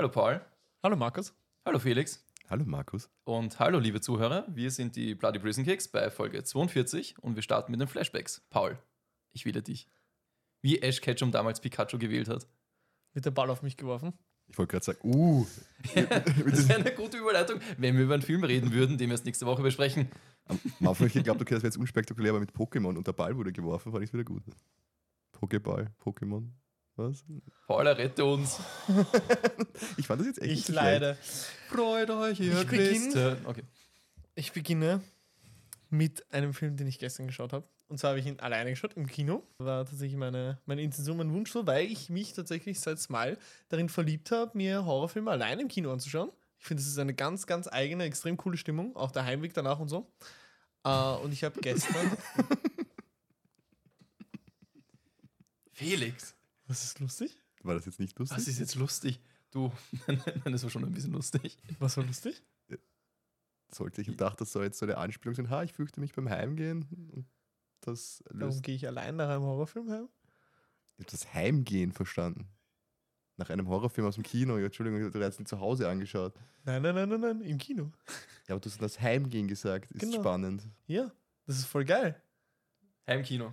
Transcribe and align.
Hallo 0.00 0.08
Paul. 0.08 0.40
Hallo 0.82 0.96
Markus. 0.96 1.34
Hallo 1.62 1.78
Felix. 1.78 2.24
Hallo 2.48 2.64
Markus. 2.64 3.10
Und 3.24 3.58
hallo 3.58 3.78
liebe 3.78 4.00
Zuhörer. 4.00 4.46
Wir 4.48 4.70
sind 4.70 4.96
die 4.96 5.14
Bloody 5.14 5.38
Prison 5.38 5.62
Kicks 5.62 5.88
bei 5.88 6.10
Folge 6.10 6.42
42 6.42 7.18
und 7.18 7.34
wir 7.34 7.42
starten 7.42 7.70
mit 7.70 7.82
den 7.82 7.86
Flashbacks. 7.86 8.40
Paul, 8.48 8.78
ich 9.32 9.44
wähle 9.44 9.60
dich. 9.60 9.90
Wie 10.62 10.80
Ash 10.80 11.02
Ketchum 11.02 11.32
damals 11.32 11.60
Pikachu 11.60 11.98
gewählt 11.98 12.30
hat. 12.30 12.46
Wird 13.12 13.26
der 13.26 13.30
Ball 13.30 13.50
auf 13.50 13.60
mich 13.60 13.76
geworfen? 13.76 14.14
Ich 14.48 14.56
wollte 14.56 14.70
gerade 14.70 14.86
sagen, 14.86 15.00
uh. 15.02 15.46
das 15.94 16.66
wäre 16.66 16.80
eine 16.80 16.94
gute 16.94 17.18
Überleitung, 17.18 17.60
wenn 17.76 17.94
wir 17.98 18.04
über 18.04 18.14
einen 18.14 18.22
Film 18.22 18.42
reden 18.42 18.72
würden, 18.72 18.96
den 18.96 19.10
wir 19.10 19.16
jetzt 19.16 19.26
nächste 19.26 19.44
Woche 19.44 19.60
besprechen. 19.62 20.08
Am 20.46 20.58
Anfang 20.80 21.08
ich 21.08 21.12
geglaubt, 21.12 21.42
okay, 21.42 21.52
das 21.52 21.62
wäre 21.62 21.72
jetzt 21.72 21.76
unspektakulär, 21.76 22.30
aber 22.30 22.40
mit 22.40 22.52
Pokémon 22.52 22.96
und 22.96 23.06
der 23.06 23.12
Ball 23.12 23.36
wurde 23.36 23.52
geworfen, 23.52 23.92
fand 23.92 24.02
ich 24.02 24.14
wieder 24.14 24.24
gut. 24.24 24.44
Pokéball, 25.38 25.88
Pokémon. 26.02 26.48
Was? 27.00 27.24
Paul, 27.66 27.86
rette 27.88 28.24
uns. 28.24 28.58
ich 29.96 30.06
fand 30.06 30.20
das 30.20 30.26
jetzt 30.26 30.42
echt 30.42 30.50
Ich 30.50 30.56
nicht 30.58 30.66
so 30.66 30.72
leide. 30.74 31.16
Freut 31.68 32.10
euch, 32.10 32.40
ihr 32.40 32.52
Ich 32.60 32.66
beginn- 32.66 33.12
Christen. 33.12 33.46
Okay. 33.46 33.62
Ich 34.34 34.52
beginne 34.52 35.00
mit 35.88 36.30
einem 36.32 36.52
Film, 36.52 36.76
den 36.76 36.86
ich 36.86 36.98
gestern 36.98 37.26
geschaut 37.26 37.52
habe. 37.52 37.66
Und 37.88 37.98
zwar 37.98 38.10
habe 38.10 38.20
ich 38.20 38.26
ihn 38.26 38.38
alleine 38.38 38.70
geschaut 38.70 38.94
im 38.94 39.06
Kino. 39.06 39.42
War 39.58 39.84
tatsächlich 39.84 40.16
meine, 40.16 40.58
meine 40.66 40.82
Intention, 40.82 41.16
mein 41.16 41.32
Wunsch 41.32 41.50
so, 41.50 41.66
weil 41.66 41.86
ich 41.86 42.10
mich 42.10 42.34
tatsächlich 42.34 42.78
seit 42.80 43.00
Smile 43.00 43.36
darin 43.68 43.88
verliebt 43.88 44.30
habe, 44.30 44.56
mir 44.56 44.84
Horrorfilme 44.84 45.30
alleine 45.30 45.62
im 45.62 45.68
Kino 45.68 45.92
anzuschauen. 45.92 46.30
Ich 46.58 46.66
finde, 46.66 46.82
das 46.82 46.92
ist 46.92 46.98
eine 46.98 47.14
ganz, 47.14 47.46
ganz 47.46 47.66
eigene, 47.66 48.04
extrem 48.04 48.36
coole 48.36 48.58
Stimmung. 48.58 48.94
Auch 48.94 49.10
der 49.10 49.24
Heimweg 49.24 49.54
danach 49.54 49.80
und 49.80 49.88
so. 49.88 50.06
Äh, 50.84 51.14
und 51.24 51.32
ich 51.32 51.42
habe 51.42 51.58
gestern. 51.60 52.16
Felix, 55.72 56.34
Was 56.70 56.84
ist 56.84 57.00
lustig? 57.00 57.36
War 57.64 57.74
das 57.74 57.84
jetzt 57.84 57.98
nicht 57.98 58.16
lustig? 58.16 58.38
was 58.38 58.46
ist 58.46 58.60
jetzt 58.60 58.76
lustig? 58.76 59.20
Du, 59.50 59.72
nein, 60.06 60.52
das 60.52 60.62
war 60.62 60.70
schon 60.70 60.84
ein 60.84 60.92
bisschen 60.92 61.10
lustig. 61.12 61.58
Was 61.80 61.96
war 61.96 62.04
lustig? 62.04 62.44
Sollte 63.72 64.00
ich 64.00 64.06
im 64.08 64.16
Dach, 64.16 64.36
das 64.36 64.52
soll 64.52 64.64
jetzt 64.64 64.78
so 64.78 64.86
eine 64.86 64.96
Anspielung 64.96 65.34
sein, 65.34 65.50
ha, 65.50 65.64
ich 65.64 65.72
fürchte 65.72 65.98
mich 65.98 66.12
beim 66.14 66.28
Heimgehen. 66.30 66.86
Und 67.12 67.26
das 67.80 68.22
Warum 68.30 68.62
gehe 68.62 68.76
ich 68.76 68.86
allein 68.86 69.16
nach 69.16 69.28
einem 69.28 69.42
Horrorfilm 69.42 69.90
heim? 69.90 70.08
Ich 70.86 70.92
habe 71.04 71.10
das 71.10 71.34
Heimgehen 71.34 71.90
verstanden. 71.90 72.46
Nach 73.36 73.50
einem 73.50 73.66
Horrorfilm 73.68 74.06
aus 74.06 74.14
dem 74.14 74.22
Kino. 74.22 74.56
Ja, 74.58 74.66
Entschuldigung, 74.66 75.10
du 75.10 75.24
hast 75.24 75.40
ihn 75.40 75.46
zu 75.46 75.58
Hause 75.58 75.88
angeschaut. 75.88 76.34
Nein, 76.64 76.82
nein, 76.82 76.94
nein, 76.94 77.08
nein, 77.08 77.20
nein, 77.20 77.40
im 77.42 77.58
Kino. 77.58 77.90
Ja, 78.48 78.54
aber 78.56 78.60
du 78.60 78.68
hast 78.70 78.80
das 78.82 79.00
Heimgehen 79.00 79.46
gesagt. 79.48 79.90
Ist 79.92 80.00
Genau. 80.00 80.20
spannend. 80.20 80.66
Ja, 80.88 81.12
das 81.46 81.58
ist 81.58 81.66
voll 81.66 81.84
geil. 81.84 82.20
Heimkino. 83.06 83.52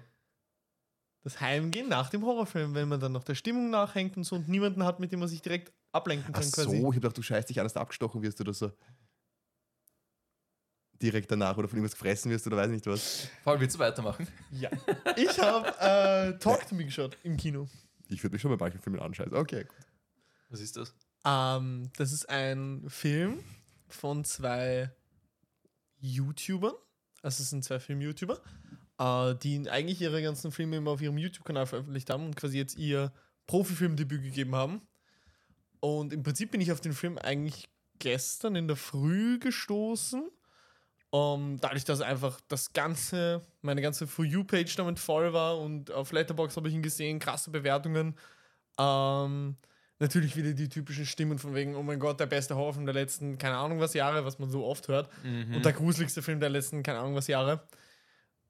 Das 1.23 1.42
Heimgehen 1.42 1.90
nach 1.90 2.10
dem 2.10 2.23
Horrorfilm, 2.23 2.73
wenn 2.73 2.88
man 2.88 3.00
dann 3.00 3.12
noch 3.12 3.23
der 3.23 3.36
Stimmung 3.36 3.70
nachhängt 3.70 4.16
und 4.16 4.23
so 4.23 4.36
und 4.36 4.48
niemanden 4.48 4.84
hat, 4.84 5.00
mit 5.00 5.12
dem 5.12 5.20
man 5.20 5.28
sich 5.28 5.42
direkt 5.42 5.73
ablenken 5.92 6.30
Ach 6.34 6.40
kann, 6.40 6.50
so, 6.50 6.64
quasi. 6.64 6.78
ich 6.78 6.84
habe 6.84 6.94
gedacht, 6.96 7.18
du 7.18 7.22
scheißt 7.22 7.50
dich 7.50 7.60
an, 7.60 7.66
dass 7.66 7.73
du 7.73 7.80
abgestochen 7.80 8.22
wirst 8.22 8.40
oder 8.40 8.54
so. 8.54 8.72
Direkt 11.02 11.30
danach 11.30 11.58
oder 11.58 11.68
von 11.68 11.78
irgendwas 11.78 11.94
gefressen 11.94 12.32
wirst 12.32 12.48
oder 12.48 12.58
weiß 12.58 12.70
nicht 12.70 12.88
was. 12.88 13.28
Paul, 13.44 13.60
willst 13.60 13.76
du 13.76 13.80
weitermachen? 13.80 14.28
Ja. 14.52 14.70
Ich 15.16 15.38
habe 15.40 15.68
äh, 15.80 16.40
Talk 16.40 16.68
to 16.68 16.76
Me 16.76 16.86
geschaut 16.86 17.18
im 17.23 17.38
Kino. 17.38 17.68
Ich 18.10 18.23
würde 18.23 18.34
mich 18.34 18.42
schon 18.42 18.52
bei 18.52 18.58
manchen 18.58 18.82
Filmen 18.82 19.00
anscheißen. 19.00 19.36
Okay, 19.36 19.66
gut. 19.66 19.78
Was 20.50 20.60
ist 20.62 20.78
das? 20.78 20.95
Ähm, 21.26 21.92
das 21.98 22.14
ist 22.14 22.30
ein 22.30 22.86
Film 22.88 23.44
von 23.90 24.23
zwei 24.23 24.92
YouTubern. 26.00 26.73
Also 27.22 27.44
es 27.44 27.50
sind 27.50 27.64
zwei 27.64 27.80
Film-YouTuber, 27.80 28.40
äh, 29.00 29.36
die 29.36 29.70
eigentlich 29.70 30.02
ihre 30.02 30.22
ganzen 30.22 30.52
Filme 30.52 30.78
immer 30.78 30.92
auf 30.92 31.02
ihrem 31.02 31.17
YouTube-Kanal 31.17 31.66
veröffentlicht 31.66 32.09
haben 32.09 32.26
und 32.26 32.36
quasi 32.36 32.58
jetzt 32.58 32.77
ihr 32.77 33.11
Profifilmdebüt 33.45 34.23
gegeben 34.23 34.55
haben. 34.55 34.82
Und 35.80 36.14
im 36.14 36.23
Prinzip 36.23 36.52
bin 36.52 36.61
ich 36.61 36.72
auf 36.72 36.82
den 36.82 36.94
Film 36.94 37.17
eigentlich 37.17 37.70
gestern 37.99 38.55
in 38.55 38.67
der 38.67 38.77
Früh 38.77 39.39
gestoßen. 39.39 40.30
Um, 41.10 41.58
dadurch, 41.61 41.86
dass 41.86 42.02
einfach 42.02 42.42
das 42.49 42.73
ganze, 42.73 43.42
meine 43.61 43.82
ganze 43.82 44.08
For 44.08 44.26
You-Page 44.26 44.76
damit 44.76 44.99
voll 44.99 45.32
war 45.32 45.58
und 45.58 45.89
auf 45.89 46.11
Letterboxd 46.11 46.58
habe 46.58 46.67
ich 46.67 46.76
ihn 46.76 46.82
gesehen, 46.82 47.20
krasse 47.20 47.49
Bewertungen. 47.49 48.14
Ähm, 48.77 49.55
natürlich 49.99 50.36
wieder 50.36 50.52
die 50.52 50.67
typischen 50.67 51.05
Stimmen 51.05 51.39
von 51.39 51.55
wegen, 51.55 51.76
oh 51.76 51.82
mein 51.82 51.99
Gott, 51.99 52.20
der 52.20 52.26
beste 52.26 52.58
Horrorfilm 52.58 52.86
der 52.86 52.93
letzten, 52.93 53.38
keine 53.38 53.55
Ahnung 53.55 53.80
was 53.80 53.93
Jahre, 53.93 54.26
was 54.26 54.38
man 54.38 54.49
so 54.49 54.66
oft 54.66 54.89
hört. 54.89 55.10
Mhm. 55.23 55.55
Und 55.55 55.66
der 55.66 55.72
gruseligste 55.72 56.22
Film 56.22 56.42
der 56.42 56.49
letzten, 56.49 56.83
keine 56.83 56.99
Ahnung 56.99 57.16
was 57.16 57.27
Jahre. 57.27 57.64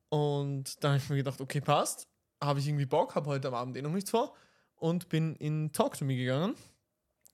Und 0.10 0.84
dann 0.84 0.92
habe 0.94 1.02
ich 1.04 1.10
mir 1.10 1.18
gedacht, 1.18 1.42
okay, 1.42 1.62
passt. 1.62 2.08
Habe 2.42 2.60
ich 2.60 2.68
irgendwie 2.68 2.86
Bock, 2.86 3.16
habe 3.16 3.28
heute 3.28 3.48
am 3.48 3.56
Abend 3.56 3.78
eh 3.78 3.82
noch 3.82 3.92
nichts 3.92 4.12
vor 4.12 4.36
und 4.76 5.10
bin 5.10 5.36
in 5.38 5.72
Talk 5.72 5.98
to 5.98 6.06
Me 6.06 6.16
gegangen. 6.16 6.56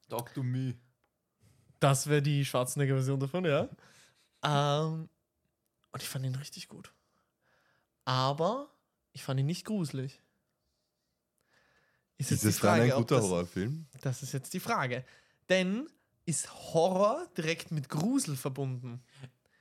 Talk 0.10 0.34
to 0.34 0.42
me. 0.44 0.76
Das 1.80 2.08
wäre 2.08 2.22
die 2.22 2.46
Schwarzenegger-Version 2.46 3.20
davon, 3.20 3.46
ja. 3.46 3.70
Ähm, 4.46 5.08
und 5.94 6.02
ich 6.04 6.10
fand 6.10 6.26
ihn 6.26 6.36
richtig 6.36 6.68
gut. 6.68 6.92
Aber 8.04 8.70
ich 9.14 9.24
fand 9.24 9.40
ihn 9.40 9.46
nicht 9.46 9.64
gruselig. 9.64 10.20
Ist 12.18 12.32
Ist 12.34 12.46
das 12.46 12.60
dann 12.60 12.82
ein 12.82 12.90
guter 12.92 13.16
das- 13.16 13.24
Horrorfilm? 13.26 13.88
Das 14.02 14.22
ist 14.22 14.34
jetzt 14.34 14.54
die 14.54 14.60
Frage. 14.60 15.06
Denn 15.48 15.88
ist 16.26 16.54
Horror 16.74 17.26
direkt 17.38 17.72
mit 17.72 17.88
Grusel 17.88 18.36
verbunden? 18.36 19.02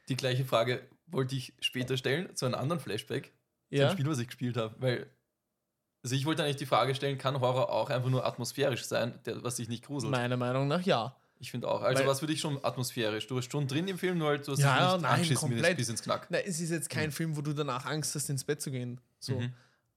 Die 0.08 0.16
gleiche 0.16 0.44
Frage 0.44 0.88
wollte 1.12 1.34
ich 1.36 1.52
später 1.60 1.96
stellen 1.96 2.34
zu 2.34 2.46
einem 2.46 2.54
anderen 2.56 2.80
Flashback. 2.80 3.32
Zu 3.70 3.76
Ja. 3.78 3.86
einem 3.86 3.92
Spiel, 3.96 4.08
was 4.10 4.18
ich 4.18 4.26
gespielt 4.26 4.56
habe. 4.56 4.74
Weil, 4.78 5.10
also 6.02 6.16
ich 6.16 6.24
wollte 6.26 6.42
eigentlich 6.42 6.56
die 6.56 6.66
Frage 6.66 6.94
stellen, 6.94 7.18
kann 7.18 7.40
Horror 7.40 7.70
auch 7.70 7.90
einfach 7.90 8.10
nur 8.10 8.26
atmosphärisch 8.26 8.84
sein, 8.84 9.18
der, 9.24 9.42
was 9.44 9.56
sich 9.56 9.68
nicht 9.68 9.84
gruselt? 9.84 10.10
Meiner 10.10 10.36
Meinung 10.36 10.66
nach 10.68 10.82
ja. 10.82 11.16
Ich 11.38 11.50
finde 11.50 11.68
auch. 11.68 11.82
Also 11.82 12.00
Weil- 12.02 12.08
was 12.08 12.20
für 12.20 12.26
dich 12.26 12.40
schon 12.40 12.64
atmosphärisch? 12.64 13.26
Du 13.26 13.34
bist 13.36 13.50
schon 13.50 13.66
drin 13.66 13.88
im 13.88 13.98
Film, 13.98 14.18
nur 14.18 14.28
halt 14.28 14.46
du 14.46 14.52
hast 14.52 14.60
Ja, 14.60 14.92
nicht 14.92 15.02
nein, 15.02 15.28
bis, 15.28 15.38
komplett. 15.40 15.76
bis 15.76 15.88
ins 15.88 16.02
Knack. 16.02 16.26
Na, 16.30 16.38
es 16.38 16.60
ist 16.60 16.70
jetzt 16.70 16.88
kein 16.88 17.10
Film, 17.10 17.36
wo 17.36 17.40
du 17.40 17.52
danach 17.52 17.84
Angst 17.86 18.14
hast, 18.14 18.30
ins 18.30 18.44
Bett 18.44 18.62
zu 18.62 18.70
gehen. 18.70 19.00
So. 19.18 19.38
Mhm. 19.40 19.52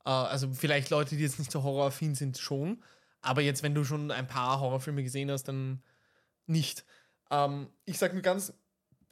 Äh, 0.06 0.10
also 0.10 0.52
vielleicht 0.54 0.90
Leute, 0.90 1.16
die 1.16 1.22
jetzt 1.24 1.38
nicht 1.40 1.52
so 1.52 1.62
horroraffin 1.64 2.16
sind, 2.16 2.38
schon. 2.40 2.84
Aber 3.22 3.42
jetzt, 3.42 3.62
wenn 3.64 3.76
du 3.76 3.84
schon 3.84 4.10
ein 4.12 4.28
paar 4.28 4.60
Horrorfilme 4.60 5.04
gesehen 5.04 5.30
hast, 5.30 5.44
dann 5.44 5.84
nicht. 6.48 6.84
Ähm, 7.32 7.70
ich 7.86 7.98
sag 8.00 8.14
nur 8.14 8.22
ganz 8.24 8.52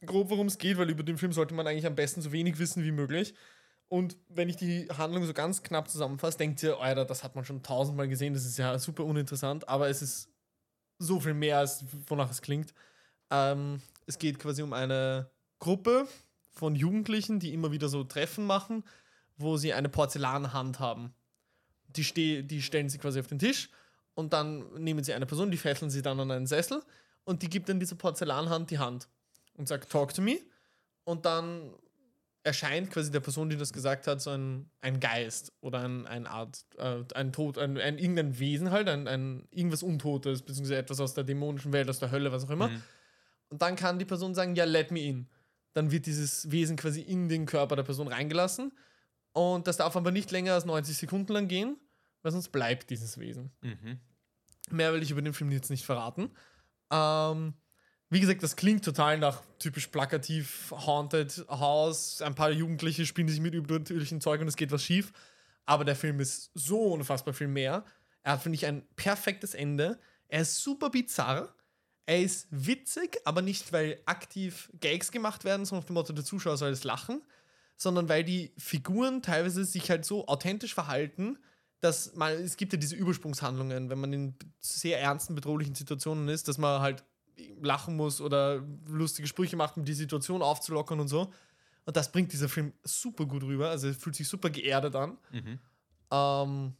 grob, 0.04 0.30
worum 0.30 0.46
es 0.46 0.58
geht, 0.58 0.78
weil 0.78 0.90
über 0.90 1.02
den 1.02 1.18
Film 1.18 1.32
sollte 1.32 1.54
man 1.54 1.66
eigentlich 1.66 1.86
am 1.86 1.94
besten 1.94 2.22
so 2.22 2.32
wenig 2.32 2.58
wissen 2.58 2.84
wie 2.84 2.92
möglich. 2.92 3.34
Und 3.88 4.16
wenn 4.28 4.48
ich 4.48 4.56
die 4.56 4.88
Handlung 4.88 5.24
so 5.24 5.34
ganz 5.34 5.62
knapp 5.62 5.88
zusammenfasse, 5.90 6.38
denkt 6.38 6.62
ihr, 6.62 6.80
Alter, 6.80 7.04
das 7.04 7.22
hat 7.22 7.34
man 7.34 7.44
schon 7.44 7.62
tausendmal 7.62 8.08
gesehen, 8.08 8.34
das 8.34 8.44
ist 8.44 8.58
ja 8.58 8.78
super 8.78 9.04
uninteressant, 9.04 9.68
aber 9.68 9.88
es 9.88 10.02
ist 10.02 10.30
so 10.98 11.20
viel 11.20 11.34
mehr, 11.34 11.58
als 11.58 11.84
wonach 12.06 12.30
es 12.30 12.42
klingt. 12.42 12.74
Ähm, 13.30 13.82
es 14.06 14.18
geht 14.18 14.38
quasi 14.38 14.62
um 14.62 14.72
eine 14.72 15.30
Gruppe 15.58 16.06
von 16.52 16.74
Jugendlichen, 16.74 17.40
die 17.40 17.52
immer 17.52 17.72
wieder 17.72 17.88
so 17.88 18.04
Treffen 18.04 18.46
machen, 18.46 18.84
wo 19.36 19.56
sie 19.56 19.72
eine 19.72 19.88
Porzellanhand 19.88 20.78
haben. 20.78 21.14
Die, 21.88 22.04
ste 22.04 22.42
die 22.44 22.62
stellen 22.62 22.88
sie 22.88 22.98
quasi 22.98 23.20
auf 23.20 23.26
den 23.26 23.38
Tisch 23.38 23.70
und 24.14 24.32
dann 24.32 24.72
nehmen 24.74 25.04
sie 25.04 25.12
eine 25.12 25.26
Person, 25.26 25.50
die 25.50 25.56
fesseln 25.56 25.90
sie 25.90 26.02
dann 26.02 26.20
an 26.20 26.30
einen 26.30 26.46
Sessel 26.46 26.82
und 27.24 27.42
die 27.42 27.50
gibt 27.50 27.68
dann 27.68 27.80
dieser 27.80 27.96
Porzellanhand 27.96 28.70
die 28.70 28.78
Hand 28.78 29.08
und 29.54 29.68
sagt, 29.68 29.90
talk 29.90 30.14
to 30.14 30.22
me. 30.22 30.38
Und 31.04 31.26
dann 31.26 31.72
erscheint 32.44 32.90
quasi 32.90 33.10
der 33.10 33.20
Person, 33.20 33.48
die 33.48 33.56
das 33.56 33.72
gesagt 33.72 34.06
hat, 34.06 34.20
so 34.20 34.30
ein, 34.30 34.70
ein 34.82 35.00
Geist 35.00 35.52
oder 35.60 35.80
ein, 35.80 36.06
ein 36.06 36.26
Art, 36.26 36.66
äh, 36.76 37.02
ein 37.14 37.32
Tod, 37.32 37.58
ein, 37.58 37.78
ein 37.78 37.98
irgendein 37.98 38.38
Wesen 38.38 38.70
halt, 38.70 38.88
ein, 38.88 39.08
ein 39.08 39.48
irgendwas 39.50 39.82
Untotes, 39.82 40.42
beziehungsweise 40.42 40.76
etwas 40.76 41.00
aus 41.00 41.14
der 41.14 41.24
dämonischen 41.24 41.72
Welt, 41.72 41.88
aus 41.88 41.98
der 41.98 42.10
Hölle, 42.10 42.32
was 42.32 42.44
auch 42.44 42.50
immer. 42.50 42.68
Mhm. 42.68 42.82
Und 43.48 43.62
dann 43.62 43.76
kann 43.76 43.98
die 43.98 44.04
Person 44.04 44.34
sagen, 44.34 44.54
ja, 44.56 44.64
let 44.64 44.90
me 44.90 45.00
in. 45.00 45.28
Dann 45.72 45.90
wird 45.90 46.06
dieses 46.06 46.50
Wesen 46.50 46.76
quasi 46.76 47.00
in 47.00 47.28
den 47.28 47.46
Körper 47.46 47.76
der 47.76 47.82
Person 47.82 48.08
reingelassen. 48.08 48.72
Und 49.32 49.66
das 49.66 49.78
darf 49.78 49.96
aber 49.96 50.10
nicht 50.10 50.30
länger 50.30 50.52
als 50.54 50.66
90 50.66 50.96
Sekunden 50.96 51.32
lang 51.32 51.48
gehen, 51.48 51.76
weil 52.22 52.30
sonst 52.30 52.50
bleibt 52.50 52.90
dieses 52.90 53.18
Wesen. 53.18 53.52
Mhm. 53.62 53.98
Mehr 54.70 54.92
will 54.92 55.02
ich 55.02 55.10
über 55.10 55.22
den 55.22 55.34
Film 55.34 55.50
jetzt 55.50 55.70
nicht 55.70 55.84
verraten. 55.84 56.30
Ähm, 56.90 57.54
wie 58.14 58.20
gesagt, 58.20 58.44
das 58.44 58.54
klingt 58.54 58.84
total 58.84 59.18
nach 59.18 59.42
typisch 59.58 59.88
plakativ 59.88 60.70
Haunted 60.70 61.44
House. 61.48 62.22
Ein 62.22 62.36
paar 62.36 62.52
Jugendliche 62.52 63.06
spielen 63.06 63.26
sich 63.26 63.40
mit 63.40 63.54
übernatürlichen 63.54 64.20
Zeug 64.20 64.40
und 64.40 64.46
es 64.46 64.54
geht 64.54 64.70
was 64.70 64.84
schief. 64.84 65.12
Aber 65.66 65.84
der 65.84 65.96
Film 65.96 66.20
ist 66.20 66.52
so 66.54 66.92
unfassbar 66.92 67.34
viel 67.34 67.48
mehr. 67.48 67.84
Er 68.22 68.34
hat, 68.34 68.42
finde 68.42 68.54
ich, 68.54 68.66
ein 68.66 68.86
perfektes 68.94 69.54
Ende. 69.54 69.98
Er 70.28 70.42
ist 70.42 70.62
super 70.62 70.90
bizarr. 70.90 71.52
Er 72.06 72.22
ist 72.22 72.46
witzig, 72.50 73.18
aber 73.24 73.42
nicht, 73.42 73.72
weil 73.72 73.98
aktiv 74.06 74.70
Gags 74.78 75.10
gemacht 75.10 75.42
werden, 75.42 75.66
sondern 75.66 75.82
auf 75.82 75.86
dem 75.86 75.94
Motto, 75.94 76.12
der 76.12 76.24
Zuschauer 76.24 76.56
soll 76.56 76.70
es 76.70 76.84
lachen, 76.84 77.20
sondern 77.76 78.08
weil 78.08 78.22
die 78.22 78.52
Figuren 78.58 79.22
teilweise 79.22 79.64
sich 79.64 79.90
halt 79.90 80.04
so 80.04 80.28
authentisch 80.28 80.74
verhalten, 80.74 81.36
dass 81.80 82.14
man, 82.14 82.32
es 82.34 82.56
gibt 82.56 82.72
ja 82.72 82.78
diese 82.78 82.94
Übersprungshandlungen, 82.94 83.90
wenn 83.90 83.98
man 83.98 84.12
in 84.12 84.34
sehr 84.60 85.00
ernsten, 85.00 85.34
bedrohlichen 85.34 85.74
Situationen 85.74 86.28
ist, 86.28 86.46
dass 86.46 86.58
man 86.58 86.80
halt 86.80 87.02
lachen 87.60 87.96
muss 87.96 88.20
oder 88.20 88.62
lustige 88.86 89.26
Sprüche 89.28 89.56
macht, 89.56 89.76
um 89.76 89.84
die 89.84 89.94
Situation 89.94 90.42
aufzulockern 90.42 91.00
und 91.00 91.08
so. 91.08 91.32
Und 91.86 91.96
das 91.96 92.10
bringt 92.10 92.32
dieser 92.32 92.48
Film 92.48 92.72
super 92.82 93.26
gut 93.26 93.42
rüber. 93.42 93.68
Also 93.70 93.88
es 93.88 93.96
fühlt 93.96 94.16
sich 94.16 94.28
super 94.28 94.50
geerdet 94.50 94.94
an. 94.96 95.18
Mhm. 95.32 95.58
Ähm, 96.10 96.74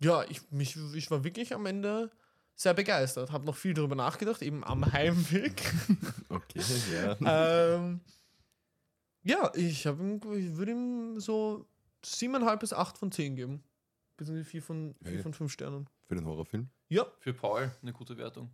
ja, 0.00 0.24
ich, 0.28 0.50
mich, 0.50 0.76
ich 0.94 1.10
war 1.10 1.24
wirklich 1.24 1.54
am 1.54 1.66
Ende 1.66 2.10
sehr 2.54 2.72
begeistert. 2.74 3.32
Habe 3.32 3.44
noch 3.44 3.56
viel 3.56 3.74
darüber 3.74 3.94
nachgedacht, 3.94 4.42
eben 4.42 4.64
am 4.64 4.90
Heimweg. 4.92 5.72
Okay, 6.28 6.60
ja. 6.92 7.16
ähm, 7.76 8.00
ja, 9.22 9.50
ich, 9.54 9.86
hab 9.86 10.00
ich 10.00 10.56
würde 10.56 10.72
ihm 10.72 11.20
so 11.20 11.66
7,5 12.04 12.56
bis 12.56 12.72
8 12.72 12.98
von 12.98 13.12
10 13.12 13.36
geben. 13.36 13.62
Beziehungsweise 14.16 14.48
4 14.48 14.62
von, 14.62 14.94
vier 15.02 15.12
Okay. 15.12 15.22
von 15.22 15.34
5 15.34 15.52
Sternen. 15.52 15.88
Für 16.06 16.14
den 16.14 16.24
Horrorfilm. 16.24 16.68
Ja, 16.88 17.06
Für 17.20 17.34
Paul 17.34 17.70
eine 17.82 17.92
gute 17.92 18.16
Wertung. 18.16 18.50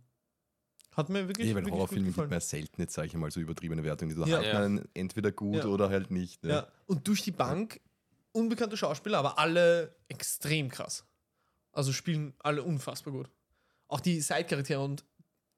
Hat 0.95 1.09
mir 1.09 1.27
wirklich, 1.27 1.47
Nee, 1.47 1.55
weil 1.55 1.61
wirklich 1.61 1.73
Horrorfilme 1.75 2.11
gibt 2.11 2.29
mir 2.29 2.39
selten 2.39 2.81
jetzt, 2.81 2.93
sage 2.93 3.07
ich 3.07 3.13
mal, 3.15 3.31
so 3.31 3.39
übertriebene 3.39 3.83
Wertungen. 3.83 4.15
Die 4.15 4.21
da 4.21 4.27
Ja. 4.27 4.37
halt 4.37 4.47
Ja. 4.47 4.59
man 4.59 4.87
entweder 4.93 5.31
gut 5.31 5.65
oder 5.65 5.89
halt 5.89 6.11
nicht. 6.11 6.43
Ne? 6.43 6.49
Ja. 6.49 6.67
Und 6.85 7.07
durch 7.07 7.21
die 7.21 7.31
Bank 7.31 7.79
unbekannte 8.31 8.77
Schauspieler, 8.77 9.19
aber 9.19 9.37
alle 9.39 9.95
extrem 10.07 10.69
krass. 10.69 11.05
Also 11.71 11.91
spielen 11.93 12.33
alle 12.39 12.63
unfassbar 12.63 13.13
gut. 13.13 13.29
Auch 13.87 13.99
die 13.99 14.21
Side-Charaktere 14.21 14.79
und 14.81 15.03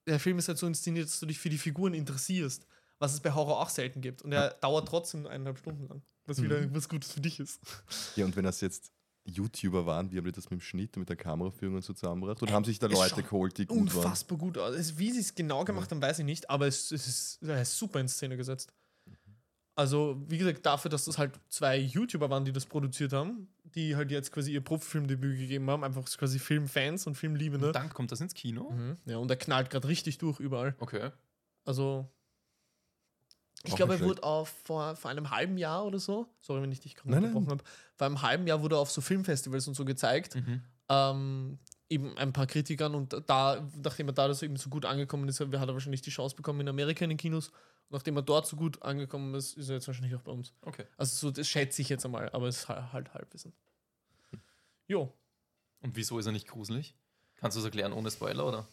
der 0.07 0.19
Film 0.19 0.37
ist 0.37 0.47
halt 0.47 0.57
so 0.57 0.67
inszeniert, 0.67 1.07
dass 1.07 1.19
du 1.19 1.25
dich 1.25 1.39
für 1.39 1.49
die 1.49 1.57
Figuren 1.57 1.93
interessierst, 1.93 2.65
was 2.99 3.13
es 3.13 3.19
bei 3.21 3.33
Horror 3.33 3.59
auch 3.59 3.69
selten 3.69 4.01
gibt. 4.01 4.21
Und 4.21 4.31
er 4.31 4.51
dauert 4.61 4.87
trotzdem 4.87 5.25
eineinhalb 5.25 5.57
Stunden 5.57 5.87
lang, 5.87 6.01
was 6.25 6.41
wieder 6.41 6.59
Mhm. 6.61 6.75
was 6.75 6.87
Gutes 6.89 7.11
für 7.11 7.21
dich 7.21 7.39
ist. 7.39 7.59
Ja, 8.15 8.25
und 8.25 8.35
wenn 8.35 8.43
das 8.45 8.61
jetzt 8.61 8.91
YouTuber 9.27 9.85
waren, 9.85 10.11
wie 10.11 10.17
haben 10.17 10.25
die 10.25 10.31
das 10.31 10.45
mit 10.51 10.59
dem 10.59 10.61
Schnitt 10.61 10.95
und 10.95 11.01
mit 11.01 11.09
der 11.09 11.15
Kameraführung 11.15 11.75
und 11.75 11.83
so 11.83 11.93
zusammengebracht? 11.93 12.41
Oder 12.43 12.51
Äh, 12.51 12.53
haben 12.55 12.63
sich 12.65 12.79
da 12.79 12.87
es 12.87 12.93
Leute 12.93 13.23
geholt, 13.23 13.57
die 13.57 13.65
gut 13.65 13.77
waren? 13.93 13.97
Unfassbar 14.05 14.37
gut 14.37 14.57
aus. 14.57 14.75
Es- 14.75 14.97
Wie 14.97 15.11
sie 15.11 15.19
es 15.21 15.33
genau 15.35 15.63
gemacht 15.65 15.89
haben, 15.91 16.01
weiß 16.01 16.19
ich 16.19 16.25
nicht, 16.25 16.49
aber 16.49 16.67
es, 16.67 16.91
es 16.91 17.07
ist, 17.07 17.41
ist 17.43 17.77
super 17.77 17.99
in 17.99 18.07
Szene 18.07 18.37
gesetzt. 18.37 18.71
Also, 19.77 20.15
wie 20.29 20.37
gesagt, 20.37 20.65
dafür, 20.65 20.89
dass 20.89 21.03
das 21.03 21.17
halt 21.17 21.37
zwei 21.49 21.77
YouTuber 21.77 22.29
waren, 22.29 22.45
die 22.45 22.53
das 22.53 22.65
produziert 22.65 23.11
haben, 23.11 23.49
die 23.63 23.95
halt 23.97 24.09
jetzt 24.09 24.31
quasi 24.31 24.53
ihr 24.53 24.61
Profilmdebüt 24.61 25.37
gegeben 25.37 25.69
haben, 25.69 25.83
einfach 25.83 26.05
quasi 26.05 26.39
Filmfans 26.39 27.07
und 27.07 27.15
Filmliebende. 27.15 27.73
Dann 27.73 27.89
kommt 27.89 28.09
das 28.13 28.21
ins 28.21 28.33
Kino. 28.33 28.71
Mhm. 28.71 28.95
Ja, 29.05 29.17
und 29.17 29.29
er 29.29 29.35
knallt 29.35 29.69
gerade 29.69 29.89
richtig 29.89 30.17
durch 30.17 30.39
überall. 30.39 30.75
Okay. 30.79 31.09
Also, 31.65 32.07
ich 33.67 33.75
glaube, 33.75 33.93
er 33.93 34.01
wurde 34.01 34.23
auf, 34.23 34.49
vor, 34.63 34.95
vor 34.95 35.11
einem 35.11 35.29
halben 35.29 35.57
Jahr 35.57 35.85
oder 35.85 35.99
so, 35.99 36.27
sorry, 36.41 36.61
wenn 36.61 36.71
ich 36.71 36.79
dich 36.79 36.95
gerade 36.95 37.15
unterbrochen 37.15 37.49
habe, 37.49 37.63
vor 37.95 38.07
einem 38.07 38.21
halben 38.21 38.47
Jahr 38.47 38.61
wurde 38.61 38.75
er 38.75 38.79
auf 38.79 38.91
so 38.91 39.01
Filmfestivals 39.01 39.67
und 39.67 39.73
so 39.75 39.85
gezeigt. 39.85 40.35
Mhm. 40.35 40.61
ähm, 40.89 41.59
eben 41.89 42.17
ein 42.17 42.33
paar 42.33 42.47
Kritikern 42.47 42.95
und 42.95 43.15
da, 43.27 43.67
nachdem 43.83 44.07
er 44.07 44.13
da 44.13 44.27
das 44.27 44.41
eben 44.41 44.55
so 44.57 44.69
gut 44.69 44.85
angekommen 44.85 45.27
ist, 45.29 45.39
hat 45.39 45.51
er 45.53 45.73
wahrscheinlich 45.73 46.01
die 46.01 46.09
Chance 46.09 46.35
bekommen 46.35 46.61
in 46.61 46.67
Amerika 46.67 47.03
in 47.03 47.09
den 47.09 47.17
Kinos. 47.17 47.49
Und 47.49 47.91
nachdem 47.91 48.15
er 48.15 48.23
dort 48.23 48.47
so 48.47 48.55
gut 48.55 48.81
angekommen 48.81 49.35
ist, 49.35 49.55
ist 49.55 49.69
er 49.69 49.75
jetzt 49.75 49.87
wahrscheinlich 49.87 50.15
auch 50.15 50.21
bei 50.21 50.31
uns. 50.31 50.53
Okay. 50.61 50.85
Also 50.97 51.27
so, 51.27 51.31
das 51.31 51.47
schätze 51.47 51.81
ich 51.81 51.89
jetzt 51.89 52.05
einmal, 52.05 52.29
aber 52.29 52.47
es 52.47 52.57
ist 52.57 52.69
halt, 52.69 52.91
halt 52.91 53.13
Halbwissen. 53.13 53.53
Jo. 54.87 55.13
Und 55.81 55.95
wieso 55.95 56.17
ist 56.17 56.25
er 56.25 56.31
nicht 56.31 56.47
gruselig? 56.47 56.95
Kannst 57.35 57.55
du 57.55 57.59
es 57.59 57.65
erklären 57.65 57.93
ohne 57.93 58.09
Spoiler, 58.09 58.47
oder? 58.47 58.67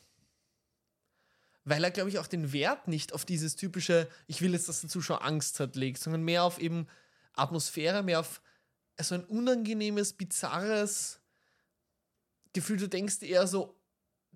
Weil 1.64 1.84
er, 1.84 1.90
glaube 1.92 2.10
ich, 2.10 2.18
auch 2.18 2.26
den 2.26 2.52
Wert 2.52 2.88
nicht 2.88 3.12
auf 3.12 3.24
dieses 3.24 3.54
typische, 3.56 4.08
ich 4.26 4.40
will 4.42 4.52
jetzt, 4.52 4.68
dass 4.68 4.80
der 4.80 4.90
Zuschauer 4.90 5.22
Angst 5.24 5.60
hat, 5.60 5.76
legt, 5.76 5.98
sondern 6.00 6.22
mehr 6.22 6.42
auf 6.44 6.58
eben 6.58 6.86
Atmosphäre, 7.34 8.02
mehr 8.02 8.20
auf 8.20 8.42
so 9.00 9.14
ein 9.14 9.24
unangenehmes, 9.24 10.12
bizarres 10.12 11.20
Gefühl. 12.52 12.76
Du 12.78 12.88
denkst 12.88 13.22
eher 13.22 13.46
so, 13.46 13.78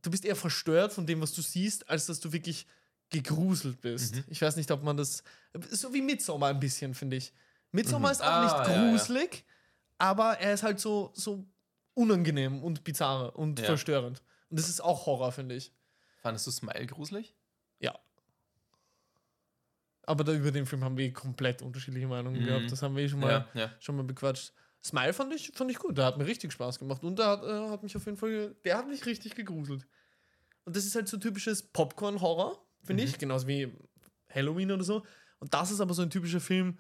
du 0.03 0.11
bist 0.11 0.25
eher 0.25 0.37
verstört 0.37 0.93
von 0.93 1.07
dem, 1.07 1.21
was 1.21 1.33
du 1.33 1.43
siehst, 1.43 1.89
als 1.91 2.07
dass 2.07 2.21
du 2.21 2.33
wirklich 2.33 2.67
gegruselt 3.11 3.81
bist. 3.81 4.17
Mhm. 4.17 4.25
Ich 4.29 4.41
weiß 4.43 4.57
nicht, 4.57 4.71
ob 4.71 4.83
man 4.83 4.97
das. 4.97 5.23
So 5.71 5.93
wie 5.93 6.03
Midsommar 6.03 6.51
ein 6.51 6.61
bisschen, 6.61 6.95
finde 6.95 7.17
ich. 7.17 7.33
Midsommar 7.73 8.11
Mhm. 8.11 8.13
ist 8.13 8.23
auch 8.23 8.27
Ah, 8.27 8.45
nicht 8.45 8.69
ja, 8.69 8.85
ja. 8.85 8.91
gruselig, 8.91 9.45
aber 9.99 10.39
er 10.39 10.55
ist 10.55 10.63
halt 10.63 10.81
so, 10.81 11.11
so 11.15 11.47
unangenehm 11.95 12.63
und 12.63 12.85
bizarr 12.85 13.37
und 13.37 13.59
Ja. 13.61 13.67
verstörend. 13.67 14.23
Und 14.49 14.59
das 14.61 14.69
ist 14.69 14.81
auch 14.81 15.07
Horror, 15.07 15.33
finde 15.33 15.57
ich. 15.57 15.73
Fandest 16.27 16.47
du 16.49 16.51
Smile 16.51 16.87
gruselig? 16.87 17.37
Ja. 17.79 17.97
Aber 20.03 20.25
da, 20.25 20.33
über 20.33 20.51
den 20.51 20.67
Film 20.67 20.83
haben 20.83 20.97
wir 20.97 21.13
komplett 21.13 21.63
unterschiedliche 21.63 22.09
Meinungen 22.09 22.41
Mhm. 22.41 22.45
gehabt. 22.47 22.73
Das 22.73 22.83
haben 22.83 22.97
wir 22.97 23.05
eh 23.05 23.09
schon 23.09 23.21
mal, 23.21 23.31
Ja, 23.55 23.61
ja. 23.61 23.71
schon 23.79 23.97
mal 23.97 24.03
bequatscht. 24.03 24.53
Smile 24.85 25.13
fand 25.13 25.33
ich, 25.35 25.53
fand 25.55 25.71
ich 25.71 25.79
gut. 25.79 25.97
Der 25.99 26.05
hat 26.05 26.19
mir 26.19 26.27
richtig 26.27 26.53
Spaß 26.53 26.81
gemacht. 26.81 27.05
Und 27.05 27.19
der 27.21 27.27
hat, 27.27 27.45
äh, 27.45 27.69
hat 27.71 27.83
mich 27.85 27.97
auf 27.97 28.05
jeden 28.07 28.17
Fall, 28.19 28.57
der 28.65 28.77
hat 28.79 28.89
mich 28.89 29.07
richtig 29.07 29.37
gegruselt. 29.37 29.87
Und 30.65 30.75
das 30.77 30.85
ist 30.85 30.97
halt 30.97 31.07
so 31.09 31.17
typisches 31.17 31.63
Popcorn-Horror, 31.63 32.61
finde 32.83 33.05
Mhm. 33.05 33.09
ich. 33.09 33.19
Genauso 33.19 33.47
wie 33.47 33.73
Halloween 34.33 34.73
oder 34.73 34.83
so. 34.85 35.05
Und 35.39 35.55
das 35.55 35.71
ist 35.71 35.81
aber 35.81 35.95
so 35.95 36.03
ein 36.03 36.11
typischer 36.11 36.41
Film, 36.41 36.79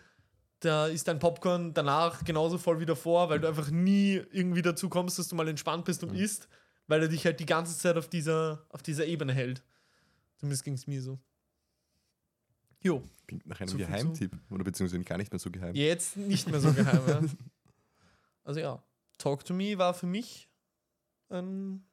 da 0.61 0.87
ist 0.89 1.07
dein 1.07 1.21
Popcorn 1.21 1.73
danach 1.73 2.25
genauso 2.25 2.59
voll 2.59 2.81
wie 2.81 2.87
davor, 2.87 3.29
weil 3.29 3.39
du 3.39 3.47
einfach 3.47 3.71
nie 3.71 4.15
irgendwie 4.33 4.63
dazu 4.63 4.89
kommst, 4.89 5.21
dass 5.21 5.29
du 5.29 5.37
mal 5.37 5.47
entspannt 5.47 5.85
bist 5.85 6.03
und 6.03 6.15
isst, 6.15 6.49
weil 6.87 7.03
er 7.03 7.09
dich 7.09 7.25
halt 7.25 7.41
die 7.41 7.47
ganze 7.47 7.77
Zeit 7.77 7.97
auf 7.97 8.09
dieser, 8.09 8.65
auf 8.71 8.83
dieser 8.83 9.07
Ebene 9.07 9.33
hält. 9.33 9.63
Zumindest 10.37 10.65
ging 10.65 10.75
es 10.75 10.87
mir 10.87 11.03
so. 11.03 11.19
Jo, 12.83 13.03
Klingt 13.27 13.47
nach 13.47 13.61
einem 13.61 13.69
Zu 13.69 13.79
viel 13.79 13.87
Geheimtipp. 13.87 14.39
Oder 14.51 14.65
beziehungsweise 14.65 15.03
gar 15.03 15.19
nicht 15.19 15.33
mehr 15.33 15.39
so 15.41 15.51
geheim. 15.51 15.75
jetzt 15.75 16.17
nicht 16.17 16.49
mehr 16.49 16.61
so 16.61 16.73
geheim. 16.73 17.03
ja. 17.07 17.23
Also 18.45 18.61
ja, 18.61 18.81
Talk 19.19 19.45
to 19.45 19.53
Me 19.53 19.77
war 19.77 19.93
für 19.93 20.07
mich 20.07 20.49
ein, 21.31 21.85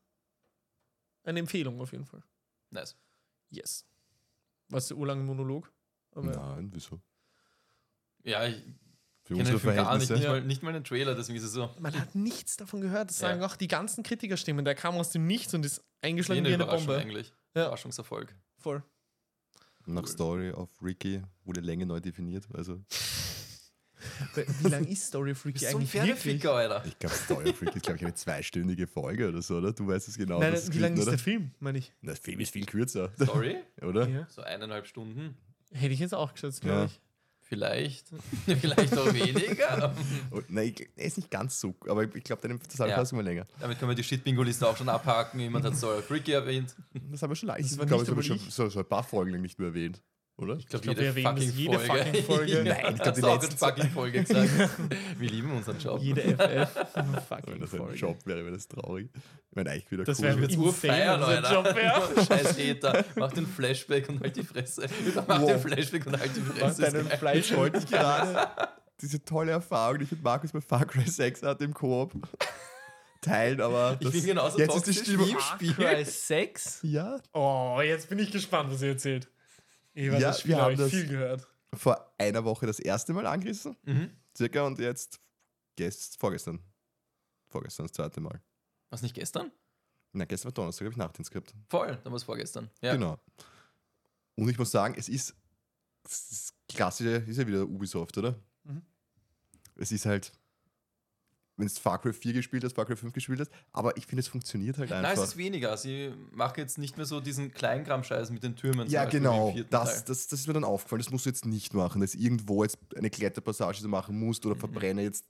eine 1.24 1.40
Empfehlung 1.40 1.82
auf 1.82 1.92
jeden 1.94 2.06
Fall. 2.06 2.22
Nice. 2.70 2.96
Yes. 3.50 3.88
Was 4.70 4.88
der 4.88 4.98
urlange 4.98 5.24
Monolog? 5.24 5.74
Aber 6.12 6.32
ja. 6.32 6.56
Nein, 6.56 6.70
wieso? 6.72 7.02
Ja, 8.24 8.46
ich 8.46 8.64
Für 9.26 9.36
kenne 9.36 9.40
unsere 9.40 9.58
den 9.58 9.62
Film 9.62 9.76
gar 9.76 9.98
nicht, 9.98 10.08
Verhältnisse. 10.08 10.14
nicht, 10.14 10.24
Ja. 10.24 10.30
mal, 10.32 10.42
nicht 10.44 10.64
mal 10.64 10.74
den 10.74 10.84
Trailer, 10.84 11.16
deswegen 11.16 11.38
ist 11.38 11.46
es 11.46 11.54
so. 11.54 11.70
Man 11.80 11.98
hat 11.98 12.14
nichts 12.14 12.58
davon 12.58 12.82
gehört. 12.82 13.10
Das 13.10 13.20
sagen 13.20 13.40
Ja. 13.42 13.48
auch 13.48 13.56
die 13.56 13.68
ganzen 13.70 14.04
Kritikerstimmen. 14.04 14.66
Der 14.66 14.76
kam 14.76 14.96
aus 14.96 15.12
dem 15.12 15.26
Nichts 15.28 15.54
und 15.54 15.66
ist 15.66 15.82
eingeschlagen 16.02 16.40
eine 16.46 16.50
wie 16.50 16.54
eine 16.56 16.66
Bombe. 16.66 16.98
eigentlich. 16.98 17.34
Ja. 17.56 17.64
Überraschungserfolg. 17.64 18.36
Voll. 18.58 18.84
Nach 19.86 20.08
Story 20.08 20.52
of 20.52 20.70
Ricky 20.82 21.22
wurde 21.44 21.62
Länge 21.62 21.86
neu 21.86 22.00
definiert. 22.00 22.46
Also, 22.54 22.82
Wie 24.62 24.68
lang 24.68 24.86
ist 24.86 25.08
Story 25.08 25.34
Freaky 25.34 25.60
Bist 25.60 25.72
so 25.72 25.78
ein 25.78 25.82
eigentlich 25.84 25.94
wirklich? 25.94 26.16
Pferdeficker, 26.18 26.54
Alter. 26.54 26.84
ich 26.86 27.00
glaube, 27.00 27.16
Story 27.16 27.50
of 27.50 27.62
Ricky 27.62 27.78
ist, 27.78 27.84
glaube 27.84 27.98
ich, 27.98 28.04
eine 28.04 28.14
zweistündige 28.16 28.86
Folge 28.88 29.30
oder 29.30 29.42
so, 29.42 29.58
oder? 29.58 29.72
Du 29.72 29.88
weißt 29.88 30.08
es 30.10 30.18
genau. 30.18 30.40
Nein, 30.40 30.52
das 30.52 30.72
wie 30.74 30.80
lang 30.80 30.94
ist 30.94 31.02
oder? 31.04 31.12
der 31.12 31.20
Film, 31.20 31.52
meine 31.60 31.78
ich? 31.78 31.94
Der 32.02 32.16
Film 32.18 32.40
ist 32.42 32.52
viel 32.52 32.66
kürzer, 32.66 33.12
Sorry? 33.18 33.58
oder? 33.82 34.08
Ja. 34.10 34.28
So 34.30 34.42
eineinhalb 34.42 34.88
Stunden. 34.88 35.38
Hätte 35.72 35.94
ich 35.94 36.00
jetzt 36.00 36.14
auch 36.14 36.34
geschätzt, 36.34 36.62
glaube 36.62 36.80
Ja. 36.80 36.86
ich. 36.86 37.00
Vielleicht. 37.54 38.08
Vielleicht 38.62 38.98
auch 38.98 39.14
weniger. 39.14 39.94
Nein, 40.50 40.74
ich- 40.76 40.90
er 40.96 41.06
ist 41.06 41.18
nicht 41.18 41.30
ganz 41.30 41.60
so, 41.60 41.76
aber 41.88 42.04
ich 42.04 42.24
glaube, 42.24 42.42
deine 42.42 42.56
Ja. 42.56 42.62
Zusammenfassung 42.68 43.18
war 43.18 43.24
länger. 43.24 43.46
Damit 43.60 43.78
können 43.80 43.92
wir 43.92 43.96
die 43.96 44.04
Shit-Bingo-Liste 44.04 44.68
auch 44.68 44.76
schon 44.76 44.90
abhaken. 44.90 45.40
Jemand 45.40 45.64
hat 45.66 45.76
of 46.00 46.10
Ricky 46.10 46.32
erwähnt. 46.32 46.76
Das 47.12 47.22
haben 47.22 47.30
wir 47.30 47.36
schon 47.36 47.48
leicht. 47.48 47.70
Ich 47.72 47.78
glaube, 47.78 47.92
das 47.96 48.08
haben 48.08 48.16
wir 48.16 48.24
schon 48.24 48.40
so, 48.40 48.70
so 48.70 48.80
ein 48.80 48.86
paar 48.86 49.04
Folgen 49.04 49.40
nicht 49.42 49.60
mehr 49.60 49.68
erwähnt, 49.70 50.02
oder? 50.38 50.56
Ich 50.58 50.68
glaube, 50.68 50.84
glaub, 50.84 50.98
jede, 50.98 51.16
wir 51.16 51.26
erwähnen 51.26 51.36
das 51.36 51.46
fucking 51.46 51.58
jede 51.60 51.80
Folge. 51.80 52.04
fucking 52.06 52.24
Folge. 52.36 52.64
Nein, 52.64 52.78
ich 52.78 52.96
glaub, 52.96 53.08
Hast 53.08 53.18
die 53.18 53.22
du 53.22 53.28
auch 53.28 53.36
in 53.36 53.42
letzten 53.42 53.58
fucking 53.58 53.90
Folge 53.92 54.24
gesagt. 54.24 54.50
Wir 55.20 55.30
lieben 55.30 55.52
unseren 55.52 55.80
Job. 55.80 56.02
Jede 56.02 56.22
FF. 56.24 56.96
Wenn 56.96 57.06
Fucking 57.22 57.60
das 57.60 57.74
ein 57.74 57.78
Folge. 57.80 57.96
Job 57.96 58.18
wäre, 58.26 58.44
wäre 58.44 58.54
das 58.56 58.68
traurig. 58.68 59.10
Ich 59.16 59.56
meine, 59.56 59.70
eigentlich 59.72 59.92
wieder 59.92 60.04
Das 60.04 60.20
cool. 60.20 60.26
wäre 60.26 60.40
Jetzt 60.42 60.58
urfeiern, 60.58 61.22
Alter. 61.22 61.76
Scheiß 62.26 62.58
Hater. 62.58 63.06
Mach 63.16 63.32
den 63.32 63.46
Flashback 63.48 64.10
und 64.10 64.22
halt 64.22 64.36
die 64.36 64.44
Fresse. 64.44 64.88
Mach 65.28 65.42
Wow. 65.42 65.52
den 65.52 65.60
Flashback 65.60 66.06
und 66.08 66.20
halt 66.20 66.32
die 66.36 66.40
Mach 66.42 66.56
Fresse. 66.58 66.82
deinen 66.82 66.96
Ist 67.02 67.10
geil. 67.10 67.18
Fleisch 67.20 67.56
wollte 67.56 67.78
ich 67.78 67.86
gerade 67.88 68.48
diese 69.02 69.24
tolle 69.24 69.52
Erfahrung, 69.52 70.00
die 70.00 70.06
ich 70.06 70.12
mit 70.12 70.24
Markus 70.24 70.52
bei 70.52 70.62
Far 70.62 70.86
Cry 70.86 71.08
6 71.08 71.44
hatte 71.44 71.64
im 71.66 71.74
Koop, 71.74 72.14
teilen, 73.22 73.62
aber 73.62 73.98
Ich 74.00 74.06
das, 74.08 74.12
bin 74.14 74.26
genauso 74.26 74.58
jetzt 74.60 74.76
ist 74.76 74.86
die 74.88 74.92
toxisch 74.94 75.04
Stimmung. 75.04 75.30
im 75.30 75.40
Spiel. 75.74 76.06
6? 76.06 76.80
Ja, 76.84 77.18
Oh, 77.34 77.80
jetzt 77.84 78.10
bin 78.10 78.20
ich 78.20 78.32
gespannt, 78.32 78.72
was 78.72 78.82
ihr 78.82 78.90
erzählt. 78.90 79.30
Ich 79.94 80.12
weiß, 80.12 80.22
Ja, 80.22 80.28
das 80.30 80.40
Spiel 80.40 80.50
wir 80.52 80.56
habe 80.58 80.66
haben 80.66 80.74
ich 80.74 80.80
das- 80.80 80.90
viel 80.92 81.08
gehört. 81.08 81.48
vor 81.74 82.14
einer 82.18 82.44
Woche 82.44 82.66
das 82.66 82.80
erste 82.80 83.14
Mal 83.14 83.26
angerissen, 83.28 83.76
Mhm. 83.84 84.10
circa, 84.36 84.64
und 84.66 84.80
jetzt 84.80 85.20
gest, 85.76 86.20
vorgestern. 86.20 86.60
Vorgestern 87.48 87.86
das 87.86 87.94
zweite 87.94 88.20
Mal. 88.22 88.42
Was 88.90 89.02
nicht 89.02 89.14
gestern? 89.16 89.52
Na, 90.12 90.26
gestern 90.26 90.46
war 90.50 90.52
Donnerstag, 90.54 90.86
habe 90.86 90.92
ich 90.94 90.98
Nachtdienst 90.98 91.32
gehabt. 91.32 91.54
Voll, 91.70 91.88
dann 92.04 92.12
war 92.12 92.18
es 92.18 92.24
vorgestern. 92.24 92.70
Ja. 92.82 92.94
Genau. 92.94 93.20
Und 94.36 94.50
ich 94.50 94.58
muss 94.58 94.72
sagen, 94.72 94.96
es 94.98 95.10
ist 95.10 95.36
das 96.04 96.54
klassische, 96.68 97.18
ist 97.28 97.38
ja 97.38 97.48
wieder 97.48 97.64
Ubisoft, 97.64 98.18
oder? 98.18 98.36
Mhm. 98.64 98.82
Es 99.76 99.92
ist 99.92 100.06
halt, 100.06 100.32
wenn 101.56 101.68
es 101.68 101.78
Far 101.78 102.00
Cry 102.02 102.14
4 102.14 102.34
gespielt 102.34 102.64
hast, 102.64 102.74
Far 102.76 102.86
Cry 102.86 102.96
5 102.96 103.14
gespielt 103.14 103.40
hast, 103.40 103.52
aber 103.72 103.96
ich 103.98 104.06
finde, 104.08 104.22
es 104.22 104.28
funktioniert 104.28 104.78
halt 104.78 104.90
Nein, 104.90 105.06
einfach. 105.06 105.24
es 105.24 105.30
ist 105.30 105.38
weniger. 105.38 105.78
Sie 105.78 106.12
machen 106.32 106.56
jetzt 106.58 106.78
nicht 106.80 106.98
mehr 106.98 107.06
so 107.06 107.20
diesen 107.20 107.52
Kleinkram-Scheiß 107.54 108.32
mit 108.32 108.42
den 108.44 108.56
Türmen. 108.56 108.88
ja, 108.90 109.04
Beispiel 109.04 109.20
genau. 109.20 109.56
Das, 109.70 110.04
das, 110.06 110.28
das 110.28 110.40
ist 110.40 110.48
mir 110.48 110.54
dann 110.54 110.64
aufgefallen. 110.64 111.02
Das 111.04 111.12
musst 111.12 111.26
du 111.26 111.30
jetzt 111.30 111.46
nicht 111.46 111.74
machen, 111.74 112.02
dass 112.02 112.16
irgendwo 112.16 112.64
jetzt 112.64 112.78
eine 112.96 113.10
Kletterpassage 113.10 113.78
so 113.78 113.88
machen 113.88 114.18
musst 114.20 114.44
Mhm. 114.46 114.52
oder 114.52 114.60
verbrenne 114.60 115.04
jetzt 115.04 115.26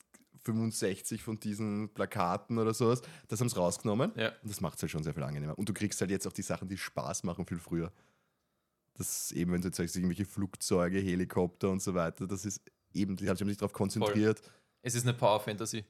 65 0.46 1.22
von 1.24 1.40
diesen 1.40 1.90
Plakaten 1.94 2.58
oder 2.58 2.74
sowas. 2.74 3.02
Das 3.28 3.40
haben 3.40 3.50
sie 3.50 3.56
rausgenommen. 3.56 4.12
Ja. 4.16 4.30
Und 4.42 4.50
das 4.50 4.60
macht 4.62 4.76
es 4.78 4.82
halt 4.82 4.92
schon 4.92 5.04
sehr 5.04 5.14
viel 5.14 5.24
angenehmer. 5.24 5.58
Und 5.58 5.68
du 5.70 5.74
kriegst 5.74 6.00
halt 6.02 6.12
jetzt 6.12 6.28
auch 6.28 6.34
die 6.34 6.42
Sachen, 6.42 6.68
die 6.68 6.78
Spaß 6.78 7.24
machen, 7.24 7.46
viel 7.46 7.60
früher. 7.60 7.92
Das 8.96 9.32
eben, 9.32 9.52
wenn 9.52 9.62
du 9.62 9.68
jetzt 9.70 9.78
sagst, 9.78 9.96
irgendwelche 9.96 10.26
Flugzeuge, 10.26 11.00
Helikopter 11.00 11.70
und 11.70 11.82
so 11.82 11.94
weiter, 11.96 12.28
das 12.28 12.46
ist 12.46 12.62
eben, 12.94 13.16
die 13.16 13.28
haben 13.28 13.38
sich 13.38 13.58
darauf 13.58 13.74
konzentriert. 13.74 14.42
Es 14.82 14.96
ist 14.96 15.04
eine 15.04 15.14
Power-Fantasy. 15.14 15.84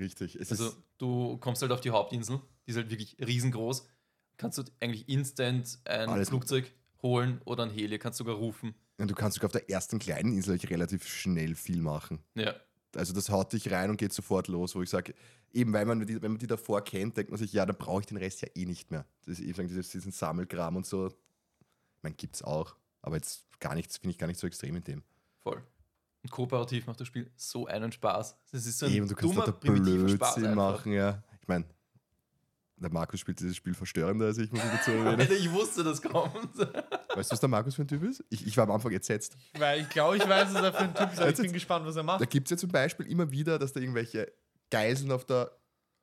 Richtig. 0.00 0.34
Es 0.34 0.50
Also 0.50 0.72
du 0.98 1.36
kommst 1.38 1.62
halt 1.62 1.70
auf 1.72 1.80
die 1.80 1.90
Hauptinsel, 1.90 2.40
die 2.66 2.70
ist 2.70 2.76
halt 2.76 2.90
wirklich 2.90 3.16
riesengroß, 3.20 3.86
kannst 4.38 4.58
du 4.58 4.64
eigentlich 4.80 5.08
instant 5.08 5.78
ein 5.84 6.24
Flugzeug 6.24 6.72
holen 7.02 7.40
oder 7.44 7.64
ein 7.64 7.70
Heli, 7.70 7.98
kannst 7.98 8.18
sogar 8.18 8.36
rufen. 8.36 8.74
Und 8.98 9.10
du 9.10 9.14
kannst 9.14 9.36
sogar 9.36 9.48
auf 9.48 9.52
der 9.52 9.68
ersten 9.70 9.98
kleinen 9.98 10.32
Insel 10.32 10.56
relativ 10.56 11.06
schnell 11.06 11.54
viel 11.54 11.80
machen. 11.80 12.20
Ja. 12.34 12.54
Also 12.96 13.12
das 13.12 13.30
haut 13.30 13.52
dich 13.52 13.70
rein 13.70 13.90
und 13.90 13.98
geht 13.98 14.12
sofort 14.12 14.48
los, 14.48 14.74
wo 14.74 14.82
ich 14.82 14.90
sage, 14.90 15.14
eben 15.52 15.72
weil 15.72 15.86
man 15.86 16.04
die, 16.04 16.20
wenn 16.20 16.32
man 16.32 16.38
die 16.38 16.46
davor 16.46 16.82
kennt, 16.82 17.16
denkt 17.16 17.30
man 17.30 17.38
sich, 17.38 17.52
ja, 17.52 17.64
dann 17.64 17.76
brauche 17.76 18.00
ich 18.00 18.06
den 18.06 18.16
Rest 18.16 18.42
ja 18.42 18.48
eh 18.54 18.66
nicht 18.66 18.90
mehr. 18.90 19.06
Das 19.26 19.38
ist 19.38 19.46
eben 19.46 19.68
dieses, 19.68 19.90
diesen 19.90 20.12
Sammelkram 20.12 20.76
und 20.76 20.86
so. 20.86 21.06
Ich 21.06 22.02
meine, 22.02 22.16
gibt's 22.16 22.42
auch, 22.42 22.76
aber 23.02 23.16
jetzt 23.16 23.46
gar 23.60 23.74
nichts, 23.74 23.98
finde 23.98 24.12
ich 24.12 24.18
gar 24.18 24.26
nicht 24.26 24.40
so 24.40 24.46
extrem 24.46 24.76
in 24.76 24.84
dem. 24.84 25.02
Voll. 25.38 25.62
Und 26.22 26.30
kooperativ 26.30 26.86
macht 26.86 27.00
das 27.00 27.06
Spiel 27.08 27.30
so 27.36 27.66
einen 27.66 27.92
Spaß. 27.92 28.36
Das 28.52 28.66
ist 28.66 28.78
so 28.78 28.86
ein 28.86 28.92
eben, 28.92 29.08
du 29.08 29.14
kannst 29.14 29.34
dummer, 29.34 29.46
da 29.46 29.52
primitiver 29.52 30.08
Spaß 30.08 30.34
Blödsinn 30.34 30.50
einfach. 30.52 30.72
machen, 30.78 30.92
ja. 30.92 31.22
Ich 31.40 31.48
meine, 31.48 31.64
der 32.76 32.90
Markus 32.92 33.20
spielt 33.20 33.40
dieses 33.40 33.56
Spiel 33.56 33.74
verstörender 33.74 34.26
als 34.26 34.38
ich, 34.38 34.50
muss 34.52 34.62
ich 34.64 34.70
dazu 34.70 34.90
erwähnen. 34.90 35.20
Alter, 35.20 35.32
ich 35.34 35.50
wusste, 35.50 35.82
das 35.84 36.00
kommt. 36.02 36.34
Weißt 37.14 37.30
du, 37.30 37.32
was 37.32 37.40
der 37.40 37.48
Markus 37.48 37.74
für 37.74 37.82
ein 37.82 37.88
Typ 37.88 38.02
ist? 38.04 38.24
Ich, 38.30 38.46
ich 38.46 38.56
war 38.56 38.64
am 38.64 38.70
Anfang 38.70 38.92
entsetzt. 38.92 39.36
Weil 39.58 39.80
ich 39.82 39.88
glaube, 39.88 40.16
ich 40.16 40.28
weiß, 40.28 40.54
was 40.54 40.62
er 40.62 40.72
für 40.72 40.78
ein 40.78 40.94
Typ 40.94 41.12
ist, 41.12 41.18
aber 41.18 41.28
ich 41.30 41.36
Jetzt- 41.36 41.42
bin 41.42 41.52
gespannt, 41.52 41.86
was 41.86 41.96
er 41.96 42.02
Da 42.02 42.18
macht. 42.18 42.30
gibt 42.30 42.46
es 42.46 42.50
ja 42.52 42.56
zum 42.56 42.70
Beispiel 42.70 43.06
immer 43.06 43.30
wieder, 43.30 43.58
dass 43.58 43.72
da 43.72 43.80
irgendwelche 43.80 44.30
Geiseln 44.70 45.10
auf 45.12 45.24
der, 45.24 45.50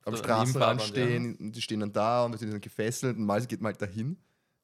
am 0.04 0.16
Straßenrand 0.16 0.82
stehen, 0.82 1.36
und 1.36 1.52
die 1.52 1.62
stehen 1.62 1.80
dann 1.80 1.92
da 1.92 2.24
und 2.24 2.32
die 2.32 2.38
sind 2.38 2.52
dann 2.52 2.60
gefesselt 2.60 3.16
und 3.16 3.24
mal 3.24 3.44
geht 3.46 3.60
mal 3.60 3.70
halt 3.70 3.82
dahin 3.82 4.16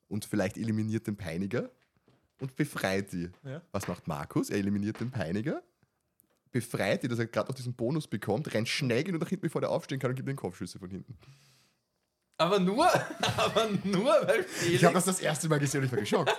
und 0.08 0.24
vielleicht 0.24 0.56
eliminiert 0.56 1.06
den 1.06 1.16
Peiniger 1.16 1.70
und 2.44 2.56
befreit 2.56 3.12
die. 3.12 3.30
Ja. 3.44 3.62
Was 3.72 3.88
macht 3.88 4.06
Markus? 4.06 4.50
Er 4.50 4.58
eliminiert 4.58 5.00
den 5.00 5.10
Peiniger, 5.10 5.62
befreit 6.50 7.02
die, 7.02 7.08
dass 7.08 7.18
er 7.18 7.26
gerade 7.26 7.48
noch 7.48 7.56
diesen 7.56 7.74
Bonus 7.74 8.06
bekommt, 8.06 8.52
rennt 8.54 8.68
schnell 8.68 9.02
genug 9.02 9.22
nach 9.22 9.28
hinten, 9.28 9.42
bevor 9.42 9.62
er 9.62 9.70
aufstehen 9.70 9.98
kann 9.98 10.10
und 10.10 10.16
gibt 10.16 10.28
den 10.28 10.36
Kopfschüsse 10.36 10.78
von 10.78 10.90
hinten. 10.90 11.16
Aber 12.36 12.58
nur, 12.58 12.86
aber 13.36 13.68
nur, 13.84 14.12
weil 14.26 14.42
Felix. 14.44 14.76
Ich 14.76 14.84
habe 14.84 14.94
das 14.94 15.04
das 15.04 15.20
erste 15.20 15.48
Mal 15.48 15.58
gesehen 15.58 15.80
und 15.80 15.86
ich 15.86 15.92
war 15.92 16.00
geschockt. 16.00 16.34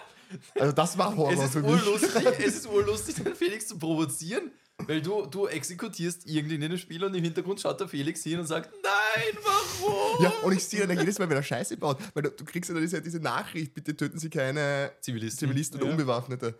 Also 0.59 0.71
das 0.71 0.97
war 0.97 1.15
Horror 1.15 1.33
es 1.33 1.43
ist 1.43 1.53
für 1.53 1.61
mich. 1.61 1.71
urlustig, 1.71 2.25
es 2.25 2.39
ist 2.55 2.67
urlustig, 2.67 3.15
den 3.15 3.35
Felix 3.35 3.67
zu 3.67 3.77
provozieren, 3.77 4.51
weil 4.79 5.01
du, 5.01 5.25
du 5.25 5.47
exekutierst 5.47 6.27
irgendwie 6.27 6.55
in 6.55 6.61
dem 6.61 6.77
Spiel 6.77 7.03
und 7.03 7.15
im 7.15 7.23
Hintergrund 7.23 7.61
schaut 7.61 7.79
der 7.79 7.87
Felix 7.87 8.23
hin 8.23 8.39
und 8.39 8.45
sagt, 8.45 8.69
nein, 8.83 9.37
warum? 9.43 10.23
Ja, 10.23 10.29
und 10.43 10.53
ich 10.53 10.63
sehe 10.65 10.85
dann 10.85 10.97
jedes 10.97 11.17
Mal, 11.17 11.29
wenn 11.29 11.37
er 11.37 11.43
Scheiße 11.43 11.77
baut, 11.77 11.97
weil 12.13 12.23
du, 12.23 12.31
du 12.31 12.45
kriegst 12.45 12.69
ja 12.69 12.73
dann 12.73 12.83
diese, 12.83 13.01
diese 13.01 13.19
Nachricht, 13.19 13.73
bitte 13.73 13.95
töten 13.95 14.19
Sie 14.19 14.29
keine 14.29 14.91
Zivilisten. 15.01 15.47
Zivilisten 15.47 15.79
oder 15.79 15.87
Ja. 15.87 15.91
Unbewaffnete. 15.93 16.55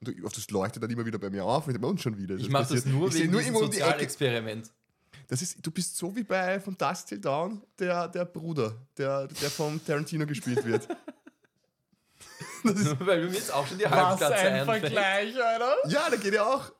Und 0.00 0.08
du, 0.08 0.22
das 0.28 0.50
leuchtet 0.50 0.82
dann 0.82 0.90
immer 0.90 1.04
wieder 1.06 1.18
bei 1.18 1.30
mir 1.30 1.44
auf 1.44 1.66
und 1.66 1.70
ich 1.72 1.74
denke, 1.74 1.88
und 1.88 2.00
schon 2.00 2.16
wieder. 2.18 2.36
Ich 2.36 2.50
mache 2.50 2.74
das 2.74 2.84
nur 2.86 3.08
ich 3.08 3.14
wegen 3.14 3.32
nur 3.32 3.40
diesem 3.40 3.54
immer 3.56 3.64
um 3.64 3.70
die 3.70 3.78
Ecke. 3.78 3.86
Sozialexperiment. 3.86 4.70
Das 5.28 5.42
ist, 5.42 5.58
du 5.60 5.70
bist 5.72 5.96
so 5.96 6.14
wie 6.14 6.22
bei 6.22 6.60
von 6.60 6.76
Dust 6.78 7.08
Till 7.08 7.18
Down, 7.18 7.60
der, 7.78 8.06
der 8.08 8.24
Bruder, 8.26 8.76
der, 8.96 9.26
der 9.26 9.50
vom 9.50 9.84
Tarantino 9.84 10.24
gespielt 10.24 10.64
wird. 10.64 10.86
Nur 12.62 13.00
weil 13.06 13.26
mir 13.26 13.34
jetzt 13.34 13.52
auch 13.52 13.66
schon 13.66 13.78
die 13.78 13.84
Was 13.84 13.92
Halbplatze 13.92 14.34
ein 14.36 14.52
einfällt. 14.60 14.80
Vergleich, 14.80 15.42
Alter. 15.42 15.74
ja, 15.88 16.10
da 16.10 16.16
geht 16.16 16.34
ja 16.34 16.44
auch. 16.46 16.72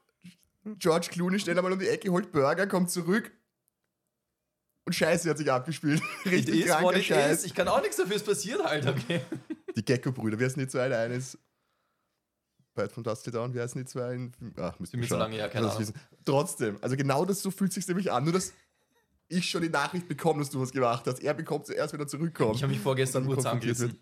George 0.78 1.08
Clooney 1.10 1.38
steht 1.38 1.56
einmal 1.56 1.72
um 1.72 1.78
die 1.78 1.88
Ecke, 1.88 2.10
holt 2.10 2.32
Burger, 2.32 2.66
kommt 2.66 2.90
zurück 2.90 3.30
und 4.84 4.92
Scheiße 4.94 5.28
hat 5.30 5.38
sich 5.38 5.50
abgespielt. 5.50 6.02
It 6.24 6.32
Richtig 6.32 6.64
what 6.68 6.80
kranker 6.80 6.96
it 6.96 7.04
Scheiß. 7.04 7.38
is. 7.38 7.44
Ich 7.44 7.54
kann 7.54 7.68
auch 7.68 7.80
nichts 7.80 7.96
dafür, 7.96 8.16
es 8.16 8.24
passiert 8.24 8.62
halt, 8.64 8.86
okay. 8.86 9.20
Die 9.76 9.84
Gecko-Brüder, 9.84 10.38
wer 10.38 10.46
ist 10.46 10.56
nicht 10.56 10.70
so 10.70 10.78
eine? 10.78 10.96
Eines 10.96 11.38
bei 12.74 12.88
von 12.88 13.02
Dust 13.02 13.24
Till 13.24 13.32
Down, 13.32 13.54
wer 13.54 13.64
ist 13.64 13.74
nicht 13.74 13.88
so 13.88 14.00
ein? 14.00 14.32
Ach, 14.56 14.78
mir 14.78 14.86
so 14.86 15.02
schauen. 15.02 15.18
lange 15.18 15.36
her, 15.36 15.48
keine 15.48 15.66
Ahnung. 15.66 15.80
wissen. 15.80 15.94
Trotzdem, 16.24 16.78
also 16.82 16.96
genau 16.96 17.24
das 17.24 17.42
so 17.42 17.50
fühlt 17.50 17.72
sich 17.72 17.86
nämlich 17.88 18.12
an. 18.12 18.24
Nur 18.24 18.34
dass 18.34 18.52
ich 19.28 19.48
schon 19.48 19.62
die 19.62 19.68
Nachricht 19.70 20.08
bekomme, 20.08 20.40
dass 20.40 20.50
du 20.50 20.60
was 20.60 20.72
gemacht 20.72 21.04
hast. 21.06 21.20
Er 21.20 21.34
bekommt 21.34 21.66
zuerst, 21.66 21.92
wenn 21.92 22.00
er 22.00 22.06
zurückkommt. 22.06 22.56
Ich 22.56 22.62
habe 22.62 22.72
mich 22.72 22.80
vorgestern 22.82 23.24
nur 23.24 23.36
zusammengerissen. 23.36 23.98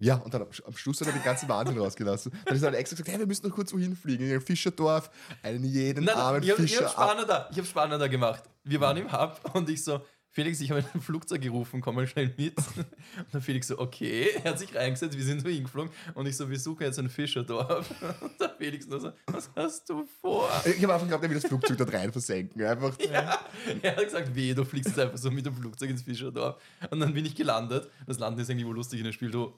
Ja, 0.00 0.16
und 0.16 0.32
dann 0.32 0.42
am, 0.42 0.76
Schluss 0.76 1.00
hat 1.00 1.08
er 1.08 1.12
den 1.12 1.24
ganzen 1.24 1.48
Wahnsinn 1.48 1.78
rausgelassen. 1.78 2.32
Dann 2.44 2.54
ist 2.56 2.62
er 2.62 2.70
dann 2.70 2.80
extra 2.80 2.94
gesagt, 2.94 3.10
hey, 3.10 3.18
wir 3.18 3.26
müssen 3.26 3.48
noch 3.48 3.54
kurz 3.54 3.72
wohin 3.72 3.96
fliegen. 3.96 4.26
In 4.26 4.34
ein 4.34 4.40
Fischerdorf, 4.40 5.10
einen 5.42 5.64
jeden 5.64 6.04
Nein, 6.04 6.14
armen 6.14 6.42
ich 6.42 6.50
habe 6.50 6.62
Fischer 6.62 6.84
hab 6.84 6.98
ab. 6.98 7.08
spannender, 7.08 7.48
ich 7.50 7.58
hab 7.58 7.66
spannender 7.66 8.08
gemacht. 8.08 8.44
Wir 8.62 8.80
waren 8.80 8.96
im 8.96 9.10
Hub 9.10 9.40
und 9.54 9.68
ich 9.68 9.82
so, 9.82 10.00
Felix, 10.30 10.60
ich 10.60 10.70
habe 10.70 10.84
ein 10.94 11.00
Flugzeug 11.00 11.40
gerufen, 11.40 11.80
komm 11.80 11.96
mal 11.96 12.06
schnell 12.06 12.32
mit. 12.36 12.56
Und 12.76 13.34
der 13.34 13.40
Felix 13.40 13.66
so, 13.66 13.78
okay, 13.78 14.28
er 14.44 14.52
hat 14.52 14.58
sich 14.60 14.72
reingesetzt, 14.72 15.16
wir 15.16 15.24
sind 15.24 15.40
so 15.40 15.48
hingeflogen 15.48 15.90
und 16.14 16.26
ich 16.26 16.36
so, 16.36 16.48
wir 16.48 16.60
suchen 16.60 16.84
jetzt 16.84 16.98
ein 16.98 17.08
Fischerdorf. 17.08 17.90
Und 18.20 18.38
der 18.40 18.50
Felix 18.50 18.86
nur 18.86 19.00
so, 19.00 19.10
was 19.26 19.50
hast 19.56 19.88
du 19.88 20.06
vor? 20.20 20.48
Ich 20.64 20.80
habe 20.82 20.94
einfach 20.94 21.06
geglaubt, 21.06 21.24
er 21.24 21.30
will 21.30 21.40
das 21.40 21.46
Flugzeug 21.46 21.78
dort 21.78 21.92
rein 21.92 22.12
versenken. 22.12 22.62
Einfach. 22.62 22.96
Ja, 23.10 23.40
er 23.82 23.96
hat 23.96 24.04
gesagt, 24.04 24.34
weh, 24.34 24.54
du 24.54 24.64
fliegst 24.64 24.90
jetzt 24.90 24.98
einfach 25.00 25.18
so 25.18 25.30
mit 25.30 25.44
dem 25.44 25.54
Flugzeug 25.54 25.90
ins 25.90 26.02
Fischerdorf. 26.02 26.62
Und 26.90 27.00
dann 27.00 27.12
bin 27.14 27.24
ich 27.24 27.34
gelandet. 27.34 27.90
Das 28.06 28.18
Landen 28.18 28.38
ist 28.40 28.50
eigentlich 28.50 28.66
wohl 28.66 28.76
lustig 28.76 29.00
in 29.00 29.04
dem 29.04 29.12
Spiel. 29.12 29.30
Du 29.30 29.52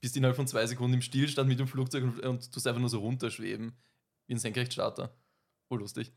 bist 0.00 0.16
innerhalb 0.16 0.36
von 0.36 0.46
zwei 0.46 0.66
Sekunden 0.66 0.94
im 0.94 1.02
Stillstand 1.02 1.48
mit 1.48 1.58
dem 1.58 1.66
Flugzeug 1.66 2.04
und, 2.04 2.20
und 2.20 2.52
tust 2.52 2.66
einfach 2.66 2.80
nur 2.80 2.88
so 2.90 3.00
runterschweben. 3.00 3.72
Wie 4.26 4.34
ein 4.34 4.38
Senkrechtstarter. 4.38 5.12
Wohl 5.68 5.80
lustig. 5.80 6.12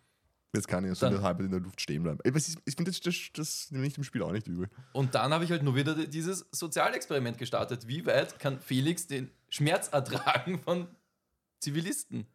Jetzt 0.53 0.67
kann 0.67 0.83
ich 0.83 0.89
ja 0.89 0.95
so 0.95 1.05
Dann- 1.05 1.15
eine 1.15 1.23
halbe 1.23 1.43
in 1.45 1.51
der 1.51 1.61
Luft 1.61 1.79
stehen 1.79 2.03
bleiben. 2.03 2.19
Ist- 2.23 2.57
Ich 2.65 2.75
finde 2.75 2.91
das, 2.91 3.00
das, 3.00 3.15
das 3.33 3.71
nehme 3.71 3.88
ich 3.88 3.93
dem 3.93 4.03
Spiel 4.03 4.21
auch 4.21 4.31
nicht 4.33 4.47
übel. 4.47 4.69
Und 4.91 5.15
dann 5.15 5.33
habe 5.33 5.45
ich 5.45 5.51
halt 5.51 5.63
nur 5.63 5.75
wieder 5.75 5.95
dieses 6.07 6.45
Sozialexperiment 6.51 7.38
gestartet. 7.38 7.88
Wie 7.88 8.05
weit 8.05 8.38
kann 8.39 8.59
Felix 8.59 9.07
den 9.07 9.31
Schmerz 9.50 9.88
ertragen 9.88 10.59
von 10.59 10.88
Zivilisten? 11.59 12.25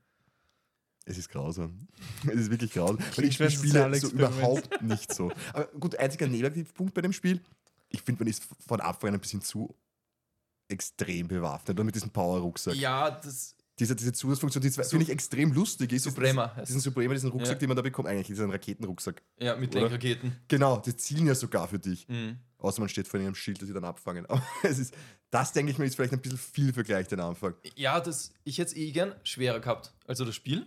Es 1.05 1.19
ist 1.19 1.29
grausam. 1.29 1.87
Es 2.27 2.35
ist 2.41 2.51
wirklich 2.51 2.73
grausam. 2.73 2.99
Klingt 3.13 3.33
ich 3.35 3.43
ein 3.43 3.51
spiele 3.51 3.95
so 4.01 4.09
überhaupt 4.09 4.83
nicht 4.83 5.15
so. 5.15 5.31
Aber 5.53 5.67
gut, 5.79 5.97
einziger 5.97 6.27
Negativpunkt 6.27 6.95
bei 6.95 7.03
dem 7.03 7.13
Spiel, 7.13 7.41
ich 7.91 8.03
finde, 8.03 8.25
man 8.25 8.29
ist 8.31 8.45
von 8.67 8.81
Anfang 8.81 9.09
an 9.09 9.15
ein 9.15 9.21
bisschen 9.21 9.43
zu 9.43 9.75
extrem 10.69 11.29
bewaffnet. 11.29 11.79
Und 11.79 11.87
mit 11.87 11.95
diesem 11.95 12.11
Power-Rucksack. 12.11 12.75
Ja, 12.75 13.11
das 13.11 13.55
Diese, 13.79 13.95
diese 13.95 14.13
Zusatzfunktion, 14.13 14.63
die 14.63 14.71
finde 14.71 15.03
ich 15.05 15.11
extrem 15.11 15.53
lustig 15.53 15.93
ist. 15.93 16.07
ist 16.07 16.15
Suprema 16.15 16.47
diesen- 16.47 16.57
heißt 16.57 16.69
Diesen 16.69 16.81
Suprema, 16.81 17.13
diesen 17.15 17.31
Rucksack, 17.31 17.55
Ja. 17.57 17.59
den 17.59 17.69
man 17.69 17.77
da 17.77 17.83
bekommt. 17.83 18.09
Eigentlich 18.09 18.31
ist 18.31 18.39
es 18.39 18.45
ein 18.45 18.51
Raketenrucksack. 18.51 19.23
ja 19.39 19.55
mit 19.57 19.71
Oder? 19.73 19.81
Lenkraketen. 19.83 20.35
Genau, 20.49 20.79
die 20.79 20.97
zielen 20.97 21.27
ja 21.27 21.35
sogar 21.35 21.69
für 21.69 21.79
dich. 21.79 22.09
Mhm. 22.09 22.39
Außer 22.59 22.81
man 22.81 22.89
steht 22.89 23.07
vor 23.07 23.21
einem 23.21 23.35
Schild, 23.35 23.61
das 23.61 23.69
sie 23.69 23.75
dann 23.75 23.85
abfangen. 23.85 24.25
Aber 24.31 24.43
es 24.63 24.79
ist, 24.79 24.95
das 25.31 25.53
denke 25.53 25.71
ich 25.73 25.79
mir, 25.79 25.85
ist 25.85 25.95
vielleicht 25.97 26.15
ein 26.15 26.21
bisschen 26.23 26.39
viel 26.39 26.73
für 26.73 26.85
gleich 26.85 27.07
den 27.09 27.21
Anfang. 27.21 27.55
Ja, 27.75 28.01
das, 28.01 28.33
ich 28.45 28.57
hätte 28.59 28.71
es 28.71 28.77
eh 28.77 28.91
gern 28.93 29.15
schwerer 29.25 29.61
gehabt. 29.61 29.93
Also 30.07 30.25
das 30.25 30.35
Spiel. 30.35 30.67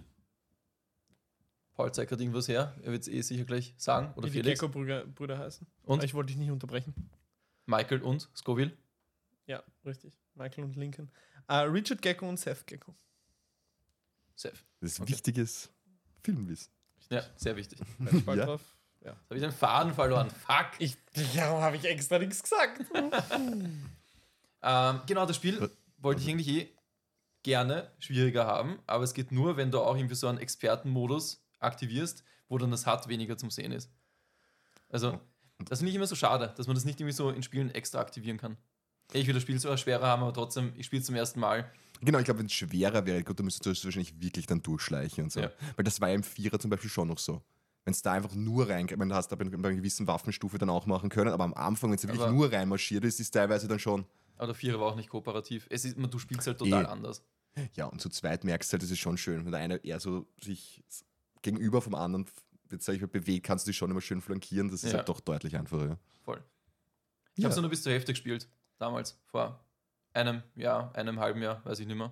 Paul 1.74 1.92
zeigt 1.94 2.10
gerade 2.10 2.22
irgendwas 2.24 2.48
her. 2.48 2.76
Er 2.84 2.92
wird 2.92 3.04
es 3.04 3.08
eh 3.08 3.22
sicher 3.22 3.46
gleich 3.46 3.74
sagen. 3.78 4.14
Oder 4.16 4.28
Wie 4.28 4.32
die 4.32 4.40
Felix. 4.44 4.60
Gecko-Brüder 4.60 5.06
Brüder 5.06 5.40
heißen. 5.40 5.66
Und 5.84 6.04
Ich 6.04 6.14
wollte 6.14 6.28
dich 6.28 6.38
nicht 6.38 6.52
unterbrechen. 6.52 6.94
Michael 7.66 8.02
und 8.02 8.30
Scoville. 8.36 8.74
Ja, 9.50 9.64
richtig. 9.84 10.14
Michael 10.36 10.64
und 10.66 10.76
Lincoln. 10.76 11.10
Äh, 11.48 11.56
Richard 11.62 12.04
Gecko 12.04 12.30
und 12.30 12.38
Seth 12.38 12.68
Gecko. 12.68 12.94
Safe. 14.36 14.56
Das 14.80 14.92
ist 14.92 15.00
Okay. 15.02 15.12
wichtiges 15.12 15.70
Filmwissen. 16.24 16.72
Ja, 17.10 17.24
sehr 17.36 17.56
wichtig. 17.56 17.80
Ich 18.14 18.26
Ja. 18.28 18.46
drauf. 18.46 18.62
Ja. 19.02 19.12
Jetzt 19.14 19.24
habe 19.26 19.36
ich 19.38 19.42
den 19.42 19.52
Faden 19.52 19.94
verloren. 19.96 20.30
Fuck. 20.30 20.72
Ich, 20.78 20.96
ja, 21.34 21.48
habe 21.62 21.78
ich 21.78 21.86
extra 21.86 22.20
nichts 22.20 22.44
gesagt. 22.44 22.86
Ähm, 24.62 25.00
genau, 25.08 25.26
das 25.26 25.38
Spiel 25.38 25.72
wollte 26.00 26.22
ich 26.22 26.28
eigentlich 26.30 26.48
eh 26.50 26.68
gerne 27.44 27.90
schwieriger 28.00 28.46
haben, 28.46 28.78
aber 28.88 29.06
es 29.06 29.14
geht 29.14 29.32
nur, 29.32 29.56
wenn 29.56 29.72
du 29.72 29.80
auch 29.80 29.96
irgendwie 29.96 30.16
so 30.16 30.28
einen 30.28 30.38
Expertenmodus 30.38 31.42
aktivierst, 31.60 32.26
wo 32.50 32.58
dann 32.58 32.70
das 32.70 32.86
HUD 32.86 33.08
weniger 33.08 33.38
zum 33.38 33.50
Sehen 33.52 33.72
ist. 33.72 33.90
Also, 34.90 35.18
das 35.60 35.80
finde 35.80 35.92
ich 35.92 35.96
immer 35.96 36.08
so 36.08 36.16
schade, 36.16 36.54
dass 36.58 36.68
man 36.68 36.76
das 36.76 36.84
nicht 36.84 37.00
irgendwie 37.00 37.14
so 37.16 37.30
in 37.30 37.42
Spielen 37.42 37.72
extra 37.72 38.00
aktivieren 38.02 38.38
kann. 38.38 38.58
Ich 39.14 39.26
will 39.28 39.34
das 39.34 39.44
Spiel 39.44 39.60
zwar 39.60 39.78
schwerer 39.78 40.06
haben, 40.08 40.22
aber 40.24 40.34
trotzdem, 40.34 40.74
ich 40.78 40.86
spiele 40.86 41.02
zum 41.02 41.16
ersten 41.16 41.40
Mal. 41.40 41.72
Genau, 42.02 42.20
ich 42.20 42.26
glaube, 42.26 42.40
wenn 42.40 42.46
es 42.46 42.54
schwerer 42.54 43.06
wäre, 43.06 43.24
gut, 43.24 43.40
dann 43.40 43.46
müsstest 43.46 43.66
du 43.66 43.70
das 43.72 43.84
wahrscheinlich 43.84 44.22
wirklich 44.22 44.46
dann 44.46 44.62
durchschleichen 44.62 45.24
und 45.26 45.32
so. 45.32 45.42
Ja. 45.42 45.52
Weil 45.76 45.84
das 45.84 46.00
war 46.00 46.10
ja 46.10 46.16
im 46.16 46.24
Vierer 46.24 46.60
zum 46.60 46.70
Beispiel 46.70 46.90
schon 46.90 47.08
noch 47.08 47.18
so. 47.18 47.42
Wenn 47.86 47.92
es 47.94 48.02
da 48.02 48.14
einfach 48.14 48.36
nur 48.36 48.70
rein, 48.70 48.86
ich 48.90 48.96
meine, 48.96 49.10
du 49.10 49.16
hast 49.16 49.30
da 49.30 49.36
bei, 49.36 49.46
bei 49.46 49.56
einer 49.70 49.76
gewissen 49.78 50.06
Waffenstufe 50.08 50.58
dann 50.60 50.70
auch 50.70 50.86
machen 50.86 51.10
können, 51.10 51.32
aber 51.32 51.44
am 51.44 51.54
Anfang, 51.56 51.90
wenn 51.90 51.98
es 51.98 52.04
wirklich 52.04 52.22
Aber- 52.22 52.32
nur 52.32 52.52
reinmarschiert 52.52 53.04
ist, 53.04 53.20
ist 53.20 53.32
teilweise 53.32 53.68
dann 53.68 53.80
schon, 53.80 54.06
Aber 54.38 54.48
der 54.48 54.56
Vierer 54.56 54.80
war 54.80 54.88
auch 54.88 54.96
nicht 54.96 55.10
kooperativ. 55.10 55.66
Es 55.70 55.84
ist, 55.86 55.98
du 55.98 56.20
spielst 56.20 56.48
halt 56.48 56.60
total 56.60 56.86
Eh. 56.86 56.88
anders. 56.88 57.24
ja, 57.76 57.88
und 57.88 58.00
zu 58.00 58.10
zweit 58.10 58.44
merkst 58.46 58.72
du 58.72 58.74
halt, 58.76 58.84
das 58.84 58.92
ist 58.92 59.00
schon 59.00 59.18
schön. 59.18 59.44
Wenn 59.44 59.52
der 59.52 59.60
eine 59.60 59.78
eher 59.78 60.00
so 60.00 60.28
sich 60.42 60.84
gegenüber 61.42 61.82
vom 61.82 61.96
anderen, 61.96 62.26
jetzt 62.72 62.86
sage 62.86 62.98
ich 62.98 63.02
mal, 63.02 63.08
bewegt, 63.08 63.46
kannst 63.46 63.66
du 63.66 63.70
dich 63.72 63.78
schon 63.78 63.90
immer 63.92 64.02
schön 64.02 64.22
flankieren. 64.22 64.70
Das 64.70 64.84
ist 64.84 64.92
Ja. 64.92 65.00
halt 65.00 65.10
doch 65.10 65.20
deutlich 65.20 65.58
einfacher. 65.58 65.88
Ja. 65.88 65.98
Voll. 66.24 66.42
Ich 67.36 67.44
Ja. 67.44 67.46
habe 67.50 67.56
es 67.56 67.60
nur 67.62 67.70
bis 67.70 67.82
zur 67.84 67.92
Hälfte 67.92 68.14
gespielt. 68.14 68.48
Damals. 68.80 69.20
Vor 69.28 69.64
einem 70.14 70.42
Jahr, 70.56 70.94
einem 70.96 71.20
halben 71.20 71.42
Jahr, 71.42 71.64
weiß 71.66 71.80
ich 71.80 71.88
nicht 71.88 71.98
mehr. 71.98 72.12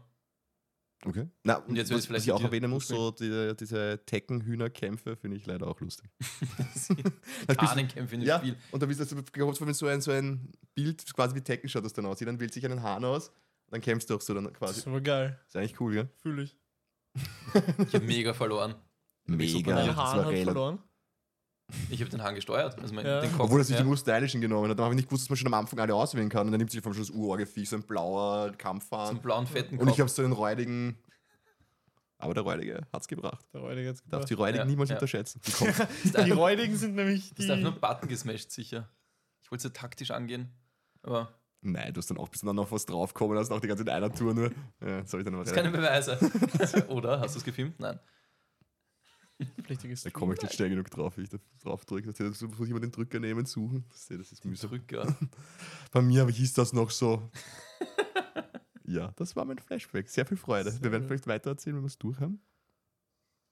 Okay. 1.05 1.27
Na, 1.43 1.57
Und 1.57 1.75
jetzt 1.75 1.89
will 1.89 1.97
was, 1.97 2.03
ich 2.03 2.07
vielleicht 2.07 2.21
was 2.23 2.25
ich 2.27 2.31
auch 2.33 2.43
erwähnen 2.43 2.71
muss, 2.71 2.87
so 2.87 3.11
die, 3.11 3.55
diese 3.59 4.01
Tekken-Hühner-Kämpfe 4.05 5.15
finde 5.15 5.37
ich 5.37 5.45
leider 5.45 5.67
auch 5.67 5.79
lustig. 5.79 6.09
Das 6.57 6.87
Da 6.89 6.93
bist 6.95 7.11
du- 7.47 7.59
Ahnenkämpfe 7.59 8.15
in 8.15 8.21
dem 8.21 8.27
Ja, 8.27 8.39
Spiel. 8.39 8.55
und 8.71 8.81
da 8.81 8.87
bist 8.87 8.99
du 9.11 9.23
gehofft, 9.31 9.61
wenn 9.61 9.73
so 9.73 9.85
ein, 9.87 10.01
so 10.01 10.11
ein 10.11 10.51
Bild, 10.73 11.13
quasi 11.13 11.35
wie 11.35 11.41
Tekken 11.41 11.69
schaut 11.69 11.85
das 11.85 11.93
dann 11.93 12.05
aus. 12.07 12.19
Jeder 12.19 12.37
wählt 12.39 12.51
sich 12.53 12.65
einen 12.65 12.81
Hahn 12.81 13.05
aus, 13.05 13.31
dann 13.69 13.79
kämpfst 13.81 14.09
du 14.09 14.15
auch 14.15 14.21
so 14.21 14.33
dann 14.33 14.45
Das 14.45 14.53
quasi. 14.53 14.79
ist 14.79 14.87
aber 14.87 15.01
geil. 15.01 15.39
ist 15.47 15.55
eigentlich 15.55 15.79
cool, 15.79 15.95
ja? 15.95 16.07
Fühle 16.21 16.43
ich. 16.43 16.57
Ich 17.87 17.93
habe 17.93 18.05
mega 18.05 18.33
verloren. 18.33 18.73
Mega. 19.25 19.75
Dein 19.75 19.87
das 19.87 19.95
Hahn 19.95 20.25
hat 20.25 20.33
verloren. 20.39 20.79
Ich 21.89 21.99
habe 21.99 22.09
den 22.09 22.23
Hahn 22.23 22.35
gesteuert. 22.35 22.79
Also 22.79 22.93
mein, 22.93 23.05
Ja. 23.05 23.19
den 23.19 23.31
Kopf, 23.31 23.41
Obwohl 23.45 23.59
er 23.61 23.63
sich 23.65 23.75
ja. 23.75 23.81
die 23.81 23.87
nur 23.87 23.97
stylischen 23.97 24.39
genommen 24.39 24.69
hat. 24.69 24.77
Dann 24.79 24.85
habe 24.85 24.93
ich 24.93 24.97
nicht 24.97 25.09
gewusst, 25.09 25.23
dass 25.25 25.29
man 25.29 25.37
schon 25.37 25.47
am 25.47 25.53
Anfang 25.55 25.79
alle 25.79 25.93
auswählen 25.93 26.29
kann. 26.29 26.45
Und 26.47 26.51
dann 26.53 26.59
nimmt 26.59 26.71
sich 26.71 26.81
vom 26.81 26.93
Schluss 26.93 27.09
Urorgeviech, 27.09 27.67
so 27.69 27.75
ein 27.75 27.83
blauer 27.83 28.49
so 28.51 28.57
Kampfhahn. 28.57 29.09
einen 29.09 29.21
blauen, 29.21 29.45
fetten 29.47 29.77
Und 29.77 29.87
ich 29.89 29.93
Kopf. 29.95 29.99
habe 29.99 30.09
so 30.09 30.23
einen 30.23 30.31
räudigen. 30.33 30.97
Aber 32.19 32.33
der 32.33 32.43
Räudige 32.43 32.81
hat's 32.93 33.07
gebracht. 33.07 33.45
Der 33.53 33.61
Räudige 33.61 33.89
hat's 33.89 33.99
Darf 34.01 34.09
gebracht. 34.11 34.29
die 34.29 34.33
Räudigen 34.33 34.59
Ja, 34.59 34.65
niemals 34.65 34.89
ja. 34.89 34.95
unterschätzen. 34.95 35.41
Die. 36.03 36.23
Die 36.25 36.31
Räudigen 36.31 36.75
sind 36.77 36.95
nämlich 36.95 37.33
Das 37.35 37.45
ist 37.45 37.51
einfach 37.51 37.63
nur 37.63 37.73
die. 37.73 37.79
Button 37.79 38.07
gesmashed, 38.09 38.51
sicher. 38.51 38.89
Ich 39.43 39.51
wollte 39.51 39.67
es 39.67 39.73
ja 39.75 39.79
taktisch 39.81 40.11
angehen. 40.11 40.49
Aber 41.03 41.33
Nein, 41.61 41.93
du 41.93 41.99
hast 41.99 42.09
dann 42.09 42.17
auch 42.17 42.29
bis 42.29 42.41
dann 42.41 42.55
noch 42.55 42.71
was 42.71 42.85
draufkommen, 42.85 43.37
hast 43.37 43.51
auch 43.51 43.59
die 43.59 43.67
ganze 43.67 43.83
Zeit 43.83 43.97
in 43.97 44.03
einer 44.03 44.13
Tour 44.13 44.33
nur. 44.33 44.51
Ja, 44.81 45.05
soll 45.05 45.19
ich 45.21 45.25
dann 45.25 45.33
aber 45.35 45.43
das 45.43 45.51
ist 45.51 45.55
keine 45.55 45.71
Beweise. 45.71 46.17
Oder? 46.87 47.19
Hast 47.19 47.35
du 47.35 47.39
es 47.39 47.43
gefilmt? 47.45 47.79
Nein. 47.79 47.99
Pflichtiges 49.63 50.03
Da 50.03 50.09
komme 50.09 50.33
ich 50.33 50.41
nicht 50.41 50.53
schnell 50.55 50.69
genug 50.69 50.89
drauf, 50.89 51.17
wie 51.17 51.23
ich 51.23 51.29
da 51.29 51.37
drauf 51.63 51.85
drücke. 51.85 52.11
Da 52.11 52.23
muss 52.25 52.41
ich 52.41 52.69
immer 52.69 52.79
den 52.79 52.91
Drücker 52.91 53.19
nehmen, 53.19 53.45
suchen. 53.45 53.85
Das 53.89 54.09
ist 54.09 54.45
mühsam. 54.45 54.69
Drücker. 54.69 55.15
Bei 55.91 56.01
mir 56.01 56.27
hieß 56.27 56.53
das 56.53 56.73
noch 56.73 56.89
so. 56.89 57.29
ja, 58.83 59.11
das 59.15 59.35
war 59.35 59.45
mein 59.45 59.59
Flashback. 59.59 60.09
Sehr 60.09 60.25
viel 60.25 60.37
Freude. 60.37 60.73
Wir 60.81 60.91
werden 60.91 61.05
vielleicht 61.07 61.27
weiter 61.27 61.51
erzählen, 61.51 61.75
wenn 61.75 61.83
wir 61.83 61.87
es 61.87 61.97
durch 61.97 62.19
haben. 62.19 62.41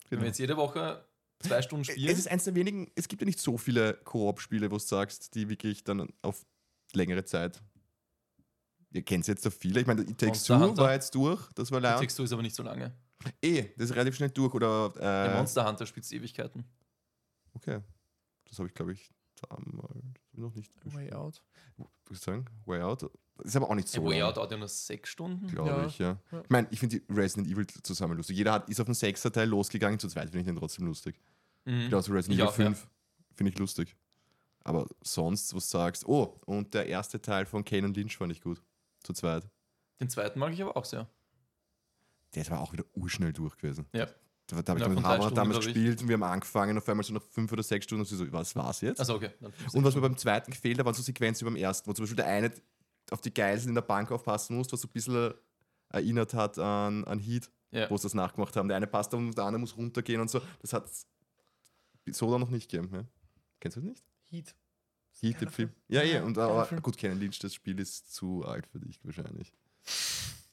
Wenn 0.10 0.20
wir 0.22 0.28
jetzt 0.28 0.40
jede 0.40 0.58
Woche 0.58 1.06
zwei 1.40 1.62
Stunden 1.62 1.82
Es 1.82 1.92
spielen. 1.92 2.18
ist 2.18 2.28
eins 2.28 2.44
der 2.46 2.56
wenigen, 2.56 2.92
es 2.96 3.08
gibt 3.08 3.22
ja 3.22 3.26
nicht 3.26 3.40
so 3.40 3.58
viele 3.58 3.94
Koop-Spiele, 4.04 4.72
wo 4.72 4.78
du 4.78 4.84
sagst, 4.84 5.36
die 5.36 5.50
wirklich 5.50 5.84
dann 5.84 6.12
auf 6.22 6.46
längere 6.94 7.26
Zeit. 7.26 7.62
Ihr 8.92 9.04
kennt 9.04 9.28
jetzt 9.28 9.44
so 9.44 9.50
viele. 9.50 9.82
Ich 9.82 9.88
meine, 9.88 10.02
It 10.04 10.18
Takes 10.18 10.44
Two 10.44 10.78
war 10.78 10.94
jetzt 10.94 11.14
durch. 11.16 11.42
Das 11.54 11.70
war 11.72 11.82
Die 11.82 11.88
leer. 11.88 12.00
Textur 12.00 12.24
ist 12.26 12.32
aber 12.32 12.42
nicht 12.42 12.56
so 12.56 12.64
lange. 12.64 12.96
Eh, 13.42 13.70
das 13.78 13.90
ist 13.90 13.96
relativ 13.96 14.16
schnell 14.16 14.30
durch. 14.30 14.54
Oder. 14.54 14.90
Der 14.92 15.32
Äh, 15.34 15.38
Monster 15.38 15.66
Hunter 15.68 15.86
spielt 15.86 16.12
Ewigkeiten. 16.12 16.66
okay. 17.54 17.82
Das 18.48 18.60
habe 18.60 18.68
ich, 18.70 18.76
glaube 18.76 18.94
ich, 18.94 19.10
damals 19.50 19.92
noch 20.34 20.54
nicht 20.54 20.72
Way 20.86 21.12
out. 21.14 21.42
Würde 21.78 21.88
ich 22.12 22.20
sagen. 22.20 22.46
Way 22.66 22.82
Out. 22.84 23.10
Ist 23.44 23.56
aber 23.56 23.70
auch 23.70 23.76
nicht 23.76 23.88
so. 23.88 24.02
So 24.02 24.08
Way 24.08 24.22
Out 24.22 24.38
dauert 24.38 24.52
ja 24.52 24.58
nur 24.58 24.68
sechs 24.68 25.10
Stunden. 25.10 25.48
Glaube 25.48 25.70
Ja. 25.72 25.86
ich, 25.88 25.98
ja. 25.98 26.20
Ja. 26.32 26.42
Ich 26.42 26.50
meine, 26.50 26.68
ich 26.72 26.80
finde 26.80 27.00
die 27.00 27.14
Resident 27.14 27.48
Evil 27.52 27.66
zusammen 27.68 28.16
lustig. 28.18 28.38
Jeder 28.38 28.54
hat, 28.54 28.70
ist 28.70 28.80
auf 28.80 28.86
den 28.86 28.94
sechster 28.94 29.32
Teil 29.32 29.50
losgegangen, 29.50 30.00
zu 30.00 30.08
zweit 30.08 30.26
finde 30.30 30.40
ich 30.42 30.46
den 30.46 30.56
trotzdem 30.56 30.86
lustig. 30.86 31.20
Mhm. 31.66 31.86
Genauso 31.90 32.14
Resident 32.14 32.40
Ich 32.40 32.46
Evil 32.46 32.50
auch, 32.54 32.58
ja. 32.60 32.66
5 32.66 32.88
finde 33.34 33.52
ich 33.52 33.58
lustig. 33.60 33.96
Aber 34.64 34.88
sonst, 35.02 35.54
was 35.56 35.70
du 35.70 35.78
sagst, 35.78 36.06
oh, 36.08 36.40
und 36.46 36.74
der 36.74 36.86
erste 36.88 37.22
Teil 37.22 37.46
von 37.46 37.66
Kane 37.66 37.86
und 37.88 37.98
Lynch 37.98 38.16
fand 38.18 38.32
ich 38.32 38.42
gut. 38.42 38.62
Zu 39.04 39.14
zweit. 39.14 39.48
Den 40.00 40.10
zweiten 40.10 40.40
mag 40.40 40.54
ich 40.54 40.62
aber 40.62 40.78
auch 40.78 40.86
sehr. 40.86 41.08
Der 42.36 42.48
war 42.50 42.60
auch 42.62 42.74
wieder 42.74 42.84
urschnell 42.94 43.34
durch 43.34 43.58
gewesen. 43.58 43.86
Ja. 43.94 44.08
Da, 44.48 44.62
da 44.62 44.72
habe 44.74 44.80
ich 44.82 44.88
mit 44.88 45.00
drei 45.00 45.18
Hammer 45.18 45.32
damals 45.32 45.66
gespielt 45.66 46.02
und 46.02 46.08
wir 46.08 46.14
haben 46.14 46.24
angefangen, 46.24 46.78
auf 46.78 46.88
einmal 46.88 47.04
so 47.04 47.14
nach 47.14 47.24
fünf 47.24 47.52
oder 47.52 47.64
sechs 47.64 47.86
Stunden 47.86 48.02
und 48.02 48.08
sie 48.08 48.16
so, 48.16 48.32
was 48.32 48.56
war's 48.56 48.82
jetzt? 48.82 49.00
Also 49.00 49.16
okay. 49.16 49.32
Und 49.74 49.84
was 49.84 49.96
mir 49.96 50.02
beim 50.02 50.18
zweiten 50.18 50.52
gefehlt 50.52 50.78
hat, 50.78 50.86
waren 50.86 50.94
so 50.94 51.02
Sequenzen 51.02 51.48
wie 51.48 51.52
beim 51.52 51.56
ersten, 51.60 51.90
wo 51.90 51.94
zum 51.94 52.04
Beispiel 52.04 52.18
der 52.18 52.28
eine 52.28 52.52
auf 53.10 53.22
die 53.22 53.34
Geiseln 53.34 53.70
in 53.70 53.76
der 53.76 53.82
Bank 53.82 54.12
aufpassen 54.12 54.56
muss, 54.58 54.72
was 54.72 54.82
so 54.82 54.88
ein 54.88 54.92
bisschen 54.92 55.34
erinnert 55.90 56.34
hat 56.36 56.60
an, 56.60 57.04
an 57.06 57.18
Heat, 57.20 57.50
Ja. 57.72 57.90
wo 57.90 57.98
sie 57.98 58.04
das 58.04 58.14
nachgemacht 58.14 58.56
haben. 58.56 58.68
Der 58.68 58.78
eine 58.78 58.86
passt 58.88 59.14
da 59.14 59.18
und 59.18 59.36
der 59.36 59.46
andere 59.46 59.60
muss 59.62 59.76
runtergehen 59.78 60.22
und 60.22 60.30
so. 60.30 60.42
Das 60.60 60.74
hat 60.74 60.90
so 62.12 62.32
dann 62.32 62.42
noch 62.42 62.50
nicht 62.52 62.70
gegeben. 62.70 62.90
Ja? 62.94 63.04
Kennst 63.60 63.78
du 63.78 63.82
das 63.82 63.90
nicht? 63.90 64.04
Heat. 64.30 64.56
Heat, 65.22 65.42
den 65.42 65.50
Film. 65.50 65.72
Ja, 65.88 66.04
ja, 66.04 66.16
Ja, 66.16 66.24
und 66.24 66.38
aber 66.38 66.68
gut, 66.82 66.98
Kennen 66.98 67.20
Lynch, 67.20 67.40
das 67.40 67.54
Spiel 67.54 67.80
ist 67.80 68.14
zu 68.14 68.44
alt 68.46 68.68
für 68.68 68.80
dich 68.80 69.00
wahrscheinlich. 69.04 69.54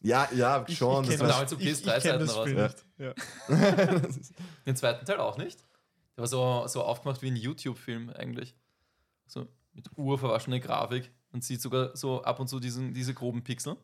Ja, 0.02 0.28
ja, 0.34 0.64
Ich- 0.66 0.76
schon. 0.78 1.04
ich 1.04 1.10
das 1.10 1.18
kenn 1.18 1.26
war- 1.26 1.32
damals 1.34 1.50
so 1.50 1.56
ich- 1.58 1.66
ich 1.66 1.72
PS3 1.84 2.00
kenn 2.00 2.18
das 2.20 2.34
Zeiten 2.34 2.48
Spiel 2.50 2.60
raus. 2.60 2.74
nicht. 2.98 3.18
Ja. 3.48 4.08
Den 4.66 4.76
zweiten 4.76 5.06
Teil 5.06 5.18
auch 5.18 5.36
nicht. 5.38 5.60
Der 6.16 6.22
war 6.22 6.26
so, 6.28 6.66
so 6.66 6.82
aufgemacht 6.82 7.22
wie 7.22 7.28
ein 7.28 7.36
YouTube-Film 7.36 8.10
eigentlich. 8.10 8.54
So 9.26 9.46
mit 9.72 9.88
urverwaschener 9.96 10.60
Grafik. 10.60 11.10
Man 11.30 11.40
sieht 11.40 11.62
sogar 11.62 11.96
so 11.96 12.22
ab 12.22 12.40
und 12.40 12.48
zu 12.48 12.60
diesen, 12.60 12.92
diese 12.92 13.14
groben 13.14 13.42
Pixel. 13.42 13.76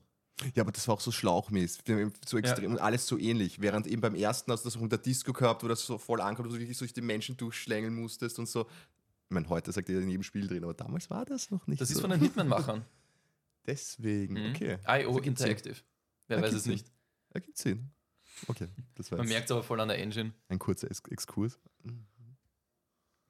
Ja, 0.55 0.63
aber 0.63 0.71
das 0.73 0.87
war 0.87 0.95
auch 0.95 1.01
so 1.01 1.11
schlauchmäßig, 1.11 1.83
so 2.27 2.39
extrem 2.39 2.71
und 2.73 2.79
alles 2.79 3.07
so 3.07 3.19
ähnlich. 3.19 3.61
Während 3.61 3.87
eben 3.89 4.01
beim 4.01 4.15
ersten 4.15 4.53
hast 4.53 4.65
du 4.65 4.69
das 4.69 4.77
auch 4.77 4.81
unter 4.83 4.99
Disco 4.99 5.33
gehabt, 5.33 5.65
wo 5.65 5.69
das 5.69 5.85
so 5.85 5.99
voll 5.99 6.21
ankommt, 6.21 6.49
wo 6.49 6.53
du 6.53 6.61
wirklich 6.61 6.79
durch 6.79 6.93
die 6.93 7.01
Menschen 7.01 7.37
durchschlängeln 7.37 7.95
musstest 7.95 8.39
und 8.39 8.47
so. 8.49 8.63
Ich 8.63 9.35
meine, 9.35 9.49
heute 9.49 9.73
sagt 9.73 9.89
jeder 9.89 10.01
in 10.01 10.09
jedem 10.11 10.23
Spiel 10.23 10.47
drin, 10.47 10.63
aber 10.63 10.75
damals 10.75 11.11
war 11.11 11.25
das 11.25 11.51
noch 11.51 11.67
nicht 11.67 11.81
Das 11.81 11.89
so. 11.89 11.95
ist 11.95 12.01
von 12.03 12.11
den 12.11 12.21
Hitman-Machern. 12.21 12.85
Deswegen, 13.67 14.35
Mhm. 14.35 14.51
okay. 14.55 14.79
IO 14.87 15.07
Das 15.09 15.15
Sinn. 15.17 15.25
Interactive. 15.25 15.77
Wer 16.29 16.43
weiß 16.43 16.55
es 16.55 16.67
nicht. 16.67 16.91
Ergibt 17.31 17.59
Sinn. 17.59 17.91
Okay, 18.47 18.69
das 18.95 19.11
war 19.11 19.19
Man 19.19 19.29
merkt 19.29 19.47
es 19.47 19.51
aber 19.51 19.63
voll 19.63 19.81
an 19.81 19.89
der 19.89 19.99
Engine. 19.99 20.33
ein 20.49 20.59
kurzer 20.59 20.89
Ex 20.89 21.01
Exkurs. 21.11 21.59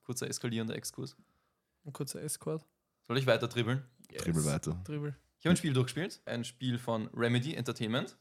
Kurzer 0.02 0.28
eskalierender 0.28 0.74
Exkurs. 0.76 1.16
Ein 1.84 1.92
kurzer 1.92 2.22
Escort. 2.22 2.66
Soll 3.06 3.18
ich 3.18 3.26
weiter 3.26 3.48
dribbeln? 3.48 3.82
Yes. 4.10 4.22
Dribbel 4.22 4.44
weiter. 4.44 4.80
Dribbel. 4.84 5.16
Ich 5.38 5.46
habe 5.46 5.54
ein 5.54 5.56
Spiel 5.56 5.72
durchgespielt. 5.72 6.20
Ein 6.26 6.44
Spiel 6.44 6.78
von 6.78 7.08
Remedy 7.14 7.54
Entertainment 7.54 8.18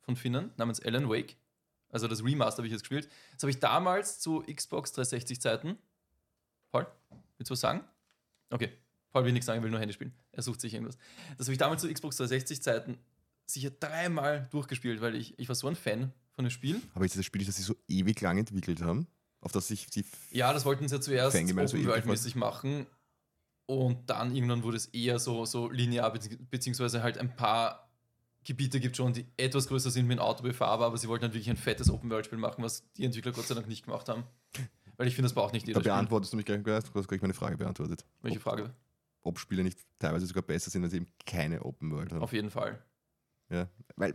von 0.00 0.16
Finnen 0.16 0.52
namens 0.56 0.80
Alan 0.80 1.08
Wake. 1.08 1.36
Also 1.88 2.08
das 2.08 2.24
Remaster 2.24 2.58
habe 2.58 2.66
ich 2.66 2.72
jetzt 2.72 2.82
gespielt. 2.82 3.08
Das 3.34 3.42
habe 3.42 3.50
ich 3.50 3.58
damals 3.60 4.20
zu 4.20 4.42
Xbox 4.42 4.92
360 4.92 5.40
Zeiten. 5.40 5.78
Paul, 6.70 6.86
willst 7.36 7.50
du 7.50 7.52
was 7.52 7.60
sagen? 7.60 7.84
Okay. 8.50 8.72
Paul 9.10 9.24
will 9.24 9.32
nichts 9.32 9.46
sagen, 9.46 9.60
er 9.60 9.62
will 9.62 9.70
nur 9.70 9.80
Handy 9.80 9.92
spielen. 9.92 10.14
Er 10.32 10.42
sucht 10.42 10.60
sich 10.60 10.72
irgendwas. 10.72 10.96
Das 11.36 11.46
habe 11.46 11.52
ich 11.52 11.58
damals 11.58 11.82
zu 11.82 11.92
Xbox 11.92 12.16
360 12.16 12.62
Zeiten 12.62 12.98
sicher 13.46 13.70
dreimal 13.70 14.48
durchgespielt, 14.50 15.00
weil 15.00 15.14
ich, 15.14 15.38
ich 15.38 15.48
war 15.48 15.54
so 15.54 15.66
ein 15.68 15.76
Fan 15.76 16.12
von 16.30 16.44
dem 16.44 16.50
Spiel. 16.50 16.80
Aber 16.94 17.04
ist 17.04 17.16
das 17.16 17.24
Spiel, 17.26 17.44
das 17.44 17.56
sie 17.56 17.62
so 17.62 17.76
ewig 17.88 18.20
lang 18.20 18.38
entwickelt 18.38 18.80
haben, 18.82 19.06
auf 19.40 19.52
das 19.52 19.68
sich 19.68 19.86
die. 19.90 20.04
Ja, 20.30 20.52
das 20.52 20.64
wollten 20.64 20.88
sie 20.88 20.94
ja 20.94 21.00
zuerst 21.00 21.36
so 21.36 21.42
Open 21.42 21.58
ewig 21.58 21.86
World-mäßig 21.86 22.34
machen. 22.36 22.86
Und 23.66 24.10
dann 24.10 24.34
irgendwann 24.34 24.62
wurde 24.62 24.76
es 24.76 24.86
eher 24.86 25.18
so, 25.18 25.44
so 25.44 25.70
linear, 25.70 26.12
bezieh- 26.14 26.38
beziehungsweise 26.50 27.02
halt 27.02 27.16
ein 27.18 27.34
paar 27.36 27.88
Gebiete 28.44 28.80
gibt 28.80 28.96
schon, 28.96 29.12
die 29.12 29.24
etwas 29.36 29.68
größer 29.68 29.90
sind 29.90 30.08
mit 30.08 30.18
Auto 30.18 30.42
befahrbar, 30.42 30.88
aber 30.88 30.98
sie 30.98 31.06
wollten 31.08 31.22
halt 31.24 31.32
wirklich 31.34 31.48
ein 31.48 31.56
fettes 31.56 31.88
Open 31.88 32.10
World-Spiel 32.10 32.38
machen, 32.38 32.64
was 32.64 32.90
die 32.94 33.04
Entwickler 33.04 33.30
Gott 33.32 33.46
sei 33.46 33.54
Dank 33.54 33.68
nicht 33.68 33.84
gemacht 33.84 34.08
haben. 34.08 34.24
Weil 34.96 35.06
ich 35.06 35.14
finde, 35.14 35.26
das 35.26 35.34
braucht 35.34 35.52
nicht 35.52 35.64
Da 35.64 35.68
jeder 35.68 35.80
Spiel. 35.80 35.92
beantwortest 35.92 36.32
du 36.32 36.36
mich 36.36 36.44
gleich, 36.44 36.62
du 36.62 36.72
hast 36.72 37.08
gleich 37.08 37.22
meine 37.22 37.34
Frage 37.34 37.56
beantwortet. 37.56 38.04
Welche 38.20 38.40
Frage? 38.40 38.74
Ob 39.22 39.38
Spiele 39.38 39.62
nicht 39.62 39.78
teilweise 40.00 40.26
sogar 40.26 40.42
besser 40.42 40.70
sind, 40.70 40.82
wenn 40.82 40.90
sie 40.90 40.96
eben 40.96 41.06
keine 41.24 41.62
Open 41.64 41.92
World 41.92 42.12
haben. 42.12 42.20
Auf 42.22 42.32
jeden 42.32 42.50
Fall. 42.50 42.84
Ja, 43.52 43.68
weil, 43.96 44.14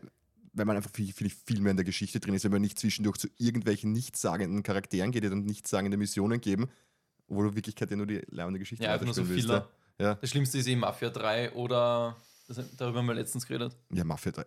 weil 0.54 0.66
man 0.66 0.76
einfach 0.78 0.92
viel, 0.92 1.14
viel, 1.14 1.30
viel 1.30 1.62
mehr 1.62 1.72
in 1.72 1.78
der 1.78 1.86
Geschichte 1.86 2.20
drin 2.20 2.34
ist, 2.34 2.44
wenn 2.44 2.52
man 2.52 2.62
nicht 2.62 2.80
zwischendurch 2.80 3.18
zu 3.18 3.28
irgendwelchen 3.38 3.92
nichtssagenden 3.94 4.64
Charakteren 4.64 5.12
geht, 5.12 5.24
die 5.24 5.30
dann 5.30 5.46
nichtssagende 5.46 5.98
Missionen 5.98 6.42
geben, 6.42 6.68
wo 7.28 7.42
du 7.44 7.50
in 7.50 7.56
Wirklichkeit 7.56 7.92
ja 7.92 7.98
nur 7.98 8.08
die 8.08 8.22
laufende 8.30 8.60
Geschichte 8.60 8.84
Ja, 8.84 8.94
einfach 8.94 9.06
nur 9.06 9.14
so 9.14 9.28
willst, 9.28 9.46
Filler. 9.46 9.70
Ja. 10.00 10.16
Das 10.16 10.30
Schlimmste 10.30 10.58
ist 10.58 10.68
eben 10.68 10.82
Mafia 10.82 11.10
3 11.10 11.54
oder 11.54 12.16
das, 12.48 12.60
darüber 12.78 13.00
haben 13.00 13.08
wir 13.08 13.14
letztens 13.16 13.46
geredet. 13.46 13.76
Ja, 13.92 14.04
Mafia 14.04 14.32
3. 14.32 14.46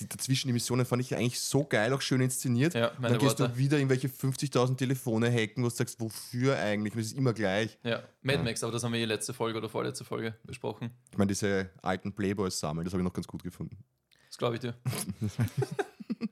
Die, 0.00 0.08
dazwischen 0.08 0.48
die 0.48 0.52
Missionen 0.52 0.84
fand 0.84 1.00
ich 1.00 1.14
eigentlich 1.14 1.40
so 1.40 1.64
geil, 1.64 1.90
auch 1.94 2.02
schön 2.02 2.20
inszeniert. 2.20 2.74
Ja, 2.74 2.92
meine 2.98 3.14
dann 3.14 3.18
gehst 3.26 3.38
Worte. 3.38 3.52
du 3.54 3.58
wieder 3.58 3.78
irgendwelche 3.78 4.08
50.000 4.08 4.76
Telefone 4.76 5.30
hacken, 5.32 5.62
wo 5.64 5.68
du 5.68 5.74
sagst, 5.74 5.98
wofür 6.00 6.58
eigentlich? 6.58 6.94
Es 6.96 7.06
ist 7.06 7.16
immer 7.16 7.32
gleich. 7.32 7.78
Ja, 7.82 8.02
Mad 8.20 8.38
Ja. 8.38 8.44
Max, 8.44 8.62
aber 8.62 8.72
das 8.72 8.84
haben 8.84 8.92
wir 8.92 9.00
eh 9.00 9.06
letzte 9.06 9.32
Folge 9.32 9.56
oder 9.56 9.70
vorletzte 9.70 10.04
Folge 10.04 10.34
besprochen. 10.44 10.90
Ich 11.12 11.16
meine, 11.16 11.28
diese 11.28 11.70
alten 11.80 12.12
Playboys 12.12 12.58
sammeln, 12.58 12.84
das 12.84 12.92
habe 12.92 13.00
ich 13.00 13.04
noch 13.04 13.12
ganz 13.14 13.26
gut 13.26 13.42
gefunden. 13.42 13.78
Das 14.36 14.38
glaube 14.38 14.56
ich 14.56 14.60
dir. 14.60 14.74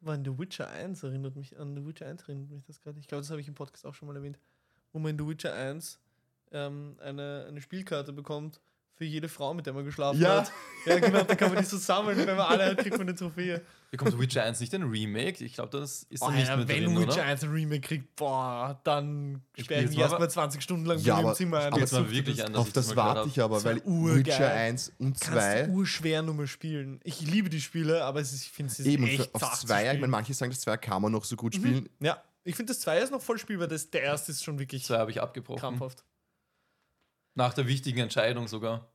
War 0.00 0.14
in 0.14 0.26
The 0.26 0.38
Witcher 0.38 0.68
1, 0.68 1.02
erinnert 1.04 1.36
mich 1.36 1.58
an 1.58 1.74
The 1.74 1.86
Witcher 1.86 2.06
1, 2.06 2.24
erinnert 2.24 2.50
mich 2.50 2.66
das 2.66 2.82
gerade. 2.82 3.00
Ich 3.00 3.08
glaube, 3.08 3.22
das 3.22 3.30
habe 3.30 3.40
ich 3.40 3.48
im 3.48 3.54
Podcast 3.54 3.86
auch 3.86 3.94
schon 3.94 4.08
mal 4.08 4.16
erwähnt. 4.16 4.38
Wo 4.92 4.98
man 4.98 5.12
in 5.12 5.18
The 5.18 5.26
Witcher 5.26 5.54
1 5.54 5.98
ähm, 6.52 6.98
eine, 7.00 7.46
eine 7.48 7.62
Spielkarte 7.62 8.12
bekommt 8.12 8.60
für 8.98 9.04
jede 9.04 9.28
Frau, 9.28 9.54
mit 9.54 9.64
der 9.64 9.72
man 9.72 9.84
geschlafen 9.84 10.20
Ja. 10.20 10.40
hat. 10.42 10.52
Ja, 10.84 10.98
genau, 10.98 11.22
da 11.22 11.34
kann 11.36 11.52
man 11.54 11.62
die 11.62 11.68
so 11.68 11.76
sammeln. 11.76 12.18
Wenn 12.18 12.26
man 12.36 12.40
alle 12.46 12.66
hat, 12.66 12.78
kriegt 12.78 12.98
man 12.98 13.08
eine 13.08 13.14
Trophäe. 13.16 13.62
Bekommt 13.90 14.18
Witcher 14.20 14.42
1 14.42 14.60
nicht 14.60 14.74
ein 14.74 14.82
Remake? 14.82 15.42
Ich 15.44 15.54
glaube, 15.54 15.78
das 15.78 16.02
ist 16.10 16.20
Oh, 16.22 16.30
nicht 16.30 16.46
ja, 16.48 16.56
mehr 16.56 16.68
wenn 16.68 16.84
drin, 16.84 16.98
Witcher 16.98 17.12
oder? 17.12 17.24
1 17.24 17.44
ein 17.44 17.50
Remake 17.52 17.80
kriegt, 17.80 18.16
boah, 18.16 18.78
dann 18.84 19.40
sperre 19.58 19.82
ich 19.84 19.88
mich 19.88 19.96
mal, 19.96 20.02
erstmal 20.02 20.22
aber- 20.22 20.28
20 20.28 20.62
Stunden 20.62 20.84
lang 20.84 20.98
Ja, 20.98 21.22
dem 21.22 21.34
Zimmer 21.34 21.58
ein. 21.60 21.66
aber 21.72 21.78
Jetzt 21.80 21.92
mal 21.92 22.10
wirklich 22.10 22.36
das. 22.36 22.46
an, 22.46 22.56
Auf 22.56 22.72
das 22.72 22.96
warte 22.96 23.28
ich 23.28 23.40
aber, 23.40 23.62
weil. 23.64 23.76
Witcher 23.86 24.50
1 24.52 24.92
und 24.98 25.18
Kannst 25.20 25.24
2 25.24 25.62
du 25.62 25.70
urschwer 25.72 26.22
nur 26.22 26.34
mal 26.34 26.46
spielen. 26.46 27.00
Ich 27.04 27.20
liebe 27.20 27.48
die 27.48 27.60
Spiele, 27.60 28.04
aber 28.04 28.20
es 28.20 28.32
ist, 28.32 28.42
ich 28.42 28.50
finde 28.50 28.72
es 28.72 28.80
ist 28.80 28.86
Eben, 28.86 29.06
echt 29.06 29.34
auf 29.34 29.40
zart 29.40 29.56
zu 29.56 29.66
Zweier, 29.68 29.82
ich 29.84 29.88
spielen. 29.90 30.00
meine, 30.02 30.10
manche 30.10 30.34
sagen, 30.34 30.50
das 30.50 30.60
Zweier 30.60 30.76
kann 30.78 31.00
man 31.00 31.12
noch 31.12 31.24
so 31.24 31.36
gut 31.36 31.54
spielen. 31.54 31.88
Ja, 32.00 32.22
ich 32.44 32.56
finde 32.56 32.72
das 32.72 32.80
Zweier 32.80 33.02
ist 33.02 33.10
noch 33.12 33.22
voll 33.22 33.38
spielbar. 33.38 33.68
Das, 33.68 33.90
der 33.90 34.02
erste 34.02 34.32
ist 34.32 34.42
schon 34.44 34.58
wirklich 34.58 34.84
Zwei 34.84 34.98
habe 34.98 35.10
ich 35.10 35.20
abgebrochen. 35.22 35.60
krampfhaft. 35.60 36.04
Nach 37.38 37.54
der 37.54 37.68
wichtigen 37.68 38.00
Entscheidung 38.00 38.48
sogar. 38.48 38.92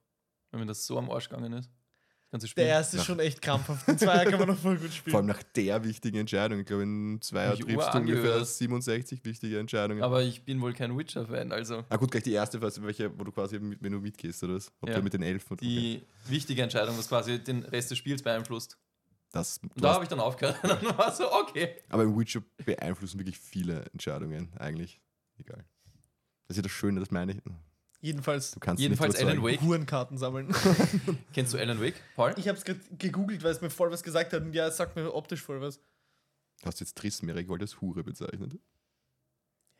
Wenn 0.51 0.59
mir 0.59 0.65
das 0.65 0.85
so 0.85 0.97
am 0.97 1.09
Arsch 1.09 1.29
gegangen 1.29 1.53
ist. 1.53 1.69
Das 1.69 2.31
ganze 2.31 2.47
Spiel. 2.49 2.65
Der 2.65 2.73
erste 2.73 2.97
ist 2.97 3.05
schon 3.05 3.19
echt 3.21 3.41
krampfhaft. 3.41 3.87
Den 3.87 3.97
Zweier 3.97 4.25
kann 4.25 4.37
man 4.37 4.49
noch 4.49 4.57
voll 4.57 4.77
gut 4.77 4.91
spielen. 4.93 5.11
Vor 5.11 5.19
allem 5.21 5.27
nach 5.27 5.41
der 5.43 5.81
wichtigen 5.85 6.17
Entscheidung. 6.17 6.59
Ich 6.59 6.65
glaube, 6.65 6.83
in 6.83 7.21
Zweier 7.21 7.51
triffst 7.55 7.61
du 7.69 7.73
ungefähr 7.73 7.87
urangehört. 7.93 8.45
67 8.47 9.23
wichtige 9.23 9.59
Entscheidungen. 9.59 10.03
Aber 10.03 10.21
ich 10.23 10.43
bin 10.43 10.59
wohl 10.59 10.73
kein 10.73 10.97
Witcher-Fan. 10.97 11.53
Also 11.53 11.85
ah 11.87 11.95
gut, 11.95 12.11
gleich 12.11 12.23
die 12.23 12.33
erste, 12.33 12.61
welche, 12.61 13.17
wo 13.17 13.23
du 13.23 13.31
quasi, 13.31 13.59
mit, 13.59 13.81
wenn 13.81 13.93
du 13.93 13.99
mitgehst, 13.99 14.43
oder 14.43 14.55
was? 14.55 14.73
Ob 14.81 14.89
Ja. 14.89 14.95
du 14.97 15.03
mit 15.03 15.13
den 15.13 15.21
Elfen 15.23 15.53
oder 15.53 15.61
die 15.61 16.03
wichtige 16.25 16.63
Entscheidung, 16.63 16.97
was 16.97 17.07
quasi 17.07 17.41
den 17.41 17.63
Rest 17.63 17.91
des 17.91 17.97
Spiels 17.97 18.21
beeinflusst. 18.21 18.77
das, 19.31 19.61
da 19.77 19.93
habe 19.93 20.03
ich 20.03 20.09
dann 20.09 20.19
aufgehört. 20.19 20.57
Dann 20.63 20.83
war 20.97 21.15
so, 21.15 21.31
okay. 21.31 21.77
Aber 21.87 22.03
im 22.03 22.19
Witcher 22.19 22.41
beeinflussen 22.65 23.19
wirklich 23.19 23.39
viele 23.39 23.85
Entscheidungen 23.93 24.51
eigentlich. 24.57 24.99
Egal. 25.37 25.63
Das 26.49 26.57
ist 26.57 26.57
ja 26.57 26.63
das 26.63 26.71
Schöne, 26.73 26.99
das 26.99 27.09
meine 27.09 27.31
ich. 27.31 27.37
Jedenfalls 28.03 28.51
Du 28.51 28.59
kannst 28.59 28.81
Jedenfalls 28.81 29.15
Alan. 29.15 29.41
Wake. 29.41 29.61
Hurenkarten 29.61 30.17
sammeln. 30.17 30.53
Kennst 31.33 31.53
du 31.53 31.57
Alan 31.57 31.81
Wake, 31.81 31.95
Paul? 32.17 32.33
Ich 32.35 32.49
habe 32.49 32.57
es 32.57 32.65
gerade 32.65 32.81
gegoogelt, 32.97 33.41
weil 33.43 33.51
es 33.53 33.61
mir 33.61 33.69
voll 33.69 33.89
was 33.91 34.03
gesagt 34.03 34.33
hat. 34.33 34.41
Und 34.41 34.53
ja, 34.53 34.67
es 34.67 34.75
sagt 34.75 34.97
mir 34.97 35.13
optisch 35.13 35.41
voll 35.41 35.61
was. 35.61 35.79
Hast 36.65 36.81
du 36.81 36.83
jetzt 36.83 36.97
Trismerik 36.97 37.49
als 37.49 37.79
Hure 37.79 38.03
bezeichnet? 38.03 38.57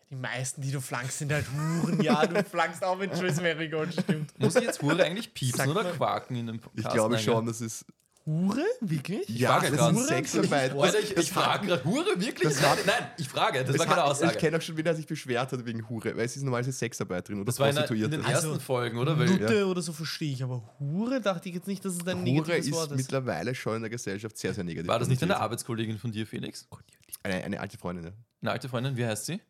Die 0.10 0.16
meisten, 0.16 0.62
die 0.62 0.72
du 0.72 0.80
flankst, 0.80 1.18
sind 1.18 1.34
halt 1.34 1.46
Huren. 1.52 2.02
Ja, 2.02 2.26
du 2.26 2.42
flankst 2.44 2.82
auch 2.84 2.98
mit 2.98 3.12
Tris 3.14 3.42
Marigold, 3.42 3.94
stimmt. 3.94 4.38
Muss 4.40 4.56
ich 4.56 4.64
jetzt 4.64 4.82
Hure 4.82 5.04
eigentlich 5.04 5.34
piepsen 5.34 5.58
Sag 5.58 5.68
oder 5.70 5.84
mal. 5.84 5.92
quaken 5.92 6.36
in 6.38 6.48
dem 6.48 6.56
Ich 6.58 6.62
Podcast? 6.62 6.94
glaube 6.94 7.16
Nein, 7.16 7.24
schon, 7.24 7.46
das 7.46 7.60
ist. 7.62 7.86
Hure? 8.26 8.64
Wirklich? 8.80 9.28
Ja, 9.28 9.60
frage 9.60 9.72
das 9.72 9.80
grad. 9.80 9.96
ist 9.96 10.08
Sexarbeit. 10.08 10.72
Alter, 10.78 11.00
ich, 11.00 11.18
ich 11.18 11.32
frage 11.32 11.68
gerade, 11.68 11.84
Hure, 11.84 12.06
wirklich? 12.16 12.54
Das 12.54 12.62
Nein, 12.62 12.70
hat- 12.72 12.86
nein, 12.86 13.08
ich 13.18 13.28
frage, 13.28 13.66
das 13.66 13.78
war 13.78 13.86
keine 13.86 14.04
Aussage. 14.06 14.32
Ich 14.32 14.38
kenne 14.40 14.58
auch 14.58 14.62
schon, 14.62 14.78
wen 14.78 14.86
er 14.86 14.96
sich 14.96 15.06
beschwert 15.06 15.52
hat 15.52 15.66
wegen 15.66 15.90
Hure, 15.90 16.16
weil 16.16 16.26
es 16.26 16.38
ist 16.38 16.44
normalerweise 16.44 16.72
Sexarbeiterin 16.72 17.40
oder 17.40 17.48
das 17.48 17.60
war 17.60 17.68
in, 17.68 17.76
der- 17.76 17.92
in 17.92 18.12
den 18.12 18.26
Also, 18.26 18.48
ersten 18.52 18.62
Folgen, 18.64 18.98
oder? 18.98 19.20
Weil, 19.20 19.26
Nutte 19.28 19.68
oder 19.68 19.82
so 19.82 19.92
verstehe 19.92 20.32
ich, 20.32 20.42
aber 20.42 20.64
Hure 20.80 21.20
dachte 21.20 21.50
ich 21.50 21.56
jetzt 21.56 21.68
nicht, 21.68 21.84
dass 21.84 21.96
es 21.96 22.08
ein 22.08 22.20
Hure 22.20 22.24
negatives 22.24 22.68
ist 22.68 22.72
Wort 22.74 22.92
ist. 22.92 22.98
mittlerweile 22.98 23.54
schon 23.56 23.76
in 23.76 23.82
der 23.82 23.90
Gesellschaft 23.90 24.38
sehr, 24.38 24.54
sehr 24.54 24.64
negativ. 24.64 24.88
war 24.88 25.00
das 25.00 25.10
nicht 25.10 25.22
eine. 25.22 25.38
Arbeitskollegin 25.38 25.98
von 25.98 26.12
dir, 26.14 26.26
Felix? 26.26 26.66
Eine, 27.24 27.44
eine 27.44 27.60
alte 27.60 27.78
Freundin, 27.78 28.06
ja. 28.06 28.12
Eine 28.42 28.52
alte 28.52 28.70
Freundin, 28.70 28.96
wie 28.96 29.06
heißt 29.06 29.26
sie? 29.26 29.42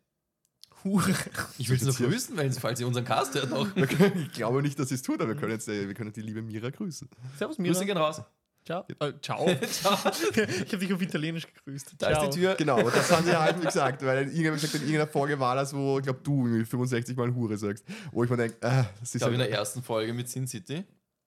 Hure. 0.82 1.14
Ich 1.58 1.68
will 1.70 1.78
sie 1.78 1.86
noch 1.86 1.96
grüßen, 1.96 2.36
weil, 2.36 2.50
falls 2.52 2.78
sie 2.80 2.84
unseren 2.84 3.04
Cast 3.04 3.34
hört 3.34 3.50
noch. 3.50 3.68
Ich 3.76 4.32
glaube 4.32 4.62
nicht, 4.62 4.78
dass 4.78 4.88
sie 4.88 4.96
es 4.96 5.02
tut, 5.02 5.20
aber 5.20 5.28
wir 5.32 5.36
können 5.40 5.52
jetzt 5.52 5.68
äh, 5.68 5.86
wir 5.86 5.94
können 5.94 6.12
die 6.12 6.20
liebe 6.22 6.42
Mira 6.42 6.70
grüßen. 6.70 7.08
Servus, 7.38 7.56
Grüße 7.56 7.70
Mira. 7.70 7.84
gehen 7.84 7.96
raus. 7.96 8.20
Ciao. 8.64 8.84
Äh, 9.00 9.12
ciao. 9.20 9.46
Ciao. 9.70 9.98
ich 10.34 10.38
habe 10.72 10.78
dich 10.78 10.92
auf 10.92 11.02
Italienisch 11.02 11.46
gegrüßt. 11.46 11.94
Da 11.98 12.22
ist 12.24 12.34
die 12.34 12.40
Tür. 12.40 12.54
Genau, 12.54 12.82
das 12.88 13.10
haben 13.12 13.24
sie 13.26 13.38
halt 13.38 13.60
gesagt, 13.62 14.02
weil 14.04 14.22
irgendjemand 14.24 14.54
gesagt 14.62 14.74
hat, 14.74 14.80
in 14.82 14.86
irgendeiner 14.88 15.10
Folge 15.12 15.38
war 15.38 15.54
das, 15.54 15.74
wo, 15.74 15.98
ich 15.98 16.04
glaube, 16.04 16.20
du 16.22 16.46
irgendwie 16.46 16.64
65 16.64 17.16
Mal 17.16 17.34
Hure 17.34 17.58
sagst. 17.58 17.84
Wo 18.10 18.24
ich 18.24 18.30
mir 18.30 18.36
denke, 18.38 18.56
ah, 18.62 18.86
das 19.00 19.10
Ich 19.10 19.16
ist 19.16 19.18
glaube, 19.20 19.34
in 19.34 19.40
halt, 19.40 19.50
der 19.50 19.58
ersten 19.58 19.82
Folge 19.82 20.14
mit 20.14 20.28
Sin 20.30 20.46
City. 20.48 20.82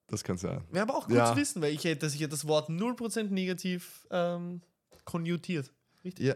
das 0.08 0.24
kann 0.24 0.38
sein. 0.38 0.64
Wäre 0.72 0.84
aber 0.84 0.96
auch 0.98 1.08
gut 1.08 1.16
Ja. 1.18 1.32
zu 1.32 1.38
wissen, 1.40 1.62
weil 1.62 1.74
ich 1.74 1.84
hätte, 1.84 2.02
dass 2.08 2.16
ich 2.16 2.20
ja 2.22 2.28
das 2.28 2.48
Wort 2.48 2.70
0% 2.70 3.24
negativ 3.30 4.08
ähm, 4.10 4.62
konjutiert. 5.06 5.72
Richtig? 6.04 6.26
Ja, 6.26 6.36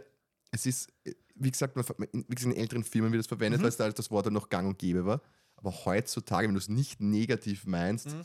es 0.51 0.65
ist, 0.67 0.89
äh, 1.05 1.13
wie 1.35 1.49
gesagt, 1.49 1.75
in- 2.11 2.25
wie 2.27 2.35
gesagt, 2.35 2.55
in 2.55 2.61
älteren 2.61 2.83
Filmen 2.83 3.11
wird 3.11 3.21
es 3.21 3.27
verwendet, 3.27 3.59
Mhm. 3.59 3.63
weil 3.63 3.69
es 3.69 3.77
da 3.77 3.89
das 3.89 4.11
Wort 4.11 4.27
dann 4.27 4.33
noch 4.33 4.49
gang 4.49 4.67
und 4.67 4.77
gäbe 4.77 5.03
war. 5.05 5.21
Aber 5.55 5.71
heutzutage, 5.85 6.47
wenn 6.47 6.53
du 6.53 6.59
es 6.59 6.69
nicht 6.69 6.99
negativ 7.01 7.65
meinst, 7.65 8.07
Mhm. 8.13 8.21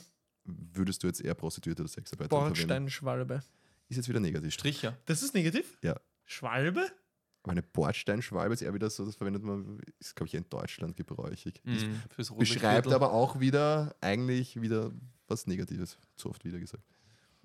Würdest 0.47 1.03
du 1.03 1.07
jetzt 1.07 1.21
eher 1.21 1.35
Prostituierte 1.35 1.83
oder 1.83 1.89
Sexarbeiter 1.91 2.29
verwenden. 2.31 2.55
Bordsteinschwalbe. 2.55 3.43
Ist 3.89 3.97
jetzt 3.97 4.09
wieder 4.09 4.21
negativ. 4.21 4.53
Stricher. 4.55 4.97
Das 5.07 5.23
ist 5.23 5.35
negativ? 5.35 5.79
Ja. 5.83 5.97
Schwalbe? 6.25 6.87
Aber 7.43 7.53
eine 7.53 7.63
Bordsteinschwalbe 7.63 8.55
ist 8.55 8.63
eher 8.63 8.75
wieder 8.75 8.91
so, 8.91 9.05
das 9.07 9.15
verwendet 9.15 9.45
man, 9.45 9.79
ist, 10.01 10.17
glaube 10.17 10.27
ich, 10.27 10.35
in 10.35 10.49
Deutschland 10.51 10.97
gebräuchig. 10.97 11.63
Das 11.65 12.29
Mhm, 12.31 12.39
beschreibt 12.39 12.85
Gürtel. 12.85 12.95
aber 12.95 13.13
auch 13.13 13.39
wieder 13.39 13.95
eigentlich 14.01 14.61
wieder 14.61 14.91
was 15.29 15.47
Negatives. 15.47 15.97
Zu 16.17 16.31
oft 16.31 16.45
wieder 16.45 16.59
gesagt. 16.59 16.83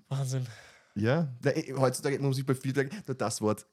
Wahnsinn. 0.08 0.46
Ja, 0.94 1.32
eh, 1.44 1.72
heutzutage 1.74 2.18
muss 2.18 2.38
ich 2.38 2.44
bei 2.44 2.54
vielen 2.54 2.74
sagen, 2.74 2.90
nur 3.06 3.14
das 3.16 3.40
Wort, 3.40 3.66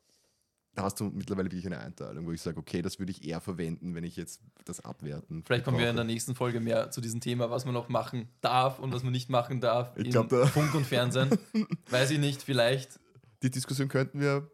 da 0.80 0.86
hast 0.86 0.98
du 1.02 1.06
mittlerweile 1.14 1.48
wirklich 1.48 1.66
eine 1.66 1.80
Einteilung, 1.80 2.26
wo 2.26 2.32
ich 2.32 2.42
sage, 2.42 2.58
okay, 2.58 2.82
das 2.82 3.00
würde 3.00 3.12
ich 3.12 3.26
eher 3.26 3.42
verwenden, 3.42 3.96
wenn 3.96 4.06
ich 4.06 4.16
jetzt 4.16 4.40
das 4.64 4.80
abwerten. 4.80 5.44
Vielleicht 5.46 5.66
kommen 5.66 5.78
wir 5.78 5.90
in 5.90 5.98
der 5.98 6.06
nächsten 6.06 6.36
Folge 6.36 6.62
mehr 6.62 6.90
zu 6.90 7.02
diesem 7.02 7.20
Thema, 7.20 7.52
was 7.52 7.66
man 7.66 7.74
noch 7.74 7.90
machen 7.90 8.30
darf 8.40 8.80
und 8.80 8.94
was 8.94 9.04
man 9.04 9.12
nicht 9.12 9.30
machen 9.30 9.60
darf. 9.60 9.92
Ich 9.98 10.06
in 10.06 10.12
glaub, 10.12 10.30
da- 10.30 10.46
Funk 10.46 10.74
und 10.76 10.86
Fernsehen. 10.86 11.38
Weiß 11.90 12.12
ich 12.12 12.20
nicht, 12.20 12.42
vielleicht. 12.42 12.98
Die 13.44 13.50
Diskussion 13.50 13.90
könnten 13.90 14.22
wir 14.22 14.50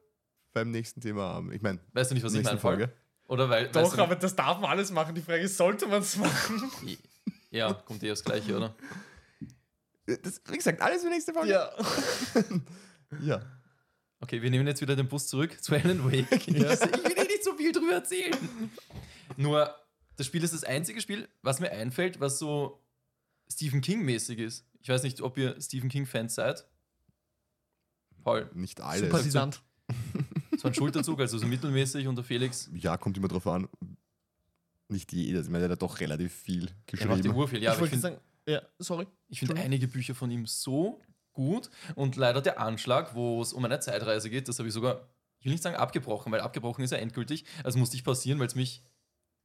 beim 0.51 0.71
nächsten 0.71 0.99
Thema 0.99 1.21
haben. 1.21 1.51
Ich 1.51 1.61
meine, 1.61 1.77
Weißt 1.93 2.09
du 2.09 2.15
nicht, 2.15 2.23
was 2.23 2.33
ich 2.33 2.37
nächste 2.39 2.55
meine, 2.55 2.59
Folge? 2.59 2.93
Oder 3.27 3.47
weil. 3.47 3.65
weißt 3.65 3.75
Doch, 3.75 3.95
du, 3.95 4.01
aber 4.01 4.15
das 4.15 4.35
darf 4.35 4.59
man 4.59 4.71
alles 4.71 4.91
machen. 4.91 5.13
Die 5.13 5.21
Frage 5.21 5.43
ist, 5.43 5.57
sollte 5.57 5.85
man 5.85 6.01
es 6.01 6.17
machen? 6.17 6.71
Ja, 7.51 7.71
kommt 7.71 8.01
eh 8.03 8.11
aufs 8.11 8.23
Gleiche, 8.23 8.57
oder? 8.57 8.73
Das, 10.07 10.41
wie 10.49 10.57
gesagt, 10.57 10.81
alles 10.81 11.03
für 11.03 11.09
nächste 11.09 11.33
Folge. 11.33 11.51
Ja. 11.51 11.69
ja. 13.21 13.41
Okay, 14.25 14.41
wir 14.41 14.49
nehmen 14.49 14.65
jetzt 14.65 14.81
wieder 14.81 14.95
den 14.95 15.07
Bus 15.07 15.27
zurück 15.27 15.61
zu 15.63 15.75
Alan 15.75 16.03
Wake. 16.03 16.25
Ja. 16.47 16.73
Ich 16.73 16.81
will 16.81 17.15
eh 17.15 17.23
nicht 17.25 17.43
so 17.43 17.53
viel 17.55 17.71
drüber 17.71 17.93
erzählen. 17.93 18.35
Nur, 19.37 19.73
das 20.15 20.25
Spiel 20.25 20.43
ist 20.43 20.51
das 20.51 20.63
einzige 20.63 20.99
Spiel, 20.99 21.29
was 21.43 21.59
mir 21.59 21.69
einfällt, 21.71 22.19
was 22.19 22.39
so 22.39 22.81
Stephen 23.47 23.81
King-mäßig 23.81 24.39
ist. 24.39 24.65
Ich 24.81 24.89
weiß 24.89 25.03
nicht, 25.03 25.21
ob 25.21 25.37
ihr 25.37 25.55
Stephen 25.61 25.89
King-Fans 25.89 26.33
seid. 26.33 26.65
Paul, 28.23 28.49
Nicht 28.55 28.81
alles. 28.81 29.01
Sympathisant. 29.01 29.61
so 30.57 30.69
ein 30.69 30.73
Schulterzug, 30.73 31.19
also 31.19 31.37
so 31.37 31.45
mittelmäßig 31.45 32.07
unter 32.07 32.23
Felix. 32.23 32.71
Ja, 32.73 32.97
kommt 32.97 33.17
immer 33.19 33.27
drauf 33.27 33.45
an. 33.45 33.69
Nicht 34.87 35.13
jeder. 35.13 35.41
Ich 35.41 35.49
meine, 35.49 35.65
der 35.67 35.73
hat 35.73 35.83
doch 35.83 35.99
relativ 35.99 36.33
viel 36.33 36.63
Er 36.65 37.05
macht 37.05 37.19
die 37.19 37.21
geschrieben. 37.21 37.35
Uhr 37.35 37.47
viel. 37.47 37.61
Ja, 37.61 37.73
ich 37.73 37.77
aber 37.77 37.85
ich 37.85 37.91
wollte 37.91 38.01
finde 38.01 38.01
sagen, 38.01 38.19
ja, 38.47 38.61
sorry. 38.79 39.05
ich 39.27 39.37
find 39.37 39.51
Entschuldigung. 39.51 39.65
einige 39.65 39.87
Bücher 39.87 40.15
von 40.15 40.31
ihm 40.31 40.47
so 40.47 40.99
gut. 41.35 41.69
Und 41.93 42.15
leider 42.15 42.41
der 42.41 42.59
Anschlag, 42.59 43.13
wo 43.13 43.41
es 43.41 43.53
um 43.53 43.63
eine 43.63 43.79
Zeitreise 43.79 44.29
geht, 44.31 44.47
das 44.47 44.57
habe 44.57 44.67
ich 44.67 44.73
sogar, 44.73 45.07
ich 45.37 45.45
will 45.45 45.51
nicht 45.51 45.63
sagen 45.63 45.75
abgebrochen, 45.75 46.31
weil 46.31 46.41
abgebrochen 46.41 46.83
ist 46.83 46.91
ja 46.91 46.97
endgültig. 46.97 47.45
Also 47.63 47.77
musste 47.77 47.95
ich 47.95 48.03
passieren, 48.03 48.39
weil 48.39 48.47
es 48.47 48.55
mich 48.55 48.83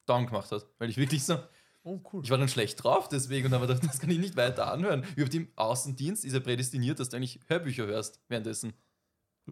down 0.07 0.27
gemacht 0.27 0.51
hat. 0.51 0.67
Weil 0.79 0.89
ich 0.89 0.97
wirklich 0.97 1.25
so, 1.25 1.39
Oh, 1.83 1.99
cool. 2.13 2.23
Ich 2.23 2.31
war 2.31 2.37
dann 2.37 2.49
schlecht 2.49 2.83
drauf 2.85 3.09
deswegen 3.09 3.47
und 3.47 3.55
habe 3.55 3.67
gedacht, 3.67 3.83
das 3.85 4.01
kann 4.01 4.11
ich 4.11 4.19
nicht 4.19 4.37
weiter 4.37 4.71
anhören. 4.71 5.05
Über 5.17 5.31
den 5.31 5.51
Außendienst 5.57 6.25
ist 6.27 6.35
ja 6.35 6.41
prädestiniert, 6.41 7.01
dass 7.01 7.09
du 7.09 7.17
eigentlich 7.17 7.41
Hörbücher 7.47 7.87
hörst 7.87 8.21
währenddessen. 8.29 8.75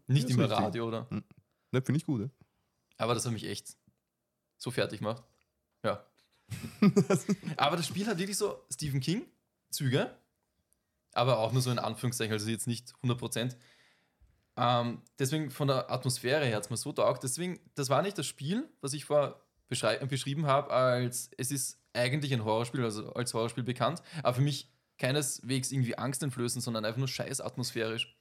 Nicht 0.06 0.24
Ja, 0.24 0.28
ist 0.28 0.34
im 0.34 0.40
richtig. 0.40 0.58
Radio, 0.58 0.88
oder? 0.88 1.06
Ne, 1.10 1.82
Finde 1.82 1.96
ich 1.96 2.04
gut. 2.04 2.20
Ja. 2.20 2.28
Aber 2.98 3.14
das 3.14 3.24
hat 3.24 3.32
mich 3.32 3.46
echt 3.46 3.76
so 4.58 4.70
fertig 4.70 4.98
gemacht. 4.98 5.22
Ja. 5.82 6.04
aber 7.56 7.76
das 7.76 7.86
Spiel 7.86 8.06
hat 8.06 8.18
wirklich 8.18 8.36
so 8.36 8.62
Stephen 8.70 9.00
King-Züge, 9.00 10.14
aber 11.14 11.38
auch 11.38 11.52
nur 11.52 11.62
so 11.62 11.70
in 11.70 11.78
Anführungszeichen, 11.78 12.32
also 12.32 12.50
jetzt 12.50 12.66
nicht 12.66 12.92
100%. 13.02 13.56
Ähm, 14.56 15.02
deswegen 15.18 15.50
von 15.50 15.68
der 15.68 15.90
Atmosphäre 15.90 16.44
her 16.44 16.56
hat 16.56 16.64
es 16.64 16.70
mir 16.70 16.76
so 16.76 16.92
taugt. 16.92 17.22
Deswegen, 17.22 17.60
das 17.74 17.90
war 17.90 18.02
nicht 18.02 18.18
das 18.18 18.26
Spiel, 18.26 18.68
was 18.80 18.92
ich 18.92 19.04
vor 19.04 19.46
beschrei- 19.70 20.04
beschrieben 20.06 20.46
habe, 20.46 20.70
als 20.70 21.30
es 21.36 21.50
ist 21.50 21.80
eigentlich 21.92 22.32
ein 22.32 22.44
Horrorspiel, 22.44 22.82
also 22.82 23.12
als 23.12 23.34
Horrorspiel 23.34 23.64
bekannt, 23.64 24.02
aber 24.22 24.34
für 24.34 24.42
mich 24.42 24.72
keineswegs 24.98 25.70
irgendwie 25.70 25.96
angsteinflößend, 25.96 26.62
sondern 26.62 26.84
einfach 26.84 26.98
nur 26.98 27.08
scheiß 27.08 27.40
atmosphärisch. 27.40 28.16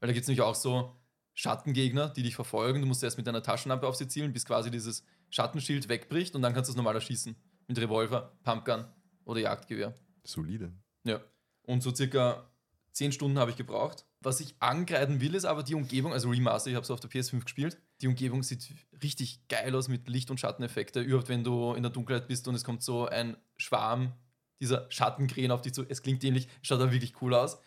Weil 0.00 0.08
da 0.08 0.12
gibt 0.12 0.22
es 0.22 0.28
nämlich 0.28 0.42
auch 0.42 0.54
so 0.54 0.96
Schattengegner, 1.34 2.10
die 2.10 2.22
dich 2.22 2.34
verfolgen. 2.34 2.80
Du 2.80 2.86
musst 2.86 3.02
erst 3.02 3.16
mit 3.16 3.26
deiner 3.26 3.42
Taschenlampe 3.42 3.86
auf 3.86 3.96
sie 3.96 4.08
zielen, 4.08 4.32
bis 4.32 4.44
quasi 4.44 4.70
dieses 4.70 5.04
Schattenschild 5.30 5.88
wegbricht 5.88 6.34
und 6.34 6.42
dann 6.42 6.52
kannst 6.52 6.68
du 6.68 6.72
es 6.72 6.76
normal 6.76 6.94
erschießen. 6.96 7.34
Mit 7.66 7.78
Revolver, 7.78 8.38
Pumpgun 8.42 8.84
oder 9.24 9.40
Jagdgewehr. 9.40 9.94
Solide. 10.24 10.72
Ja. 11.04 11.20
Und 11.70 11.84
so 11.84 11.94
circa 11.94 12.50
10 12.94 13.12
Stunden 13.12 13.38
habe 13.38 13.52
ich 13.52 13.56
gebraucht. 13.56 14.04
Was 14.20 14.40
ich 14.40 14.56
angreifen 14.58 15.20
will, 15.20 15.36
ist 15.36 15.44
aber 15.44 15.62
die 15.62 15.76
Umgebung, 15.76 16.12
also 16.12 16.28
Remaster, 16.28 16.68
ich 16.68 16.74
habe 16.74 16.82
es 16.82 16.90
auf 16.90 16.98
der 16.98 17.08
PS5 17.08 17.44
gespielt. 17.44 17.78
Die 18.00 18.08
Umgebung 18.08 18.42
sieht 18.42 18.74
richtig 19.04 19.46
geil 19.48 19.76
aus 19.76 19.86
mit 19.86 20.08
Licht- 20.08 20.32
und 20.32 20.40
Schatteneffekte. 20.40 21.00
Überhaupt, 21.00 21.28
wenn 21.28 21.44
du 21.44 21.74
in 21.74 21.84
der 21.84 21.92
Dunkelheit 21.92 22.26
bist 22.26 22.48
und 22.48 22.56
es 22.56 22.64
kommt 22.64 22.82
so 22.82 23.06
ein 23.06 23.36
Schwarm 23.56 24.14
dieser 24.60 24.90
Schattenkrähen 24.90 25.52
auf 25.52 25.62
dich 25.62 25.72
zu. 25.72 25.84
Es 25.88 26.02
klingt 26.02 26.24
ähnlich, 26.24 26.48
schaut 26.60 26.80
aber 26.80 26.90
wirklich 26.90 27.22
cool 27.22 27.34
aus. 27.34 27.58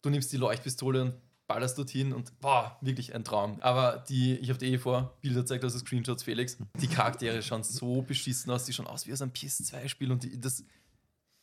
Du 0.00 0.08
nimmst 0.08 0.32
die 0.32 0.38
Leuchtpistole 0.38 1.02
und 1.02 1.14
ballerst 1.46 1.76
dorthin 1.76 2.14
und 2.14 2.40
boah, 2.40 2.78
wirklich 2.80 3.14
ein 3.14 3.24
Traum. 3.24 3.60
Aber 3.60 4.02
die, 4.08 4.36
ich 4.36 4.48
habe 4.48 4.58
dir 4.58 4.70
eh 4.70 4.78
vor 4.78 5.18
Bilder 5.20 5.42
gezeigt, 5.42 5.64
also 5.64 5.78
Screenshots, 5.78 6.22
Felix. 6.22 6.56
Die 6.80 6.88
Charaktere 6.88 7.42
schauen 7.42 7.62
so 7.62 8.00
beschissen 8.00 8.50
aus, 8.50 8.64
die 8.64 8.72
schauen 8.72 8.86
aus 8.86 9.06
wie 9.06 9.12
aus 9.12 9.20
einem 9.20 9.32
PS2-Spiel 9.32 10.10
und 10.10 10.22
die, 10.22 10.40
das, 10.40 10.64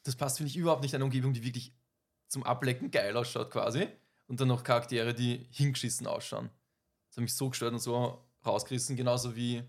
das 0.02 0.16
passt, 0.16 0.38
finde 0.38 0.50
ich, 0.50 0.58
überhaupt 0.58 0.82
nicht 0.82 0.96
eine 0.96 1.04
Umgebung, 1.04 1.34
die 1.34 1.44
wirklich 1.44 1.74
zum 2.28 2.44
Ablecken 2.44 2.92
geil 2.92 3.16
ausschaut 3.16 3.52
quasi. 3.52 3.88
Und 4.28 4.42
dann 4.42 4.50
noch 4.50 4.64
Charaktere, 4.64 5.14
die 5.14 5.48
hingeschissen 5.52 6.06
ausschauen. 6.06 6.50
Das 7.10 7.18
hat 7.18 7.22
mich 7.22 7.34
so 7.34 7.50
gestört 7.50 7.74
und 7.74 7.80
so 7.80 8.22
rausgerissen, 8.46 8.96
genauso 8.96 9.36
wie 9.36 9.64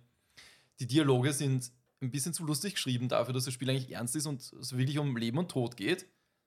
die 0.80 0.86
Dialoge 0.86 1.32
sind 1.32 1.72
ein 2.00 2.10
bisschen 2.10 2.32
zu 2.32 2.44
lustig 2.44 2.74
geschrieben 2.74 3.08
dafür, 3.08 3.34
dass 3.34 3.44
das 3.44 3.54
Spiel 3.54 3.70
eigentlich 3.70 3.92
ernst 3.92 4.16
ist 4.16 4.26
und 4.26 4.52
es 4.52 4.76
wirklich 4.76 4.98
um 4.98 5.16
Leben 5.16 5.38
und 5.38 5.50
Tod 5.50 5.76
geht. 5.76 6.06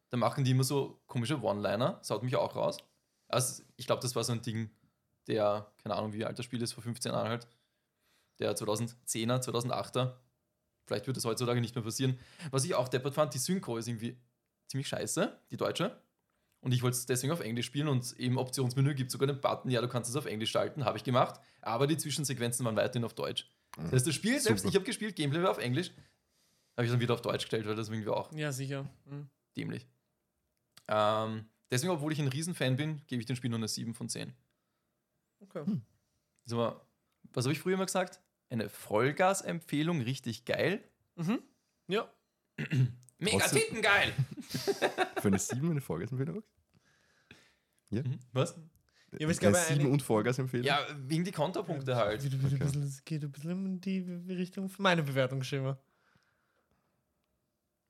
Da 0.09 0.17
machen 0.17 0.43
die 0.43 0.51
immer 0.51 0.63
so 0.63 1.01
komische 1.07 1.41
One-Liner, 1.41 1.93
das 1.99 2.09
haut 2.09 2.23
mich 2.23 2.35
auch 2.35 2.55
raus. 2.55 2.77
Also 3.27 3.63
ich 3.77 3.87
glaube, 3.87 4.01
das 4.01 4.15
war 4.15 4.23
so 4.23 4.33
ein 4.33 4.41
Ding, 4.41 4.69
der, 5.27 5.71
keine 5.81 5.95
Ahnung, 5.95 6.13
wie 6.13 6.25
alt 6.25 6.37
das 6.37 6.45
Spiel 6.45 6.61
ist, 6.61 6.73
vor 6.73 6.83
15 6.83 7.11
Jahren 7.11 7.29
halt, 7.29 7.47
der 8.39 8.55
2010er, 8.55 9.41
2008er. 9.41 10.15
Vielleicht 10.85 11.07
wird 11.07 11.15
das 11.17 11.25
heutzutage 11.25 11.61
nicht 11.61 11.75
mehr 11.75 11.83
passieren. 11.83 12.19
Was 12.49 12.65
ich 12.65 12.75
auch 12.75 12.87
deppert 12.87 13.13
fand, 13.13 13.33
die 13.33 13.37
Synchro 13.37 13.77
ist 13.77 13.87
irgendwie 13.87 14.17
ziemlich 14.71 14.87
scheiße, 14.87 15.37
die 15.51 15.57
deutsche. 15.57 16.01
Und 16.61 16.73
ich 16.73 16.83
wollte 16.83 16.95
es 16.97 17.05
deswegen 17.05 17.33
auf 17.33 17.39
Englisch 17.39 17.65
spielen 17.65 17.87
und 17.87 18.13
im 18.19 18.37
Optionsmenü 18.37 18.93
gibt 18.93 19.07
es 19.07 19.13
sogar 19.13 19.27
den 19.27 19.41
Button, 19.41 19.71
ja, 19.71 19.81
du 19.81 19.87
kannst 19.87 20.09
es 20.09 20.15
auf 20.15 20.25
Englisch 20.25 20.51
schalten, 20.51 20.85
habe 20.85 20.97
ich 20.97 21.03
gemacht. 21.03 21.39
Aber 21.61 21.87
die 21.87 21.97
Zwischensequenzen 21.97 22.65
waren 22.65 22.75
weiterhin 22.75 23.03
auf 23.03 23.13
Deutsch. 23.13 23.49
Das 23.77 23.91
heißt, 23.93 24.07
das 24.07 24.15
Spiel 24.15 24.39
selbst, 24.39 24.61
Super. 24.61 24.69
ich 24.69 24.75
habe 24.75 24.85
gespielt, 24.85 25.15
Gameplay 25.15 25.41
war 25.41 25.51
auf 25.51 25.57
Englisch, 25.57 25.91
habe 26.77 26.85
ich 26.85 26.91
dann 26.91 26.99
wieder 26.99 27.13
auf 27.13 27.21
Deutsch 27.21 27.43
gestellt, 27.43 27.65
weil 27.67 27.75
das 27.75 27.89
irgendwie 27.89 28.09
auch 28.09 28.31
Ja, 28.33 28.51
sicher. 28.51 28.87
Mhm. 29.05 29.29
dämlich. 29.57 29.87
Ähm, 30.87 31.45
deswegen, 31.71 31.91
obwohl 31.93 32.11
ich 32.13 32.19
ein 32.19 32.27
Riesenfan 32.27 32.75
bin, 32.75 33.01
gebe 33.07 33.21
ich 33.21 33.25
dem 33.25 33.35
Spiel 33.35 33.49
nur 33.49 33.57
eine 33.59 33.67
7 33.67 33.93
von 33.95 34.09
10. 34.09 34.33
Okay. 35.39 35.63
Das 36.45 36.55
war, 36.57 36.85
was 37.33 37.45
habe 37.45 37.53
ich 37.53 37.59
früher 37.59 37.73
immer 37.75 37.85
gesagt? 37.85 38.19
Eine 38.49 38.69
Vollgas-Empfehlung, 38.69 40.01
richtig 40.01 40.45
geil. 40.45 40.83
Mhm. 41.15 41.41
Ja. 41.87 42.11
Mega 43.23 43.37
Trotzdem- 43.39 43.59
Titten 43.61 43.81
geil! 43.81 44.13
Für 45.21 45.27
eine 45.27 45.39
7 45.39 45.69
eine 45.71 45.79
Vollgasempfehlung? 45.81 46.43
Was? 48.33 48.55
Ja, 49.17 49.25
aber 49.25 49.31
es 49.31 49.39
eine 49.39 49.51
gab 49.51 49.53
ja 49.53 49.67
7 49.67 49.81
eine- 49.81 49.89
und 49.89 50.01
Vollgasempfehlung? 50.01 50.65
Ja, 50.65 50.79
wegen 50.97 51.23
die 51.23 51.31
Konterpunkte 51.31 51.95
halt. 51.95 52.23
Wieder 52.23 52.37
Okay. 52.45 52.79
es 52.83 53.03
geht 53.05 53.23
ein 53.23 53.31
bisschen 53.31 53.65
in 53.65 53.81
die 53.81 53.99
Richtung 54.33 54.69
von 54.69 54.83
meiner 54.83 55.03
Bewertung 55.03 55.39
geschrieben. 55.39 55.75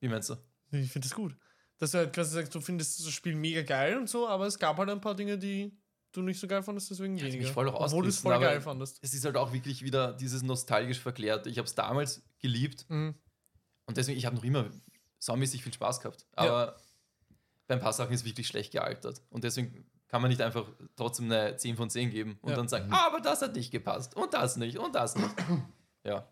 Wie 0.00 0.08
meinst 0.08 0.30
du? 0.30 0.34
Ich 0.72 0.90
finde 0.90 1.08
das 1.08 1.14
gut. 1.14 1.36
Dass 1.78 1.92
du 1.92 1.98
halt 1.98 2.12
quasi 2.12 2.34
sagst, 2.34 2.54
du 2.54 2.60
findest 2.60 3.00
das 3.00 3.12
Spiel 3.12 3.34
mega 3.34 3.62
geil 3.62 3.96
und 3.98 4.08
so, 4.08 4.28
aber 4.28 4.46
es 4.46 4.58
gab 4.58 4.76
halt 4.78 4.90
ein 4.90 5.00
paar 5.00 5.14
Dinge, 5.14 5.38
die 5.38 5.72
du 6.12 6.22
nicht 6.22 6.38
so 6.38 6.46
geil 6.46 6.62
fandest, 6.62 6.90
deswegen 6.90 7.16
Ja, 7.16 7.24
weniger. 7.24 7.44
mich 7.44 7.52
voll 7.52 7.68
auch 7.68 7.80
Obwohl 7.80 8.02
du 8.02 8.08
es 8.08 8.18
voll 8.18 8.38
geil 8.38 8.60
fandest. 8.60 8.98
Es 9.02 9.14
ist 9.14 9.24
halt 9.24 9.36
auch 9.36 9.52
wirklich 9.52 9.82
wieder 9.82 10.12
dieses 10.12 10.42
nostalgisch 10.42 10.98
verklärt. 11.00 11.46
Ich 11.46 11.58
habe 11.58 11.66
es 11.66 11.74
damals 11.74 12.22
geliebt 12.40 12.84
Mhm. 12.88 13.14
und 13.86 13.96
deswegen, 13.96 14.18
ich 14.18 14.26
habe 14.26 14.36
noch 14.36 14.44
immer 14.44 14.70
saumäßig 15.22 15.62
viel 15.62 15.72
Spaß 15.72 16.00
gehabt. 16.00 16.26
Aber 16.34 16.76
bei 17.68 17.74
ein 17.74 17.80
paar 17.80 17.92
Sachen 17.92 18.12
ist 18.12 18.20
es 18.20 18.26
wirklich 18.26 18.46
schlecht 18.48 18.72
gealtert. 18.72 19.22
Und 19.30 19.44
deswegen 19.44 19.86
kann 20.08 20.20
man 20.20 20.28
nicht 20.30 20.40
einfach 20.42 20.66
trotzdem 20.96 21.26
eine 21.30 21.56
10 21.56 21.76
von 21.76 21.88
10 21.88 22.10
geben 22.10 22.38
und 22.42 22.50
Ja. 22.50 22.56
dann 22.56 22.68
sagen, 22.68 22.88
"Ah, 22.92 23.06
aber 23.06 23.20
das 23.20 23.40
hat 23.40 23.54
nicht 23.54 23.70
gepasst 23.70 24.14
und 24.16 24.34
das 24.34 24.56
nicht 24.56 24.78
und 24.78 24.94
das 24.94 25.14
nicht. 25.16 25.34
ja, 26.04 26.28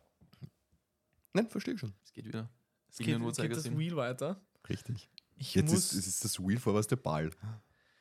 Nein, 1.33 1.49
verstehe 1.49 1.75
ich 1.75 1.81
schon. 1.81 1.95
es 2.05 2.13
geht 2.13 2.27
wieder. 2.27 2.49
Es 2.89 2.99
geht, 2.99 3.07
geht 3.07 3.53
das. 3.57 3.71
Wheel 3.79 3.95
weiter. 3.97 4.41
Richtig. 4.69 5.09
Ich 5.37 5.55
Jetzt 5.55 5.71
muss. 5.73 5.93
ist, 5.93 5.93
es 5.95 6.07
ist 6.09 6.25
das 6.25 6.41
Wheel 6.41 6.59
vor, 6.59 6.75
was 6.75 6.87
der 6.89 6.97
Ball. 6.97 7.31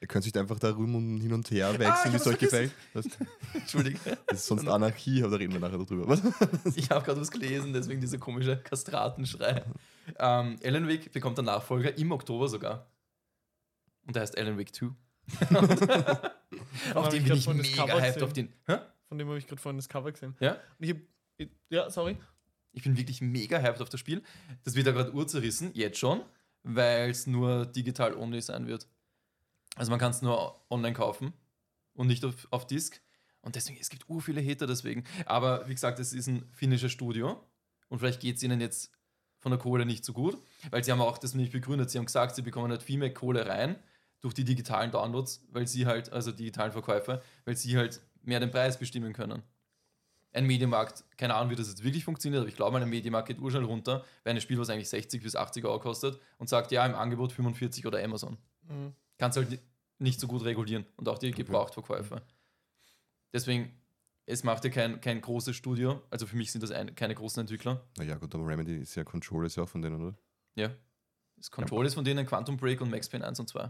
Ihr 0.01 0.07
könnt 0.07 0.23
sich 0.23 0.31
da 0.31 0.39
einfach 0.39 0.59
da 0.59 0.71
rum 0.71 0.95
und 0.95 1.19
hin 1.19 1.33
und 1.33 1.51
her 1.51 1.71
ich 1.73 1.79
wechseln, 1.79 2.13
wie 2.13 2.17
es 2.17 2.25
euch 2.27 2.37
gefällt. 2.37 2.71
Das, 2.93 3.05
Entschuldige. 3.53 3.99
das 4.27 4.39
ist 4.39 4.45
sonst 4.47 4.65
Anarchie, 4.65 5.21
aber 5.21 5.31
da 5.31 5.37
reden 5.37 5.51
wir 5.51 5.59
nachher 5.59 5.77
drüber. 5.77 6.07
Was? 6.07 6.21
Ich 6.75 6.89
habe 6.89 7.03
gerade 7.03 7.19
was 7.19 7.29
gelesen, 7.29 7.73
deswegen 7.73 7.99
dieser 7.99 8.17
komische 8.17 8.57
Kastratenschrei. 8.57 9.65
Ähm, 10.17 10.57
Alan 10.63 10.87
Wake 10.87 11.11
bekommt 11.11 11.37
einen 11.37 11.47
Nachfolger 11.47 11.97
im 11.97 12.11
Oktober 12.13 12.47
sogar. 12.47 12.89
Und 14.07 14.15
der 14.15 14.21
heißt 14.21 14.37
Alan 14.37 14.57
Wake 14.57 14.73
2. 14.73 14.87
auf 16.95 17.09
den 17.09 17.21
ich 17.21 17.27
bin 17.27 17.35
ich 17.35 17.47
mega 17.47 17.85
Cover 17.85 18.01
hyped 18.01 18.13
gesehen. 18.13 18.23
auf 18.23 18.33
den. 18.33 18.53
Hä? 18.67 18.77
Von 19.09 19.17
dem 19.17 19.27
habe 19.27 19.37
ich 19.37 19.47
gerade 19.47 19.61
vorhin 19.61 19.77
das 19.77 19.89
Cover 19.89 20.11
gesehen. 20.11 20.35
Ja? 20.39 20.57
Ich 20.79 20.91
hab, 20.91 20.97
ich, 21.37 21.49
ja, 21.69 21.89
sorry. 21.89 22.17
Ich 22.71 22.83
bin 22.83 22.97
wirklich 22.97 23.19
mega 23.19 23.59
hyped 23.59 23.81
auf 23.81 23.89
das 23.89 23.99
Spiel. 23.99 24.23
Das 24.63 24.75
wird 24.75 24.87
ja 24.87 24.93
gerade 24.93 25.13
urzerrissen, 25.13 25.71
jetzt 25.73 25.97
schon, 25.97 26.21
weil 26.63 27.09
es 27.09 27.27
nur 27.27 27.65
digital 27.65 28.13
only 28.15 28.41
sein 28.41 28.65
wird. 28.65 28.87
Also 29.79 29.91
man 29.91 29.99
kann 29.99 30.11
es 30.11 30.21
nur 30.21 30.61
online 30.69 30.93
kaufen 30.93 31.33
und 31.93 32.07
nicht 32.07 32.23
auf, 32.25 32.47
auf 32.51 32.67
Disk. 32.67 33.01
Und 33.41 33.55
deswegen, 33.55 33.79
es 33.79 33.89
gibt 33.89 34.09
ur 34.09 34.21
viele 34.21 34.41
Hater 34.41 34.67
deswegen. 34.67 35.05
Aber 35.25 35.67
wie 35.67 35.73
gesagt, 35.73 35.99
es 35.99 36.13
ist 36.13 36.27
ein 36.27 36.47
finnisches 36.51 36.91
Studio 36.91 37.41
und 37.87 37.99
vielleicht 37.99 38.19
geht 38.19 38.37
es 38.37 38.43
ihnen 38.43 38.59
jetzt 38.59 38.91
von 39.39 39.51
der 39.51 39.59
Kohle 39.59 39.85
nicht 39.85 40.03
so 40.03 40.11
gut, 40.11 40.37
weil 40.69 40.83
sie 40.83 40.91
haben 40.91 41.01
auch 41.01 41.17
das 41.17 41.33
nicht 41.33 41.53
begründet. 41.53 41.89
Sie 41.89 41.97
haben 41.97 42.05
gesagt, 42.05 42.35
sie 42.35 42.41
bekommen 42.41 42.69
halt 42.71 42.83
viel 42.83 42.99
mehr 42.99 43.13
Kohle 43.13 43.45
rein 43.47 43.77
durch 44.21 44.33
die 44.33 44.43
digitalen 44.43 44.91
Downloads, 44.91 45.47
weil 45.51 45.65
sie 45.65 45.85
halt, 45.85 46.11
also 46.11 46.33
digitalen 46.33 46.73
Verkäufe, 46.73 47.21
weil 47.45 47.55
sie 47.55 47.77
halt 47.77 48.01
mehr 48.21 48.41
den 48.41 48.51
Preis 48.51 48.77
bestimmen 48.77 49.13
können 49.13 49.43
ein 50.33 50.45
Medienmarkt, 50.45 51.03
keine 51.17 51.35
Ahnung, 51.35 51.49
wie 51.51 51.55
das 51.55 51.67
jetzt 51.67 51.83
wirklich 51.83 52.03
funktioniert, 52.03 52.41
aber 52.41 52.49
ich 52.49 52.55
glaube, 52.55 52.77
ein 52.77 52.89
Medienmarkt 52.89 53.27
geht 53.27 53.39
urschnell 53.39 53.63
runter, 53.63 54.05
wenn 54.23 54.35
ein 54.35 54.41
Spiel, 54.41 54.59
was 54.59 54.69
eigentlich 54.69 54.89
60 54.89 55.23
bis 55.23 55.35
80 55.35 55.65
Euro 55.65 55.79
kostet 55.79 56.19
und 56.37 56.47
sagt, 56.47 56.71
ja, 56.71 56.85
im 56.85 56.95
Angebot 56.95 57.31
45 57.31 57.85
oder 57.87 58.03
Amazon. 58.03 58.37
Mhm. 58.67 58.93
Kannst 59.19 59.37
halt 59.37 59.51
ni- 59.51 59.59
nicht 59.99 60.19
so 60.19 60.25
gut 60.27 60.43
regulieren 60.43 60.85
und 60.95 61.07
auch 61.07 61.19
die 61.19 61.29
Gebrauchtverkäufe. 61.31 62.23
Deswegen, 63.33 63.71
es 64.25 64.43
macht 64.43 64.63
ja 64.63 64.69
kein, 64.71 64.99
kein 65.01 65.21
großes 65.21 65.55
Studio, 65.55 66.01
also 66.09 66.25
für 66.25 66.35
mich 66.35 66.51
sind 66.51 66.61
das 66.63 66.71
ein, 66.71 66.95
keine 66.95 67.13
großen 67.13 67.41
Entwickler. 67.41 67.83
Naja, 67.97 68.15
gut, 68.15 68.33
aber 68.33 68.47
Remedy 68.47 68.77
ist 68.77 68.95
ja 68.95 69.03
Control, 69.03 69.45
ist 69.45 69.55
ja 69.57 69.63
auch 69.63 69.69
von 69.69 69.81
denen, 69.81 70.01
oder? 70.01 70.17
Ja. 70.55 70.71
Das 71.35 71.51
Control 71.51 71.85
ist 71.85 71.93
von 71.93 72.03
denen 72.03 72.25
Quantum 72.25 72.57
Break 72.57 72.81
und 72.81 72.89
Max 72.89 73.07
Payne 73.07 73.25
1 73.27 73.39
und 73.39 73.47
2. 73.49 73.69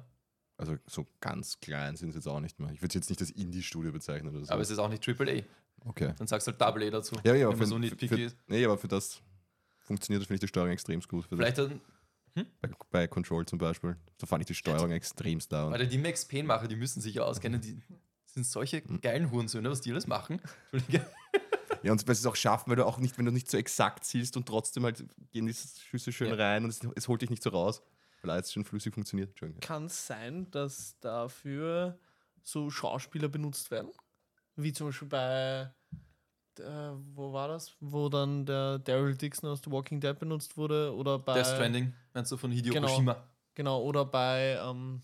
Also 0.58 0.78
so 0.88 1.06
ganz 1.22 1.60
klein 1.60 1.96
sind 1.96 2.12
sie 2.12 2.18
jetzt 2.18 2.28
auch 2.28 2.40
nicht 2.40 2.60
mehr. 2.60 2.70
Ich 2.72 2.82
würde 2.82 2.96
jetzt 2.96 3.10
nicht 3.10 3.22
als 3.22 3.32
Indie-Studio 3.32 3.92
bezeichnen 3.92 4.36
oder 4.36 4.46
so. 4.46 4.52
Aber 4.52 4.62
es 4.62 4.70
ist 4.70 4.80
auch 4.80 4.90
nicht 4.90 5.08
AAA. 5.08 5.44
okay. 5.86 6.14
Dann 6.18 6.28
sagst 6.28 6.48
du 6.48 6.52
halt 6.52 6.62
Double 6.62 6.86
A 6.88 6.90
dazu. 6.90 7.16
Ja, 7.24 7.34
ja, 7.36 7.48
wenn 7.48 7.54
für, 7.56 7.60
man 7.62 7.68
so 7.70 7.78
nicht 7.78 8.00
für, 8.00 8.20
ist. 8.20 8.36
nee, 8.48 8.66
aber 8.66 8.78
für 8.78 8.88
das 8.88 9.22
funktioniert 9.80 10.22
das, 10.22 10.28
finde 10.28 10.36
ich, 10.36 10.42
die 10.42 10.48
Steuerung 10.48 10.72
extrem 10.72 11.00
gut. 11.02 11.26
Vielleicht 11.30 11.58
dann, 11.60 11.80
das, 12.36 12.46
bei, 12.62 12.70
bei 12.92 13.08
Control 13.08 13.46
zum 13.46 13.60
Beispiel. 13.60 13.96
Da 14.18 14.28
fand 14.28 14.42
ich 14.42 14.48
die 14.48 14.56
Steuerung 14.56 14.92
extremst 14.92 15.52
da. 15.52 15.70
Alter, 15.70 15.86
die 15.86 15.98
Max 15.98 16.26
Payne-Macher, 16.26 16.68
die 16.68 16.76
müssen 16.76 17.02
sich 17.02 17.16
ja 17.16 17.24
auskennen. 17.24 17.62
Die 17.62 17.82
sind 18.26 18.46
solche 18.46 18.84
Hm. 18.84 19.02
geilen 19.02 19.32
Hurensöhne, 19.32 19.70
was 19.70 19.82
die 19.82 19.92
alles 19.92 20.08
machen. 20.08 20.42
Entschuldige. 20.72 21.06
Ja, 21.82 21.94
und 21.94 22.06
weil 22.08 22.16
sie 22.16 22.20
es 22.22 22.26
auch 22.26 22.36
schaffen, 22.36 22.70
weil 22.70 22.76
du 22.76 22.86
auch 22.86 22.98
nicht, 22.98 23.18
wenn 23.18 23.26
du 23.26 23.32
nicht 23.32 23.50
so 23.50 23.58
exakt 23.58 24.04
zielst 24.04 24.36
und 24.36 24.46
trotzdem 24.48 24.84
halt 24.84 25.06
gehen 25.32 25.46
die 25.46 25.54
Schüsse 25.54 26.12
schön 26.12 26.28
Ja. 26.30 26.36
rein 26.36 26.64
und 26.66 26.70
es, 26.72 26.82
es 26.96 27.08
holt 27.08 27.22
dich 27.22 27.30
nicht 27.30 27.42
so 27.42 27.52
raus, 27.52 27.82
weil 28.22 28.32
alles 28.32 28.52
schon 28.52 28.66
flüssig 28.66 28.94
funktioniert. 28.94 29.34
Kann 29.62 29.86
es 29.86 30.06
sein, 30.06 30.52
dass 30.52 31.00
dafür 31.00 31.98
so 32.44 32.70
Schauspieler 32.70 33.30
benutzt 33.30 33.72
werden? 33.72 33.92
Wie 34.58 34.74
zum 34.74 34.88
Beispiel 34.88 35.08
bei, 35.08 35.74
äh, 36.60 36.92
wo 37.16 37.32
war 37.34 37.48
das? 37.48 37.76
Wo 37.80 38.10
dann 38.10 38.46
der 38.46 38.80
Daryl 38.80 39.16
Dixon 39.16 39.50
aus 39.50 39.62
The 39.64 39.72
Walking 39.72 40.00
Dead 40.00 40.18
benutzt 40.18 40.58
wurde? 40.58 40.94
Oder 40.96 41.20
bei. 41.20 41.34
Death 41.36 41.48
Stranding, 41.48 41.94
meinst 42.14 42.32
du 42.32 42.38
von 42.38 42.52
Hideo 42.52 42.74
Genau. 42.74 42.88
Kojima? 42.88 43.24
Genau, 43.56 43.82
oder 43.82 44.06
bei 44.06 44.58
ähm, 44.64 45.02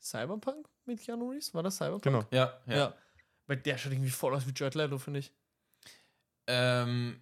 Cyberpunk 0.00 0.68
mit 0.86 1.00
Keanu 1.00 1.30
Reeves? 1.30 1.54
War 1.54 1.62
das 1.62 1.76
Cyberpunk? 1.76 2.02
Genau. 2.02 2.24
Ja, 2.30 2.58
ja. 2.66 2.76
Ja. 2.76 2.94
Weil 3.46 3.58
der 3.58 3.78
schaut 3.78 3.92
irgendwie 3.92 4.10
voll 4.10 4.34
aus 4.34 4.46
wie 4.46 4.52
Jared 4.54 4.74
Leto, 4.74 4.98
finde 4.98 5.20
ich. 5.20 5.32
Ähm, 6.46 7.20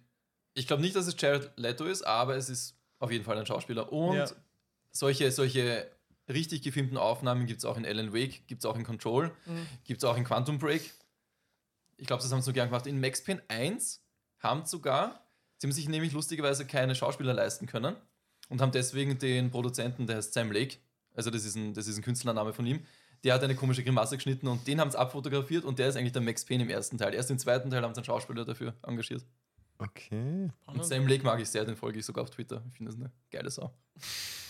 ich 0.53 0.67
glaube 0.67 0.81
nicht, 0.81 0.95
dass 0.95 1.07
es 1.07 1.15
Jared 1.19 1.51
Leto 1.57 1.85
ist, 1.85 2.03
aber 2.03 2.35
es 2.35 2.49
ist 2.49 2.75
auf 2.99 3.11
jeden 3.11 3.23
Fall 3.25 3.37
ein 3.37 3.45
Schauspieler. 3.45 3.91
Und 3.91 4.15
Ja. 4.15 4.25
solche, 4.91 5.31
solche 5.31 5.89
richtig 6.27 6.61
gefilmten 6.61 6.97
Aufnahmen 6.97 7.45
gibt 7.47 7.59
es 7.59 7.65
auch 7.65 7.77
in 7.77 7.85
Alan 7.85 8.13
Wake, 8.13 8.47
gibt 8.47 8.61
es 8.63 8.65
auch 8.65 8.75
in 8.75 8.83
Control, 8.83 9.31
Mhm. 9.45 9.67
gibt 9.83 10.03
es 10.03 10.03
auch 10.09 10.15
in 10.17 10.23
Quantum 10.23 10.59
Break. 10.59 10.93
Ich 11.99 12.07
glaube, 12.07 12.23
das 12.23 12.31
haben 12.31 12.41
sie 12.41 12.45
so 12.45 12.53
gern 12.53 12.69
gemacht. 12.69 12.87
In 12.87 12.99
Max 12.99 13.23
Payne 13.23 13.41
1 13.47 14.01
haben 14.39 14.65
sogar, 14.65 15.25
sie 15.57 15.67
haben 15.67 15.71
sich 15.71 15.87
nämlich 15.87 16.13
lustigerweise 16.13 16.65
keine 16.65 16.95
Schauspieler 16.95 17.33
leisten 17.33 17.67
können 17.67 17.95
und 18.49 18.61
haben 18.61 18.71
deswegen 18.71 19.19
den 19.19 19.51
Produzenten, 19.51 20.07
der 20.07 20.17
heißt 20.17 20.33
Sam 20.33 20.51
Lake, 20.51 20.77
also 21.13 21.29
das 21.29 21.45
ist 21.45 21.55
ein, 21.55 21.73
das 21.73 21.87
ist 21.87 21.97
ein 21.97 22.03
Künstlername 22.03 22.53
von 22.53 22.65
ihm, 22.65 22.85
der 23.23 23.33
hat 23.33 23.43
eine 23.43 23.55
komische 23.55 23.83
Grimasse 23.83 24.15
geschnitten 24.15 24.47
und 24.47 24.65
den 24.65 24.79
haben 24.79 24.89
sie 24.89 24.97
abfotografiert 24.97 25.65
und 25.65 25.77
der 25.77 25.89
ist 25.89 25.97
eigentlich 25.97 26.13
der 26.13 26.21
Max 26.21 26.45
Payne 26.45 26.63
im 26.63 26.69
ersten 26.69 26.97
Teil. 26.97 27.13
Erst 27.13 27.29
im 27.31 27.37
zweiten 27.37 27.69
Teil 27.69 27.83
haben 27.83 27.93
sie 27.93 27.99
einen 27.99 28.05
Schauspieler 28.05 28.45
dafür 28.45 28.73
engagiert. 28.83 29.25
Okay. 29.77 30.49
Und 30.65 30.85
Sam 30.85 31.07
Lake 31.07 31.23
mag 31.23 31.39
ich 31.39 31.49
sehr, 31.49 31.65
den 31.65 31.75
folge 31.75 31.99
ich 31.99 32.05
sogar 32.05 32.23
auf 32.23 32.29
Twitter. 32.29 32.63
Ich 32.69 32.77
finde 32.77 32.91
das 32.91 32.99
eine 32.99 33.11
geile 33.29 33.49
Sau. 33.49 33.73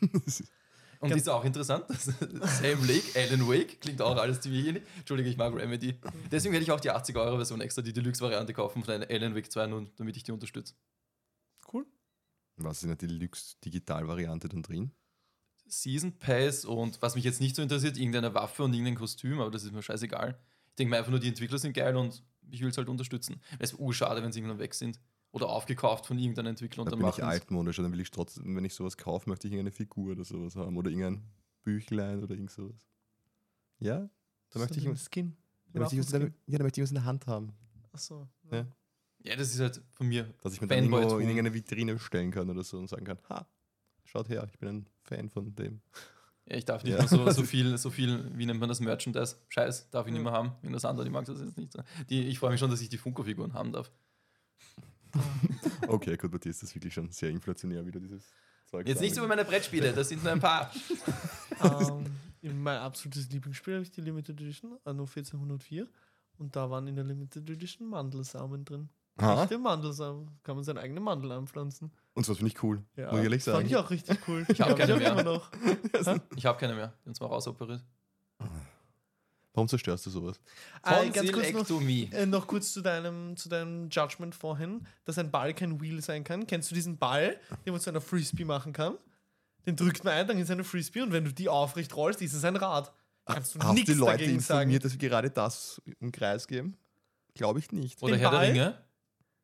Und 1.02 1.08
Ganz- 1.08 1.22
ist 1.22 1.28
auch 1.28 1.44
interessant, 1.44 1.84
Sam 1.98 2.86
Lake, 2.86 3.02
Alan 3.16 3.48
Wake, 3.48 3.80
klingt 3.80 4.00
auch 4.00 4.16
alles 4.16 4.40
ziemlich 4.40 4.68
ähnlich. 4.68 4.84
Entschuldige, 4.98 5.28
ich 5.28 5.36
mag 5.36 5.52
Remedy. 5.52 5.98
Deswegen 6.30 6.52
werde 6.52 6.62
ich 6.62 6.70
auch 6.70 6.78
die 6.78 6.92
80-Euro-Version 6.92 7.60
extra, 7.60 7.82
die 7.82 7.92
Deluxe-Variante 7.92 8.54
kaufen 8.54 8.84
von 8.84 9.02
Alan 9.02 9.34
Wake 9.34 9.50
2, 9.50 9.66
nur 9.66 9.90
damit 9.96 10.16
ich 10.16 10.22
die 10.22 10.30
unterstütze. 10.30 10.74
Cool. 11.72 11.86
Was 12.56 12.76
ist 12.76 12.82
in 12.84 12.90
der 12.90 12.98
Deluxe-Digital-Variante 12.98 14.48
dann 14.48 14.62
drin? 14.62 14.92
Season 15.66 16.16
Pass 16.20 16.64
und 16.64 17.02
was 17.02 17.16
mich 17.16 17.24
jetzt 17.24 17.40
nicht 17.40 17.56
so 17.56 17.62
interessiert, 17.62 17.96
irgendeine 17.96 18.32
Waffe 18.34 18.62
und 18.62 18.72
irgendein 18.72 18.94
Kostüm, 18.94 19.40
aber 19.40 19.50
das 19.50 19.64
ist 19.64 19.72
mir 19.72 19.82
scheißegal. 19.82 20.38
Ich 20.68 20.74
denke 20.76 20.90
mir 20.90 20.98
einfach 20.98 21.10
nur, 21.10 21.18
die 21.18 21.28
Entwickler 21.28 21.58
sind 21.58 21.72
geil 21.72 21.96
und 21.96 22.22
ich 22.48 22.60
will 22.60 22.68
es 22.68 22.78
halt 22.78 22.88
unterstützen. 22.88 23.40
Es 23.58 23.72
ist 23.72 23.80
urschade, 23.80 24.22
wenn 24.22 24.30
sie 24.30 24.38
irgendwann 24.38 24.60
weg 24.60 24.74
sind. 24.74 25.00
Oder 25.32 25.48
aufgekauft 25.48 26.06
von 26.06 26.18
irgendeinem 26.18 26.48
Entwickler 26.48 26.82
und 26.82 26.86
Da 26.86 26.90
dann 26.90 27.00
bin 27.00 27.08
ich 27.08 27.24
altmodisch, 27.24 27.76
dann 27.76 27.90
will 27.90 28.00
ich 28.00 28.10
trotzdem, 28.10 28.54
wenn 28.54 28.64
ich 28.64 28.74
sowas 28.74 28.96
kaufe, 28.98 29.28
möchte 29.30 29.46
ich 29.48 29.52
irgendeine 29.54 29.72
Figur 29.72 30.12
oder 30.12 30.24
sowas 30.24 30.54
haben. 30.56 30.76
Oder 30.76 30.90
irgendein 30.90 31.22
Büchlein 31.62 32.22
oder 32.22 32.34
irgend 32.34 32.50
sowas. 32.50 32.74
Ja? 33.78 34.08
Da 34.50 34.58
möchte 34.58 34.74
ich, 34.74 34.86
einen 34.86 34.94
irgendwas- 34.94 35.06
Skin. 35.10 35.36
da 35.72 35.80
möchte 35.80 35.94
ich, 35.96 36.00
was- 36.02 36.12
Waffenskin. 36.12 36.34
ja, 36.46 36.58
da 36.58 36.64
möchte 36.64 36.80
ich 36.80 36.82
was 36.84 36.90
in 36.90 36.94
der 36.96 37.04
Hand 37.04 37.26
haben. 37.26 37.52
Achso. 37.92 38.28
Ja. 38.50 38.66
Ja, 39.24 39.36
das 39.36 39.54
ist 39.54 39.60
halt 39.60 39.80
von 39.94 40.08
mir. 40.08 40.24
Dass 40.42 40.52
ich 40.54 40.60
mir 40.60 40.66
dann 40.66 40.78
irgendwo 40.84 41.18
in 41.18 41.28
irgendeine 41.28 41.54
Vitrine 41.54 41.98
stellen 41.98 42.30
kann 42.30 42.50
oder 42.50 42.62
so 42.64 42.78
und 42.78 42.88
sagen 42.88 43.04
kann, 43.04 43.18
ha, 43.30 43.46
schaut 44.04 44.28
her, 44.28 44.46
ich 44.52 44.58
bin 44.58 44.68
ein 44.68 44.86
Fan 45.02 45.30
von 45.30 45.54
dem. 45.54 45.80
Ja, 46.46 46.56
ich 46.56 46.64
darf 46.64 46.82
nicht 46.82 46.92
Ja. 46.92 46.98
mehr 46.98 47.08
so, 47.08 47.30
so 47.30 47.42
viel, 47.44 47.78
so 47.78 47.88
viel, 47.90 48.30
wie 48.36 48.44
nennt 48.46 48.58
man 48.60 48.68
das, 48.68 48.80
Merchandise? 48.80 49.36
Scheiß, 49.48 49.88
darf 49.90 50.06
ich 50.08 50.12
nicht 50.12 50.22
mehr 50.22 50.32
haben. 50.32 50.52
Irgendwas 50.62 50.84
anderes, 50.84 51.06
ich 51.06 51.12
mag 51.12 51.24
das 51.24 51.40
jetzt 51.40 51.56
nicht. 51.56 51.72
so. 51.72 51.80
Die, 52.10 52.22
ich 52.26 52.38
freue 52.38 52.50
mich 52.50 52.60
schon, 52.60 52.68
dass 52.70 52.80
ich 52.82 52.88
die 52.90 52.98
Funko-Figuren 52.98 53.54
haben 53.54 53.72
darf. 53.72 53.90
Okay, 55.88 56.16
gut, 56.16 56.30
bei 56.30 56.38
dir 56.38 56.50
ist 56.50 56.62
das 56.62 56.74
wirklich 56.74 56.94
schon 56.94 57.10
sehr 57.10 57.30
inflationär, 57.30 57.84
wieder 57.84 58.00
dieses 58.00 58.32
Zeug. 58.66 58.86
Jetzt 58.88 59.00
nicht 59.00 59.14
so 59.14 59.20
über 59.20 59.28
meine 59.28 59.44
Brettspiele, 59.44 59.92
das 59.92 60.08
sind 60.08 60.22
nur 60.22 60.32
ein 60.32 60.40
paar. 60.40 60.70
ähm, 61.62 62.06
mein 62.62 62.78
absolutes 62.78 63.28
Lieblingsspiel 63.30 63.74
habe 63.74 63.82
ich 63.82 63.90
die 63.90 64.00
Limited 64.00 64.40
Edition, 64.40 64.78
Anno 64.84 65.02
1404. 65.02 65.88
Und 66.38 66.56
da 66.56 66.70
waren 66.70 66.86
in 66.86 66.96
der 66.96 67.04
Limited 67.04 67.48
Edition 67.50 67.88
Mandelsamen 67.88 68.64
drin. 68.64 68.88
Ha? 69.20 69.42
Echte 69.42 69.58
Mandelsamen. 69.58 70.30
Kann 70.42 70.56
man 70.56 70.64
seinen 70.64 70.78
eigenen 70.78 71.02
Mandel 71.04 71.32
anpflanzen. 71.32 71.92
Und 72.14 72.24
sowas 72.24 72.38
finde 72.38 72.52
ich 72.52 72.62
cool. 72.62 72.82
Ja, 72.96 73.10
Muss 73.10 73.18
ich 73.18 73.24
ehrlich 73.24 73.44
Fand 73.44 73.56
sagen. 73.56 73.66
ich 73.66 73.76
auch 73.76 73.90
richtig 73.90 74.18
cool. 74.26 74.46
Ich 74.48 74.60
hab 74.60 74.70
Hab 74.70 74.78
keine 74.78 74.96
mehr. 74.96 75.42
Ich 76.36 76.46
habe 76.46 76.58
keine 76.58 76.74
mehr. 76.74 76.94
Die 77.02 77.08
haben 77.08 77.14
zwar 77.14 77.28
rausoperiert. 77.28 77.84
Warum 79.54 79.68
zerstörst 79.68 80.06
du 80.06 80.10
sowas? 80.10 80.40
Äh, 80.84 81.10
ganz 81.10 81.30
kurz 81.30 81.52
noch, 81.52 81.80
äh, 81.82 82.26
noch 82.26 82.46
kurz 82.46 82.72
zu 82.72 82.80
deinem, 82.80 83.36
zu 83.36 83.48
deinem 83.50 83.90
Judgment 83.90 84.34
vorhin, 84.34 84.86
dass 85.04 85.18
ein 85.18 85.30
Ball 85.30 85.52
kein 85.52 85.80
Wheel 85.80 86.00
sein 86.00 86.24
kann. 86.24 86.46
Kennst 86.46 86.70
du 86.70 86.74
diesen 86.74 86.96
Ball, 86.96 87.38
den 87.66 87.72
man 87.72 87.80
zu 87.80 87.90
einer 87.90 88.00
Frisbee 88.00 88.44
machen 88.44 88.72
kann? 88.72 88.96
Den 89.66 89.76
drückt 89.76 90.04
man 90.04 90.14
ein, 90.14 90.26
dann 90.26 90.38
ist 90.38 90.50
eine 90.50 90.64
Frisbee 90.64 91.02
und 91.02 91.12
wenn 91.12 91.24
du 91.24 91.32
die 91.32 91.48
aufrecht 91.48 91.94
rollst, 91.94 92.22
ist 92.22 92.32
es 92.32 92.44
ein 92.44 92.56
Rad. 92.56 92.92
Kannst 93.26 93.54
du 93.54 93.60
Hast 93.60 93.74
nichts 93.74 93.90
die 93.92 93.96
Leute 93.98 94.12
dagegen 94.18 94.40
sagen. 94.40 94.60
informiert, 94.62 94.84
dass 94.84 94.92
wir 94.92 95.08
gerade 95.08 95.30
das 95.30 95.80
im 96.00 96.10
Kreis 96.10 96.48
geben? 96.48 96.76
Glaube 97.34 97.58
ich 97.60 97.70
nicht. 97.72 98.02
Oder 98.02 98.14
Den 98.14 98.20
Herr 98.20 98.30
der 98.30 98.36
Ball? 98.38 98.46
Ringe. 98.48 98.78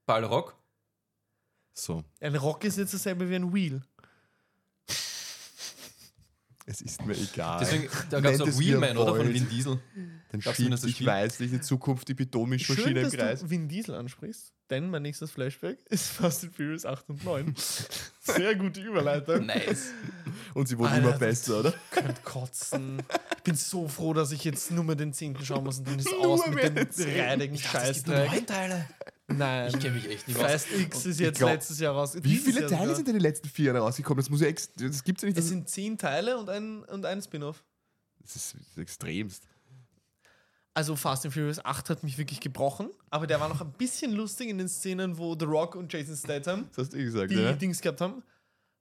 Ballrock. 0.07 0.57
So, 1.75 2.03
Ein 2.21 2.35
Rock 2.35 2.64
ist 2.64 2.79
jetzt 2.79 2.92
dasselbe 2.94 3.29
wie 3.31 3.37
ein 3.37 3.53
Wheel. 3.55 3.83
Es 6.70 6.83
ist 6.83 7.07
mir 7.07 7.16
egal. 7.16 7.59
Deswegen, 7.61 7.88
da 8.11 8.20
gab 8.20 8.35
es 8.35 8.40
auch 8.42 8.59
Wheelman, 8.59 8.98
oder? 8.98 9.16
Von. 9.16 9.33
Vin 9.33 9.48
Diesel. 9.48 9.81
Dann 10.31 10.42
schiebt 10.42 10.78
sich 10.78 11.04
weißlich 11.04 11.54
in 11.54 11.62
Zukunft 11.62 12.07
die 12.09 12.12
Schön, 12.12 12.16
Betonmischmaschine 12.26 13.00
im 13.00 13.04
dass 13.04 13.14
Kreis. 13.14 13.40
du 13.40 13.48
Vin 13.48 13.68
Diesel 13.68 13.94
ansprichst, 13.94 14.52
denn 14.68 14.90
mein 14.90 15.00
nächstes 15.00 15.31
Flashback 15.31 15.78
ist 15.88 16.09
Fast 16.09 16.44
and 16.44 16.54
Furious 16.54 16.85
8 16.85 17.09
und 17.09 17.24
9. 17.24 17.54
Sehr 18.20 18.54
gute 18.57 18.83
Überleitung. 18.83 19.46
Nice. 19.46 19.92
Und 20.52 20.68
sie 20.68 20.76
wurden 20.76 20.92
Alter, 20.92 21.09
immer 21.09 21.18
besser, 21.18 21.61
oder? 21.61 21.74
könnt 21.90 22.22
kotzen. 22.22 23.02
Ich 23.38 23.42
bin 23.44 23.54
so 23.54 23.88
froh, 23.88 24.12
dass 24.12 24.31
ich 24.33 24.44
jetzt 24.44 24.70
nur 24.70 24.85
mehr 24.85 24.96
den 24.96 25.14
10. 25.14 25.42
schauen 25.42 25.64
muss 25.64 25.78
und 25.78 25.88
dann 25.88 25.98
ist 25.98 26.11
Nur 26.11 26.26
aus 26.26 26.46
mit 26.46 26.62
dem 26.62 26.74
den 26.74 26.90
10.. 26.90 27.18
reidigen 27.28 27.54
Es 27.54 27.62
gibt 27.62 27.72
nur 27.72 27.83
Scheißdreck. 27.83 28.31
neun 28.31 28.46
Teile. 28.46 28.85
Nein. 29.29 29.69
Ich 29.69 29.79
kenne 29.79 29.95
mich 29.95 30.09
echt 30.09 30.27
nicht 30.27 30.38
aus. 30.38 30.51
Fast 30.51 30.73
X 30.73 31.07
ist 31.07 31.21
jetzt 31.21 31.38
glaub- 31.38 31.51
letztes 31.51 31.79
Jahr 31.79 31.95
raus. 31.95 32.17
Wie 32.21 32.37
viele 32.37 32.61
Jahr 32.62 32.71
Teile 32.71 32.81
sogar. 32.83 32.97
sind 32.97 33.09
in 33.09 33.14
den 33.14 33.23
letzten 33.23 33.49
vier 33.49 33.67
Jahren 33.67 33.77
rausgekommen? 33.77 34.19
Das 34.23 34.31
muss 34.31 34.41
ja 34.41 34.47
ex 34.49 34.73
das 34.75 35.05
gibt's 35.05 35.23
ja 35.23 35.29
nicht. 35.29 35.38
Es 35.38 35.49
sind 35.49 35.69
10 35.69 35.99
Teile 35.99 36.38
und 36.38 36.49
ein, 36.49 36.83
und 36.85 37.05
ein 37.05 37.21
Spin-off. 37.21 37.62
das 38.23 38.37
ist 38.37 38.57
extremst. 38.79 39.47
Also 40.73 40.95
Fast 40.97 41.25
and 41.25 41.35
Furious 41.35 41.62
8 41.64 41.91
hat 41.91 42.03
mich 42.05 42.19
wirklich 42.19 42.41
gebrochen, 42.41 42.91
aber 43.11 43.27
der 43.27 43.41
war 43.41 43.49
noch 43.49 43.61
ein 43.61 43.73
bisschen 43.73 44.12
lustig 44.12 44.49
in 44.49 44.59
den 44.59 44.69
Szenen, 44.69 45.19
wo 45.19 45.37
The 45.38 45.45
Rock 45.45 45.75
und 45.75 45.93
Jason 45.93 46.17
Statham 46.17 46.69
Das 46.71 46.85
hast 46.85 46.93
du 46.93 46.99
eh 46.99 47.05
gesagt, 47.05 47.31
die 47.33 47.35
ja? 47.37 47.53
Dings 47.53 47.81
gehabt 47.81 48.01
haben. 48.01 48.23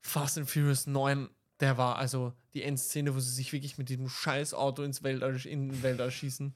Fast 0.01 0.37
and 0.37 0.49
Furious 0.49 0.85
9, 0.85 1.27
der 1.59 1.77
war 1.77 1.97
also 1.97 2.33
die 2.53 2.61
Endszene, 2.61 3.15
wo 3.15 3.19
sie 3.19 3.31
sich 3.31 3.51
wirklich 3.51 3.77
mit 3.79 3.89
diesem 3.89 4.07
scheiß 4.07 4.53
Auto 4.53 4.83
ins 4.83 5.01
Weltall, 5.03 5.35
in 5.45 5.69
den 5.69 5.83
Weltall 5.83 6.11
schießen. 6.11 6.53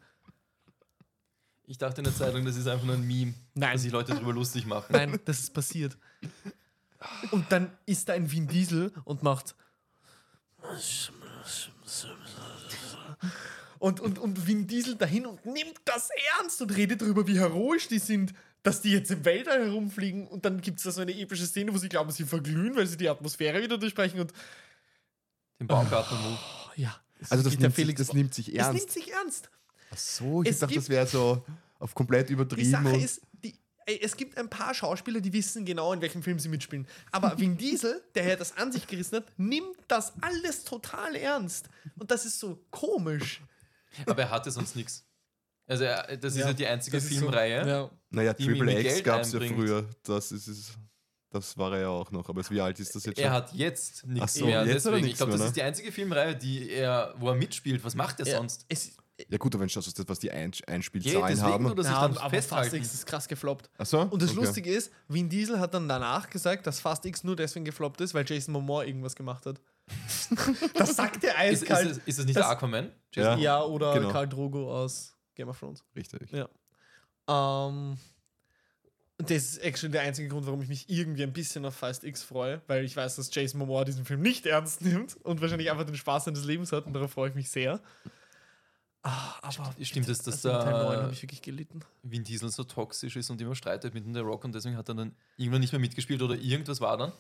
Ich 1.72 1.78
dachte 1.78 2.02
eine 2.02 2.14
Zeit 2.14 2.34
lang, 2.34 2.44
das 2.44 2.58
ist 2.58 2.68
einfach 2.68 2.84
nur 2.86 2.96
ein 2.96 3.08
Meme, 3.08 3.34
Nein. 3.54 3.72
dass 3.72 3.84
sich 3.84 3.94
Leute 3.94 4.14
darüber 4.14 4.34
lustig 4.34 4.66
machen. 4.66 4.88
Nein, 4.92 5.18
das 5.24 5.40
ist 5.40 5.54
passiert. 5.54 5.98
Und 7.32 7.50
dann 7.50 7.72
ist 7.86 8.10
da 8.10 8.14
ein 8.14 8.30
Vin 8.30 8.46
Diesel 8.46 8.92
und 9.06 9.24
macht. 9.24 9.56
Und, 13.80 14.02
und, 14.02 14.20
und 14.20 14.48
Vin 14.48 14.68
Diesel 14.68 14.96
dahin 14.96 15.26
und 15.26 15.46
nimmt 15.46 15.80
das 15.86 16.10
ernst 16.38 16.62
und 16.62 16.76
redet 16.76 17.02
darüber, 17.02 17.26
wie 17.26 17.40
heroisch 17.40 17.88
die 17.88 18.00
sind, 18.00 18.34
dass 18.64 18.82
die 18.82 18.92
jetzt 18.92 19.10
im 19.10 19.24
Weltall 19.24 19.64
herumfliegen. 19.66 20.28
Und 20.28 20.44
dann 20.44 20.60
gibt 20.60 20.80
es 20.80 20.84
da 20.84 20.92
so 20.92 21.00
eine 21.00 21.18
epische 21.18 21.46
Szene, 21.48 21.74
wo 21.74 21.78
sie 21.78 21.88
glauben, 21.88 22.12
sie 22.12 22.26
verglühen, 22.26 22.76
weil 22.76 22.86
sie 22.86 22.98
die 22.98 23.08
Atmosphäre 23.08 23.62
wieder 23.64 23.78
durchbrechen. 23.78 24.20
Und 24.20 24.34
Den 25.62 25.68
Baumgarten-Move. 25.68 26.38
oh, 26.68 26.72
ja, 26.76 26.96
Also 27.30 27.44
das 27.46 27.54
der 27.54 27.62
nimmt, 27.62 27.76
sich, 27.78 27.86
Felix- 27.86 27.98
das 28.00 28.14
nimmt 28.14 28.34
sich 28.34 28.50
es 28.50 28.56
ernst. 28.56 28.74
nimmt 28.78 28.92
sich 28.92 29.12
ernst. 29.14 29.50
Ach 29.94 29.98
so, 29.98 30.42
ich 30.44 30.50
Es 30.50 30.60
dachte, 30.60 30.76
das 30.76 30.84
gibt- 30.86 30.90
wäre 30.96 31.08
so 31.08 31.44
auf 31.80 31.94
komplett 31.94 32.30
Die 32.30 32.34
übertrieben. 32.34 32.70
Sache 32.72 32.88
und 32.90 33.02
ist, 33.04 33.22
die, 33.44 33.54
ey, 33.86 34.00
es 34.02 34.16
gibt 34.16 34.38
ein 34.38 34.50
paar 34.50 34.74
Schauspieler, 34.74 35.20
die 35.20 35.34
wissen 35.34 35.66
genau, 35.66 35.92
in 35.94 36.02
welchem 36.02 36.22
Film 36.24 36.40
sie 36.40 36.50
mitspielen. 36.50 36.88
Aber 37.12 37.38
Vin 37.40 37.58
Diesel, 37.58 38.02
der 38.16 38.26
ja 38.28 38.36
das 38.36 38.56
an 38.58 38.72
sich 38.72 38.88
gerissen 38.88 39.18
hat, 39.18 39.26
nimmt 39.38 39.76
das 39.88 40.14
alles 40.22 40.64
total 40.64 41.16
ernst. 41.16 41.70
Und 41.98 42.10
das 42.12 42.26
ist 42.26 42.40
so 42.40 42.64
komisch. 42.72 43.42
Aber 44.06 44.22
er 44.22 44.30
hatte 44.30 44.52
sonst 44.52 44.76
nichts. 44.76 45.04
Also 45.68 45.84
er, 45.86 46.18
das 46.18 46.34
ist 46.36 46.40
ja 46.40 46.54
die 46.54 46.68
einzige 46.68 46.98
ist 46.98 47.10
so- 47.10 47.16
Filmreihe. 47.16 47.68
ja. 47.68 47.90
naja, 48.10 48.34
die 48.34 48.46
Triple 48.46 48.80
X 48.82 49.04
gab 49.04 49.22
es 49.22 49.32
ja 49.34 49.40
früher. 49.40 49.86
Das 50.04 50.32
ist 50.32 50.48
es. 50.48 50.72
Das 51.34 51.58
war 51.58 51.72
er 51.74 51.82
ja 51.82 51.88
auch 51.88 52.12
noch. 52.12 52.28
Aber 52.28 52.42
wie 52.50 52.60
alt 52.60 52.78
ist 52.82 52.94
das 52.94 53.06
jetzt 53.06 53.16
schon? 53.18 53.24
Er 53.26 53.32
hat 53.32 53.54
jetzt 53.54 54.06
nichts 54.06 54.34
Ach 54.36 54.40
so, 54.40 54.46
mehr. 54.48 54.66
jetzt 54.66 54.86
er 54.86 54.92
Deswegen, 54.92 55.08
ich 55.08 55.16
glaube, 55.16 55.32
das 55.32 55.40
ne? 55.42 55.48
ist 55.48 55.56
die 55.56 55.62
einzige 55.62 55.92
Filmreihe, 55.94 56.36
die 56.36 56.70
er, 56.70 57.14
wo 57.18 57.30
er 57.30 57.36
mitspielt. 57.36 57.82
Was 57.86 57.96
macht 57.96 58.20
er 58.20 58.28
Ja, 58.28 58.36
sonst? 58.38 58.66
Es, 58.68 58.92
ja 59.30 59.38
gut, 59.38 59.54
aber 59.54 59.62
wenn 59.62 59.68
du 59.68 59.74
schaust, 59.74 60.10
was 60.10 60.20
die 60.20 60.32
Ein 60.32 60.52
Ja, 60.54 60.68
Einspielzahlen 60.74 61.28
deswegen 61.28 61.42
haben. 61.54 61.64
nur, 61.64 61.76
dass 61.76 61.86
ich 61.88 61.92
ja, 61.92 62.08
dann 62.08 62.18
aber 62.18 62.42
Fast. 62.42 62.74
X 62.74 62.94
ist 62.94 63.06
krass 63.06 63.28
gefloppt. 63.28 63.70
Ach 63.78 63.86
so? 63.86 64.02
Und 64.02 64.22
das 64.22 64.32
Okay. 64.32 64.40
Lustige 64.46 64.72
ist, 64.74 64.92
Vin 65.08 65.30
Diesel 65.30 65.60
hat 65.60 65.74
dann 65.74 65.88
danach 65.88 66.30
gesagt, 66.30 66.66
dass 66.68 66.80
Fast 66.80 67.06
X 67.06 67.24
nur 67.24 67.36
deswegen 67.36 67.66
gefloppt 67.66 68.02
ist, 68.02 68.14
weil 68.14 68.26
Jason 68.28 68.54
Momoa 68.54 68.84
irgendwas 68.84 69.16
gemacht 69.16 69.46
hat. 69.46 69.60
das 70.76 70.96
sagt 70.96 71.24
er 71.24 71.50
Ist, 71.50 71.64
ist, 71.64 71.72
eiskalt. 71.72 71.92
es, 71.92 71.98
ist 72.06 72.20
es 72.20 72.26
nicht 72.26 72.38
Das- 72.38 72.44
der 72.46 72.52
Aquaman? 72.52 72.92
Ja. 73.16 73.36
ja, 73.38 73.62
oder 73.64 73.94
genau. 73.94 74.12
Karl 74.12 74.28
Drogo 74.30 74.72
aus 74.74 75.16
Game 75.36 75.50
of 75.50 75.60
Thrones. 75.60 75.84
Richtig. 75.96 76.32
Ja. 76.32 76.48
Ähm, 77.28 77.98
das 79.18 79.32
ist 79.44 79.58
actually 79.60 79.92
der 79.92 80.02
einzige 80.02 80.30
Grund, 80.30 80.46
warum 80.48 80.62
ich 80.64 80.68
mich 80.70 80.90
irgendwie 80.90 81.24
ein 81.24 81.34
bisschen 81.34 81.64
auf 81.66 81.76
Fast 81.76 82.04
X 82.04 82.24
freue, 82.24 82.62
weil 82.68 82.84
ich 82.86 82.96
weiß, 82.96 83.18
dass 83.18 83.30
Jason 83.34 83.60
Momoa 83.60 83.84
diesen 83.84 84.04
Film 84.06 84.22
nicht 84.22 84.46
ernst 84.48 84.82
nimmt 84.82 85.16
und 85.24 85.42
wahrscheinlich 85.42 85.70
einfach 85.70 85.84
den 85.86 85.96
Spaß 85.96 86.26
seines 86.26 86.44
Lebens 86.46 86.72
hat 86.72 86.86
und 86.88 86.94
darauf 86.94 87.12
freue 87.12 87.30
ich 87.30 87.36
mich 87.36 87.50
sehr. 87.50 87.80
Ah, 89.04 89.34
aber 89.42 89.74
Stimmt 89.82 90.08
es, 90.10 90.22
dass 90.22 90.46
in 90.46 90.52
Teil 90.52 90.72
9 90.72 90.96
da 90.96 91.04
habe 91.04 91.14
ich 91.14 91.22
wirklich 91.24 91.42
gelitten. 91.42 91.80
Vin 92.04 92.24
Diesel 92.24 92.50
so 92.50 92.64
toxisch 92.64 93.16
ist 93.16 93.30
und 93.32 93.42
immer 93.42 93.56
streitet 93.56 93.96
mit 93.96 94.06
dem 94.06 94.14
The 94.14 94.20
Rock 94.20 94.44
und 94.44 94.54
deswegen 94.54 94.78
hat 94.78 94.90
er 94.90 94.96
dann 94.96 95.16
irgendwann 95.38 95.62
nicht 95.62 95.72
mehr 95.72 95.80
mitgespielt 95.80 96.22
oder 96.22 96.36
irgendwas 96.36 96.82
war 96.82 96.98
dann? 96.98 97.12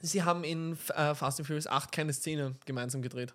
Sie 0.00 0.22
haben 0.22 0.42
in 0.42 0.72
äh, 0.72 1.14
Fast 1.14 1.38
and 1.38 1.46
Furious 1.46 1.66
8 1.66 1.92
keine 1.92 2.14
Szene 2.14 2.56
gemeinsam 2.64 3.02
gedreht. 3.02 3.34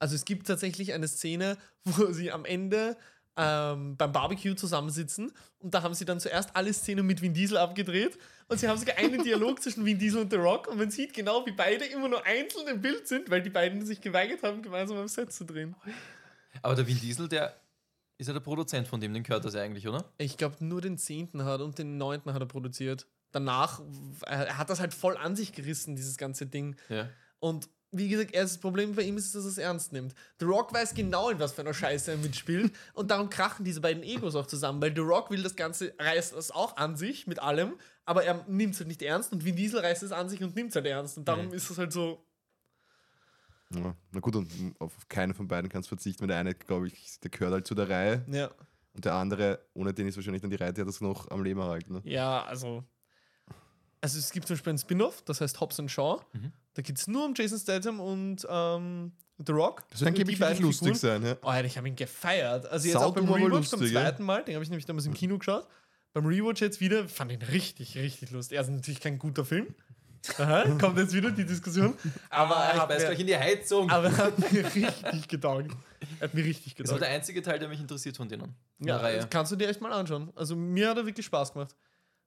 Also 0.00 0.16
es 0.16 0.24
gibt 0.24 0.48
tatsächlich 0.48 0.92
eine 0.92 1.06
Szene, 1.06 1.56
wo 1.84 2.12
sie 2.12 2.32
am 2.32 2.44
Ende 2.44 2.96
ähm, 3.36 3.96
beim 3.96 4.12
Barbecue 4.12 4.56
zusammensitzen 4.56 5.32
und 5.60 5.74
da 5.74 5.82
haben 5.82 5.94
sie 5.94 6.04
dann 6.04 6.18
zuerst 6.20 6.54
alle 6.54 6.72
Szenen 6.72 7.06
mit 7.06 7.22
Vin 7.22 7.34
Diesel 7.34 7.58
abgedreht 7.58 8.18
und 8.48 8.58
sie 8.58 8.68
haben 8.68 8.78
sogar 8.78 8.96
einen 8.96 9.22
Dialog 9.22 9.62
zwischen 9.62 9.84
Vin 9.84 9.98
Diesel 9.98 10.22
und 10.22 10.30
The 10.30 10.36
Rock 10.36 10.66
und 10.68 10.78
man 10.78 10.90
sieht 10.90 11.14
genau, 11.14 11.46
wie 11.46 11.52
beide 11.52 11.84
immer 11.84 12.08
nur 12.08 12.24
einzeln 12.24 12.66
im 12.68 12.80
Bild 12.80 13.06
sind, 13.06 13.30
weil 13.30 13.42
die 13.42 13.50
beiden 13.50 13.86
sich 13.86 14.00
geweigert 14.00 14.42
haben, 14.42 14.62
gemeinsam 14.62 14.98
am 14.98 15.08
Set 15.08 15.32
zu 15.32 15.44
drehen. 15.44 15.74
Aber 16.62 16.74
der 16.74 16.86
Vin 16.86 16.98
Diesel, 17.00 17.28
der 17.28 17.54
ist 18.18 18.26
ja 18.28 18.32
der 18.32 18.40
Produzent 18.40 18.86
von 18.88 19.00
dem, 19.00 19.12
den 19.12 19.22
gehört 19.22 19.44
das 19.44 19.54
ja 19.54 19.62
eigentlich, 19.62 19.88
oder? 19.88 20.04
Ich 20.18 20.36
glaube, 20.36 20.56
nur 20.60 20.80
den 20.80 20.98
10. 20.98 21.44
hat 21.44 21.60
und 21.60 21.78
den 21.78 21.98
9. 21.98 22.22
hat 22.32 22.40
er 22.40 22.46
produziert. 22.46 23.06
Danach, 23.32 23.80
er 24.26 24.46
er 24.46 24.58
hat 24.58 24.70
das 24.70 24.78
halt 24.80 24.94
voll 24.94 25.16
an 25.16 25.34
sich 25.34 25.52
gerissen, 25.52 25.96
dieses 25.96 26.16
ganze 26.16 26.46
Ding. 26.46 26.76
Ja. 26.88 27.08
Und 27.40 27.68
wie 27.90 28.08
gesagt, 28.08 28.34
erst 28.34 28.54
das 28.54 28.60
Problem 28.60 28.94
bei 28.94 29.02
ihm 29.02 29.16
ist, 29.16 29.34
dass 29.34 29.44
er 29.44 29.50
es 29.50 29.58
ernst 29.58 29.92
nimmt. 29.92 30.14
The 30.40 30.46
Rock 30.46 30.72
weiß 30.72 30.94
genau, 30.94 31.30
in 31.30 31.38
was 31.38 31.52
für 31.52 31.62
einer 31.62 31.74
Scheiße 31.74 32.12
er 32.12 32.16
mitspielt. 32.16 32.72
und 32.94 33.10
darum 33.10 33.30
krachen 33.30 33.64
diese 33.64 33.80
beiden 33.80 34.02
Egos 34.02 34.34
auch 34.34 34.46
zusammen, 34.46 34.80
weil 34.82 34.92
The 34.94 35.00
Rock 35.00 35.30
will 35.30 35.42
das 35.42 35.54
Ganze, 35.56 35.94
reißt 35.98 36.34
das 36.34 36.50
auch 36.50 36.76
an 36.76 36.96
sich 36.96 37.26
mit 37.26 37.40
allem, 37.40 37.74
aber 38.04 38.24
er 38.24 38.44
nimmt 38.48 38.74
es 38.74 38.80
halt 38.80 38.88
nicht 38.88 39.02
ernst 39.02 39.32
und 39.32 39.44
Vin 39.44 39.54
Diesel 39.56 39.80
reißt 39.80 40.02
es 40.02 40.12
an 40.12 40.28
sich 40.28 40.42
und 40.42 40.54
nimmt 40.56 40.70
es 40.70 40.76
halt 40.76 40.86
ernst. 40.86 41.18
Und 41.18 41.26
darum 41.28 41.46
Mhm. 41.46 41.54
ist 41.54 41.70
es 41.70 41.78
halt 41.78 41.92
so. 41.92 42.24
Ja. 43.82 43.94
Na 44.12 44.20
gut, 44.20 44.36
und 44.36 44.48
auf 44.78 44.92
keinen 45.08 45.34
von 45.34 45.48
beiden 45.48 45.70
kannst 45.70 45.88
du 45.88 45.96
verzichten, 45.96 46.20
weil 46.22 46.28
der 46.28 46.38
eine, 46.38 46.54
glaube 46.54 46.88
ich, 46.88 47.18
der 47.20 47.30
gehört 47.30 47.52
halt 47.52 47.66
zu 47.66 47.74
der 47.74 47.88
Reihe 47.88 48.24
Ja, 48.30 48.50
und 48.94 49.04
der 49.04 49.14
andere, 49.14 49.58
ohne 49.74 49.92
den 49.92 50.06
ist 50.06 50.16
wahrscheinlich 50.16 50.42
dann 50.42 50.50
die 50.50 50.56
Reihe, 50.56 50.72
der 50.72 50.84
das 50.84 51.00
noch 51.00 51.30
am 51.30 51.42
Leben 51.42 51.60
erhalten. 51.60 51.94
Ne? 51.94 52.02
ja 52.04 52.44
also. 52.44 52.84
Also 54.00 54.18
es 54.18 54.30
gibt 54.32 54.46
zum 54.46 54.54
Beispiel 54.56 54.74
ein 54.74 54.78
Spin-off, 54.78 55.22
das 55.22 55.40
heißt 55.40 55.60
Hobbs 55.60 55.80
and 55.80 55.90
Shaw. 55.90 56.20
Mhm. 56.34 56.52
Da 56.74 56.82
geht 56.82 56.98
es 56.98 57.06
nur 57.06 57.24
um 57.24 57.32
Jason 57.34 57.58
Statham 57.58 58.00
und 58.00 58.46
ähm, 58.50 59.12
The 59.38 59.52
Rock. 59.52 59.84
Das 59.90 60.00
wird 60.00 60.08
angeblich 60.08 60.36
Die 60.36 60.42
wirklich 60.42 60.60
lustig 60.60 60.98
Figuren. 60.98 61.22
sein. 61.22 61.24
Ja? 61.24 61.36
Oh, 61.42 61.48
Alter, 61.48 61.66
ich 61.66 61.76
habe 61.78 61.88
ihn 61.88 61.96
gefeiert. 61.96 62.66
Also 62.66 62.86
jetzt 62.86 62.96
auch 62.96 63.14
beim 63.14 63.24
Rewatch 63.24 63.68
zum 63.68 63.80
lustig, 63.80 63.94
ja. 63.94 64.02
zweiten 64.02 64.22
Mal, 64.24 64.44
den 64.44 64.54
habe 64.54 64.62
ich 64.62 64.70
nämlich 64.70 64.84
damals 64.84 65.06
im 65.06 65.14
Kino 65.14 65.38
geschaut. 65.38 65.66
Beim 66.12 66.26
Rewatch 66.26 66.60
jetzt 66.60 66.80
wieder, 66.80 67.08
fand 67.08 67.32
ihn 67.32 67.42
richtig, 67.42 67.96
richtig 67.96 68.30
lustig. 68.30 68.58
Also 68.58 68.72
natürlich 68.72 69.00
kein 69.00 69.18
guter 69.18 69.44
Film. 69.44 69.74
Aha, 70.38 70.64
kommt 70.80 70.98
jetzt 70.98 71.12
wieder 71.12 71.30
die 71.30 71.44
Diskussion. 71.44 71.94
Aber 72.30 72.54
er 72.54 72.60
Ah, 72.60 72.74
ich 72.74 72.80
hat 72.80 72.88
beiß 72.88 72.98
mir, 73.02 73.06
gleich 73.08 73.20
in 73.20 73.26
die 73.26 73.36
Heizung. 73.36 73.90
aber 73.90 74.06
er 74.08 74.16
hat 74.16 74.52
mir 74.52 74.64
richtig. 74.64 74.84
Er 76.20 76.24
hat 76.28 76.34
mir 76.34 76.44
richtig 76.44 76.74
das 76.74 76.90
war 76.90 76.98
der 76.98 77.08
einzige 77.08 77.42
Teil, 77.42 77.58
der 77.58 77.68
mich 77.68 77.80
interessiert 77.80 78.16
von 78.16 78.28
denen. 78.28 78.54
Ja, 78.78 78.96
Reihe. 78.98 79.16
das 79.16 79.30
kannst 79.30 79.52
du 79.52 79.56
dir 79.56 79.68
echt 79.68 79.80
mal 79.80 79.92
anschauen. 79.92 80.30
Also 80.34 80.54
mir 80.56 80.90
hat 80.90 80.96
er 80.98 81.06
wirklich 81.06 81.26
Spaß 81.26 81.52
gemacht. 81.52 81.74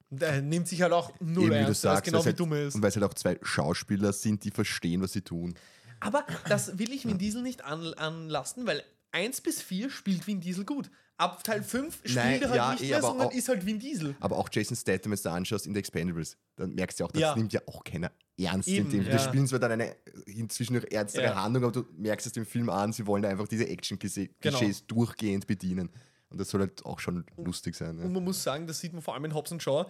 Der 0.09 0.41
nimmt 0.41 0.67
sich 0.67 0.81
halt 0.81 0.93
auch 0.93 1.11
null 1.19 1.43
Eben, 1.43 1.43
wie 1.43 1.47
du 1.49 1.55
ernst, 1.55 1.67
weil 1.67 1.71
es 1.71 1.81
sagst, 1.81 2.03
genau 2.05 2.21
wie 2.21 2.25
halt, 2.27 2.39
dumm 2.39 2.53
ist. 2.53 2.75
Und 2.75 2.81
weil 2.81 2.89
es 2.89 2.95
halt 2.95 3.05
auch 3.05 3.13
zwei 3.13 3.37
Schauspieler 3.41 4.13
sind, 4.13 4.43
die 4.43 4.51
verstehen, 4.51 5.01
was 5.01 5.11
sie 5.13 5.21
tun. 5.21 5.53
Aber 5.99 6.25
das 6.47 6.77
will 6.79 6.91
ich 6.93 7.05
Vin 7.05 7.17
Diesel 7.17 7.41
nicht 7.41 7.63
an, 7.65 7.93
anlasten, 7.95 8.65
weil 8.67 8.83
1 9.11 9.41
bis 9.41 9.61
4 9.61 9.89
spielt 9.89 10.25
Vin 10.27 10.39
Diesel 10.39 10.63
gut. 10.63 10.89
Ab 11.19 11.43
Teil 11.43 11.63
5 11.63 11.95
spielt 11.97 12.15
Nein, 12.15 12.41
er 12.43 12.49
halt 12.49 12.55
ja, 12.57 12.71
nicht 12.73 12.83
eh, 12.83 12.87
mehr, 12.89 12.97
aber 12.99 13.07
sondern 13.07 13.27
auch- 13.27 13.31
ist 13.33 13.49
halt 13.49 13.65
Vin 13.65 13.79
Diesel. 13.79 14.15
Aber 14.19 14.37
auch 14.37 14.49
Jason 14.51 14.77
Statham, 14.77 15.11
wenn 15.11 15.19
du 15.21 15.31
anschaust 15.31 15.65
in 15.65 15.73
The 15.73 15.79
Expendables, 15.79 16.37
dann 16.55 16.75
merkst 16.75 16.99
du 16.99 17.05
auch, 17.05 17.11
das 17.11 17.21
Ja. 17.21 17.35
nimmt 17.35 17.53
ja 17.53 17.61
auch 17.65 17.83
keiner 17.83 18.11
ernst. 18.39 18.67
Eben, 18.67 18.85
in 18.91 18.91
dem. 19.03 19.05
ja. 19.11 19.17
Die 19.17 19.23
spielen 19.23 19.47
zwar 19.47 19.57
dann 19.59 19.71
eine 19.71 19.95
inzwischen 20.27 20.75
noch 20.75 20.83
ernstere 20.91 21.23
Ja. 21.25 21.41
Handlung, 21.43 21.63
aber 21.63 21.71
du 21.73 21.85
merkst 21.97 22.27
es 22.27 22.33
dem 22.33 22.45
Film 22.45 22.69
an, 22.69 22.93
sie 22.93 23.07
wollen 23.07 23.23
da 23.23 23.29
einfach 23.29 23.47
diese 23.47 23.67
Action-Klischees 23.67 24.29
Genau. 24.39 24.71
durchgehend 24.87 25.47
bedienen. 25.47 25.89
Und 26.29 26.39
das 26.39 26.49
soll 26.49 26.59
halt 26.61 26.85
auch 26.85 26.99
schon 26.99 27.25
lustig 27.37 27.73
sein. 27.75 27.97
Und 27.97 28.03
Ja. 28.03 28.09
man 28.09 28.23
muss 28.23 28.43
sagen, 28.43 28.67
das 28.67 28.79
sieht 28.79 28.93
man 28.93 29.01
vor 29.01 29.15
allem 29.15 29.25
in 29.25 29.33
Hobbs 29.33 29.51
and 29.51 29.63
Shaw, 29.63 29.85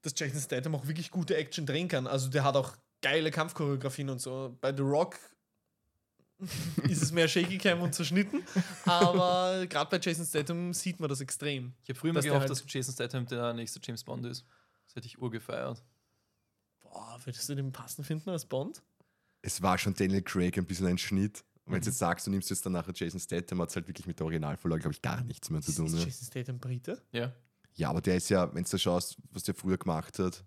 dass 0.00 0.14
Jason 0.16 0.40
Statham 0.40 0.74
auch 0.74 0.88
wirklich 0.88 1.10
gute 1.12 1.36
Action 1.36 1.64
drehen 1.64 1.86
kann. 1.86 2.08
Also 2.08 2.28
der 2.28 2.42
hat 2.42 2.56
auch 2.56 2.74
geile 3.02 3.30
Kampfchoreografien 3.30 4.08
und 4.10 4.20
so. 4.20 4.56
Bei 4.60 4.74
The 4.74 4.82
Rock 4.82 5.16
ist 6.88 7.02
es 7.02 7.12
mehr 7.12 7.28
Shaky 7.28 7.58
Cam 7.58 7.80
und 7.82 7.94
zerschnitten. 7.94 8.42
Aber 8.84 9.66
gerade 9.66 9.90
bei 9.90 9.98
Jason 10.02 10.24
Statham 10.26 10.72
sieht 10.72 11.00
man 11.00 11.08
das 11.08 11.20
extrem. 11.20 11.72
Ich 11.82 11.88
habe 11.90 11.98
früher 11.98 12.12
der 12.12 12.22
gehofft, 12.22 12.40
halt- 12.40 12.50
dass 12.50 12.64
Jason 12.66 12.94
Statham 12.94 13.26
der 13.26 13.52
nächste 13.54 13.80
James 13.82 14.04
Bond 14.04 14.26
ist. 14.26 14.44
Das 14.86 14.96
hätte 14.96 15.06
ich 15.06 15.18
urgefeiert. 15.20 15.82
Boah, 16.80 17.18
würdest 17.24 17.48
du 17.48 17.54
den 17.54 17.72
passend 17.72 18.06
finden 18.06 18.30
als 18.30 18.44
Bond? 18.44 18.82
Es 19.42 19.62
war 19.62 19.78
schon 19.78 19.94
Daniel 19.94 20.22
Craig 20.22 20.56
ein 20.58 20.66
bisschen 20.66 20.86
ein 20.86 20.98
Schnitt. 20.98 21.44
Und 21.64 21.72
wenn 21.72 21.78
Mhm. 21.78 21.84
du 21.84 21.88
jetzt 21.90 21.98
sagst, 21.98 22.26
du 22.26 22.30
nimmst 22.30 22.50
jetzt 22.50 22.66
dann 22.66 22.72
nachher 22.72 22.92
Jason 22.94 23.20
Statham, 23.20 23.60
hat 23.62 23.70
es 23.70 23.76
halt 23.76 23.86
wirklich 23.88 24.06
mit 24.06 24.18
der 24.18 24.26
Originalvorlage, 24.26 24.80
glaube 24.82 24.94
ich, 24.94 25.02
gar 25.02 25.22
nichts 25.22 25.48
mehr 25.50 25.60
zu 25.62 25.72
tun. 25.72 25.86
ist? 25.86 26.04
Jason 26.04 26.26
Statham 26.26 26.58
Brite? 26.58 27.00
Ja. 27.12 27.32
Ja, 27.74 27.88
aber 27.90 28.00
der 28.00 28.16
ist 28.16 28.28
ja, 28.28 28.52
wenn 28.54 28.64
du 28.64 28.78
schaust, 28.78 29.16
was 29.30 29.44
der 29.44 29.54
früher 29.54 29.78
gemacht 29.78 30.18
hat, 30.18 30.44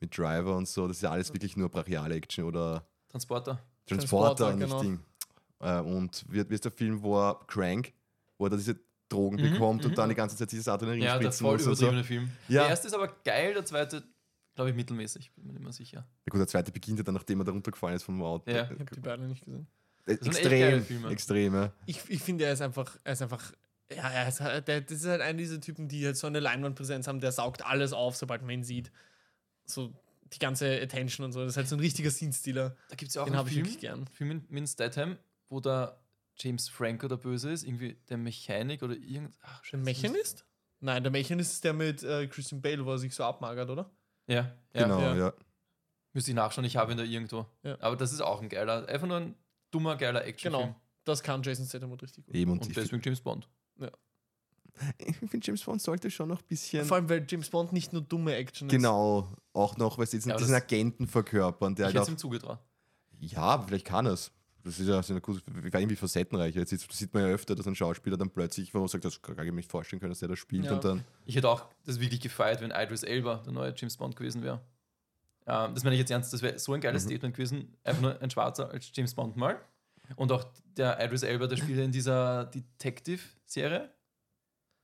mit 0.00 0.16
Driver 0.18 0.56
und 0.56 0.66
so, 0.66 0.88
das 0.88 0.96
ist 0.98 1.02
ja 1.02 1.10
alles 1.10 1.32
wirklich 1.32 1.56
nur 1.56 1.68
brachiale 1.68 2.14
Action 2.16 2.44
oder 2.44 2.88
Transporter. 3.08 3.62
Transporter, 3.86 4.46
Transporter, 4.50 4.56
nicht 4.56 4.68
genau. 4.68 4.82
Ding. 4.82 5.00
Äh, 5.60 5.80
und 5.80 6.24
wie, 6.28 6.48
wie 6.48 6.54
ist 6.54 6.64
der 6.64 6.72
Film, 6.72 7.02
wo 7.02 7.18
er 7.18 7.40
Crank, 7.46 7.92
wo 8.38 8.46
er 8.46 8.50
da 8.50 8.56
diese 8.56 8.78
Drogen 9.08 9.36
Mhm, 9.36 9.50
bekommt 9.52 9.84
mhm. 9.84 9.90
und 9.90 9.98
dann 9.98 10.08
die 10.08 10.14
ganze 10.14 10.36
Zeit 10.36 10.50
dieses 10.50 10.66
Adrenalin 10.68 11.02
Ja, 11.02 11.18
der 11.18 11.30
spritzen 11.30 11.46
muss 11.46 11.66
und 11.66 11.74
so. 11.76 11.86
übertriebene 11.88 12.04
Film. 12.04 12.30
Ja. 12.48 12.62
Der 12.62 12.70
erste 12.70 12.86
ist 12.88 12.94
aber 12.94 13.08
geil, 13.24 13.52
der 13.54 13.64
zweite, 13.64 14.02
glaube 14.54 14.70
ich, 14.70 14.76
mittelmäßig. 14.76 15.32
Bin 15.34 15.46
mir 15.46 15.52
nicht 15.52 15.62
mehr 15.62 15.72
sicher. 15.72 15.98
Ja 15.98 16.30
gut, 16.30 16.40
der 16.40 16.46
zweite 16.48 16.72
beginnt 16.72 16.98
ja 16.98 17.04
dann, 17.04 17.14
nachdem 17.14 17.40
er 17.40 17.44
da 17.44 17.52
runtergefallen 17.52 17.96
ist 17.96 18.02
vom 18.02 18.22
Auto. 18.22 18.50
Ja. 18.50 18.64
Ich 18.64 18.70
habe 18.70 18.84
die 18.94 19.00
beiden 19.00 19.28
nicht 19.28 19.44
gesehen. 19.44 19.66
Äh, 20.06 20.12
extrem, 20.12 21.06
extrem, 21.10 21.54
ja. 21.54 21.72
Ich, 21.86 22.00
ich 22.08 22.22
finde, 22.22 22.44
er 22.44 22.52
ist 22.52 22.60
einfach, 22.62 22.96
er 23.04 23.12
ist 23.12 23.22
einfach, 23.22 23.52
ja, 23.94 24.08
er 24.10 24.28
ist 24.28 24.40
halt, 24.40 24.68
der, 24.68 24.80
das 24.80 24.98
ist 24.98 25.06
halt 25.06 25.20
einer 25.20 25.38
dieser 25.38 25.60
Typen, 25.60 25.88
die 25.88 26.04
halt 26.04 26.16
so 26.16 26.26
eine 26.26 26.40
Leinwandpräsenz 26.40 27.06
haben, 27.06 27.20
der 27.20 27.32
saugt 27.32 27.64
alles 27.64 27.92
auf, 27.92 28.16
sobald 28.16 28.42
man 28.42 28.50
ihn 28.50 28.64
sieht. 28.64 28.90
So 29.66 29.94
die 30.34 30.38
ganze 30.38 30.80
Attention 30.80 31.24
und 31.24 31.32
so. 31.32 31.40
Das 31.40 31.52
ist 31.52 31.56
halt 31.56 31.68
so 31.68 31.76
ein 31.76 31.80
richtiger 31.80 32.10
Scene-Stealer. 32.10 32.76
Da 32.88 32.96
gibt 32.96 33.08
es 33.08 33.14
ja 33.14 33.22
auch 33.22 33.26
Den 33.26 33.34
einen 33.34 33.38
habe 33.38 33.48
ich 33.48 33.54
Film, 33.54 33.66
wirklich 33.66 33.80
gern. 33.80 34.06
Film 34.08 34.28
mit, 34.28 34.50
mit 34.50 34.68
Statham, 34.68 35.18
wo 35.48 35.60
der 35.60 36.00
James 36.36 36.68
Franco 36.68 37.08
der 37.08 37.16
Böse 37.16 37.50
ist, 37.52 37.64
irgendwie 37.64 37.94
der 38.08 38.16
Mechanik 38.18 38.82
oder 38.82 38.94
irgend. 38.94 39.36
Ach, 39.42 39.62
Der 39.70 39.78
Mechanist? 39.78 40.44
Nein, 40.80 41.02
der 41.02 41.12
Mechanist 41.12 41.52
ist 41.52 41.64
der 41.64 41.72
mit 41.72 42.02
äh, 42.02 42.26
Christian 42.26 42.60
Bale, 42.60 42.84
wo 42.84 42.92
er 42.92 42.98
sich 42.98 43.14
so 43.14 43.24
abmagert, 43.24 43.70
oder? 43.70 43.90
Ja, 44.26 44.56
ja. 44.74 44.82
Genau, 44.82 45.00
ja. 45.00 45.16
ja. 45.16 45.34
Müsste 46.12 46.30
ich 46.30 46.34
nachschauen, 46.34 46.64
ich 46.64 46.76
habe 46.76 46.92
ihn 46.92 46.98
da 46.98 47.04
irgendwo. 47.04 47.46
Ja. 47.62 47.76
Aber 47.80 47.96
das 47.96 48.12
ist 48.12 48.20
auch 48.20 48.40
ein 48.40 48.48
geiler, 48.48 48.86
einfach 48.88 49.06
nur 49.06 49.16
ein 49.18 49.34
dummer, 49.70 49.96
geiler 49.96 50.24
Actionfilm. 50.24 50.68
Genau. 50.68 50.80
Das 51.04 51.22
kann 51.22 51.42
Jason 51.42 51.66
Statham 51.66 51.92
richtig 51.92 52.24
gut. 52.24 52.34
Eben 52.34 52.52
und, 52.52 52.62
Und 52.62 52.68
ich, 52.68 52.74
deswegen 52.74 53.02
James 53.02 53.20
Bond. 53.20 53.48
Ich 54.98 55.16
finde, 55.16 55.40
James 55.42 55.62
Bond 55.62 55.80
sollte 55.82 56.10
schon 56.10 56.28
noch 56.28 56.40
ein 56.40 56.46
bisschen. 56.48 56.84
Vor 56.84 56.96
allem, 56.96 57.08
weil 57.08 57.24
James 57.28 57.48
Bond 57.50 57.72
nicht 57.72 57.92
nur 57.92 58.02
dumme 58.02 58.34
Action 58.34 58.68
ist. 58.68 58.72
Genau, 58.72 59.28
auch 59.52 59.76
noch, 59.76 59.98
weil 59.98 60.06
sie 60.06 60.16
diesen, 60.18 60.30
Ja, 60.30 60.36
diesen 60.36 60.52
das- 60.52 60.62
Agenten 60.62 61.06
verkörpern, 61.06 61.74
der 61.74 61.84
ich 61.84 61.86
halt 61.86 61.94
hätte 61.94 62.02
auch, 62.02 62.06
es 62.08 62.12
ihm 62.14 62.18
zugetraut. 62.18 62.58
Ja, 63.20 63.40
aber 63.42 63.66
vielleicht 63.68 63.86
kann 63.86 64.06
er 64.06 64.12
es. 64.12 64.30
Das 64.64 64.78
ist 64.80 64.88
ja 64.88 65.02
so 65.02 65.12
eine 65.12 65.20
gute, 65.20 65.42
war 65.46 65.78
irgendwie 65.80 65.94
facettenreich. 65.96 66.54
Jetzt 66.54 66.70
sieht, 66.70 66.90
sieht 66.90 67.12
man 67.12 67.22
ja 67.24 67.28
öfter, 67.28 67.54
dass 67.54 67.66
ein 67.66 67.74
Schauspieler 67.74 68.16
dann 68.16 68.30
plötzlich, 68.30 68.72
wo 68.72 68.78
man 68.78 68.88
sagt, 68.88 69.04
das 69.04 69.20
kann 69.20 69.36
ich 69.38 69.44
mir 69.44 69.52
nicht 69.56 69.70
vorstellen 69.70 70.00
können, 70.00 70.10
dass 70.12 70.20
der 70.20 70.28
das 70.28 70.38
spielt 70.38 70.64
Ja. 70.64 70.72
und 70.72 70.84
dann. 70.84 71.04
Ich 71.26 71.36
hätte 71.36 71.48
auch 71.50 71.66
das 71.84 72.00
wirklich 72.00 72.20
gefeiert, 72.20 72.62
wenn 72.62 72.70
Idris 72.70 73.02
Elba 73.02 73.36
der 73.44 73.52
neue 73.52 73.74
James 73.76 73.96
Bond 73.98 74.16
gewesen 74.16 74.42
wäre. 74.42 74.62
Ähm, 75.46 75.74
das 75.74 75.84
meine 75.84 75.94
ich 75.96 76.00
jetzt 76.00 76.10
ernst, 76.10 76.32
das 76.32 76.40
wäre 76.40 76.58
so 76.58 76.72
ein 76.72 76.80
geiles 76.80 77.04
Mhm. 77.04 77.08
Statement 77.10 77.34
gewesen. 77.36 77.76
Einfach 77.84 78.00
nur 78.00 78.22
ein 78.22 78.30
Schwarzer 78.30 78.70
als 78.70 78.90
James 78.94 79.12
Bond 79.14 79.36
mal. 79.36 79.60
Und 80.16 80.32
auch 80.32 80.44
der 80.78 80.98
Idris 81.04 81.22
Elba, 81.24 81.46
der 81.46 81.56
spielt 81.58 81.78
ja 81.78 81.84
in 81.84 81.92
dieser 81.92 82.46
Detective-Serie. 82.46 83.90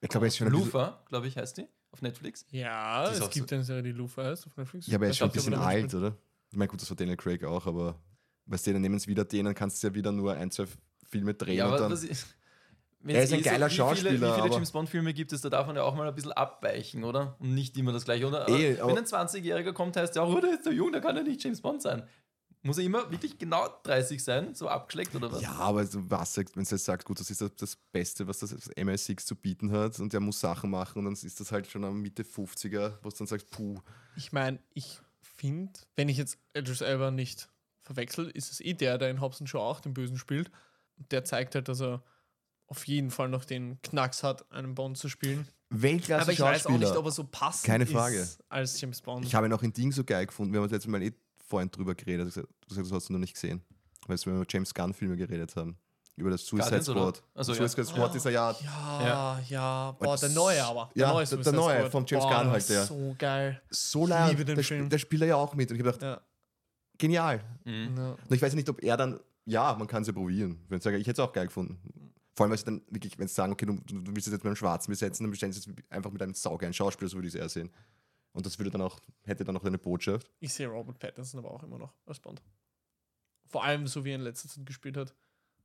Ich 0.00 0.08
glaube, 0.08 0.26
er 0.26 0.28
ist 0.28 0.36
schon 0.38 0.46
ein 0.46 0.52
Lufa, 0.52 1.02
glaube 1.08 1.26
ich, 1.28 1.36
heißt 1.36 1.58
die, 1.58 1.66
auf 1.92 2.00
Netflix. 2.02 2.46
Ja, 2.50 3.10
es 3.10 3.20
auch 3.20 3.30
gibt 3.30 3.52
eine 3.52 3.62
Serie, 3.64 3.82
die 3.82 3.92
Lufa 3.92 4.24
heißt 4.24 4.46
auf 4.46 4.56
Netflix. 4.56 4.86
ja, 4.86 4.96
aber 4.96 5.04
er 5.06 5.10
ist 5.10 5.18
schon 5.18 5.28
ein 5.28 5.32
bisschen 5.32 5.52
er 5.52 5.58
da 5.60 5.66
alt, 5.66 5.94
oder? 5.94 6.16
Ich 6.50 6.56
meine, 6.56 6.68
gut, 6.68 6.80
das 6.80 6.88
war 6.90 6.96
Daniel 6.96 7.16
Craig 7.16 7.44
auch, 7.44 7.66
aber 7.66 7.98
weißt 8.46 8.66
du, 8.66 8.72
dann 8.72 8.82
nehmen 8.82 8.96
es 8.96 9.06
wieder 9.06 9.24
denen, 9.24 9.54
kannst 9.54 9.82
du 9.82 9.88
ja 9.88 9.94
wieder 9.94 10.10
nur 10.12 10.32
ein, 10.34 10.50
zwei 10.50 10.64
Filme 11.08 11.34
drehen 11.34 11.56
Ja, 11.58 11.66
und 11.66 11.74
aber 11.74 11.88
dann. 11.90 11.92
ich, 12.10 12.24
Er 13.06 13.22
ist 13.22 13.32
ein 13.32 13.38
eh 13.38 13.42
geiler 13.42 13.66
wie 13.66 13.70
Viele, 13.70 13.76
Schauspieler, 13.78 14.10
wie 14.12 14.16
viele 14.18 14.32
aber- 14.34 14.52
James 14.52 14.70
Bond-Filme 14.72 15.14
gibt 15.14 15.32
es, 15.32 15.40
da 15.40 15.48
darf 15.48 15.66
man 15.66 15.74
ja 15.74 15.82
auch 15.84 15.94
mal 15.94 16.06
ein 16.06 16.14
bisschen 16.14 16.32
abweichen, 16.32 17.02
oder? 17.04 17.34
Und 17.38 17.54
nicht 17.54 17.74
immer 17.78 17.92
das 17.92 18.04
Gleiche. 18.04 18.26
Oder? 18.26 18.46
Eh, 18.50 18.74
wenn 18.76 18.80
aber- 18.82 18.98
ein 18.98 19.04
20-Jähriger 19.06 19.72
kommt, 19.72 19.96
heißt 19.96 20.16
ja, 20.16 20.24
oh, 20.24 20.38
der 20.38 20.52
ist 20.54 20.64
so 20.64 20.70
jung, 20.70 20.92
der 20.92 21.00
kann 21.00 21.16
ja 21.16 21.22
nicht 21.22 21.42
James 21.42 21.62
Bond 21.62 21.80
sein. 21.80 22.02
Muss 22.62 22.76
er 22.76 22.84
immer 22.84 23.10
wirklich 23.10 23.38
genau 23.38 23.68
30 23.84 24.22
sein, 24.22 24.54
so 24.54 24.68
abgeschleckt 24.68 25.14
oder 25.14 25.32
was? 25.32 25.40
Ja, 25.40 25.52
aber 25.52 25.84
du 25.84 26.10
was 26.10 26.36
wenn 26.36 26.44
du 26.54 26.60
jetzt 26.60 26.84
sagst, 26.84 27.06
gut, 27.06 27.18
das 27.18 27.30
ist 27.30 27.40
das, 27.56 27.76
Beste, 27.90 28.26
was 28.28 28.40
das 28.40 28.52
MI6 28.52 29.24
zu 29.24 29.34
bieten 29.34 29.72
hat 29.72 29.98
und 29.98 30.12
der 30.12 30.20
muss 30.20 30.40
Sachen 30.40 30.70
machen 30.70 30.98
und 30.98 31.04
dann 31.06 31.14
ist 31.14 31.40
das 31.40 31.52
halt 31.52 31.66
schon 31.66 31.84
am 31.84 32.00
Mitte 32.02 32.22
50er, 32.22 32.98
wo 33.02 33.08
du 33.08 33.16
dann 33.16 33.26
sagst, 33.26 33.50
puh, 33.50 33.80
Ich 34.16 34.32
meine, 34.32 34.58
ich 34.74 35.00
finde, 35.20 35.72
wenn 35.96 36.10
ich 36.10 36.18
jetzt 36.18 36.38
Idris 36.54 36.82
Elba 36.82 37.10
nicht 37.10 37.48
verwechsel, 37.80 38.28
ist 38.30 38.52
es 38.52 38.60
eh 38.60 38.74
der, 38.74 38.98
der 38.98 39.10
in 39.10 39.20
Hobbs 39.20 39.40
Show 39.48 39.60
auch 39.60 39.80
den 39.80 39.94
Bösen 39.94 40.18
spielt. 40.18 40.50
Und 40.96 41.10
der 41.12 41.24
zeigt 41.24 41.54
halt, 41.54 41.68
dass 41.68 41.80
er 41.80 42.02
auf 42.66 42.86
jeden 42.86 43.10
Fall 43.10 43.28
noch 43.28 43.44
den 43.44 43.80
Knacks 43.82 44.22
hat, 44.22 44.50
einen 44.52 44.74
Bond 44.74 44.98
zu 44.98 45.08
spielen. 45.08 45.48
Weltklasse 45.70 46.22
Aber 46.22 46.32
ich 46.32 46.40
weiß 46.40 46.66
auch 46.66 46.78
nicht, 46.78 46.96
ob 46.96 47.04
er 47.04 47.10
so 47.10 47.24
passend 47.24 47.64
Keine 47.64 47.84
ist 47.84 47.92
Frage. 47.92 48.28
als 48.48 48.80
James 48.80 49.00
Bond. 49.00 49.24
Ich 49.24 49.34
habe 49.34 49.46
ihn 49.46 49.52
auch 49.52 49.62
in 49.62 49.72
Ding 49.72 49.92
so 49.92 50.04
geil 50.04 50.26
gefunden. 50.26 50.52
Wir 50.52 50.58
haben 50.58 50.64
uns 50.64 50.72
letztes 50.72 50.90
Mal 50.90 51.02
eh 51.02 51.12
vorhin 51.50 51.70
drüber 51.70 51.94
geredet. 51.94 52.24
Du 52.24 52.28
hast 52.28 52.34
gesagt, 52.36 52.48
hast 52.62 52.68
gesagt, 52.70 52.86
das 52.86 52.92
hast 52.94 53.08
du 53.08 53.12
noch 53.12 53.20
nicht 53.20 53.34
gesehen. 53.34 53.62
Weil 54.06 54.16
wir 54.24 54.32
über 54.34 54.44
James 54.48 54.72
Gunn-Filme 54.72 55.16
geredet 55.16 55.54
haben. 55.56 55.76
Über 56.16 56.30
das 56.30 56.44
Suicide 56.46 56.80
Guardians? 56.82 56.86
Squad. 56.86 57.22
Ach 57.34 57.44
so, 57.44 57.52
ja. 57.52 57.58
Suicide 57.58 57.84
Squad 57.86 58.14
ist 58.14 58.24
ja. 58.24 58.30
ja, 58.30 58.56
Ja. 58.60 59.40
ja, 59.48 59.92
Boah, 59.98 60.16
der 60.16 60.28
neue 60.30 60.64
aber. 60.64 60.90
ja, 60.94 61.12
neue 61.12 61.24
der- 61.24 61.36
der 61.36 61.44
Suicide 61.44 61.56
neue 61.56 61.76
Squad. 61.78 61.92
von 61.92 62.06
James 62.06 62.24
Boah, 62.24 62.30
Gunn 62.34 62.42
der 62.44 62.52
halt, 62.52 62.68
der. 62.68 62.84
So 62.86 63.14
geil. 63.18 63.62
So 63.70 64.02
Ich 64.04 64.08
lange. 64.10 64.30
liebe 64.30 64.44
den 64.44 64.54
der, 64.56 64.64
Film. 64.64 64.88
der 64.88 64.98
spielt 64.98 65.22
er 65.22 65.28
ja 65.28 65.36
auch 65.36 65.54
mit. 65.54 65.70
Und 65.70 65.76
ich 65.76 65.82
habe 65.82 65.92
gedacht, 65.92 66.02
Ja. 66.02 66.20
genial. 66.98 67.40
Mhm. 67.64 67.94
ja. 67.96 68.10
Und 68.12 68.34
ich 68.34 68.42
weiß 68.42 68.54
nicht, 68.54 68.68
ob 68.68 68.82
er 68.82 68.96
dann. 68.96 69.20
Ja, 69.46 69.74
man 69.78 69.86
kann 69.86 70.02
es 70.02 70.08
ja 70.08 70.14
probieren. 70.14 70.60
Wenn 70.68 70.78
ich 70.78 70.86
ich 70.86 71.06
hätte 71.06 71.22
es 71.22 71.28
auch 71.28 71.32
geil 71.32 71.46
gefunden. 71.46 71.78
Vor 72.34 72.44
allem, 72.44 72.50
weil 72.50 72.58
sie 72.58 72.64
dann 72.64 72.82
wirklich, 72.90 73.18
wenn 73.18 73.26
sie 73.28 73.34
sagen, 73.34 73.52
okay, 73.52 73.66
du, 73.66 73.72
du 73.86 74.00
du 74.00 74.14
willst 74.14 74.26
es 74.26 74.32
jetzt 74.32 74.42
mit 74.44 74.46
einem 74.46 74.56
Schwarzen 74.56 74.90
besetzen, 74.90 75.24
dann 75.24 75.30
bestellen 75.30 75.52
sie 75.52 75.60
es 75.60 75.68
einfach 75.90 76.10
mit 76.10 76.22
einem 76.22 76.34
saugeilen 76.34 76.72
Schauspieler, 76.72 77.08
so 77.08 77.16
würde 77.16 77.28
ich 77.28 77.34
es 77.34 77.40
eher 77.40 77.48
sehen. 77.48 77.70
Und 78.40 78.46
das 78.46 78.58
würde 78.58 78.70
dann 78.70 78.80
auch, 78.80 78.98
hätte 79.24 79.44
dann 79.44 79.54
auch 79.58 79.64
eine 79.64 79.76
Botschaft. 79.76 80.30
Ich 80.40 80.54
sehe 80.54 80.66
Robert 80.66 80.98
Pattinson 80.98 81.40
aber 81.40 81.50
auch 81.50 81.62
immer 81.62 81.76
noch 81.76 81.92
als 82.06 82.18
Bond. 82.20 82.40
Vor 83.46 83.62
allem, 83.64 83.86
so 83.86 84.02
wie 84.06 84.12
er 84.12 84.14
in 84.14 84.22
letzter 84.22 84.48
Zeit 84.48 84.64
gespielt 84.64 84.96
hat, 84.96 85.14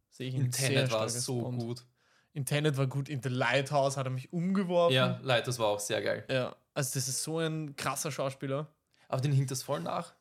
sehe 0.09 0.27
ich 0.27 0.35
ihn 0.35 0.45
In 0.47 0.51
sehr 0.51 0.67
Tenet 0.67 0.87
stark 0.87 1.01
war 1.03 1.09
so 1.09 1.41
Bond. 1.41 1.59
gut. 1.61 1.85
In 2.33 2.43
Tenet 2.45 2.75
war 2.75 2.87
gut, 2.87 3.07
in 3.07 3.23
The 3.23 3.29
Lighthouse 3.29 3.95
hat 3.95 4.07
er 4.07 4.09
mich 4.09 4.33
umgeworfen. 4.33 4.93
Ja, 4.93 5.19
leid, 5.23 5.47
das 5.47 5.57
war 5.57 5.67
auch 5.67 5.79
sehr 5.79 6.01
geil. 6.01 6.25
ja. 6.29 6.53
Also 6.73 6.95
das 6.95 7.07
ist 7.07 7.23
so 7.23 7.39
ein 7.39 7.77
krasser 7.77 8.11
Schauspieler. 8.11 8.67
Aber 9.07 9.21
den 9.21 9.31
hinkt 9.31 9.51
das 9.51 9.63
voll 9.63 9.79
nach. 9.79 10.13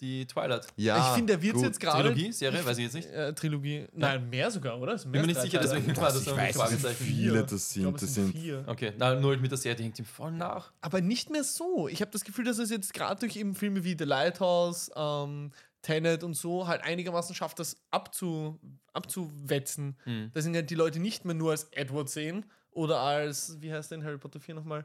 Die 0.00 0.24
Twilight. 0.26 0.66
Ja, 0.76 1.08
ich 1.10 1.16
finde, 1.16 1.32
er 1.32 1.42
wird 1.42 1.54
gut. 1.54 1.64
jetzt 1.64 1.80
gerade. 1.80 2.02
Trilogie, 2.04 2.30
Serie, 2.32 2.64
weiß 2.64 2.78
ich 2.78 2.84
jetzt 2.84 2.94
nicht. 2.94 3.08
Äh, 3.10 3.32
Trilogie. 3.34 3.86
Nein, 3.92 4.30
mehr 4.30 4.48
sogar, 4.50 4.78
oder? 4.80 4.96
Sind 4.96 5.10
Bin 5.10 5.22
mir 5.22 5.26
nicht 5.26 5.40
sicher, 5.40 5.58
Teile. 5.60 5.74
deswegen 5.80 5.96
war 5.96 6.04
das 6.12 6.22
Ich 6.24 6.36
weiß, 6.36 6.56
Fragezeichen. 6.56 7.04
viele 7.04 7.42
das 7.44 7.52
Ich 7.52 7.62
sind. 7.64 7.82
glaube, 7.82 7.96
es 7.96 8.02
Das 8.02 8.14
sind 8.14 8.32
vier. 8.32 8.64
Okay, 8.68 8.92
na, 8.96 9.14
nur 9.16 9.36
mit 9.38 9.50
der 9.50 9.58
Serie, 9.58 9.74
die 9.76 9.82
hängt 9.84 9.98
ihm 9.98 10.04
voll 10.04 10.30
nach. 10.30 10.72
Aber 10.80 11.00
nicht 11.00 11.30
mehr 11.30 11.42
so. 11.42 11.88
Ich 11.88 12.00
habe 12.00 12.12
das 12.12 12.24
Gefühl, 12.24 12.44
dass 12.44 12.58
es 12.58 12.70
jetzt 12.70 12.94
gerade 12.94 13.18
durch 13.18 13.34
eben 13.36 13.56
Filme 13.56 13.82
wie 13.82 13.96
The 13.98 14.04
Lighthouse, 14.04 14.90
ähm, 14.94 15.50
Tenet 15.82 16.22
und 16.22 16.34
so 16.34 16.66
halt 16.68 16.82
einigermaßen 16.82 17.34
schafft, 17.34 17.58
das 17.58 17.76
abzu, 17.90 18.58
abzuwetzen. 18.92 19.96
Mhm. 20.04 20.30
Da 20.32 20.40
sind 20.42 20.54
halt 20.54 20.70
die 20.70 20.74
Leute 20.76 21.00
nicht 21.00 21.24
mehr 21.24 21.34
nur 21.34 21.50
als 21.52 21.64
Edward 21.72 22.08
sehen 22.08 22.44
oder 22.70 23.00
als, 23.00 23.60
wie 23.60 23.72
heißt 23.72 23.90
der 23.90 23.98
in 23.98 24.04
Harry 24.04 24.18
Potter 24.18 24.38
4 24.40 24.54
nochmal? 24.54 24.84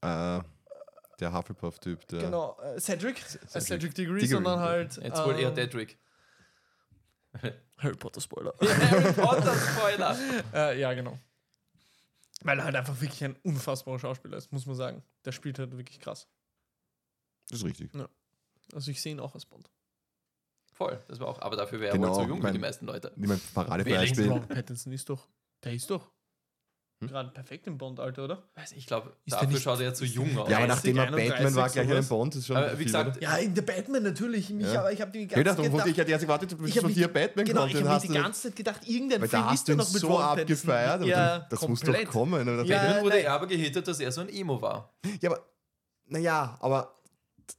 Äh, 0.00 0.40
der 1.22 1.32
Hufflepuff-Typ. 1.32 2.06
Der 2.08 2.20
Genau, 2.20 2.58
äh, 2.60 2.78
Cedric, 2.80 3.22
als 3.52 3.64
Cedric 3.66 3.94
Diggory, 3.94 4.20
Diggory. 4.20 4.26
sondern 4.26 4.60
halt. 4.60 4.96
Jetzt 4.96 5.24
wohl 5.24 5.38
eher 5.38 5.48
ähm, 5.48 5.54
Dedrick. 5.54 5.98
Harry 7.78 7.96
Potter 7.96 8.20
Spoiler. 8.20 8.54
Harry 8.60 9.12
Potter 9.14 9.54
Spoiler. 9.54 10.16
äh, 10.54 10.80
ja, 10.80 10.92
genau. 10.92 11.18
Weil 12.44 12.58
er 12.58 12.64
halt 12.64 12.76
einfach 12.76 13.00
wirklich 13.00 13.22
ein 13.24 13.36
unfassbarer 13.44 13.98
Schauspieler 13.98 14.36
ist, 14.36 14.52
muss 14.52 14.66
man 14.66 14.74
sagen. 14.76 15.02
Der 15.24 15.32
spielt 15.32 15.58
halt 15.58 15.76
wirklich 15.76 16.00
krass. 16.00 16.28
Das 17.48 17.60
ist 17.60 17.64
richtig. 17.64 17.90
Also 18.74 18.90
ich 18.90 19.00
sehe 19.00 19.12
ihn 19.12 19.20
auch 19.20 19.34
als 19.34 19.46
Bond. 19.46 19.70
Voll, 20.72 20.98
das 21.08 21.20
war 21.20 21.28
auch. 21.28 21.40
Aber 21.40 21.56
dafür 21.56 21.80
wäre 21.80 21.92
Genau, 21.92 22.08
er 22.08 22.14
wohl 22.16 22.22
zu 22.24 22.28
jung 22.28 22.38
für 22.38 22.42
mein- 22.44 22.52
die 22.54 22.58
meisten 22.58 22.86
Leute. 22.86 23.12
Ich 23.16 23.26
mein 23.28 23.40
Paradebeispiel. 23.54 24.40
Pattinson 24.48 24.92
ist 24.92 25.08
doch. 25.08 25.28
Der 25.64 25.72
ist 25.74 25.88
doch 25.90 26.10
Hm? 27.02 27.08
gerade 27.08 27.30
perfekt 27.30 27.66
im 27.66 27.78
Bond-Alter, 27.78 28.24
oder? 28.24 28.42
Weiß 28.54 28.70
nicht, 28.70 28.80
ich 28.80 28.86
glaube, 28.86 29.12
dafür 29.26 29.48
nicht- 29.48 29.62
schaut 29.62 29.78
er 29.80 29.86
ja 29.86 29.94
zu 29.94 30.04
jung 30.04 30.36
aus. 30.38 30.48
Ja, 30.48 30.58
aber 30.58 30.66
30, 30.68 30.68
nachdem 30.68 30.96
er 30.96 31.02
31, 31.04 31.30
Batman 31.32 31.54
war, 31.54 31.68
gleich 31.68 31.84
ein 31.84 31.90
sowas. 31.90 32.08
Bond, 32.08 32.34
ist 32.36 32.46
schon. 32.46 32.56
Aber 32.56 32.72
wie 32.72 32.76
viel, 32.76 32.84
gesagt, 32.86 33.16
oder? 33.16 33.22
Ja, 33.22 33.36
in 33.36 33.54
der 33.54 33.62
Batman 33.62 34.02
natürlich. 34.02 34.50
Mich, 34.50 34.72
Ja. 34.72 34.80
aber 34.80 34.92
ich 34.92 35.00
habe 35.00 35.10
die 35.10 35.26
ganze 35.26 35.44
dachte, 35.44 35.56
Zeit 35.62 35.66
darum, 35.66 35.78
ich 35.78 35.84
gedacht, 35.84 35.98
hätte 35.98 36.10
jetzt 36.10 36.20
gewartet, 36.22 36.48
bis 36.58 36.82
mich- 36.82 36.94
dir 36.94 37.08
Batman 37.08 37.44
genau, 37.44 37.60
kommt. 37.62 37.72
ich 37.74 37.78
dann 37.80 37.88
habe 37.88 38.00
die 38.02 38.08
du- 38.08 38.14
ganze 38.14 38.42
Zeit 38.42 38.56
gedacht, 38.56 38.80
irgendein 38.88 39.20
Film 39.20 39.30
da 39.30 39.50
hast 39.50 39.68
ist 39.68 39.76
noch 39.76 39.92
mit 39.92 40.00
so 40.00 40.18
abgefeiert. 40.18 41.04
Ja, 41.04 41.38
dann- 41.38 41.46
das 41.50 41.68
muss 41.68 41.80
komplett. 41.80 42.06
doch 42.06 42.12
kommen. 42.12 42.44
Batman 42.46 43.02
wurde 43.02 43.16
nein. 43.16 43.26
aber 43.26 43.46
gehittet, 43.46 43.86
dass 43.88 44.00
er 44.00 44.12
so 44.12 44.20
ein 44.20 44.28
Emo 44.28 44.60
war. 44.62 44.94
ja, 45.20 45.30
aber, 45.30 45.40
naja, 46.06 46.56
aber 46.60 46.94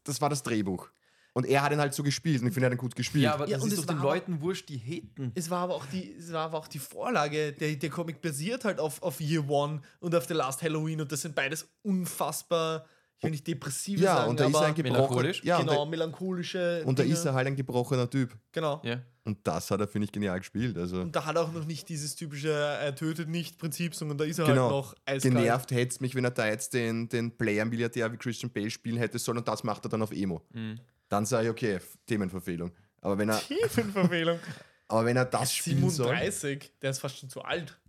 das 0.06 0.22
war 0.22 0.30
das 0.30 0.42
Drehbuch. 0.44 0.90
Und 1.36 1.46
er 1.48 1.64
hat 1.64 1.72
ihn 1.72 1.80
halt 1.80 1.94
so 1.96 2.04
gespielt 2.04 2.42
und 2.42 2.48
ich 2.48 2.54
finde, 2.54 2.68
er 2.68 2.72
hat 2.72 2.78
ihn 2.78 2.82
gut 2.82 2.96
gespielt. 2.96 3.24
Ja, 3.24 3.34
aber 3.34 3.48
Ja, 3.50 3.58
das 3.58 3.66
ist 3.66 3.74
es 3.74 3.86
doch 3.86 3.94
den 3.96 4.02
Leuten 4.04 4.42
wurscht, 4.42 4.70
die 4.70 4.78
haten. 4.78 5.32
Es 5.34 5.50
war 5.50 5.62
aber 5.64 5.74
auch 5.76 5.86
die, 5.88 6.14
es 6.14 6.32
war 6.32 6.46
aber 6.46 6.60
auch 6.60 6.68
die 6.68 6.78
Vorlage. 6.80 7.54
Der, 7.54 7.76
der 7.76 7.90
Comic 7.90 8.22
basiert 8.22 8.66
halt 8.66 8.80
auf, 8.80 9.02
auf 9.02 9.20
Year 9.20 9.50
One 9.50 9.82
und 10.00 10.14
auf 10.14 10.26
The 10.28 10.36
Last 10.36 10.62
Halloween 10.62 11.02
und 11.02 11.12
das 11.12 11.22
sind 11.24 11.34
beides 11.34 11.68
unfassbar, 11.82 12.86
ich 13.18 13.24
will 13.24 13.32
nicht 13.32 13.48
depressive 13.48 14.02
ja, 14.04 14.16
sagen, 14.18 14.32
und 14.32 14.40
da 14.40 14.46
ist 14.48 14.54
er 14.54 14.62
ein 14.62 14.76
gebrochener. 14.76 14.98
melancholisch. 15.00 15.44
Ja, 15.44 15.60
genau, 15.60 15.84
und, 15.84 15.90
melancholische. 15.90 16.82
da, 16.84 16.88
und 16.88 17.00
da 17.00 17.04
Dinge. 17.04 17.16
ist 17.16 17.26
er 17.26 17.34
halt 17.34 17.48
ein 17.48 17.56
gebrochener 17.56 18.10
Typ. 18.10 18.38
Genau. 18.52 18.82
Ja. 18.84 19.02
Und 19.24 19.40
das 19.48 19.72
hat 19.72 19.80
er, 19.80 19.88
finde 19.88 20.06
ich, 20.06 20.12
genial 20.12 20.38
gespielt. 20.40 20.78
Also 20.78 21.00
Und 21.00 21.16
da 21.16 21.26
hat 21.26 21.38
er 21.38 21.44
auch 21.44 21.54
noch 21.54 21.64
nicht 21.66 21.88
dieses 21.88 22.16
typische 22.16 22.52
er 22.52 22.94
tötet 22.94 23.30
nicht 23.30 23.58
Prinzip, 23.58 23.96
sondern 23.96 24.18
da 24.18 24.26
ist 24.26 24.38
er 24.40 24.46
Genau. 24.46 24.64
halt 24.64 24.72
noch 24.72 24.96
eiskalt. 25.06 25.36
genervt 25.36 25.72
hätte 25.72 25.94
es 25.94 26.02
mich, 26.02 26.14
wenn 26.16 26.26
er 26.26 26.32
da 26.32 26.46
jetzt 26.46 26.74
den, 26.74 27.08
den 27.08 27.32
Player-Milliardär 27.38 28.12
wie 28.12 28.18
Christian 28.18 28.52
Bale 28.52 28.70
spielen 28.70 28.98
hätte 28.98 29.18
sollen 29.18 29.38
und 29.38 29.48
das 29.48 29.64
macht 29.64 29.86
er 29.86 29.90
dann 29.90 30.02
auf 30.02 30.12
Emo. 30.12 30.42
Mhm. 30.52 30.80
Dann 31.14 31.28
sage 31.28 31.46
ich, 31.46 31.52
okay, 31.52 31.80
Themenverfehlung. 32.08 32.72
Aber 33.00 33.20
wenn 33.20 33.30
er, 33.30 33.40
Tiefenverfehlung. 33.48 34.40
aber 34.88 35.06
wenn 35.06 35.16
er 35.16 35.26
das 35.26 35.54
spielen 35.54 35.88
soll. 35.92 36.08
37, 36.08 36.72
der 36.82 36.90
ist 36.90 36.98
fast 36.98 37.20
schon 37.20 37.30
zu 37.30 37.44
alt. 37.44 37.80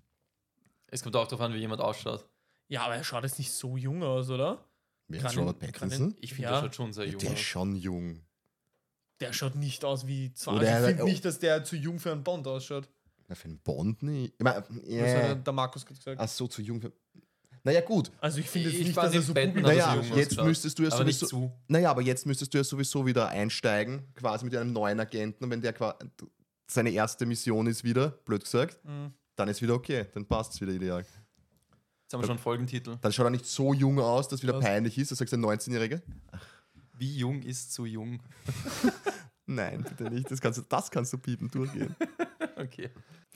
Es 0.89 1.03
kommt 1.03 1.17
auch 1.17 1.27
darauf 1.27 1.41
an, 1.41 1.55
wie 1.55 1.59
jemand 1.59 1.81
ausschaut. 1.81 2.29
Ja, 2.69 2.83
aber 2.83 2.97
er 2.97 3.05
schaut 3.05 3.23
jetzt 3.23 3.39
nicht 3.39 3.51
so 3.51 3.79
jung 3.79 4.03
aus, 4.03 4.29
oder? 4.29 4.63
Wer 5.09 5.25
ist 5.25 5.39
Robert 5.39 5.59
Pattinson? 5.59 6.15
Ich 6.21 6.35
finde, 6.35 6.51
Ja. 6.51 6.51
der 6.51 6.67
schaut 6.67 6.75
schon 6.75 6.93
sehr 6.93 7.07
jung 7.07 7.19
Der 7.19 7.33
ist 7.33 7.41
schon 7.41 7.77
jung. 7.77 8.21
Der 9.21 9.33
schaut 9.33 9.55
nicht 9.55 9.87
aus 9.87 10.07
wie 10.07 10.35
20. 10.35 10.61
Oder 10.61 10.81
ich 10.81 10.87
finde 10.87 11.03
oh. 11.05 11.07
nicht, 11.07 11.25
dass 11.25 11.39
der 11.39 11.65
zu 11.65 11.77
jung 11.77 11.99
für 11.99 12.13
einen 12.13 12.25
Bond 12.25 12.47
ausschaut. 12.47 12.91
Na, 13.29 13.35
für 13.35 13.49
einen 13.49 13.59
Bond 13.61 14.03
nicht. 14.03 14.35
Ich 14.37 14.45
mein, 14.45 14.63
yeah. 14.87 15.31
hat 15.31 15.47
der 15.47 15.55
Markus 15.55 15.87
gerade 15.87 15.99
gesagt. 15.99 16.21
Ach 16.21 16.29
so, 16.29 16.47
zu 16.47 16.61
jung 16.61 16.83
für. 16.83 16.93
Naja, 17.67 17.81
gut. 17.81 18.13
Also 18.21 18.39
ich 18.41 18.49
finde 18.51 18.69
jetzt 18.69 18.79
Ich 18.81 18.87
nicht, 18.89 18.97
dass 18.97 19.15
er 19.15 19.23
so 19.23 19.33
er 19.33 19.47
Naja, 19.53 20.01
jetzt 20.15 20.41
müsstest 20.43 20.79
du 20.79 20.83
ja 20.83 20.93
Aber 20.93 21.05
nicht 21.05 21.19
sowieso. 21.19 21.37
zu. 21.49 21.53
Naja, 21.67 21.91
aber 21.91 22.03
jetzt 22.03 22.27
müsstest 22.27 22.53
du 22.53 22.59
ja 22.59 22.65
sowieso 22.65 23.07
wieder 23.07 23.29
einsteigen, 23.29 24.03
quasi 24.15 24.45
mit 24.45 24.55
einem 24.55 24.73
neuen 24.73 25.01
Agenten. 25.01 25.45
Und 25.45 25.51
wenn 25.51 25.63
der 25.63 25.75
seine 26.67 26.91
erste 26.91 27.25
Mission 27.27 27.67
ist 27.67 27.83
wieder, 27.83 28.11
blöd 28.11 28.45
gesagt, 28.45 28.79
Mhm. 28.85 29.13
dann 29.37 29.49
ist 29.49 29.63
wieder 29.63 29.75
okay. 29.75 30.07
Dann 30.13 30.27
passt 30.27 30.53
es 30.53 30.61
wieder 30.61 30.73
ideal. 30.73 31.01
Jetzt 31.01 32.13
haben 32.13 32.21
wir 32.21 32.27
schon 32.27 32.31
einen 32.33 32.39
Folgentitel. 32.39 32.99
Dann 33.01 33.13
schaut 33.13 33.27
er 33.27 33.31
nicht 33.31 33.47
so 33.47 33.73
jung 33.73 33.99
aus, 33.99 34.29
dass 34.29 34.43
wieder 34.43 34.55
Was? 34.57 34.65
peinlich 34.65 34.99
ist. 34.99 35.11
Du 35.11 35.15
sagst 35.15 35.33
ein 35.33 35.41
19-Jähriger. 35.41 36.03
Wie 36.99 37.17
jung 37.17 37.43
ist 37.43 37.73
zu 37.73 37.87
jung? 37.87 38.21
Nein, 39.47 39.83
bitte 39.83 40.05
nicht. 40.13 40.31
Das 40.31 40.41
kannst 40.41 40.59
du, 40.59 40.63
das 40.69 40.91
kannst 40.91 41.13
du 41.15 41.19
piepen, 41.19 41.51
durchgehen. 41.51 41.95
Okay. 42.57 42.91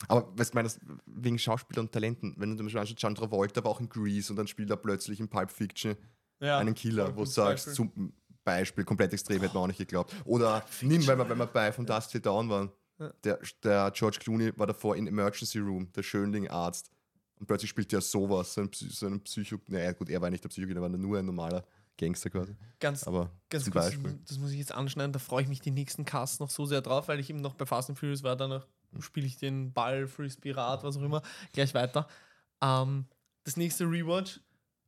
Aber 0.07 0.33
was 0.37 0.55
meinst 0.55 0.81
du, 0.81 0.99
wegen 1.07 1.39
Schauspieler 1.39 1.81
und 1.81 1.93
Talenten, 1.93 2.35
wenn 2.39 2.51
du 2.51 2.57
zum 2.57 2.66
Beispiel 2.66 2.81
anschaust, 2.81 3.03
John 3.03 3.14
Travolta 3.14 3.64
war 3.64 3.73
auch 3.73 3.81
in 3.81 3.89
Grease 3.89 4.33
und 4.33 4.37
dann 4.37 4.47
spielt 4.47 4.71
er 4.71 4.77
plötzlich 4.77 5.19
in 5.19 5.29
Pulp 5.29 5.51
Fiction 5.51 5.97
Ja, 6.41 6.59
einen 6.59 6.75
Killer, 6.75 7.14
wo 7.16 7.25
du 7.25 7.31
sagst, 7.31 7.66
Beispiel. 7.66 7.75
zum 7.75 8.12
Beispiel, 8.45 8.85
komplett 8.85 9.12
extrem, 9.12 9.41
hätte 9.41 9.55
man 9.55 9.64
auch 9.64 9.66
nicht 9.69 9.79
geglaubt. 9.79 10.14
Oder 10.25 10.64
nimm, 10.83 11.07
wenn 11.07 11.19
wir, 11.19 11.29
wenn 11.29 11.39
wir 11.39 11.47
bei 11.47 11.73
From 11.73 11.85
Dust 11.85 12.12
Till 12.12 12.21
Dawn 12.21 12.49
waren. 12.49 12.71
Ja. 12.99 13.12
Der, 13.25 13.39
der 13.62 13.91
George 13.93 14.19
Clooney 14.21 14.53
war 14.57 14.66
davor 14.66 14.97
in 14.97 15.07
Emergency 15.07 15.59
Room, 15.59 15.91
der 15.93 16.03
Schönling-Arzt. 16.03 16.91
Und 17.39 17.47
plötzlich 17.47 17.71
spielt 17.71 17.93
er 17.93 18.01
sowas, 18.01 18.55
so 18.55 18.62
ein, 18.62 18.71
Psy 18.71 18.89
so 18.91 19.07
ein 19.07 19.21
Psycho... 19.21 19.59
Naja, 19.69 19.93
gut, 19.93 20.09
er 20.09 20.21
war 20.21 20.31
nicht 20.31 20.43
der 20.43 20.49
Psycho, 20.49 20.69
er 20.73 20.81
war 20.81 20.89
nur 20.89 21.19
ein 21.19 21.25
normaler 21.25 21.64
Gangster 21.97 22.31
quasi. 22.31 22.57
Ganz, 22.81 23.05
Aber 23.07 23.31
ganz 23.51 23.64
kurz, 23.64 23.75
Beispiel. 23.75 24.19
das 24.27 24.39
muss 24.39 24.51
ich 24.51 24.59
jetzt 24.59 24.73
anschneiden, 24.73 25.12
da 25.12 25.19
freue 25.19 25.43
ich 25.43 25.49
mich 25.49 25.61
die 25.61 25.71
nächsten 25.71 26.05
Casts 26.05 26.41
noch 26.41 26.51
so 26.51 26.64
sehr 26.66 26.81
drauf, 26.81 27.09
weil 27.09 27.21
ich 27.21 27.31
eben 27.31 27.41
noch 27.41 27.55
bei 27.55 27.66
Fast 27.66 27.91
and 27.91 27.99
Furious 27.99 28.23
war, 28.23 28.35
danach 28.35 28.66
spiele 29.01 29.26
ich 29.26 29.36
den 29.36 29.72
Ball, 29.72 30.07
Frisbee, 30.07 30.53
Rad, 30.53 30.82
was 30.82 30.97
auch 30.97 31.03
immer, 31.03 31.22
gleich 31.53 31.74
weiter. 31.74 32.09
Ähm, 32.61 33.07
das 33.45 33.57
nächste 33.57 33.84
Rewatch 33.84 34.41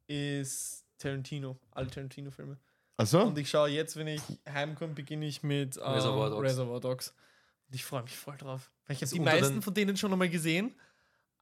ist 0.07 0.85
Tarantino, 0.99 1.59
alle 1.73 1.89
Tarantino-Filme. 1.89 2.59
Achso? 2.97 3.23
Und 3.23 3.39
ich 3.39 3.49
schaue 3.49 3.69
jetzt, 3.71 3.97
wenn 3.97 4.07
ich 4.09 4.23
heimkomme, 4.49 4.93
beginne 4.95 5.27
ich 5.27 5.43
mit 5.43 5.77
ähm, 5.77 5.83
Reservoir 5.85 6.31
Dogs. 6.31 6.43
Reservoir 6.43 6.81
Dogs. 6.81 7.15
Und 7.69 7.75
ich 7.75 7.85
freue 7.85 8.03
mich 8.03 8.17
voll 8.17 8.37
drauf. 8.37 8.71
Weil 8.87 8.95
ich 8.97 8.99
habe 8.99 9.05
Ist 9.07 9.15
die 9.15 9.21
meisten 9.21 9.63
von 9.63 9.73
denen 9.73 9.97
schon 9.97 10.13
einmal 10.13 10.29
gesehen. 10.29 10.75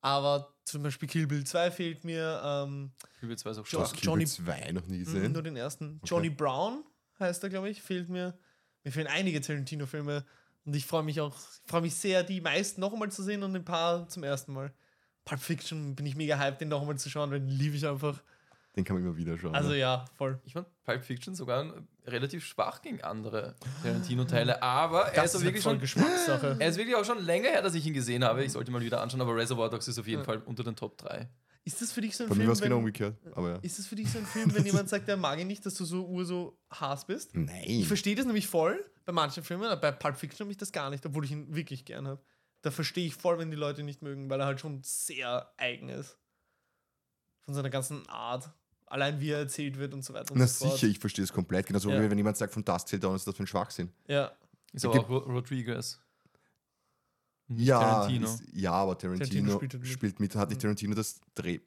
Aber 0.00 0.54
zum 0.64 0.84
Beispiel 0.84 1.08
Kill 1.08 1.26
Bill 1.26 1.42
2 1.44 1.70
fehlt 1.72 2.04
mir. 2.04 2.40
Ähm, 2.44 2.92
Ich 3.20 3.28
will 3.28 3.36
zwei 3.36 3.52
so 3.52 3.62
Jo- 3.62 3.66
Du 3.70 3.80
hast 3.80 3.88
stark. 3.88 4.00
Kill 4.00 4.06
Johnny- 4.08 4.24
Bill 4.24 4.32
2 4.44 4.72
noch 4.72 4.86
nie 4.86 4.98
Mhm, 4.98 5.04
gesehen. 5.04 5.32
Nur 5.32 5.42
den 5.42 5.56
ersten. 5.56 6.00
Johnny 6.04 6.30
Brown 6.30 6.84
heißt 7.18 7.42
er, 7.42 7.48
glaube 7.48 7.68
ich, 7.70 7.82
fehlt 7.82 8.08
mir. 8.08 8.38
Mir 8.84 8.92
fehlen 8.92 9.08
einige 9.08 9.40
Tarantino-Filme 9.40 10.24
und 10.68 10.76
ich 10.76 10.84
freue 10.86 11.02
mich 11.02 11.18
auch, 11.20 11.34
ich 11.34 11.70
freue 11.70 11.80
mich 11.80 11.94
sehr, 11.94 12.22
die 12.22 12.40
meisten 12.42 12.80
noch 12.82 12.92
einmal 12.92 13.10
zu 13.10 13.22
sehen 13.22 13.42
und 13.42 13.56
ein 13.56 13.64
paar 13.64 14.06
zum 14.08 14.22
ersten 14.22 14.52
Mal. 14.52 14.70
Pulp 15.24 15.40
Fiction 15.40 15.94
bin 15.96 16.04
ich 16.06 16.14
mega 16.14 16.38
hyped, 16.38 16.60
den 16.60 16.68
noch 16.68 16.80
einmal 16.82 16.98
zu 16.98 17.08
schauen, 17.10 17.30
weil 17.30 17.40
den 17.40 17.48
liebe 17.48 17.74
ich 17.74 17.86
einfach. 17.86 18.22
Den 18.76 18.84
kann 18.84 18.96
man 18.96 19.04
immer 19.06 19.16
wieder 19.16 19.36
schauen. 19.38 19.54
Also 19.54 19.70
ne? 19.70 19.78
ja, 19.78 20.04
voll. 20.16 20.38
Ich 20.44 20.52
fand 20.52 20.66
Pulp 20.84 21.02
Fiction 21.04 21.34
sogar 21.34 21.72
relativ 22.06 22.44
schwach 22.44 22.82
gegen 22.82 23.00
andere 23.02 23.56
Tarantino-Teile, 23.82 24.62
aber 24.62 25.04
er 25.06 25.24
ist, 25.24 25.34
Das 25.34 25.34
auch 25.36 25.38
ist 25.40 25.44
wirklich 25.46 25.62
schon, 25.62 25.80
Geschmackssache. 25.80 26.56
er 26.58 26.68
ist 26.68 26.76
wirklich 26.76 26.96
auch 26.96 27.04
schon 27.04 27.18
länger 27.24 27.48
her, 27.48 27.62
dass 27.62 27.74
ich 27.74 27.84
ihn 27.86 27.94
gesehen 27.94 28.22
habe. 28.24 28.44
Ich 28.44 28.52
sollte 28.52 28.70
mal 28.70 28.80
wieder 28.82 29.00
anschauen, 29.00 29.20
aber 29.22 29.34
Reservoir 29.36 29.70
Dogs 29.70 29.88
ist 29.88 29.98
auf 29.98 30.06
jeden 30.06 30.20
Ja. 30.20 30.24
Fall 30.24 30.38
unter 30.44 30.64
den 30.64 30.76
Top 30.76 30.96
3. 30.98 31.28
Ist 31.68 31.82
das 31.82 31.92
für 31.92 32.00
dich 32.00 32.16
so 32.16 32.24
ein 32.24 32.28
Bei 32.30 32.34
mir 32.34 32.38
Film? 32.40 32.48
war 32.48 32.52
es 32.54 32.60
genau 32.60 32.74
wenn- 32.76 32.78
umgekehrt. 32.80 33.16
Aber 33.34 33.50
ja. 33.50 33.56
Ist 33.58 33.78
es 33.78 33.86
für 33.86 33.94
dich 33.96 34.10
so 34.10 34.18
ein 34.18 34.26
Film, 34.26 34.54
wenn 34.54 34.64
jemand 34.64 34.88
sagt, 34.88 35.06
der 35.06 35.16
mag 35.16 35.38
ihn 35.38 35.46
nicht, 35.46 35.64
dass 35.66 35.74
du 35.74 35.84
so 35.84 36.06
ur 36.06 36.24
so 36.24 36.58
Hass 36.70 37.06
bist? 37.06 37.34
Nein. 37.36 37.62
Ich 37.66 37.86
verstehe 37.86 38.14
das 38.16 38.24
nämlich 38.26 38.46
voll 38.46 38.82
bei 39.04 39.12
manchen 39.12 39.44
Filmen, 39.44 39.64
aber 39.64 39.80
bei 39.80 39.92
Pulp 39.92 40.16
Fiction 40.16 40.44
habe 40.46 40.50
ich 40.52 40.56
das 40.56 40.72
gar 40.72 40.88
nicht, 40.90 41.04
obwohl 41.04 41.24
ich 41.24 41.30
ihn 41.32 41.54
wirklich 41.54 41.84
gern 41.84 42.08
habe. 42.08 42.22
Da 42.62 42.70
verstehe 42.70 43.06
ich 43.06 43.14
voll, 43.14 43.38
wenn 43.38 43.50
die 43.50 43.56
Leute 43.56 43.80
ihn 43.82 43.86
nicht 43.86 44.02
mögen, 44.02 44.28
weil 44.30 44.40
er 44.40 44.46
halt 44.46 44.60
schon 44.60 44.80
sehr 44.82 45.52
eigen 45.58 45.88
ist. 45.90 46.16
Von 47.44 47.54
seiner 47.54 47.70
ganzen 47.70 48.06
Art. 48.08 48.50
Allein 48.86 49.20
wie 49.20 49.30
er 49.30 49.38
erzählt 49.40 49.78
wird 49.78 49.92
und 49.92 50.02
so 50.02 50.14
weiter 50.14 50.32
und 50.32 50.38
Na 50.38 50.46
so 50.46 50.64
fort. 50.64 50.78
sicher, 50.78 50.90
ich 50.90 50.98
verstehe 50.98 51.22
es 51.24 51.32
komplett. 51.32 51.66
Genauso 51.66 51.90
Ja. 51.90 52.02
wie 52.02 52.10
wenn 52.10 52.16
jemand 52.16 52.38
sagt, 52.38 52.54
von 52.54 52.64
Dust 52.64 52.88
Till 52.88 52.98
Dawn 52.98 53.14
ist 53.16 53.26
das 53.26 53.36
für 53.36 53.42
ein 53.42 53.46
Schwachsinn. 53.46 53.92
Ja. 54.06 54.26
Ist 54.72 54.82
Es 54.82 54.84
aber 54.86 54.94
gibt- 54.94 55.04
auch 55.06 55.10
Ro 55.10 55.18
Rodriguez. 55.18 56.00
Nicht 57.48 57.66
Ja, 57.68 57.80
Tarantino. 57.80 58.26
ist, 58.26 58.42
ja, 58.52 58.72
aber 58.72 58.96
Tarantino, 58.98 59.26
Tarantino 59.52 59.56
spielt, 59.78 59.86
spielt 59.88 60.20
mit. 60.20 60.34
Hat 60.36 60.48
nicht 60.50 60.60
Tarantino 60.60 60.94
das 60.94 61.20
Dreh. 61.34 61.60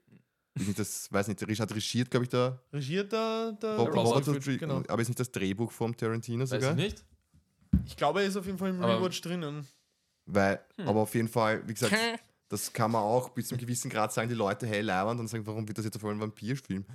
Ist 0.53 0.67
nicht 0.67 0.79
das, 0.79 1.11
weiß 1.11 1.27
nicht, 1.29 1.41
hat 1.59 1.73
regiert, 1.75 2.11
glaube 2.11 2.25
ich, 2.25 2.29
der 2.29 2.61
Regiert 2.73 3.11
der 3.11 3.57
Rob- 3.63 3.87
Robert 3.87 3.95
Robert 4.05 4.27
Rodriguez, 4.27 4.59
genau. 4.59 4.83
Aber 4.87 5.01
ist 5.01 5.07
nicht 5.07 5.19
das 5.19 5.31
Drehbuch 5.31 5.71
vom 5.71 5.95
Tarantino 5.95 6.43
Weiß 6.43 6.49
sogar? 6.49 6.71
ich 6.71 6.75
nicht. 6.77 7.05
Ich 7.85 7.95
glaube, 7.95 8.21
er 8.21 8.27
ist 8.27 8.35
auf 8.35 8.45
jeden 8.45 8.57
Fall 8.57 8.69
im 8.71 8.83
Aber- 8.83 8.97
Rewatch 8.99 9.21
drinnen. 9.21 9.65
Weil, 10.25 10.59
Hm. 10.77 10.87
aber 10.87 10.99
auf 11.01 11.15
jeden 11.15 11.27
Fall, 11.29 11.67
wie 11.67 11.73
gesagt, 11.73 11.95
das 12.49 12.71
kann 12.71 12.91
man 12.91 13.01
auch 13.01 13.29
bis 13.29 13.47
zu 13.47 13.55
einem 13.55 13.61
gewissen 13.61 13.89
Grad 13.89 14.11
sagen, 14.13 14.27
die 14.29 14.35
Leute, 14.35 14.67
hey, 14.67 14.81
leibernd, 14.81 15.19
und 15.19 15.27
sagen, 15.29 15.47
warum 15.47 15.67
wird 15.67 15.77
das 15.77 15.85
jetzt 15.85 15.95
auf 15.95 16.03
einmal 16.03 16.17
ein 16.17 16.21
Vampirfilm? 16.21 16.85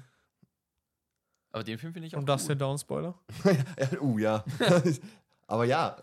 Aber 1.51 1.64
den 1.64 1.78
Film 1.78 1.93
finde 1.93 2.07
ich 2.09 2.14
auch 2.14 2.20
Und 2.20 2.26
das 2.28 2.43
cool. 2.43 2.49
der 2.49 2.57
Down-Spoiler? 2.57 3.18
uh, 4.01 4.18
ja. 4.18 4.45
aber 5.47 5.64
ja, 5.64 5.97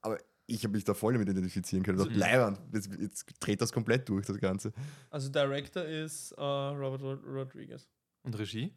aber 0.00 0.18
ich 0.46 0.64
habe 0.64 0.72
mich 0.74 0.84
da 0.84 0.94
voll 0.94 1.12
damit 1.14 1.28
identifizieren 1.28 1.84
können. 1.84 1.98
Mhm. 1.98 2.14
Leibernd, 2.14 2.60
jetzt, 2.72 2.90
jetzt 3.00 3.24
dreht 3.40 3.60
das 3.60 3.72
komplett 3.72 4.08
durch, 4.08 4.26
das 4.26 4.38
Ganze. 4.38 4.72
Also 5.10 5.28
Director 5.30 5.84
ist 5.84 6.32
äh, 6.32 6.40
Robert 6.42 7.02
Rod 7.02 7.24
Rodriguez. 7.24 7.88
Und 8.24 8.38
Regie? 8.38 8.74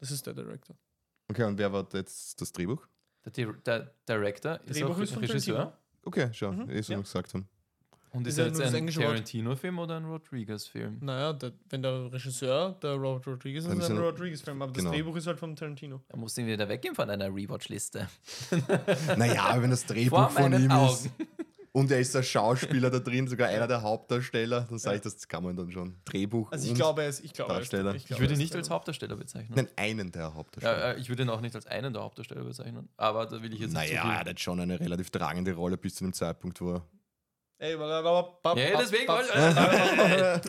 Das 0.00 0.10
ist 0.10 0.26
der 0.26 0.34
Director. 0.34 0.76
Okay, 1.30 1.44
und 1.44 1.58
wer 1.58 1.72
war 1.72 1.86
jetzt 1.92 2.40
das 2.40 2.52
Drehbuch? 2.52 2.86
Der, 3.24 3.32
Di- 3.32 3.60
der 3.66 3.94
Director 4.08 4.60
ist 4.64 4.76
Drehbuch 4.80 4.96
auch 4.96 4.98
ist 5.00 5.12
von 5.12 5.24
Regisseur. 5.24 5.54
Tarantino. 5.56 5.82
Okay, 6.04 6.30
schau, 6.32 6.52
Mhm, 6.52 6.70
eh 6.70 6.80
so 6.80 6.92
ja. 6.94 7.00
gesagt 7.00 7.34
haben. 7.34 7.48
Und 8.10 8.26
ist 8.26 8.34
Ist 8.34 8.38
er 8.38 8.46
jetzt 8.46 8.74
ein. 8.74 8.86
Tarantino-Film 8.86 9.78
oder 9.78 9.96
ein 9.96 10.04
Rodriguez-Film? 10.04 10.98
Naja, 11.00 11.32
der, 11.34 11.52
wenn 11.70 11.82
der 11.82 12.12
Regisseur, 12.12 12.76
der 12.82 12.92
Robert 12.94 13.26
Rodriguez, 13.26 13.64
ist 13.64 13.70
Dann 13.70 13.78
es 13.78 13.84
ist 13.84 13.90
ein 13.90 13.98
Rodriguez-Film, 13.98 14.62
aber 14.62 14.72
genau. 14.72 14.90
das 14.90 14.92
Drehbuch 14.96 15.16
ist 15.16 15.26
halt 15.26 15.38
von 15.38 15.54
Tarantino. 15.54 16.00
Da 16.08 16.16
musst 16.16 16.36
du 16.36 16.40
ihn 16.40 16.46
wieder 16.46 16.68
weggehen 16.68 16.94
von 16.94 17.06
deiner 17.08 17.26
Rewatch-Liste. 17.34 18.08
Naja, 19.16 19.44
aber 19.44 19.62
wenn 19.62 19.70
das 19.70 19.84
Vor 19.84 19.94
Drehbuch 19.94 20.30
von 20.30 20.52
ihm 20.52 20.70
Augen. 20.70 20.92
ist 20.92 21.10
und 21.72 21.90
er 21.92 22.00
ist 22.00 22.14
der 22.14 22.22
Schauspieler 22.22 22.90
da 22.90 22.98
drin, 22.98 23.28
sogar 23.28 23.48
einer 23.48 23.66
der 23.68 23.82
Hauptdarsteller, 23.82 24.62
dann 24.68 24.78
sage 24.78 24.96
ich, 24.96 25.02
das 25.02 25.28
kann 25.28 25.44
man 25.44 25.54
dann 25.54 25.70
schon. 25.70 25.94
Drehbuch 26.06 26.50
Also 26.50 26.64
ich 26.64 26.70
und 26.70 26.76
glaube, 26.76 27.02
er 27.02 27.08
ist, 27.10 27.24
ich 27.24 27.32
glaube, 27.32 27.52
er 27.52 27.60
ist- 27.60 27.72
Darsteller. 27.72 27.94
Ich 27.94 28.06
glaube, 28.06 28.22
würde 28.22 28.32
er 28.32 28.36
ihn 28.36 28.40
ist 28.42 28.46
nicht 28.52 28.56
als. 28.56 28.70
Hauptdarsteller 28.70 29.16
bezeichnen. 29.16 29.52
Nein, 29.54 29.68
einen 29.76 30.10
der 30.10 30.34
Hauptdarsteller. 30.34 30.78
Ja, 30.78 30.92
äh, 30.94 30.98
ich 31.00 31.08
würde 31.08 31.22
ihn 31.22 31.28
auch 31.28 31.40
nicht 31.40 31.54
als 31.54 31.66
einen 31.66 31.92
der 31.92 32.02
Hauptdarsteller 32.02 32.42
bezeichnen. 32.42 32.88
Aber 32.96 33.26
da 33.26 33.42
will 33.42 33.52
ich 33.52 33.60
jetzt 33.60 33.74
nicht 33.74 33.92
naja, 33.92 34.02
er 34.12 34.24
hat 34.30 34.40
schon 34.40 34.58
eine 34.58 34.80
relativ 34.80 35.10
tragende 35.10 35.52
Rolle 35.52 35.76
bis 35.76 35.94
zu 35.96 36.04
dem 36.04 36.12
Zeitpunkt, 36.14 36.60
wo 36.60 36.72
er. 36.74 36.86
Ey, 37.60 37.74
aber, 37.74 38.38
aber, 38.44 38.58
Ja, 38.60 38.78
deswegen 38.78 39.08
wollte 39.08 40.40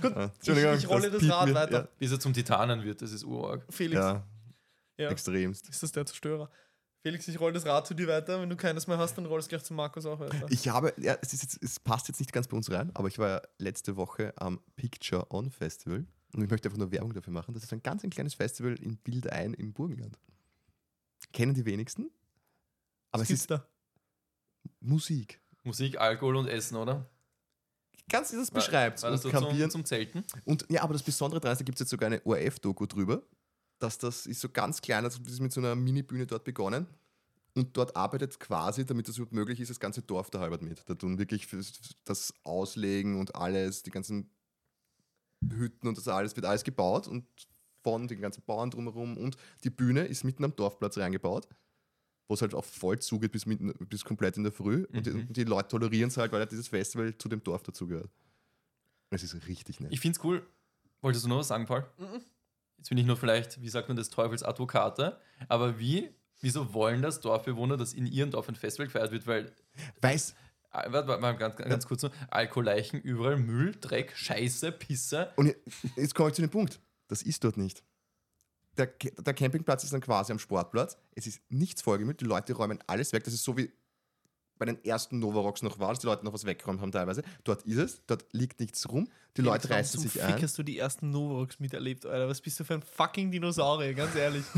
Gut, 0.00 0.16
Ah, 0.16 0.30
ich, 0.42 0.48
ich 0.84 0.88
rolle 0.88 1.10
das 1.10 1.20
piept 1.20 1.32
Rad 1.32 1.48
mir. 1.48 1.54
weiter. 1.54 1.88
Bis 1.98 2.10
er 2.12 2.20
zum 2.20 2.32
Titanen 2.32 2.82
wird, 2.84 3.02
das 3.02 3.12
ist 3.12 3.24
urarg. 3.24 3.64
Felix, 3.70 3.96
Ja, 4.00 4.12
ja. 4.12 4.24
ja, 5.04 5.10
extremst. 5.10 5.68
ist 5.68 5.82
das 5.82 5.92
der 5.92 6.06
Zerstörer? 6.06 6.50
Felix, 7.02 7.28
ich 7.28 7.38
roll 7.38 7.52
das 7.52 7.66
Rad 7.66 7.86
zu 7.86 7.92
dir 7.92 8.08
weiter. 8.08 8.40
Wenn 8.40 8.48
du 8.48 8.56
keines 8.56 8.86
mehr 8.86 8.96
hast, 8.96 9.14
dann 9.18 9.26
rollst 9.26 9.48
du 9.48 9.50
gleich 9.50 9.64
zu 9.64 9.74
Markus 9.74 10.06
auch 10.06 10.18
weiter. 10.20 10.46
Ich 10.48 10.68
habe, 10.68 10.94
ja, 10.96 11.18
es, 11.20 11.34
ist 11.34 11.42
jetzt, 11.42 11.62
es 11.62 11.78
passt 11.78 12.08
jetzt 12.08 12.18
nicht 12.18 12.32
ganz 12.32 12.48
bei 12.48 12.56
uns 12.56 12.70
rein, 12.70 12.90
aber 12.94 13.08
ich 13.08 13.18
war 13.18 13.28
ja 13.28 13.42
letzte 13.58 13.96
Woche 13.96 14.32
am 14.36 14.58
Picture 14.76 15.26
On 15.30 15.50
Festival 15.50 16.06
und 16.32 16.42
ich 16.42 16.48
möchte 16.50 16.68
einfach 16.68 16.78
nur 16.78 16.90
Werbung 16.92 17.12
dafür 17.12 17.32
machen. 17.34 17.52
Das 17.52 17.62
ist 17.62 17.72
ein 17.74 17.82
ganz 17.82 18.04
ein 18.04 18.10
kleines 18.10 18.32
Festival 18.34 18.74
in 18.80 18.96
Bild 18.96 19.28
ein 19.30 19.52
im 19.52 19.74
Burgenland. 19.74 20.18
Kennen 21.34 21.52
die 21.52 21.66
wenigsten? 21.66 22.10
Aber 23.10 23.22
Was 23.22 23.28
es 23.30 23.40
ist 23.40 23.50
da? 23.50 23.66
Musik. 24.80 25.40
Musik, 25.64 25.98
Alkohol 25.98 26.36
und 26.36 26.46
Essen, 26.46 26.76
oder? 26.76 27.10
Ganz 28.08 28.32
wie 28.32 28.36
das 28.36 28.52
War- 28.52 28.56
beschreibt. 28.60 29.02
War 29.02 29.10
das 29.10 29.24
und 29.24 29.32
so 29.32 29.50
zum, 29.50 29.70
zum 29.70 29.84
Zelten? 29.84 30.24
Und 30.44 30.66
ja, 30.68 30.82
aber 30.82 30.92
das 30.92 31.02
Besondere 31.02 31.40
daran 31.40 31.54
ist, 31.54 31.60
da 31.60 31.64
gibt 31.64 31.76
es 31.76 31.80
jetzt 31.80 31.90
sogar 31.90 32.06
eine 32.08 32.24
ORF-Doku 32.24 32.86
drüber, 32.86 33.22
dass 33.78 33.98
das 33.98 34.26
ist 34.26 34.40
so 34.40 34.48
ganz 34.50 34.80
klein, 34.82 35.04
also 35.04 35.18
das 35.22 35.32
ist 35.32 35.40
mit 35.40 35.52
so 35.52 35.60
einer 35.60 35.74
Mini-Bühne 35.74 36.26
dort 36.26 36.44
begonnen. 36.44 36.86
Und 37.56 37.76
dort 37.76 37.94
arbeitet 37.94 38.40
quasi, 38.40 38.84
damit 38.84 39.08
das 39.08 39.16
überhaupt 39.16 39.32
möglich 39.32 39.60
ist, 39.60 39.68
das 39.70 39.78
ganze 39.78 40.02
Dorf 40.02 40.28
da 40.28 40.40
halbert 40.40 40.60
mit. 40.62 40.82
Da 40.88 40.94
tun 40.94 41.18
wirklich 41.18 41.48
das 42.04 42.34
Auslegen 42.42 43.18
und 43.20 43.36
alles, 43.36 43.84
die 43.84 43.90
ganzen 43.90 44.28
Hütten 45.52 45.86
und 45.86 45.96
das 45.96 46.08
alles, 46.08 46.34
wird 46.34 46.46
alles 46.46 46.64
gebaut 46.64 47.06
und 47.06 47.24
von 47.84 48.08
den 48.08 48.20
ganzen 48.20 48.42
Bauern 48.42 48.70
drumherum. 48.70 49.16
Und 49.16 49.36
die 49.62 49.70
Bühne 49.70 50.04
ist 50.04 50.24
mitten 50.24 50.42
am 50.44 50.56
Dorfplatz 50.56 50.98
reingebaut. 50.98 51.46
Wo 52.28 52.34
es 52.34 52.42
halt 52.42 52.54
auch 52.54 52.64
voll 52.64 52.98
zugeht 52.98 53.32
bis, 53.32 53.46
mit, 53.46 53.60
bis 53.88 54.04
komplett 54.04 54.36
in 54.36 54.42
der 54.44 54.52
Früh. 54.52 54.86
Und, 54.92 55.06
die, 55.06 55.10
Mhm. 55.10 55.20
und 55.28 55.36
die 55.36 55.44
Leute 55.44 55.68
tolerieren 55.68 56.08
es 56.08 56.16
halt, 56.16 56.32
weil 56.32 56.40
halt 56.40 56.52
dieses 56.52 56.68
Festival 56.68 57.16
zu 57.18 57.28
dem 57.28 57.42
Dorf 57.42 57.62
dazugehört. 57.62 58.10
Es 59.10 59.22
ist 59.22 59.46
richtig 59.46 59.80
nett. 59.80 59.92
Ich 59.92 60.00
finde 60.00 60.18
es 60.18 60.24
cool. 60.24 60.46
Wolltest 61.02 61.24
du 61.24 61.28
noch 61.28 61.38
was 61.38 61.48
sagen, 61.48 61.66
Paul? 61.66 61.86
Jetzt 62.78 62.88
bin 62.88 62.98
ich 62.98 63.06
nur 63.06 63.16
vielleicht, 63.16 63.60
wie 63.60 63.68
sagt 63.68 63.88
man, 63.88 63.96
des 63.96 64.08
Teufels 64.10 64.42
Advokate. 64.42 65.18
Aber 65.48 65.78
wie, 65.78 66.10
wieso 66.40 66.72
wollen 66.74 67.02
das 67.02 67.20
Dorfbewohner, 67.20 67.76
dass 67.76 67.92
in 67.92 68.06
ihrem 68.06 68.30
Dorf 68.30 68.48
ein 68.48 68.54
Festival 68.56 68.86
gefeiert 68.86 69.12
wird? 69.12 69.26
Weil, 69.26 69.52
Weiß, 70.00 70.34
ah, 70.70 70.84
warte, 70.90 71.08
warte 71.08 71.20
mal 71.22 71.32
ganz, 71.36 71.56
ganz 71.56 71.86
kurz 71.86 72.02
noch, 72.02 72.10
Alkoholleichen, 72.30 73.00
überall 73.00 73.36
Müll, 73.36 73.76
Dreck, 73.80 74.12
Scheiße, 74.16 74.72
Pisse. 74.72 75.32
Und 75.36 75.54
jetzt 75.96 76.14
komme 76.14 76.30
ich 76.30 76.34
zu 76.34 76.42
dem 76.42 76.50
Punkt. 76.50 76.80
Das 77.08 77.22
ist 77.22 77.44
dort 77.44 77.56
nicht. 77.58 77.84
Der, 78.76 78.86
der 78.86 79.34
Campingplatz 79.34 79.84
ist 79.84 79.92
dann 79.92 80.00
quasi 80.00 80.32
am 80.32 80.38
Sportplatz. 80.38 80.96
Es 81.14 81.26
ist 81.26 81.40
nichts 81.48 81.82
vollgemüllt. 81.82 82.20
Die 82.20 82.24
Leute 82.24 82.52
räumen 82.54 82.78
alles 82.86 83.12
weg. 83.12 83.24
Das 83.24 83.34
ist 83.34 83.44
so 83.44 83.56
wie 83.56 83.70
bei 84.58 84.66
den 84.66 84.84
ersten 84.84 85.18
Novarox 85.18 85.62
noch 85.62 85.78
war, 85.78 85.90
dass 85.90 85.98
die 85.98 86.06
Leute 86.06 86.24
noch 86.24 86.32
was 86.32 86.44
weggeräumt 86.44 86.80
haben 86.80 86.92
teilweise. 86.92 87.22
Dort 87.42 87.62
ist 87.62 87.76
es. 87.76 88.02
Dort 88.06 88.24
liegt 88.32 88.60
nichts 88.60 88.88
rum. 88.88 89.08
Die 89.36 89.42
Leute 89.42 89.68
Warum 89.68 89.78
reißen 89.78 90.00
sich 90.00 90.12
Fick 90.12 90.22
ein. 90.22 90.42
hast 90.42 90.56
du 90.56 90.62
die 90.62 90.78
ersten 90.78 91.10
Novarox 91.10 91.58
miterlebt, 91.58 92.06
Alter? 92.06 92.28
Was 92.28 92.40
bist 92.40 92.60
du 92.60 92.64
für 92.64 92.74
ein 92.74 92.82
fucking 92.82 93.30
Dinosaurier, 93.30 93.94
ganz 93.94 94.14
ehrlich. 94.14 94.44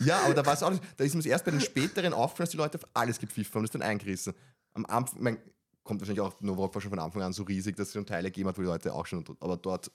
Ja, 0.00 0.24
aber 0.24 0.34
da 0.34 0.44
war 0.44 0.54
es 0.54 0.62
auch 0.62 0.70
nicht. 0.70 0.82
Da 0.96 1.04
ist 1.04 1.14
mir 1.14 1.24
erst 1.24 1.44
bei 1.44 1.52
den 1.52 1.60
späteren 1.60 2.12
aufgefallen, 2.12 2.46
dass 2.46 2.50
die 2.50 2.56
Leute 2.56 2.78
auf 2.78 2.88
alles 2.94 3.18
gepfiffen 3.20 3.54
haben. 3.54 3.62
Das 3.62 3.68
ist 3.68 3.74
dann 3.74 3.82
eingerissen. 3.82 4.34
Am 4.72 4.84
Anfang, 4.86 5.22
mein, 5.22 5.38
kommt 5.84 6.00
wahrscheinlich 6.00 6.20
auch 6.20 6.40
Novarox 6.40 6.74
war 6.74 6.82
schon 6.82 6.90
von 6.90 6.98
Anfang 6.98 7.22
an 7.22 7.32
so 7.32 7.44
riesig, 7.44 7.76
dass 7.76 7.88
es 7.88 7.92
schon 7.92 8.04
Teile 8.04 8.28
gegeben 8.30 8.48
hat, 8.48 8.58
wo 8.58 8.62
die 8.62 8.66
Leute 8.66 8.92
auch 8.92 9.06
schon. 9.06 9.24
Aber 9.38 9.56
dort 9.56 9.92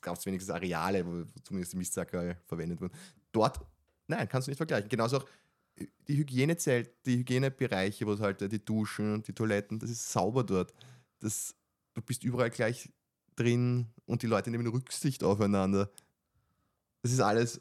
gab 0.00 0.16
es 0.16 0.26
wenigstens 0.26 0.54
Areale, 0.54 1.06
wo 1.06 1.24
zumindest 1.42 1.72
die 1.72 1.76
Mistsacker 1.76 2.36
verwendet 2.46 2.80
wurden. 2.80 2.94
Dort, 3.32 3.60
nein, 4.06 4.28
kannst 4.28 4.48
du 4.48 4.50
nicht 4.50 4.58
vergleichen. 4.58 4.88
Genauso 4.88 5.18
auch 5.18 5.26
die 6.08 6.16
Hygienezelt, 6.16 6.90
die 7.06 7.18
Hygienebereiche, 7.18 8.06
wo 8.06 8.12
es 8.12 8.20
halt 8.20 8.42
äh, 8.42 8.48
die 8.48 8.64
Duschen 8.64 9.14
und 9.14 9.28
die 9.28 9.32
Toiletten, 9.32 9.78
das 9.78 9.90
ist 9.90 10.10
sauber 10.10 10.44
dort. 10.44 10.74
Das, 11.20 11.54
du 11.94 12.02
bist 12.02 12.24
überall 12.24 12.50
gleich 12.50 12.90
drin 13.36 13.86
und 14.06 14.22
die 14.22 14.26
Leute 14.26 14.50
nehmen 14.50 14.66
Rücksicht 14.66 15.22
aufeinander. 15.22 15.90
Das 17.02 17.12
ist 17.12 17.20
alles, 17.20 17.60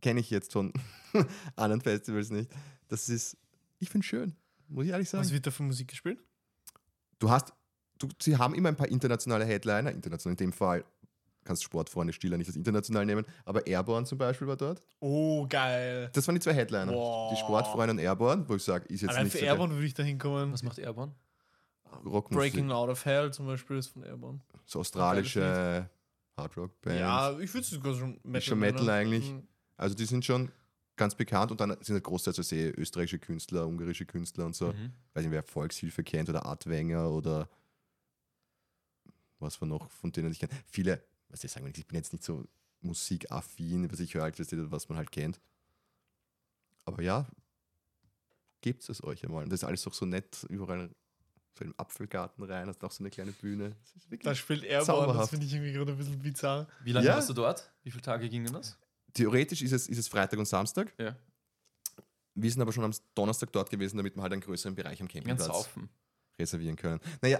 kenne 0.00 0.20
ich 0.20 0.30
jetzt 0.30 0.52
von 0.52 0.72
anderen 1.56 1.80
Festivals 1.80 2.30
nicht. 2.30 2.50
Das 2.88 3.08
ist, 3.08 3.36
ich 3.78 3.90
finde 3.90 4.06
schön, 4.06 4.34
muss 4.68 4.86
ich 4.86 4.92
ehrlich 4.92 5.08
sagen. 5.08 5.24
Was 5.24 5.32
wird 5.32 5.46
da 5.46 5.50
für 5.50 5.62
Musik 5.62 5.88
gespielt? 5.88 6.22
Du 7.18 7.30
hast, 7.30 7.52
du, 7.98 8.08
sie 8.20 8.36
haben 8.36 8.54
immer 8.54 8.68
ein 8.68 8.76
paar 8.76 8.88
internationale 8.88 9.44
Headliner, 9.44 9.90
international 9.90 10.34
in 10.34 10.38
dem 10.38 10.52
Fall, 10.52 10.84
kannst 11.44 11.62
Sportfreunde 11.62 12.12
Stiller 12.12 12.36
nicht 12.38 12.48
als 12.48 12.56
international 12.56 13.06
nehmen, 13.06 13.24
aber 13.44 13.66
Airborne 13.66 14.06
zum 14.06 14.18
Beispiel 14.18 14.46
war 14.46 14.56
dort. 14.56 14.80
Oh, 15.00 15.46
geil. 15.48 16.10
Das 16.12 16.26
waren 16.26 16.34
die 16.34 16.40
zwei 16.40 16.54
Headliner. 16.54 16.92
Boah. 16.92 17.30
Die 17.32 17.38
Sportfreunde 17.38 17.92
und 17.92 17.98
Airborne, 17.98 18.48
wo 18.48 18.56
ich 18.56 18.62
sage, 18.62 18.86
ist 18.86 19.02
jetzt 19.02 19.10
Allein 19.10 19.24
nicht 19.24 19.32
für 19.32 19.38
so 19.38 19.44
Airborne 19.44 19.74
würde 19.74 19.86
ich 19.86 19.94
da 19.94 20.02
hinkommen. 20.02 20.52
Was 20.52 20.62
macht 20.62 20.78
Airborne? 20.78 21.14
Rockmusik, 22.04 22.52
Breaking 22.52 22.70
Out 22.72 22.88
of 22.88 23.04
Hell 23.04 23.32
zum 23.32 23.46
Beispiel 23.46 23.76
ist 23.76 23.88
von 23.88 24.02
Airborne. 24.02 24.40
so 24.64 24.80
australische 24.80 25.88
Hardrock-Band. 26.36 26.98
Ja, 26.98 27.38
ich 27.38 27.52
würde 27.54 27.64
es 27.64 27.70
sogar 27.70 27.94
schon 27.94 28.18
Metal 28.24 28.42
schon 28.42 28.58
Metal 28.58 28.80
nennen. 28.84 28.90
eigentlich. 28.90 29.30
Mhm. 29.30 29.46
Also 29.76 29.94
die 29.94 30.04
sind 30.04 30.24
schon 30.24 30.50
ganz 30.96 31.14
bekannt 31.14 31.50
und 31.50 31.60
dann 31.60 31.70
sind 31.80 31.94
halt 31.94 32.04
großteils 32.04 32.38
also 32.38 32.48
sehr 32.48 32.78
österreichische 32.78 33.18
Künstler, 33.18 33.66
ungarische 33.66 34.06
Künstler 34.06 34.46
und 34.46 34.54
so. 34.54 34.68
Mhm. 34.72 34.92
weiß 35.12 35.22
nicht, 35.24 35.32
wer 35.32 35.42
Volkshilfe 35.42 36.02
kennt 36.02 36.28
oder 36.28 36.46
Artwenger 36.46 37.10
oder 37.10 37.48
was 39.38 39.60
wir 39.60 39.66
noch 39.66 39.90
von 39.90 40.12
denen 40.12 40.32
ich 40.32 40.38
kenne. 40.38 40.52
Viele, 40.66 41.02
was 41.28 41.44
ich 41.44 41.50
sagen, 41.52 41.66
ich 41.74 41.86
bin 41.86 41.96
jetzt 41.96 42.12
nicht 42.12 42.24
so 42.24 42.44
musikaffin, 42.80 43.90
was 43.90 44.00
ich 44.00 44.14
höre 44.14 44.22
halt, 44.22 44.36
was 44.70 44.88
man 44.88 44.98
halt 44.98 45.10
kennt. 45.10 45.40
Aber 46.84 47.02
ja, 47.02 47.26
gebt 48.60 48.88
es 48.88 49.02
euch 49.02 49.24
einmal. 49.24 49.44
Und 49.44 49.50
das 49.50 49.60
ist 49.60 49.64
alles 49.64 49.86
auch 49.86 49.94
so 49.94 50.06
nett, 50.06 50.44
überall 50.48 50.90
so 51.56 51.64
im 51.64 51.74
Apfelgarten 51.78 52.42
rein, 52.44 52.66
hast 52.68 52.82
auch 52.82 52.90
so 52.90 53.02
eine 53.02 53.10
kleine 53.10 53.32
Bühne. 53.32 53.76
Das 53.94 54.20
Da 54.22 54.34
spielt 54.34 54.64
Airborne, 54.64 55.12
das 55.14 55.30
finde 55.30 55.46
ich 55.46 55.52
irgendwie 55.54 55.72
gerade 55.72 55.92
ein 55.92 55.98
bisschen 55.98 56.18
bizarr. 56.18 56.66
Wie 56.82 56.92
lange 56.92 57.06
Ja. 57.06 57.14
warst 57.14 57.28
du 57.28 57.32
dort? 57.32 57.72
Wie 57.82 57.90
viele 57.90 58.02
Tage 58.02 58.28
ging 58.28 58.44
denn 58.44 58.54
das? 58.54 58.76
Theoretisch 59.12 59.62
ist 59.62 59.72
es, 59.72 59.86
ist 59.86 59.98
es 59.98 60.08
Freitag 60.08 60.38
und 60.38 60.46
Samstag. 60.46 60.92
Ja. 60.98 61.16
Wir 62.34 62.50
sind 62.50 62.60
aber 62.60 62.72
schon 62.72 62.82
am 62.82 62.92
Donnerstag 63.14 63.52
dort 63.52 63.70
gewesen, 63.70 63.96
damit 63.96 64.16
wir 64.16 64.22
halt 64.22 64.32
einen 64.32 64.42
größeren 64.42 64.74
Bereich 64.74 65.00
am 65.00 65.06
Campingplatz 65.06 65.68
reservieren 66.36 66.74
können. 66.74 67.00
Naja, 67.22 67.38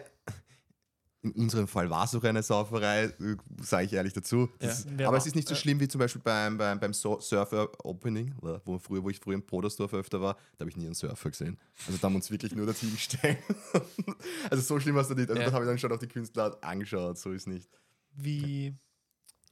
in 1.25 1.33
unserem 1.33 1.66
Fall 1.66 1.89
war 1.89 2.05
es 2.05 2.14
auch 2.14 2.22
eine 2.22 2.43
Sauferei, 2.43 3.12
sage 3.62 3.87
ich 3.87 3.93
ehrlich 3.95 4.12
dazu. 4.12 4.49
Das 4.59 4.87
Ja. 4.99 5.09
aber 5.09 5.16
es 5.16 5.27
ist 5.27 5.35
nicht 5.35 5.49
so 5.49 5.55
ja. 5.55 5.61
schlimm 5.61 5.81
wie 5.81 5.89
zum 5.89 5.99
Beispiel 5.99 6.20
beim, 6.22 6.59
beim, 6.59 6.79
beim 6.79 6.93
Surfer 6.93 7.68
Opening, 7.85 8.35
wo, 8.64 8.79
früher, 8.79 9.03
wo 9.03 9.09
ich 9.11 9.18
früher 9.18 9.35
im 9.35 9.43
Podersdorf 9.43 9.95
öfter 9.95 10.20
war, 10.20 10.35
da 10.57 10.61
habe 10.61 10.70
ich 10.70 10.77
nie 10.77 10.85
einen 10.85 10.95
Surfer 10.95 11.31
gesehen. 11.31 11.59
Also 11.87 11.99
da 11.99 12.07
haben 12.07 12.12
wir 12.12 12.16
uns 12.18 12.31
wirklich 12.31 12.55
nur 12.55 12.66
dorthin 12.66 12.93
gestellt. 12.93 13.39
also 14.51 14.62
so 14.62 14.79
schlimm 14.79 14.95
war 14.95 15.03
es 15.03 15.09
da 15.09 15.14
nicht. 15.14 15.31
Also 15.31 15.41
Ja. 15.41 15.49
da 15.49 15.53
habe 15.55 15.64
ich 15.64 15.68
dann 15.70 15.79
schon 15.79 15.93
auf 15.93 15.99
die 15.99 16.09
Künstler 16.09 16.59
angeschaut, 16.61 17.18
so 17.18 17.33
ist 17.33 17.47
nicht. 17.47 17.68
Wie. 18.14 18.75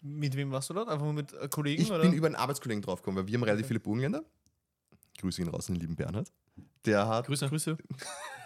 Mit 0.02 0.36
wem 0.36 0.50
warst 0.50 0.68
du 0.68 0.74
dort? 0.74 0.88
Einfach 0.88 1.10
mit 1.12 1.32
äh, 1.32 1.48
Kollegen? 1.48 1.80
Ich 1.80 1.90
oder? 1.90 2.02
bin 2.02 2.12
über 2.12 2.26
einen 2.26 2.36
Arbeitskollegen 2.36 2.82
draufgekommen, 2.82 3.22
weil 3.22 3.28
wir 3.28 3.34
haben 3.38 3.44
relativ 3.44 3.68
viele 3.68 3.80
Burgenländer. 3.80 4.24
Grüße 5.18 5.40
ihn 5.42 5.48
raus, 5.48 5.66
den 5.66 5.76
lieben 5.76 5.94
Bernhard. 5.96 6.32
Der 6.84 7.06
hat 7.06 7.26
Grüße. 7.26 7.48
Grüße. 7.48 7.76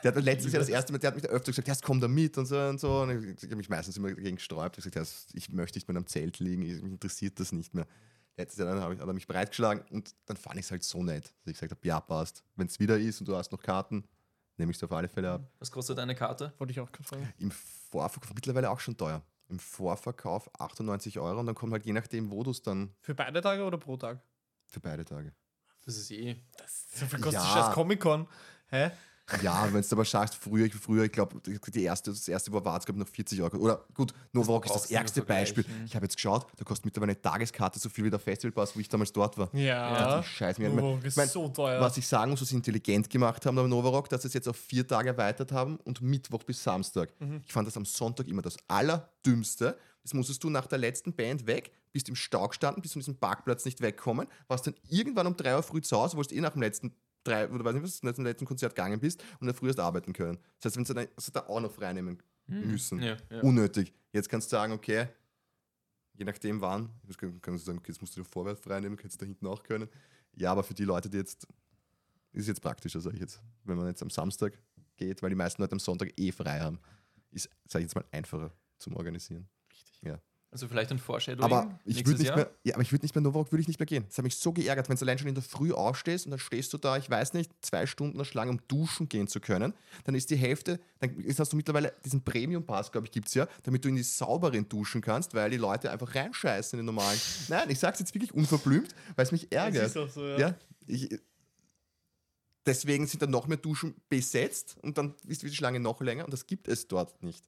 Der 0.03 0.15
hat 0.15 0.23
letztes 0.23 0.53
Jahr 0.53 0.61
das 0.61 0.69
erste 0.69 0.93
Mal, 0.93 0.99
der 0.99 1.09
hat 1.09 1.15
mich 1.15 1.25
da 1.25 1.31
öfter 1.31 1.51
gesagt, 1.53 1.67
ja, 1.69 1.75
jetzt 1.75 1.83
komm 1.83 2.01
da 2.01 2.07
mit 2.07 2.37
und 2.39 2.47
so 2.47 2.59
und 2.59 2.79
so. 2.79 3.01
Und 3.01 3.11
ich, 3.11 3.37
ich 3.39 3.45
habe 3.45 3.57
mich 3.57 3.69
meistens 3.69 3.97
immer 3.97 4.09
dagegen 4.09 4.37
gesträubt. 4.37 4.79
Ich 4.79 4.85
habe 4.85 4.91
gesagt, 4.91 5.29
ich 5.33 5.51
möchte 5.51 5.79
nicht 5.79 5.89
mehr 5.89 5.97
am 5.97 6.07
Zelt 6.07 6.39
liegen, 6.39 6.63
ich, 6.63 6.83
mich 6.83 6.93
interessiert 6.93 7.41
das 7.41 7.53
nicht 7.53 7.75
mehr. 7.75 7.87
Letztes 8.37 8.59
Jahr 8.59 8.69
dann 8.69 8.83
habe 8.83 8.95
ich, 8.95 9.01
hat 9.01 9.09
er 9.09 9.15
mich 9.15 9.27
breitgeschlagen 9.27 9.83
und 9.91 10.15
dann 10.27 10.37
fand 10.37 10.57
ich 10.57 10.67
es 10.67 10.71
halt 10.71 10.85
so 10.85 11.03
nett, 11.03 11.25
dass 11.25 11.47
ich 11.47 11.55
gesagt 11.55 11.73
habe, 11.73 11.81
ja, 11.89 11.99
passt. 12.01 12.45
Wenn 12.55 12.67
es 12.67 12.79
wieder 12.79 12.99
ist 12.99 13.21
und 13.21 13.29
du 13.29 13.35
hast 13.35 13.51
noch 13.51 13.63
Karten, 13.63 14.05
nehme 14.59 14.71
ich 14.71 14.77
es 14.77 14.85
auf 14.85 14.93
alle 14.93 15.09
Fälle 15.09 15.31
ab. 15.31 15.51
Was 15.59 15.71
kostet 15.71 15.99
eine 15.99 16.15
Karte? 16.15 16.53
Wollte 16.59 16.71
ich 16.73 16.81
auch 16.81 16.93
gerade 16.93 17.09
fragen. 17.09 17.33
Im 17.39 17.51
Vorverkauf 17.51 18.35
mittlerweile 18.35 18.71
auch 18.71 18.81
schon 18.81 18.97
teuer. 18.97 19.23
Im 19.49 19.59
Vorverkauf 19.59 20.51
98 20.61 21.19
Euro 21.19 21.41
und 21.41 21.47
dann 21.47 21.55
kommt 21.55 21.73
halt 21.73 21.87
je 21.87 21.93
nachdem, 21.95 22.31
wo 22.31 22.43
du 22.43 22.51
es 22.51 22.61
dann 22.63 22.93
Für 23.01 23.15
beide 23.15 23.41
Tage 23.41 23.65
oder 23.65 23.79
pro 23.79 23.97
Tag? 23.97 24.21
für 24.69 24.81
beide 24.81 25.05
Tage. 25.05 25.33
Das 25.87 25.97
ist 25.97 26.11
eh. 26.11 26.37
So 26.95 27.07
viel 27.07 27.21
kostet 27.21 27.43
Ja. 27.43 27.49
ja. 27.49 27.65
scheiß 27.65 27.75
Comic-Con. 27.75 28.27
Hä? 28.69 28.91
Ja, 29.43 29.69
wenn 29.73 29.83
du 29.83 29.89
aber 29.91 30.05
schaust, 30.05 30.37
früher, 30.37 30.67
ich, 30.67 30.75
früher, 30.75 31.05
ich 31.05 31.11
glaube, 31.11 31.41
die 31.45 31.83
erste, 31.83 32.11
das 32.11 32.29
erste 32.29 32.53
war 32.53 32.65
war 32.65 32.79
es, 32.79 32.85
glaube 32.85 33.01
ich, 33.01 33.07
noch 33.07 33.13
40 33.13 33.43
Euro. 33.43 33.57
Oder 33.57 33.85
gut, 33.93 34.15
Novarock 34.33 34.67
ist 34.67 34.75
das 34.75 34.91
ärgste 34.91 35.23
Beispiel. 35.23 35.65
vergleichen. 35.65 35.87
Ich 35.87 35.97
habe 35.97 36.05
jetzt 36.05 36.15
geschaut, 36.15 36.47
da 36.57 36.65
kostet 36.65 36.85
mittlerweile 36.85 37.11
eine 37.13 37.21
Tageskarte 37.21 37.81
so 37.81 37.89
viel 37.89 38.05
wie 38.05 38.11
der 38.11 38.21
Festivalpass, 38.21 38.77
wo 38.77 38.81
ich 38.81 38.89
damals 38.89 39.13
dort 39.13 39.37
war. 39.37 39.53
Ja. 39.53 40.21
Die 40.21 40.27
Scheiß 40.29 40.59
mir. 40.59 41.01
Ist 41.03 41.17
mein, 41.17 41.29
so 41.29 41.49
teuer. 41.49 41.81
Was 41.81 41.97
ich 41.97 42.07
sagen 42.07 42.31
muss, 42.31 42.41
was 42.41 42.49
sie 42.51 42.55
intelligent 42.57 43.11
gemacht 43.11 43.45
haben 43.47 43.59
am 43.59 43.69
Novarock, 43.69 44.09
dass 44.09 44.23
sie 44.23 44.29
es 44.29 44.35
jetzt 44.35 44.49
auf 44.49 44.57
vier 44.57 44.87
Tage 44.87 45.09
erweitert 45.09 45.51
haben 45.51 45.79
und 45.79 46.01
Mittwoch 46.01 46.45
bis 46.45 46.63
Samstag. 46.63 47.13
Mhm. 47.19 47.43
Ich 47.45 47.53
fand 47.53 47.67
das 47.67 47.77
am 47.77 47.85
Sonntag 47.85 48.29
immer 48.29 48.43
das 48.43 48.57
Allerdümmste. 48.69 49.77
Das 50.05 50.15
musstest 50.15 50.45
du 50.45 50.51
nach 50.51 50.69
der 50.69 50.79
letzten 50.79 51.13
Band 51.13 51.49
weg, 51.49 51.73
bist 51.97 52.09
im 52.11 52.15
Stau 52.17 52.47
gestanden, 52.49 52.83
bist 52.83 52.93
von 52.95 53.01
diesem 53.01 53.17
Parkplatz 53.17 53.65
nicht 53.65 53.81
wegkommen, 53.81 54.27
warst 54.49 54.67
dann 54.67 54.75
irgendwann 54.89 55.27
um 55.27 55.37
drei 55.37 55.57
Uhr 55.57 55.63
früh 55.63 55.81
zu 55.81 55.97
Hause, 55.97 56.17
wolltest 56.17 56.37
eh 56.37 56.41
nach 56.41 56.53
dem 56.53 56.63
letzten 56.63 56.95
drei, 57.25 57.49
oder 57.51 57.65
weiß 57.65 57.75
nicht, 57.75 57.83
was, 57.83 58.03
nach 58.03 58.13
dem 58.13 58.25
letzten 58.25 58.45
Konzert 58.45 58.75
gegangen 58.75 59.01
bist 59.01 59.23
und 59.41 59.47
dann 59.47 59.57
früh 59.57 59.69
hast 59.69 59.81
arbeiten 59.81 60.13
können. 60.13 60.39
Das 60.61 60.67
heißt, 60.71 60.77
wenn 60.77 60.85
sie 60.85 60.95
dann, 60.95 61.07
du 61.07 61.33
da 61.33 61.41
auch 61.47 61.61
noch 61.61 61.73
freinehmen 61.73 62.23
müssen. 62.47 63.03
Ja, 63.03 63.17
ja. 63.31 63.41
Unnötig. 63.41 63.93
Jetzt 64.13 64.29
kannst 64.29 64.53
du 64.53 64.57
sagen, 64.57 64.73
okay, 64.73 65.09
je 66.15 66.25
nachdem 66.25 66.61
wann, 66.61 66.91
kann- 67.17 67.41
kannst 67.41 67.63
du 67.63 67.67
sagen, 67.67 67.79
okay, 67.79 67.93
jetzt 67.93 68.01
musst 68.01 68.17
du 68.17 68.21
dir 68.21 68.25
vorwärts 68.25 68.61
freinehmen, 68.61 68.97
kannst 68.97 69.17
du 69.17 69.25
da 69.25 69.27
hinten 69.27 69.47
auch 69.47 69.63
können. 69.63 69.89
Ja, 70.37 70.53
aber 70.53 70.63
für 70.63 70.75
die 70.75 70.85
Leute, 70.85 71.09
die 71.11 71.17
jetzt, 71.17 71.47
ist 72.33 72.47
jetzt 72.47 72.61
praktischer, 72.61 73.01
sage 73.01 73.17
ich 73.17 73.23
jetzt. 73.23 73.41
Wenn 73.65 73.77
man 73.77 73.87
jetzt 73.89 74.03
am 74.03 74.11
Samstag 74.11 74.53
geht, 74.97 75.23
weil 75.23 75.31
die 75.31 75.37
meisten 75.37 75.63
Leute 75.63 75.73
am 75.73 75.79
Sonntag 75.81 76.13
eh 76.17 76.31
frei 76.31 76.61
haben, 76.61 76.79
ist, 77.31 77.51
sage 77.67 77.85
ich 77.85 77.89
jetzt 77.91 77.95
mal, 77.97 78.05
einfacher 78.13 78.53
zum 78.79 78.95
Organisieren. 78.97 79.49
Richtig. 79.73 80.01
Ja. 80.03 80.21
Also 80.53 80.69
vielleicht 80.69 80.91
ein 80.91 80.99
Foreshadowing 80.99 81.45
Aber 81.45 81.79
ich 81.85 81.97
nächstes 81.97 82.07
würde 82.07 82.19
nicht 82.21 82.29
Jahr. 82.29 82.37
mehr, 82.37 82.51
ja, 82.65 82.75
aber 82.75 82.83
ich 82.83 82.91
würde 82.93 83.05
nicht 83.05 83.15
mehr 83.15 83.21
Novarock 83.23 83.53
würde 83.53 83.61
ich 83.61 83.69
nicht 83.69 83.79
mehr 83.79 83.87
gehen. 83.87 84.05
Das 84.09 84.17
hat 84.17 84.23
mich 84.23 84.37
so 84.37 84.53
geärgert, 84.53 84.89
wenn 84.89 84.97
du 84.97 85.03
allein 85.05 85.19
schon 85.19 85.29
in 85.29 85.35
der 85.35 85.43
Früh 85.43 85.73
aufstehst 85.73 86.25
und 86.25 86.31
dann 86.31 86.39
stehst 86.39 86.73
du 86.73 86.79
da, 86.79 86.97
ich 86.97 87.11
weiß 87.11 87.35
nicht, 87.35 87.51
zwei 87.61 87.85
Stunden 87.87 88.25
Schlange, 88.25 88.53
um 88.53 88.61
duschen 88.69 89.09
gehen 89.09 89.29
zu 89.29 89.41
können. 89.41 89.75
Dann 90.05 90.15
ist 90.15 90.31
die 90.31 90.37
Hälfte, 90.37 90.81
dann 91.01 91.19
ist- 91.21 91.41
hast 91.41 91.53
du 91.53 91.57
mittlerweile 91.57 91.93
diesen 92.05 92.23
Premium-Pass, 92.23 92.91
glaube 92.91 93.07
ich, 93.07 93.11
gibt 93.13 93.29
es 93.29 93.35
ja, 93.35 93.47
damit 93.65 93.85
du 93.85 93.89
in 93.89 93.97
die 93.97 94.03
sauberen 94.03 94.67
duschen 94.69 95.03
kannst, 95.03 95.35
weil 95.35 95.51
die 95.51 95.57
Leute 95.59 95.91
einfach 95.91 96.15
reinscheißen 96.15 96.79
in 96.79 96.87
den 96.87 96.95
normalen. 96.95 97.21
Nein, 97.49 97.69
ich 97.69 97.79
sag's 97.79 97.99
jetzt 97.99 98.15
wirklich 98.15 98.33
unverblümt, 98.33 98.95
weil 99.15 99.25
es 99.25 99.33
mich 99.33 99.53
ärgert. 99.53 99.87
ist 99.89 99.97
auch 99.99 100.09
so, 100.09 100.25
ja. 100.25 100.39
ja. 100.39 100.55
ich, 100.87 101.19
deswegen 102.65 103.07
sind 103.07 103.21
dann 103.21 103.31
noch 103.31 103.47
mehr 103.47 103.59
Duschen 103.59 103.95
besetzt 104.09 104.77
und 104.83 104.97
dann 104.97 105.15
ist 105.27 105.43
die 105.43 105.55
Schlange 105.55 105.81
noch 105.81 106.01
länger 106.01 106.25
und 106.25 106.33
das 106.33 106.47
gibt 106.47 106.69
es 106.69 106.89
dort 106.89 107.23
nicht. 107.23 107.45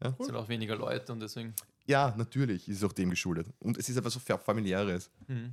Es 0.00 0.26
sind 0.26 0.34
auch 0.34 0.48
weniger 0.48 0.74
Leute 0.76 1.12
und 1.12 1.20
deswegen. 1.20 1.54
Ja, 1.86 2.14
natürlich 2.16 2.68
ist 2.68 2.78
es 2.78 2.84
auch 2.84 2.92
dem 2.92 3.10
geschuldet. 3.10 3.48
Und 3.58 3.76
es 3.78 3.88
ist 3.88 3.96
einfach 3.96 4.10
so 4.10 4.20
fa- 4.20 4.38
familiäres. 4.38 5.10
Mhm. 5.26 5.52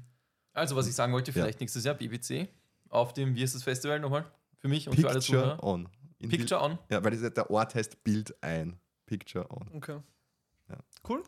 Also, 0.53 0.75
was 0.75 0.87
ich 0.87 0.95
sagen 0.95 1.11
wollte, 1.13 1.31
Ja. 1.31 1.43
vielleicht 1.43 1.59
nächstes 1.59 1.83
Jahr 1.83 1.95
BBC 1.95 2.47
auf 2.89 3.13
dem, 3.13 3.35
wie 3.35 3.43
ist 3.43 3.55
das 3.55 3.63
Festival 3.63 3.99
nochmal? 3.99 4.25
Für 4.59 4.67
mich 4.67 4.87
und 4.89 4.95
für 4.99 5.07
alle 5.09 5.19
Picture 5.19 5.41
Zuhörer. 5.43 5.63
on. 5.63 5.89
In 6.19 6.29
Picture 6.29 6.61
on. 6.61 6.77
Bild- 6.77 6.91
Ja, 6.91 7.03
weil 7.03 7.17
das, 7.17 7.33
der 7.33 7.49
Ort 7.49 7.73
heißt 7.75 8.03
Bild 8.03 8.35
ein. 8.43 8.77
Picture 9.05 9.49
on. 9.51 9.69
Okay. 9.73 9.99
Ja. 10.69 10.77
Cool. 11.07 11.23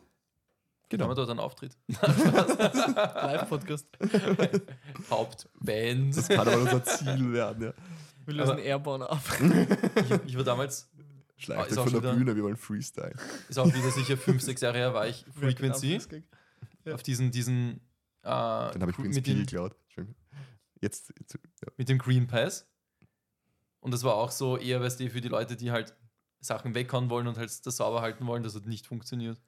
Genau. 0.90 1.06
Haben 1.06 1.12
wir 1.12 1.16
dort 1.16 1.30
einen 1.30 1.40
Auftritt? 1.40 1.78
Live-Podcast. 2.02 3.88
Hauptband. 5.10 6.18
Das 6.18 6.28
kann 6.28 6.48
aber 6.48 6.58
unser 6.58 6.84
Ziel 6.84 7.32
werden, 7.34 7.64
ja. 7.64 7.74
Wir 8.26 8.34
lösen 8.36 8.52
Aber- 8.52 8.62
Airborne 8.62 9.10
ab. 9.10 9.22
Ich, 9.96 10.12
ich 10.32 10.38
war 10.38 10.44
damals, 10.44 10.90
Schleicht 11.42 11.72
ist 11.72 11.78
euch 11.78 11.80
auch 11.80 11.84
von 11.86 11.94
der 11.94 12.02
wieder- 12.04 12.14
Bühne, 12.16 12.36
wir 12.36 12.44
wollen 12.44 12.58
Freestyle. 12.58 13.16
ist 13.50 13.58
auch 13.58 13.68
wieder 13.68 13.92
sicher 13.92 14.18
fünf, 14.18 14.42
sechs 14.42 14.62
Jahre 14.62 14.78
her, 14.78 14.94
war 14.94 15.08
ich 15.08 15.26
Frequency 15.34 16.00
Ja. 16.86 16.94
auf 16.94 17.04
diesen, 17.04 17.32
diesen, 17.32 17.78
äh, 18.24 18.30
Dann 18.30 18.82
habe 18.82 18.92
ich 18.92 18.98
mit, 18.98 19.26
dem, 19.28 19.40
geklaut. 19.40 19.76
Jetzt, 20.80 21.14
jetzt 21.20 21.34
ja. 21.36 21.72
mit 21.78 21.90
dem 21.90 21.98
Green 22.00 22.28
Pass. 22.28 22.68
Und 23.82 23.92
das 23.92 24.04
war 24.04 24.16
auch 24.16 24.32
so 24.32 24.58
eher, 24.58 24.82
weißt 24.82 25.00
du, 25.00 25.10
für 25.10 25.22
die 25.22 25.28
Leute, 25.28 25.56
die 25.56 25.72
halt 25.72 25.96
Sachen 26.40 26.74
weghauen 26.76 27.10
wollen 27.10 27.28
und 27.28 27.38
halt 27.38 27.66
das 27.66 27.78
sauber 27.78 28.02
halten 28.02 28.26
wollen, 28.26 28.42
das 28.44 28.56
hat 28.56 28.66
nicht 28.66 28.88
funktioniert. 28.88 29.40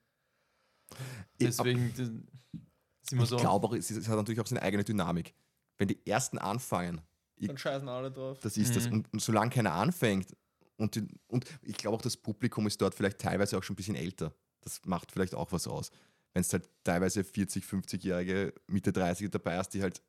Ich- 1.38 1.48
Deswegen 1.48 1.92
das 1.96 2.10
ist 2.10 3.12
immer 3.14 3.24
Ich 3.24 3.30
so. 3.30 3.38
glaube 3.38 3.68
auch, 3.68 3.74
es, 3.74 3.90
es 3.90 4.08
hat 4.08 4.16
natürlich 4.16 4.40
auch 4.40 4.46
seine 4.48 4.62
eigene 4.62 4.84
Dynamik. 4.84 5.34
Wenn 5.78 5.88
die 5.88 6.06
ersten 6.06 6.38
anfangen, 6.38 7.02
Dann 7.38 7.58
scheißen 7.58 7.90
alle 7.90 8.12
drauf. 8.12 8.40
das 8.42 8.58
ist 8.58 8.76
das. 8.76 8.88
Mhm. 8.88 8.94
Und, 8.94 9.14
und 9.14 9.22
solange 9.22 9.50
keiner 9.50 9.74
anfängt, 9.74 10.36
und, 10.84 10.96
die, 10.96 11.08
und 11.28 11.46
ich 11.62 11.78
glaube 11.78 11.98
auch, 11.98 12.02
das 12.02 12.18
Publikum 12.18 12.68
ist 12.68 12.82
dort 12.82 12.94
vielleicht 12.96 13.20
teilweise 13.20 13.58
auch 13.58 13.64
schon 13.64 13.74
ein 13.74 13.78
bisschen 13.78 13.96
älter. 13.96 14.34
Das 14.62 14.82
macht 14.86 15.12
vielleicht 15.12 15.36
auch 15.36 15.52
was 15.52 15.68
aus. 15.68 15.92
Wenn 16.34 16.42
es 16.42 16.52
halt 16.54 16.70
teilweise 16.84 17.24
40, 17.24 17.64
50-Jährige, 17.64 18.54
Mitte 18.68 18.92
30 18.92 19.30
dabei 19.30 19.58
hast, 19.58 19.70
die 19.70 19.82
halt 19.82 20.02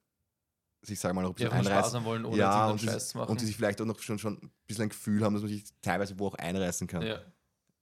sich, 0.83 1.01
sagen 1.01 1.17
wir 1.17 1.23
mal, 1.23 1.29
noch 1.29 1.31
ein 1.31 1.35
bisschen 1.35 1.53
einreißen. 1.53 2.05
wollen 2.05 2.25
oder 2.25 2.37
Ja, 2.37 2.71
und, 2.71 2.81
die, 2.81 2.87
Scheiß 2.87 3.11
zu 3.11 3.19
machen. 3.19 3.31
und 3.31 3.41
die 3.41 3.47
sich 3.47 3.57
vielleicht 3.57 3.81
auch 3.81 3.87
noch 3.87 3.99
schon, 4.01 4.19
schon 4.19 4.35
ein 4.35 4.51
bisschen 4.67 4.85
ein 4.85 4.89
Gefühl 4.91 5.25
haben, 5.25 5.35
dass 5.35 5.43
man 5.43 5.51
sich 5.51 5.65
teilweise 5.81 6.19
wo 6.19 6.29
auch 6.29 6.35
einreißen 6.35 6.87
kann. 6.87 7.03
ja. 7.03 7.21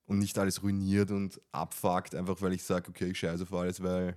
Und 0.05 0.19
nicht 0.19 0.37
alles 0.39 0.63
ruiniert 0.63 1.11
und 1.11 1.41
abfuckt, 1.53 2.15
einfach 2.15 2.41
weil 2.43 2.53
ich 2.53 2.65
sage, 2.65 2.91
okay, 2.91 3.07
ich 3.07 3.19
scheiße 3.19 3.45
auf 3.45 3.53
alles, 3.53 3.83
weil 3.83 4.17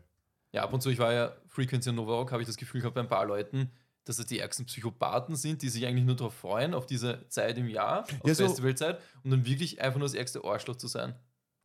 ja, 0.52 0.64
ab 0.64 0.74
und 0.74 0.82
zu, 0.82 0.90
ich 0.90 1.00
war 1.00 1.14
ja 1.14 1.36
Frequency 1.48 1.90
und 1.90 1.98
Nova 1.98 2.14
Rock, 2.14 2.32
habe 2.32 2.42
ich 2.42 2.48
das 2.48 2.58
Gefühl 2.58 2.82
gehabt 2.82 2.96
bei 2.96 3.02
ein 3.02 3.10
paar 3.10 3.26
Leuten, 3.26 3.72
dass 4.06 4.18
das 4.18 4.26
die 4.28 4.40
ärgsten 4.40 4.66
Psychopathen 4.66 5.36
sind, 5.36 5.62
die 5.62 5.70
sich 5.70 5.86
eigentlich 5.86 6.06
nur 6.06 6.16
darauf 6.16 6.34
freuen, 6.36 6.74
auf 6.74 6.86
diese 6.86 7.28
Zeit 7.30 7.58
im 7.58 7.68
Jahr, 7.68 8.04
auf 8.04 8.28
Ja, 8.28 8.34
so- 8.36 8.48
Festivalzeit 8.48 9.02
und 9.24 9.32
dann 9.32 9.46
wirklich 9.46 9.82
einfach 9.82 10.00
nur 10.00 10.08
das 10.08 10.16
ärgste 10.16 10.44
Arschloch 10.44 10.78
zu 10.78 10.88
sein. 10.88 11.14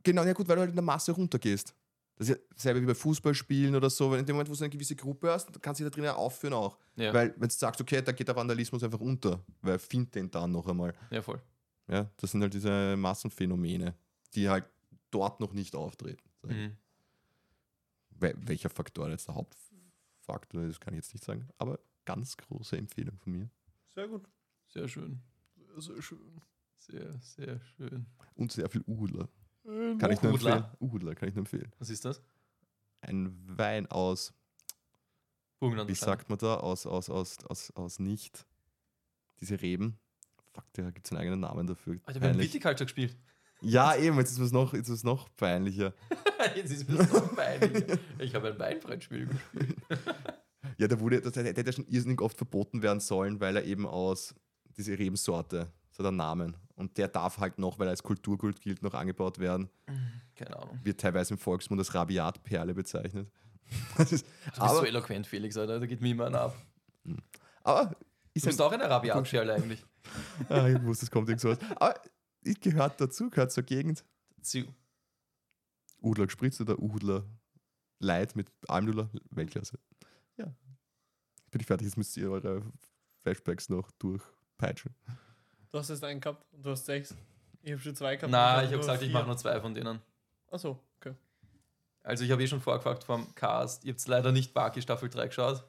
Genau, 0.02 0.24
ja 0.24 0.32
gut, 0.32 0.48
weil 0.48 0.56
du 0.56 0.60
halt 0.62 0.70
in 0.70 0.76
der 0.76 0.82
Masse 0.84 1.12
runtergehst. 1.12 1.74
Das 2.16 2.28
ist 2.28 2.36
ja 2.36 2.42
selber 2.56 2.82
wie 2.82 2.86
bei 2.86 2.94
Fußballspielen 2.94 3.74
oder 3.76 3.88
so, 3.88 4.10
weil 4.10 4.20
in 4.20 4.26
dem 4.26 4.34
Moment, 4.36 4.50
wo 4.50 4.54
du 4.54 4.60
eine 4.60 4.68
gewisse 4.70 4.94
Gruppe 4.96 5.30
hast, 5.30 5.46
kannst 5.62 5.80
du 5.80 5.84
dich 5.84 5.90
da 5.92 5.94
drinnen 5.94 6.14
aufführen 6.14 6.52
auch. 6.52 6.76
Ja, 6.96 7.14
Weil 7.14 7.34
wenn 7.38 7.48
du 7.48 7.54
sagst, 7.54 7.80
okay, 7.80 8.02
da 8.02 8.12
geht 8.12 8.28
der 8.28 8.36
Vandalismus 8.36 8.82
einfach 8.82 9.00
unter, 9.00 9.42
weil 9.62 9.78
find 9.78 10.14
den 10.14 10.30
dann 10.30 10.52
noch 10.52 10.66
einmal. 10.68 10.92
ja 11.10 11.22
voll. 11.22 11.40
Ja, 11.88 12.10
das 12.18 12.30
sind 12.32 12.42
halt 12.42 12.52
diese 12.54 12.94
Massenphänomene, 12.96 13.94
die 14.34 14.48
halt 14.48 14.64
dort 15.10 15.40
noch 15.40 15.52
nicht 15.52 15.74
auftreten. 15.74 16.22
Mhm. 16.46 16.76
Wel 18.18 18.34
welcher 18.38 18.68
Faktor 18.70 19.08
jetzt 19.08 19.28
der 19.28 19.34
Hauptfaktor 19.34 20.62
ist, 20.64 20.80
kann 20.80 20.92
ich 20.94 20.98
jetzt 20.98 21.14
nicht 21.14 21.24
sagen, 21.24 21.48
aber 21.58 21.78
ganz 22.04 22.36
große 22.36 22.76
Empfehlung 22.76 23.16
von 23.18 23.32
mir. 23.32 23.50
Sehr 23.94 24.08
gut. 24.08 24.28
Sehr 24.68 24.88
schön. 24.88 25.20
Sehr 25.76 26.02
schön. 26.02 26.40
Sehr, 26.78 27.18
sehr 27.20 27.60
schön. 27.60 28.06
Und 28.34 28.52
sehr 28.52 28.68
viel 28.68 28.82
Udler. 28.86 29.28
Äh, 29.64 29.96
Kann 29.98 30.10
ich 30.12 30.22
nur 30.22 30.32
Udler? 30.32 30.56
empfehlen. 30.56 30.76
Udler 30.80 31.14
kann 31.14 31.28
ich 31.28 31.34
nur 31.34 31.42
empfehlen. 31.42 31.70
Was 31.78 31.90
ist 31.90 32.04
das? 32.04 32.22
Ein 33.02 33.36
Wein 33.58 33.86
aus 33.88 34.32
Burgenland. 35.58 35.90
wie 35.90 35.94
sagt 35.94 36.28
man 36.30 36.38
da, 36.38 36.56
aus, 36.56 36.86
aus, 36.86 37.10
aus, 37.10 37.44
aus, 37.46 37.70
aus 37.72 37.98
nicht, 37.98 38.46
diese 39.40 39.60
Reben. 39.60 39.98
Fuck, 40.52 40.64
da 40.72 40.90
gibt 40.90 41.06
es 41.06 41.12
einen 41.12 41.20
eigenen 41.20 41.40
Namen 41.40 41.66
dafür. 41.66 41.98
Alter, 42.04 42.20
wir 42.20 42.28
haben. 42.30 42.38
Viticulture 42.38 42.86
gespielt. 42.86 43.16
Ja, 43.62 43.94
eben, 43.94 44.16
jetzt 44.16 44.32
ist 44.32 44.38
es 44.38 44.52
noch, 44.52 44.72
jetzt 44.72 44.88
ist 44.88 44.96
es 44.96 45.04
noch 45.04 45.28
peinlicher. 45.36 45.92
Jetzt 46.56 46.72
ist 46.72 46.88
das 46.88 47.12
noch 47.12 47.36
peinlich. 47.36 47.84
Ich 48.18 48.34
habe 48.34 48.48
ein 48.48 48.58
Weinbrettspiel 48.58 49.26
gespielt. 49.26 49.76
Ja, 50.80 50.88
der 50.88 50.98
wurde, 50.98 51.20
das 51.20 51.36
hätte 51.36 51.60
ja 51.60 51.72
schon 51.72 51.86
irrsinnig 51.88 52.22
oft 52.22 52.38
verboten 52.38 52.80
werden 52.80 53.00
sollen, 53.00 53.38
weil 53.38 53.54
er 53.54 53.64
eben 53.64 53.86
aus 53.86 54.34
diese 54.78 54.98
Rebensorte, 54.98 55.70
so 55.90 56.02
der 56.02 56.10
Namen. 56.10 56.56
Und 56.74 56.96
der 56.96 57.06
darf 57.06 57.36
halt 57.36 57.58
noch, 57.58 57.78
weil 57.78 57.86
er 57.86 57.90
als 57.90 58.02
Kulturgut 58.02 58.62
gilt, 58.62 58.82
noch 58.82 58.94
angebaut 58.94 59.38
werden. 59.38 59.68
Keine 60.34 60.56
Ahnung. 60.56 60.80
Wird 60.82 60.98
teilweise 60.98 61.34
im 61.34 61.38
Volksmund 61.38 61.78
als 61.78 61.94
Rabiatperle 61.94 62.72
bezeichnet. 62.72 63.30
Das 63.98 64.10
ist, 64.10 64.24
Du 64.26 64.46
bist 64.46 64.56
so 64.56 64.62
aber, 64.62 64.88
eloquent, 64.88 65.26
Felix, 65.26 65.56
Alter. 65.56 65.78
Da 65.78 65.86
geht 65.86 66.00
mir 66.00 66.10
immer 66.10 66.26
einer 66.26 66.40
ab. 66.40 66.56
aber 67.62 67.84
Du 67.84 67.96
ist 68.32 68.46
bist 68.46 68.60
ein, 68.60 68.66
auch 68.66 68.72
eine 68.72 68.88
Rabiatperle 68.88 69.54
eigentlich. 69.54 69.84
ah, 70.48 70.66
ich 70.66 70.82
wusste, 70.82 71.04
es 71.04 71.10
kommt 71.10 71.28
irgend 71.28 71.42
sowas. 71.42 71.58
Aber 71.76 71.94
es 72.42 72.58
gehört 72.58 72.98
dazu, 73.00 73.28
gehört 73.28 73.52
zur 73.52 73.64
Gegend. 73.64 74.02
Zu. 74.40 74.64
Udler 76.00 76.24
gespritzt 76.24 76.60
oder 76.62 76.78
Udler 76.80 77.26
Light 77.98 78.34
mit 78.34 78.50
Almdudler, 78.66 79.10
Weltklasse. 79.30 79.78
Bin 81.50 81.60
ich 81.60 81.66
fertig, 81.66 81.86
jetzt 81.86 81.96
müsst 81.96 82.16
ihr 82.16 82.30
eure 82.30 82.62
Flashbacks 83.22 83.68
noch 83.68 83.90
durchpeitschen. 83.92 84.94
Du 85.70 85.78
hast 85.78 85.90
jetzt 85.90 86.04
einen 86.04 86.20
gehabt 86.20 86.44
und 86.52 86.64
du 86.64 86.70
hast 86.70 86.86
sechs. 86.86 87.14
Ich 87.62 87.72
habe 87.72 87.80
schon 87.80 87.94
zwei 87.94 88.16
gehabt. 88.16 88.30
Na, 88.30 88.62
ich 88.62 88.68
habe 88.68 88.78
gesagt, 88.78 89.02
ich 89.02 89.12
mache 89.12 89.26
nur 89.26 89.36
zwei 89.36 89.60
von 89.60 89.74
denen. 89.74 90.00
Achso, 90.50 90.80
okay. 90.98 91.14
Also 92.02 92.24
ich 92.24 92.30
habe 92.30 92.42
eh 92.42 92.46
schon 92.46 92.60
vorgefragt 92.60 93.04
vom 93.04 93.34
Cast. 93.34 93.84
Ihr 93.84 93.92
habt 93.92 94.06
leider 94.08 94.32
nicht 94.32 94.54
Baki 94.54 94.80
Staffel 94.80 95.08
3 95.08 95.26
geschaut. 95.26 95.64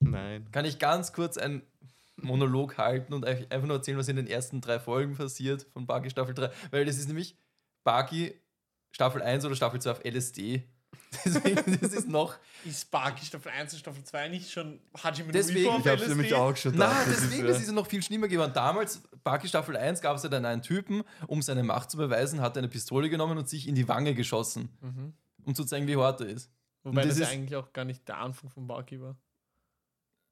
Nein. 0.00 0.50
Kann 0.52 0.64
ich 0.64 0.78
ganz 0.78 1.12
kurz 1.12 1.38
einen 1.38 1.62
Monolog 2.16 2.78
halten 2.78 3.12
und 3.12 3.24
euch 3.24 3.50
einfach 3.52 3.68
nur 3.68 3.76
erzählen, 3.76 3.98
was 3.98 4.08
in 4.08 4.16
den 4.16 4.26
ersten 4.26 4.60
drei 4.60 4.80
Folgen 4.80 5.16
passiert 5.16 5.62
von 5.72 5.86
Baki 5.86 6.10
Staffel 6.10 6.34
3? 6.34 6.50
Weil 6.70 6.84
das 6.84 6.98
ist 6.98 7.06
nämlich 7.06 7.36
Baki 7.84 8.34
Staffel 8.90 9.22
1 9.22 9.44
oder 9.44 9.54
Staffel 9.54 9.80
2 9.80 9.90
auf 9.90 10.04
LSD. 10.04 10.64
Deswegen, 11.24 11.78
das 11.80 11.92
ist 11.92 12.08
noch. 12.08 12.36
Ist 12.64 12.82
Sparky 12.82 13.24
Staffel 13.24 13.50
1 13.52 13.72
und 13.72 13.78
Staffel 13.80 14.04
2 14.04 14.28
nicht 14.28 14.50
schon 14.50 14.80
Hajime 15.02 15.32
Deswegen- 15.32 15.70
Nui 15.70 15.80
Ich 15.80 15.86
hab's 15.88 16.06
nämlich 16.08 16.34
auch 16.34 16.56
schon 16.56 16.72
gedacht, 16.72 17.06
das 17.06 17.20
deswegen, 17.20 17.44
ist, 17.46 17.50
das 17.54 17.60
ist 17.62 17.66
ja 17.68 17.72
noch 17.72 17.86
viel 17.86 18.02
schlimmer 18.02 18.28
geworden. 18.28 18.52
Damals, 18.54 19.02
Baki 19.24 19.48
Staffel 19.48 19.76
1, 19.76 20.00
gab 20.00 20.16
es 20.16 20.22
ja 20.22 20.28
dann 20.28 20.44
einen 20.44 20.62
Typen, 20.62 21.02
um 21.26 21.40
seine 21.42 21.62
Macht 21.62 21.90
zu 21.90 21.96
beweisen, 21.96 22.40
hat 22.40 22.56
eine 22.58 22.68
Pistole 22.68 23.08
genommen 23.10 23.38
und 23.38 23.48
sich 23.48 23.66
in 23.68 23.74
die 23.74 23.88
Wange 23.88 24.14
geschossen, 24.14 24.70
Mhm. 24.80 25.14
um 25.44 25.54
zu 25.54 25.64
zeigen, 25.64 25.86
wie 25.86 25.96
hart 25.96 26.20
er 26.20 26.28
ist. 26.28 26.50
Wobei 26.82 27.02
Und 27.02 27.08
das, 27.08 27.18
das 27.18 27.18
ja 27.18 27.24
ist- 27.26 27.32
eigentlich 27.32 27.56
auch 27.56 27.72
gar 27.72 27.84
nicht 27.84 28.06
der 28.08 28.18
Anfang 28.18 28.50
von 28.50 28.66
Barky 28.66 29.00
war. 29.00 29.16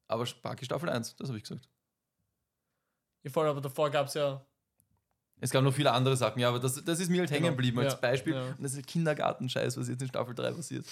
Aber 0.07 0.25
Baki 0.41 0.65
Staffel 0.65 0.89
1, 0.89 1.15
das 1.17 1.27
habe 1.29 1.37
ich 1.37 1.43
gesagt. 1.43 1.67
Ja, 3.23 3.31
voll, 3.31 3.47
aber 3.47 3.61
davor 3.61 3.89
gab 3.89 4.07
es 4.07 4.13
ja. 4.13 4.45
Es 5.39 5.51
gab 5.51 5.63
noch 5.63 5.73
viele 5.73 5.91
andere 5.91 6.17
Sachen, 6.17 6.39
ja, 6.39 6.49
aber 6.49 6.59
das, 6.59 6.83
das 6.83 6.99
ist 6.99 7.09
mir 7.09 7.19
halt 7.19 7.29
hängen 7.29 7.43
Genau, 7.43 7.55
geblieben 7.55 7.79
als 7.79 7.93
ja, 7.93 7.99
Beispiel. 7.99 8.33
ja. 8.33 8.49
Und 8.49 8.63
das 8.63 8.73
ist 8.73 8.87
Kindergartenscheiß, 8.87 9.77
was 9.77 9.87
jetzt 9.87 10.01
in 10.01 10.07
Staffel 10.07 10.33
3 10.33 10.51
passiert. 10.51 10.85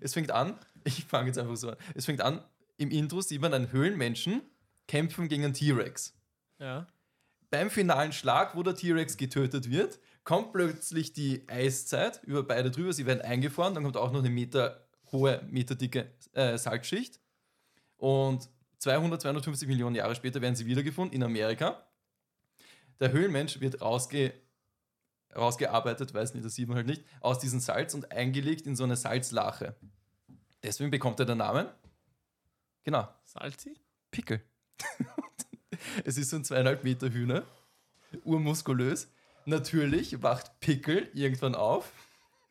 Es 0.00 0.14
fängt 0.14 0.30
an, 0.30 0.58
ich 0.84 1.04
fange 1.04 1.28
jetzt 1.28 1.38
einfach 1.38 1.56
so 1.56 1.70
an. 1.70 1.76
Es 1.94 2.04
fängt 2.06 2.20
an, 2.20 2.42
im 2.76 2.90
Intro 2.90 3.20
sieht 3.20 3.40
man 3.40 3.52
einen 3.52 3.72
Höhlenmenschen 3.72 4.42
kämpfen 4.88 5.28
gegen 5.28 5.44
einen 5.44 5.54
T-Rex. 5.54 6.14
Ja. 6.58 6.86
Beim 7.50 7.70
finalen 7.70 8.12
Schlag, 8.12 8.56
wo 8.56 8.62
der 8.62 8.74
T-Rex 8.74 9.16
getötet 9.16 9.70
wird, 9.70 9.98
kommt 10.24 10.52
plötzlich 10.52 11.12
die 11.12 11.46
Eiszeit 11.48 12.22
über 12.24 12.42
beide 12.42 12.70
drüber. 12.70 12.92
Sie 12.92 13.06
werden 13.06 13.20
eingefroren, 13.20 13.74
dann 13.74 13.82
kommt 13.82 13.96
auch 13.96 14.12
noch 14.12 14.20
eine 14.20 14.30
Meter 14.30 14.86
hohe, 15.10 15.42
meterdicke 15.50 16.10
äh, 16.32 16.56
Salzschicht. 16.56 17.20
Und 17.96 18.48
200, 18.78 19.20
250 19.20 19.68
Millionen 19.68 19.94
Jahre 19.94 20.14
später 20.14 20.40
werden 20.40 20.56
sie 20.56 20.66
wiedergefunden 20.66 21.14
in 21.14 21.22
Amerika. 21.22 21.86
Der 23.02 23.10
Höhlenmensch 23.10 23.58
wird 23.60 23.82
rausge 23.82 24.32
rausgearbeitet, 25.34 26.14
weiß 26.14 26.34
nicht, 26.34 26.44
das 26.44 26.54
sieht 26.54 26.68
man 26.68 26.76
halt 26.76 26.86
nicht, 26.86 27.02
aus 27.20 27.40
diesem 27.40 27.58
Salz 27.58 27.94
und 27.94 28.12
eingelegt 28.12 28.64
in 28.64 28.76
so 28.76 28.84
eine 28.84 28.94
Salzlache. 28.94 29.74
Deswegen 30.62 30.92
bekommt 30.92 31.18
er 31.18 31.26
den 31.26 31.38
Namen. 31.38 31.66
Genau, 32.84 33.08
Salzi? 33.24 33.76
Pickel. 34.12 34.40
es 36.04 36.16
ist 36.16 36.30
so 36.30 36.36
ein 36.36 36.44
zweieinhalb 36.44 36.84
Meter 36.84 37.10
Hühner, 37.10 37.42
urmuskulös. 38.22 39.10
Natürlich 39.46 40.22
wacht 40.22 40.60
Pickel 40.60 41.10
irgendwann 41.12 41.56
auf, 41.56 41.92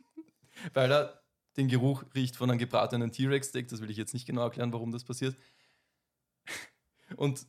weil 0.74 0.92
er 0.92 1.24
den 1.56 1.70
Geruch 1.70 2.04
riecht 2.14 2.36
von 2.36 2.50
einem 2.50 2.60
gebratenen 2.60 3.14
T-Rex-Steak. 3.14 3.70
Das 3.70 3.80
will 3.80 3.90
ich 3.90 3.98
jetzt 3.98 4.14
nicht 4.14 4.26
genau 4.26 4.42
erklären, 4.42 4.74
warum 4.74 4.92
das 4.92 5.06
passiert. 5.06 5.38
Und 7.16 7.46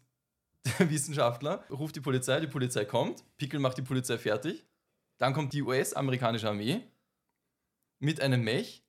der 0.64 0.90
Wissenschaftler 0.90 1.64
ruft 1.70 1.96
die 1.96 2.00
Polizei, 2.00 2.40
die 2.40 2.46
Polizei 2.46 2.84
kommt, 2.84 3.24
Pickel 3.36 3.60
macht 3.60 3.78
die 3.78 3.82
Polizei 3.82 4.18
fertig. 4.18 4.66
Dann 5.18 5.34
kommt 5.34 5.52
die 5.52 5.62
US-amerikanische 5.62 6.48
Armee 6.48 6.82
mit 8.00 8.20
einem 8.20 8.42
Mech. 8.42 8.84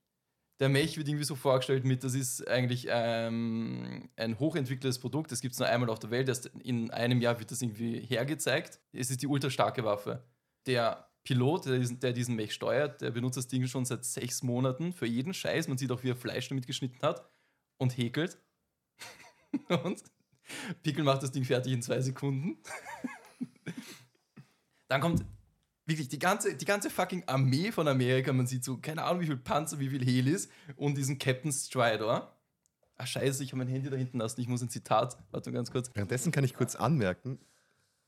Der 0.60 0.70
Mech 0.70 0.98
wird 0.98 1.08
irgendwie 1.08 1.26
so 1.26 1.36
vorgestellt 1.36 1.84
mit, 1.84 2.04
das 2.04 2.14
ist 2.14 2.48
eigentlich 2.48 2.88
ähm, 2.90 4.10
ein 4.16 4.40
hochentwickeltes 4.40 5.00
Produkt, 5.00 5.32
das 5.32 5.42
gibt 5.42 5.54
es 5.54 5.60
nur 5.60 5.68
einmal 5.68 5.90
auf 5.90 6.00
der 6.00 6.12
Welt, 6.12 6.30
erst 6.30 6.46
in 6.64 6.92
einem 6.92 7.22
Jahr 7.22 7.40
wird 7.40 7.52
das 7.52 7.62
irgendwie 7.62 8.00
hergezeigt. 8.00 8.80
Es 8.94 9.10
ist 9.10 9.22
die 9.22 9.28
ultrastarke 9.28 9.84
Waffe. 9.84 10.24
Der 10.66 11.10
Pilot, 11.24 11.66
der 11.66 11.80
diesen, 11.80 12.00
der 12.00 12.14
diesen 12.14 12.36
Mech 12.36 12.54
steuert, 12.54 13.02
der 13.02 13.12
benutzt 13.12 13.38
das 13.38 13.48
Ding 13.48 13.66
schon 13.68 13.86
seit 13.86 14.06
sechs 14.06 14.44
Monaten 14.44 14.94
für 14.94 15.06
jeden 15.06 15.34
Scheiß. 15.34 15.68
Man 15.68 15.78
sieht 15.78 15.92
auch, 15.92 16.04
wie 16.04 16.12
er 16.12 16.16
Fleisch 16.16 16.50
damit 16.50 16.68
geschnitten 16.68 17.02
hat 17.02 17.30
und 17.78 17.98
häkelt. 17.98 18.38
und 19.84 20.04
Pickel 20.84 21.04
macht 21.04 21.24
das 21.24 21.32
Ding 21.32 21.44
fertig 21.44 21.74
in 21.74 21.82
zwei 21.82 22.02
Sekunden. 22.02 22.58
Dann 24.88 25.02
kommt 25.02 25.26
wirklich 25.86 26.08
die 26.10 26.20
ganze, 26.20 26.56
die 26.56 26.66
ganze 26.66 26.90
fucking 26.90 27.24
Armee 27.28 27.72
von 27.72 27.88
Amerika. 27.88 28.32
Man 28.34 28.48
sieht 28.48 28.64
so, 28.64 28.78
keine 28.78 29.04
Ahnung, 29.04 29.22
wie 29.22 29.28
viel 29.28 29.38
Panzer, 29.38 29.80
wie 29.80 29.90
viel 29.90 30.06
Helis 30.06 30.50
und 30.76 30.98
diesen 30.98 31.18
Captain 31.20 31.52
Strider. 31.52 32.36
Ah, 32.96 33.06
scheiße, 33.06 33.44
ich 33.44 33.50
habe 33.50 33.58
mein 33.58 33.68
Handy 33.68 33.90
da 33.90 33.98
hinten 33.98 34.20
lassen. 34.20 34.40
Ich 34.40 34.48
muss 34.48 34.62
ein 34.62 34.70
Zitat. 34.70 35.18
Warte 35.32 35.50
mal 35.50 35.56
ganz 35.56 35.72
kurz. 35.72 35.90
Währenddessen 35.94 36.32
kann 36.32 36.44
ich 36.44 36.54
kurz 36.54 36.76
anmerken, 36.76 37.40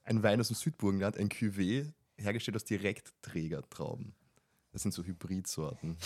ein 0.03 0.21
Wein 0.21 0.39
aus 0.39 0.47
dem 0.49 0.55
Südburgenland, 0.55 1.17
ein 1.17 1.29
Cuvée, 1.29 1.91
hergestellt 2.17 2.55
aus 2.55 2.65
Direktträgertrauben. 2.65 4.13
Das 4.71 4.83
sind 4.83 4.93
so 4.93 5.03
Hybridsorten. 5.03 5.97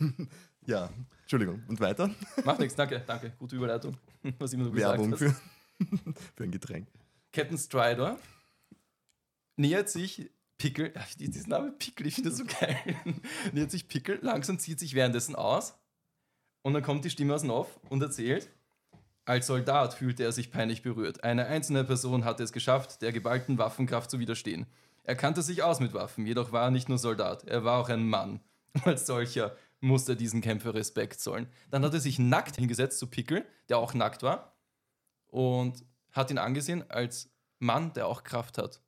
ja, 0.66 0.90
Entschuldigung. 1.22 1.62
Und 1.68 1.80
weiter? 1.80 2.10
Macht 2.44 2.60
nichts, 2.60 2.74
danke, 2.74 3.02
danke. 3.06 3.32
Gute 3.38 3.56
Überleitung. 3.56 3.96
Was 4.38 4.52
immer 4.52 4.64
du 4.64 4.72
gesagt 4.72 4.98
Werbung 4.98 5.12
hast. 5.12 5.18
für, 5.18 5.34
für 6.36 6.44
ein 6.44 6.50
Getränk. 6.50 6.88
Captain 7.32 7.58
Strider 7.58 8.18
nähert 9.56 9.88
sich 9.88 10.30
Pickel, 10.58 10.92
diesen 11.18 11.50
Name 11.50 11.72
Pickel, 11.72 12.06
ich 12.06 12.14
finde 12.14 12.30
das 12.30 12.38
so 12.38 12.44
geil. 12.44 12.78
nähert 13.52 13.70
sich 13.70 13.88
Pickel, 13.88 14.18
langsam 14.22 14.58
zieht 14.58 14.80
sich 14.80 14.94
währenddessen 14.94 15.34
aus 15.34 15.78
und 16.62 16.72
dann 16.72 16.82
kommt 16.82 17.04
die 17.04 17.10
Stimme 17.10 17.34
aus 17.34 17.42
dem 17.42 17.50
Off 17.50 17.78
und 17.90 18.02
erzählt, 18.02 18.50
als 19.26 19.48
Soldat 19.48 19.92
fühlte 19.92 20.22
er 20.22 20.32
sich 20.32 20.50
peinlich 20.50 20.82
berührt. 20.82 21.24
Eine 21.24 21.46
einzelne 21.46 21.84
Person 21.84 22.24
hatte 22.24 22.42
es 22.42 22.52
geschafft, 22.52 23.02
der 23.02 23.12
geballten 23.12 23.58
Waffenkraft 23.58 24.10
zu 24.10 24.18
widerstehen. 24.18 24.66
Er 25.04 25.16
kannte 25.16 25.42
sich 25.42 25.62
aus 25.62 25.80
mit 25.80 25.94
Waffen, 25.94 26.26
jedoch 26.26 26.52
war 26.52 26.64
er 26.64 26.70
nicht 26.70 26.88
nur 26.88 26.98
Soldat, 26.98 27.44
er 27.44 27.64
war 27.64 27.78
auch 27.78 27.88
ein 27.88 28.08
Mann. 28.08 28.40
Und 28.72 28.86
als 28.86 29.06
solcher 29.06 29.56
musste 29.86 30.12
er 30.12 30.16
diesen 30.16 30.40
Kämpfer 30.40 30.74
Respekt 30.74 31.20
zollen. 31.20 31.48
Dann 31.70 31.84
hat 31.84 31.94
er 31.94 32.00
sich 32.00 32.18
nackt 32.18 32.56
hingesetzt 32.56 32.98
zu 32.98 33.06
Pickel, 33.06 33.46
der 33.68 33.78
auch 33.78 33.94
nackt 33.94 34.22
war, 34.22 34.56
und 35.26 35.84
hat 36.12 36.30
ihn 36.30 36.38
angesehen 36.38 36.88
als 36.90 37.30
Mann, 37.58 37.92
der 37.92 38.06
auch 38.06 38.24
Kraft 38.24 38.58
hat. 38.58 38.82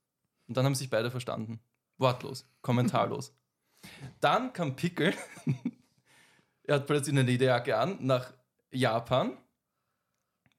Und 0.46 0.56
dann 0.56 0.64
haben 0.64 0.74
sich 0.74 0.90
beide 0.90 1.10
verstanden. 1.10 1.60
Wortlos, 1.98 2.48
kommentarlos. 2.62 3.34
Dann 4.20 4.52
kam 4.52 4.74
Pickel, 4.74 5.14
er 6.64 6.76
hat 6.76 6.86
plötzlich 6.86 7.14
eine 7.14 7.22
Lederjacke 7.22 7.76
an, 7.76 7.98
nach 8.00 8.32
Japan. 8.72 9.36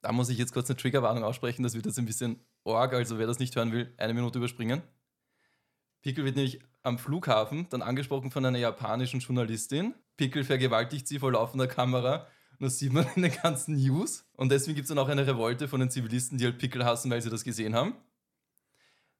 Da 0.01 0.13
muss 0.13 0.29
ich 0.29 0.37
jetzt 0.37 0.53
kurz 0.53 0.69
eine 0.69 0.77
Triggerwarnung 0.77 1.23
aussprechen, 1.23 1.63
das 1.63 1.75
wird 1.75 1.85
jetzt 1.85 1.99
ein 1.99 2.05
bisschen 2.05 2.39
org, 2.63 2.93
also 2.93 3.19
wer 3.19 3.27
das 3.27 3.39
nicht 3.39 3.55
hören 3.55 3.73
will, 3.73 3.93
eine 3.97 4.13
Minute 4.13 4.37
überspringen. 4.37 4.81
Pickel 6.01 6.23
wird 6.23 6.37
nämlich 6.37 6.61
am 6.83 6.97
Flughafen 6.97 7.67
dann 7.69 7.81
angesprochen 7.81 8.31
von 8.31 8.45
einer 8.45 8.57
japanischen 8.57 9.19
Journalistin. 9.19 9.93
Pickel 10.17 10.43
vergewaltigt 10.43 11.07
sie 11.07 11.19
vor 11.19 11.31
laufender 11.31 11.67
Kamera. 11.67 12.27
Und 12.59 12.65
das 12.65 12.79
sieht 12.79 12.91
man 12.91 13.07
in 13.15 13.21
den 13.21 13.33
ganzen 13.41 13.75
News. 13.75 14.25
Und 14.33 14.51
deswegen 14.51 14.75
gibt 14.75 14.85
es 14.85 14.89
dann 14.89 14.99
auch 14.99 15.07
eine 15.07 15.25
Revolte 15.25 15.67
von 15.67 15.79
den 15.79 15.89
Zivilisten, 15.89 16.37
die 16.37 16.45
halt 16.45 16.57
Pickel 16.57 16.85
hassen, 16.85 17.09
weil 17.09 17.21
sie 17.21 17.29
das 17.29 17.43
gesehen 17.43 17.75
haben. 17.75 17.95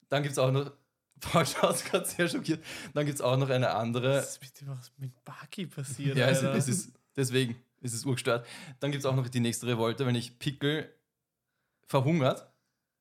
Dann 0.09 0.23
gibt 0.23 0.33
es 0.33 0.39
auch 0.39 0.51
noch. 0.51 0.71
Paul 1.21 1.45
schaut 1.45 1.83
gerade 1.83 2.05
sehr 2.05 2.29
schockiert. 2.29 2.63
Dann 2.93 3.05
gibt 3.05 3.15
es 3.15 3.21
auch 3.21 3.35
noch 3.35 3.49
eine 3.49 3.71
andere. 3.75 4.17
Was 4.17 4.31
ist 4.31 4.39
bitte 4.39 4.67
was 4.67 4.91
mit 4.97 5.11
Baki 5.25 5.67
passiert? 5.67 6.17
Ja, 6.17 6.27
es, 6.27 6.41
es 6.41 6.67
ist 6.69 6.93
deswegen 7.15 7.57
ist 7.81 7.93
es 7.93 8.05
urgestört. 8.05 8.47
Dann 8.79 8.91
gibt 8.91 9.03
es 9.03 9.05
auch 9.05 9.15
noch 9.15 9.27
die 9.27 9.39
nächste 9.39 9.67
Revolte, 9.67 10.05
wenn 10.05 10.15
ich 10.15 10.39
Pickel 10.39 10.93
verhungert, 11.85 12.51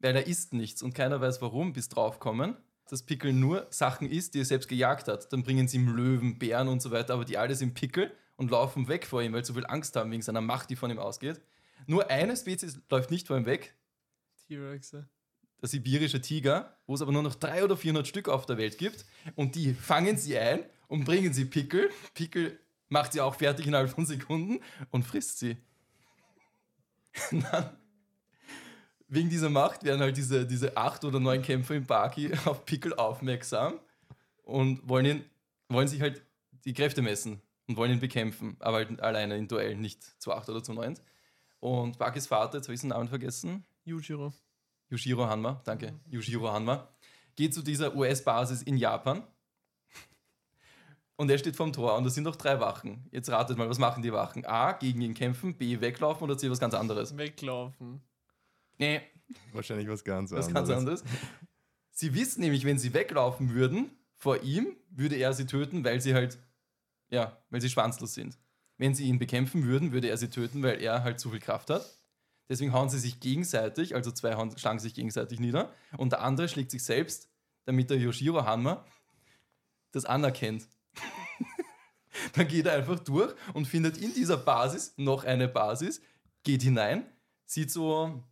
weil 0.00 0.16
er 0.16 0.26
isst 0.26 0.52
nichts 0.52 0.82
und 0.82 0.94
keiner 0.94 1.20
weiß 1.20 1.40
warum, 1.42 1.72
bis 1.72 1.88
draufkommen, 1.88 2.56
dass 2.88 3.02
Pickel 3.02 3.32
nur 3.32 3.66
Sachen 3.70 4.08
isst, 4.08 4.34
die 4.34 4.40
er 4.40 4.44
selbst 4.44 4.68
gejagt 4.68 5.08
hat. 5.08 5.32
Dann 5.32 5.42
bringen 5.42 5.68
sie 5.68 5.76
ihm 5.76 5.94
Löwen, 5.94 6.38
Bären 6.38 6.68
und 6.68 6.80
so 6.82 6.90
weiter, 6.90 7.14
aber 7.14 7.24
die 7.24 7.38
alle 7.38 7.54
sind 7.54 7.74
Pickel 7.74 8.12
und 8.36 8.50
laufen 8.50 8.88
weg 8.88 9.06
vor 9.06 9.22
ihm, 9.22 9.32
weil 9.32 9.44
sie 9.44 9.48
so 9.48 9.54
viel 9.54 9.66
Angst 9.66 9.96
haben 9.96 10.10
wegen 10.10 10.22
seiner 10.22 10.40
Macht, 10.40 10.70
die 10.70 10.76
von 10.76 10.90
ihm 10.90 10.98
ausgeht. 10.98 11.40
Nur 11.86 12.10
eine 12.10 12.36
Spezies 12.36 12.80
läuft 12.90 13.10
nicht 13.10 13.26
vor 13.26 13.36
ihm 13.36 13.46
weg, 13.46 13.74
T-Rexe. 14.48 15.06
der 15.60 15.68
sibirische 15.68 16.20
Tiger, 16.20 16.76
wo 16.86 16.94
es 16.94 17.02
aber 17.02 17.12
nur 17.12 17.22
noch 17.22 17.34
300 17.34 17.64
oder 17.64 17.76
400 17.76 18.06
Stück 18.06 18.28
auf 18.28 18.46
der 18.46 18.56
Welt 18.58 18.78
gibt. 18.78 19.04
Und 19.36 19.54
die 19.54 19.74
fangen 19.74 20.16
sie 20.16 20.38
ein 20.38 20.64
und 20.88 21.04
bringen 21.04 21.32
sie 21.32 21.44
Pickel. 21.44 21.90
Pickel 22.14 22.58
macht 22.88 23.12
sie 23.12 23.20
auch 23.20 23.34
fertig 23.34 23.66
innerhalb 23.66 23.90
von 23.90 24.06
Sekunden 24.06 24.60
und 24.90 25.04
frisst 25.04 25.38
sie. 25.38 25.56
Dann, 27.30 27.76
wegen 29.08 29.30
dieser 29.30 29.50
Macht 29.50 29.84
werden 29.84 30.00
halt 30.00 30.16
diese, 30.16 30.46
diese 30.46 30.76
acht 30.76 31.04
oder 31.04 31.18
neun 31.18 31.42
Kämpfer 31.42 31.74
im 31.74 31.86
Baki 31.86 32.32
auf 32.44 32.64
Pickel 32.64 32.94
aufmerksam 32.94 33.80
und 34.42 34.86
wollen, 34.88 35.06
ihn, 35.06 35.24
wollen 35.68 35.88
sich 35.88 36.00
halt 36.00 36.22
die 36.64 36.74
Kräfte 36.74 37.02
messen 37.02 37.40
und 37.66 37.76
wollen 37.76 37.92
ihn 37.92 38.00
bekämpfen, 38.00 38.56
aber 38.60 38.78
halt 38.78 39.00
alleine 39.00 39.36
in 39.36 39.48
Duellen, 39.48 39.80
nicht 39.80 40.02
zu 40.20 40.32
acht 40.32 40.48
oder 40.48 40.62
zu 40.62 40.72
neun. 40.72 40.98
Und 41.60 41.98
Bakis 41.98 42.26
Vater, 42.26 42.58
jetzt 42.58 42.66
habe 42.66 42.74
ich 42.74 42.80
seinen 42.80 42.90
Namen 42.90 43.08
vergessen, 43.08 43.64
Yujiro. 43.84 44.32
Yushiro 44.90 45.26
Hanma, 45.26 45.60
danke, 45.64 45.98
Yushiro 46.06 46.50
Hanma, 46.50 46.88
geht 47.36 47.52
zu 47.52 47.62
dieser 47.62 47.94
US-Basis 47.94 48.62
in 48.62 48.76
Japan. 48.76 49.22
Und 51.16 51.30
er 51.30 51.38
steht 51.38 51.56
vorm 51.56 51.72
Tor 51.72 51.96
und 51.96 52.04
da 52.04 52.10
sind 52.10 52.24
noch 52.24 52.36
drei 52.36 52.60
Wachen. 52.60 53.08
Jetzt 53.10 53.28
ratet 53.28 53.58
mal, 53.58 53.68
was 53.68 53.80
machen 53.80 54.02
die 54.02 54.12
Wachen? 54.12 54.46
A, 54.46 54.72
gegen 54.72 55.00
ihn 55.00 55.14
kämpfen, 55.14 55.58
B, 55.58 55.80
weglaufen 55.80 56.22
oder 56.22 56.38
C, 56.38 56.48
was 56.48 56.60
ganz 56.60 56.74
anderes? 56.74 57.16
Weglaufen. 57.16 58.00
Nee, 58.78 59.02
Wahrscheinlich 59.52 59.88
was 59.88 60.04
ganz 60.04 60.30
was 60.30 60.46
anderes. 60.46 60.68
ganz 60.68 60.78
anderes. 60.78 61.04
Sie 61.90 62.14
wissen 62.14 62.40
nämlich, 62.40 62.64
wenn 62.64 62.78
sie 62.78 62.94
weglaufen 62.94 63.50
würden, 63.50 63.90
vor 64.16 64.42
ihm, 64.42 64.76
würde 64.90 65.16
er 65.16 65.32
sie 65.32 65.46
töten, 65.46 65.84
weil 65.84 66.00
sie 66.00 66.14
halt, 66.14 66.38
ja, 67.10 67.36
weil 67.50 67.60
sie 67.60 67.68
schwanzlos 67.68 68.14
sind. 68.14 68.38
Wenn 68.78 68.94
sie 68.94 69.04
ihn 69.04 69.18
bekämpfen 69.18 69.64
würden, 69.64 69.92
würde 69.92 70.08
er 70.08 70.16
sie 70.16 70.30
töten, 70.30 70.62
weil 70.62 70.80
er 70.80 71.02
halt 71.02 71.20
zu 71.20 71.30
viel 71.30 71.40
Kraft 71.40 71.70
hat. 71.70 71.84
Deswegen 72.48 72.72
hauen 72.72 72.88
sie 72.88 72.98
sich 72.98 73.20
gegenseitig, 73.20 73.94
also 73.94 74.10
zwei 74.10 74.32
schlagen 74.56 74.78
sich 74.78 74.94
gegenseitig 74.94 75.38
nieder 75.38 75.72
und 75.98 76.12
der 76.12 76.22
andere 76.22 76.48
schlägt 76.48 76.70
sich 76.70 76.82
selbst, 76.82 77.28
damit 77.64 77.90
der 77.90 77.98
Yoshiro 77.98 78.46
Hanma 78.46 78.84
das 79.92 80.04
anerkennt. 80.06 80.66
Dann 82.34 82.48
geht 82.48 82.66
er 82.66 82.72
einfach 82.72 82.98
durch 83.00 83.34
und 83.52 83.66
findet 83.66 83.98
in 83.98 84.14
dieser 84.14 84.38
Basis 84.38 84.94
noch 84.96 85.24
eine 85.24 85.46
Basis, 85.46 86.00
geht 86.42 86.62
hinein, 86.62 87.04
sieht 87.44 87.70
so, 87.70 88.24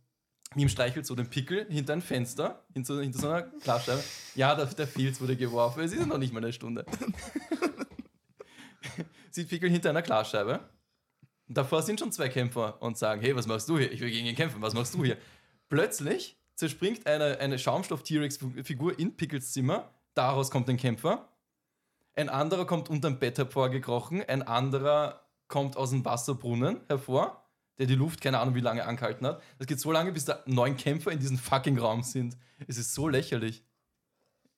im 0.55 0.69
Streichelt 0.69 1.05
so 1.05 1.15
den 1.15 1.29
Pickel 1.29 1.67
hinter 1.69 1.93
ein 1.93 2.01
Fenster, 2.01 2.63
hinter, 2.73 3.01
hinter 3.01 3.19
so 3.19 3.29
einer 3.29 3.41
Glasscheibe. 3.43 4.03
Ja, 4.35 4.55
der, 4.55 4.65
der 4.65 4.87
Filz 4.87 5.19
wurde 5.21 5.35
geworfen, 5.35 5.83
es 5.83 5.91
ist 5.91 5.99
ja 5.99 6.05
noch 6.05 6.17
nicht 6.17 6.33
mal 6.33 6.39
eine 6.43 6.53
Stunde. 6.53 6.85
sieht 9.37 9.49
Pickel 9.49 9.69
hinter 9.69 9.91
einer 9.91 10.01
Glasscheibe. 10.01 10.59
Davor 11.47 11.81
sind 11.81 11.99
schon 11.99 12.11
zwei 12.11 12.27
Kämpfer 12.27 12.81
und 12.81 12.97
sagen, 12.97 13.21
hey, 13.21 13.35
was 13.35 13.47
machst 13.47 13.69
du 13.69 13.77
hier? 13.77 13.91
Ich 13.91 14.01
will 14.01 14.11
gegen 14.11 14.27
ihn 14.27 14.35
kämpfen, 14.35 14.61
was 14.61 14.73
machst 14.73 14.93
du 14.93 15.03
hier? 15.03 15.17
Plötzlich 15.69 16.37
zerspringt 16.55 17.07
eine, 17.07 17.39
eine 17.39 17.57
Schaumstoff-T-Rex-Figur 17.57 18.99
in 18.99 19.15
Pickles 19.15 19.53
Zimmer, 19.53 19.93
daraus 20.13 20.51
kommt 20.51 20.69
ein 20.69 20.77
Kämpfer. 20.77 21.29
Ein 22.15 22.29
anderer 22.29 22.65
kommt 22.65 22.89
unterm 22.89 23.19
Bett 23.19 23.37
hervorgekrochen, 23.37 24.23
ein 24.23 24.41
anderer 24.41 25.21
kommt 25.47 25.77
aus 25.77 25.91
dem 25.91 26.03
Wasserbrunnen 26.03 26.81
hervor, 26.87 27.46
der 27.77 27.85
die 27.87 27.95
Luft 27.95 28.21
keine 28.21 28.39
Ahnung 28.39 28.55
wie 28.55 28.61
lange 28.61 28.85
angehalten 28.85 29.25
hat. 29.27 29.41
Das 29.57 29.67
geht 29.67 29.79
so 29.79 29.91
lange, 29.91 30.11
bis 30.11 30.25
da 30.25 30.43
neun 30.45 30.77
Kämpfer 30.77 31.11
in 31.11 31.19
diesem 31.19 31.37
fucking 31.37 31.77
Raum 31.77 32.03
sind. 32.03 32.37
Es 32.67 32.77
ist 32.77 32.93
so 32.93 33.07
lächerlich. 33.07 33.63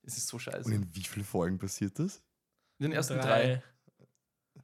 Es 0.04 0.18
ist 0.18 0.28
so 0.28 0.40
scheiße. 0.40 0.66
Und 0.66 0.72
in 0.72 0.96
wie 0.96 1.04
vielen 1.04 1.26
Folgen 1.26 1.58
passiert 1.58 2.00
das? 2.00 2.22
In 2.80 2.84
den 2.84 2.92
ersten 2.94 3.20
drei. 3.20 3.62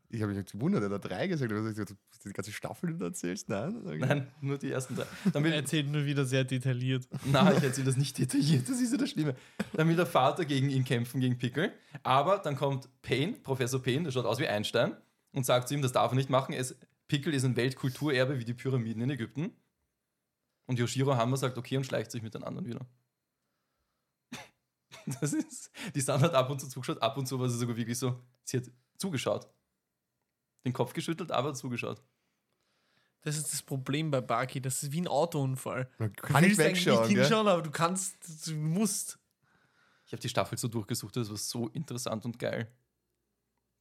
Ich 0.10 0.22
habe 0.22 0.34
mich 0.34 0.46
gewundert, 0.52 0.84
er 0.84 0.90
hat 0.90 1.04
da 1.04 1.08
drei 1.10 1.28
gesagt. 1.28 1.52
ich 1.52 1.76
dachte, 1.76 1.98
Die 2.24 2.32
ganze 2.32 2.52
Staffel, 2.52 2.94
die 2.94 3.00
du 3.00 3.06
erzählst? 3.06 3.50
Nein? 3.50 3.82
Okay. 3.86 3.98
Nein, 3.98 4.28
nur 4.40 4.58
die 4.58 4.72
ersten 4.72 4.96
drei. 4.96 5.06
Dann 5.34 5.44
Er 5.44 5.56
erzählt 5.56 5.88
nur 5.92 6.06
wieder 6.06 6.26
sehr 6.26 6.44
detailliert. 6.44 7.08
Nein, 7.26 7.58
ich 7.58 7.64
erzähle 7.64 7.88
das 7.88 7.98
nicht 7.98 8.18
detailliert, 8.18 8.70
das 8.70 8.80
ist 8.80 8.92
ja 8.92 8.98
das 8.98 9.10
Schlimme. 9.10 9.36
Dann 9.74 9.90
will 9.90 9.96
der 9.96 10.06
Vater 10.06 10.46
gegen 10.46 10.70
ihn 10.70 10.86
kämpfen, 10.86 11.20
gegen 11.20 11.38
Pickel. 11.38 11.74
Aber 12.04 12.38
dann 12.38 12.56
kommt 12.56 12.88
Payne, 13.02 13.34
Professor 13.34 13.82
Payne, 13.82 14.04
der 14.06 14.12
schaut 14.12 14.26
aus 14.26 14.40
wie 14.40 14.48
Einstein, 14.48 14.96
und 15.34 15.46
sagt 15.46 15.68
zu 15.68 15.74
ihm, 15.74 15.82
das 15.82 15.92
darf 15.92 16.12
er 16.12 16.16
nicht 16.16 16.30
machen. 16.30 16.54
Es, 16.54 16.76
Pickel 17.08 17.34
ist 17.34 17.44
ein 17.44 17.56
Weltkulturerbe 17.56 18.40
wie 18.40 18.46
die 18.46 18.54
Pyramiden 18.54 19.02
in 19.04 19.10
Ägypten. 19.10 19.56
Und 20.66 20.80
Yoshiro 20.80 21.16
Hammer 21.16 21.38
sagt, 21.38 21.58
okay, 21.58 21.78
und 21.78 21.86
schleicht 21.86 22.12
sich 22.12 22.24
mit 22.24 22.34
den 22.34 22.44
anderen 22.44 22.68
wieder. 22.68 22.86
Das 25.22 25.34
ist, 25.34 25.70
die 25.94 26.02
Stan 26.02 26.20
hat 26.20 26.34
ab 26.34 26.50
und 26.50 26.60
zu 26.60 26.68
zugeschaut, 26.68 27.00
ab 27.02 27.16
und 27.16 27.28
zu 27.28 27.40
war 27.40 27.48
sie 27.48 27.60
sogar 27.60 27.76
wirklich 27.78 28.00
so, 28.00 28.24
sie 28.44 28.58
hat 28.58 28.64
zugeschaut. 28.98 29.48
Den 30.66 30.74
Kopf 30.74 30.94
geschüttelt, 30.94 31.32
aber 31.32 31.54
zugeschaut. 31.54 32.02
Das 33.22 33.38
ist 33.38 33.54
das 33.54 33.62
Problem 33.62 34.10
bei 34.10 34.22
Baki. 34.22 34.62
Das 34.62 34.82
ist 34.82 34.92
wie 34.92 35.02
ein 35.02 35.08
Autounfall. 35.08 35.92
Man 36.00 36.12
Du 36.14 36.22
kann 36.24 36.42
nicht 36.44 36.58
willst 36.58 36.62
eigentlich 36.62 36.86
wegschauen. 36.88 37.08
nicht 37.08 37.18
hinschauen, 37.20 37.48
aber 37.48 37.62
du 37.62 37.70
kannst, 37.70 38.48
du 38.48 38.56
musst. 38.56 39.20
Ich 40.08 40.12
habe 40.14 40.22
die 40.22 40.30
Staffel 40.30 40.58
so 40.58 40.68
durchgesucht, 40.68 41.16
das 41.18 41.30
war 41.30 41.38
so 41.38 41.68
interessant 41.70 42.26
und 42.26 42.40
geil. 42.40 42.72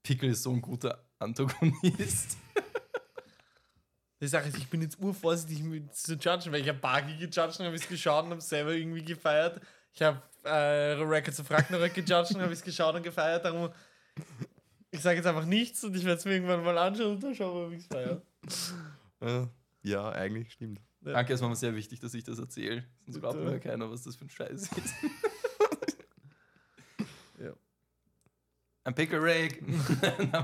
Pickel 0.03 0.31
ist 0.31 0.43
so 0.43 0.51
ein 0.53 0.61
guter 0.61 1.09
Antagonist. 1.18 2.37
Die 4.20 4.28
Sache 4.28 4.48
ist, 4.48 4.56
ich 4.56 4.68
bin 4.68 4.80
jetzt 4.80 4.98
urvorsichtig 5.00 5.62
mit 5.62 5.94
zu 5.94 6.14
judgen, 6.14 6.52
weil 6.52 6.62
ich 6.62 6.68
habe 6.68 6.78
Baki 6.78 7.16
gejudged 7.16 7.60
und 7.60 7.66
habe 7.66 7.76
es 7.76 7.88
geschaut 7.88 8.24
und 8.24 8.30
habe 8.30 8.40
selber 8.40 8.72
irgendwie 8.72 9.04
gefeiert. 9.04 9.60
Ich 9.92 10.02
habe 10.02 10.22
äh, 10.44 10.92
Records 11.02 11.40
of 11.40 11.50
Ragnarök 11.50 11.94
gejudged 11.94 12.36
und 12.36 12.42
habe 12.42 12.52
es 12.52 12.62
geschaut 12.62 12.94
und 12.94 13.02
gefeiert. 13.02 13.44
Darum, 13.44 13.70
ich 14.90 15.00
sage 15.00 15.16
jetzt 15.16 15.26
einfach 15.26 15.44
nichts 15.44 15.82
und 15.84 15.96
ich 15.96 16.04
werde 16.04 16.18
es 16.18 16.24
mir 16.24 16.32
irgendwann 16.34 16.64
mal 16.64 16.78
anschauen 16.78 17.16
und 17.16 17.22
dann 17.22 17.34
schauen 17.34 17.54
wir, 17.54 17.70
wie 17.70 17.76
ich 17.76 17.82
es 17.82 17.88
feiere. 17.88 18.22
Äh, 19.20 19.46
ja, 19.82 20.10
eigentlich 20.10 20.52
stimmt. 20.52 20.80
Danke, 21.00 21.34
es 21.34 21.42
war 21.42 21.48
mir 21.48 21.56
sehr 21.56 21.74
wichtig, 21.74 22.00
dass 22.00 22.14
ich 22.14 22.24
das 22.24 22.38
erzähle. 22.38 22.84
Sonst 23.04 23.20
glaubt 23.20 23.38
mir 23.38 23.52
ja 23.52 23.58
keiner, 23.58 23.90
was 23.90 24.02
das 24.02 24.16
für 24.16 24.24
ein 24.24 24.30
Scheiß 24.30 24.62
ist. 24.62 24.72
ein 28.84 28.94
Pickle 28.94 29.22
Rick. 29.22 29.62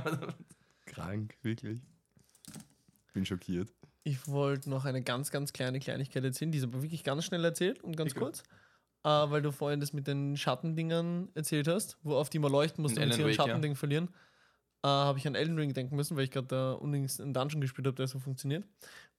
Krank, 0.86 1.36
wirklich. 1.42 1.80
Bin 3.12 3.24
schockiert. 3.24 3.72
Ich 4.02 4.28
wollte 4.28 4.70
noch 4.70 4.84
eine 4.84 5.02
ganz, 5.02 5.30
ganz 5.30 5.52
kleine 5.52 5.78
Kleinigkeit 5.78 6.24
erzählen, 6.24 6.52
die 6.52 6.58
ist 6.58 6.64
aber 6.64 6.82
wirklich 6.82 7.04
ganz 7.04 7.24
schnell 7.24 7.44
erzählt 7.44 7.82
und 7.82 7.96
ganz 7.96 8.12
Egal. 8.12 8.24
kurz. 8.24 8.42
Äh, 9.02 9.08
weil 9.08 9.42
du 9.42 9.50
vorhin 9.50 9.80
das 9.80 9.92
mit 9.92 10.06
den 10.06 10.36
Schattendingern 10.36 11.30
erzählt 11.34 11.68
hast, 11.68 11.98
wo 12.02 12.16
auf 12.16 12.28
die 12.28 12.38
man 12.38 12.52
leuchten 12.52 12.82
muss, 12.82 12.94
damit 12.94 13.14
sie 13.14 13.20
ihren 13.20 13.30
Wake, 13.30 13.38
ja. 13.38 13.44
Schattending 13.46 13.74
verlieren. 13.74 14.08
Äh, 14.82 14.88
habe 14.88 15.18
ich 15.18 15.26
an 15.26 15.34
Elden 15.34 15.58
Ring 15.58 15.72
denken 15.72 15.96
müssen, 15.96 16.16
weil 16.16 16.24
ich 16.24 16.30
gerade 16.30 16.48
da 16.48 16.72
unlängst 16.72 17.20
einen 17.20 17.34
Dungeon 17.34 17.60
gespielt 17.60 17.86
habe, 17.86 17.96
der 17.96 18.08
so 18.08 18.18
funktioniert. 18.18 18.66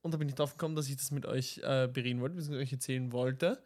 Und 0.01 0.13
da 0.13 0.17
bin 0.17 0.27
ich 0.27 0.35
drauf 0.35 0.51
gekommen, 0.51 0.75
dass 0.75 0.87
ich 0.87 0.97
das 0.97 1.11
mit 1.11 1.25
euch 1.25 1.59
äh, 1.59 1.87
bereden 1.87 2.21
wollte, 2.21 2.35
beziehungsweise 2.35 2.63
euch 2.63 2.73
erzählen 2.73 3.11
wollte. 3.11 3.63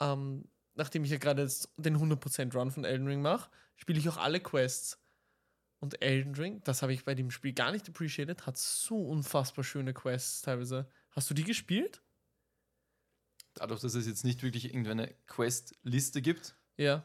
Ähm, 0.00 0.46
nachdem 0.74 1.04
ich 1.04 1.10
ja 1.10 1.18
gerade 1.18 1.46
den 1.76 1.96
100% 1.98 2.54
Run 2.54 2.70
von 2.70 2.84
Elden 2.84 3.06
Ring 3.06 3.20
mache, 3.20 3.50
spiele 3.76 3.98
ich 3.98 4.08
auch 4.08 4.16
alle 4.16 4.40
Quests. 4.40 4.98
Und 5.80 6.02
Elden 6.02 6.34
Ring, 6.34 6.60
das 6.64 6.82
habe 6.82 6.92
ich 6.92 7.04
bei 7.04 7.14
dem 7.14 7.30
Spiel 7.30 7.54
gar 7.54 7.72
nicht 7.72 7.88
appreciated, 7.88 8.46
hat 8.46 8.58
so 8.58 8.96
unfassbar 9.02 9.64
schöne 9.64 9.94
Quests 9.94 10.42
teilweise. 10.42 10.88
Hast 11.10 11.28
du 11.30 11.34
die 11.34 11.42
gespielt? 11.44 12.02
Dadurch, 13.54 13.80
dass 13.80 13.94
es 13.94 14.06
jetzt 14.06 14.24
nicht 14.24 14.42
wirklich 14.42 14.66
irgendeine 14.66 15.14
Quest-Liste 15.26 16.20
gibt, 16.22 16.54
Ja. 16.76 17.04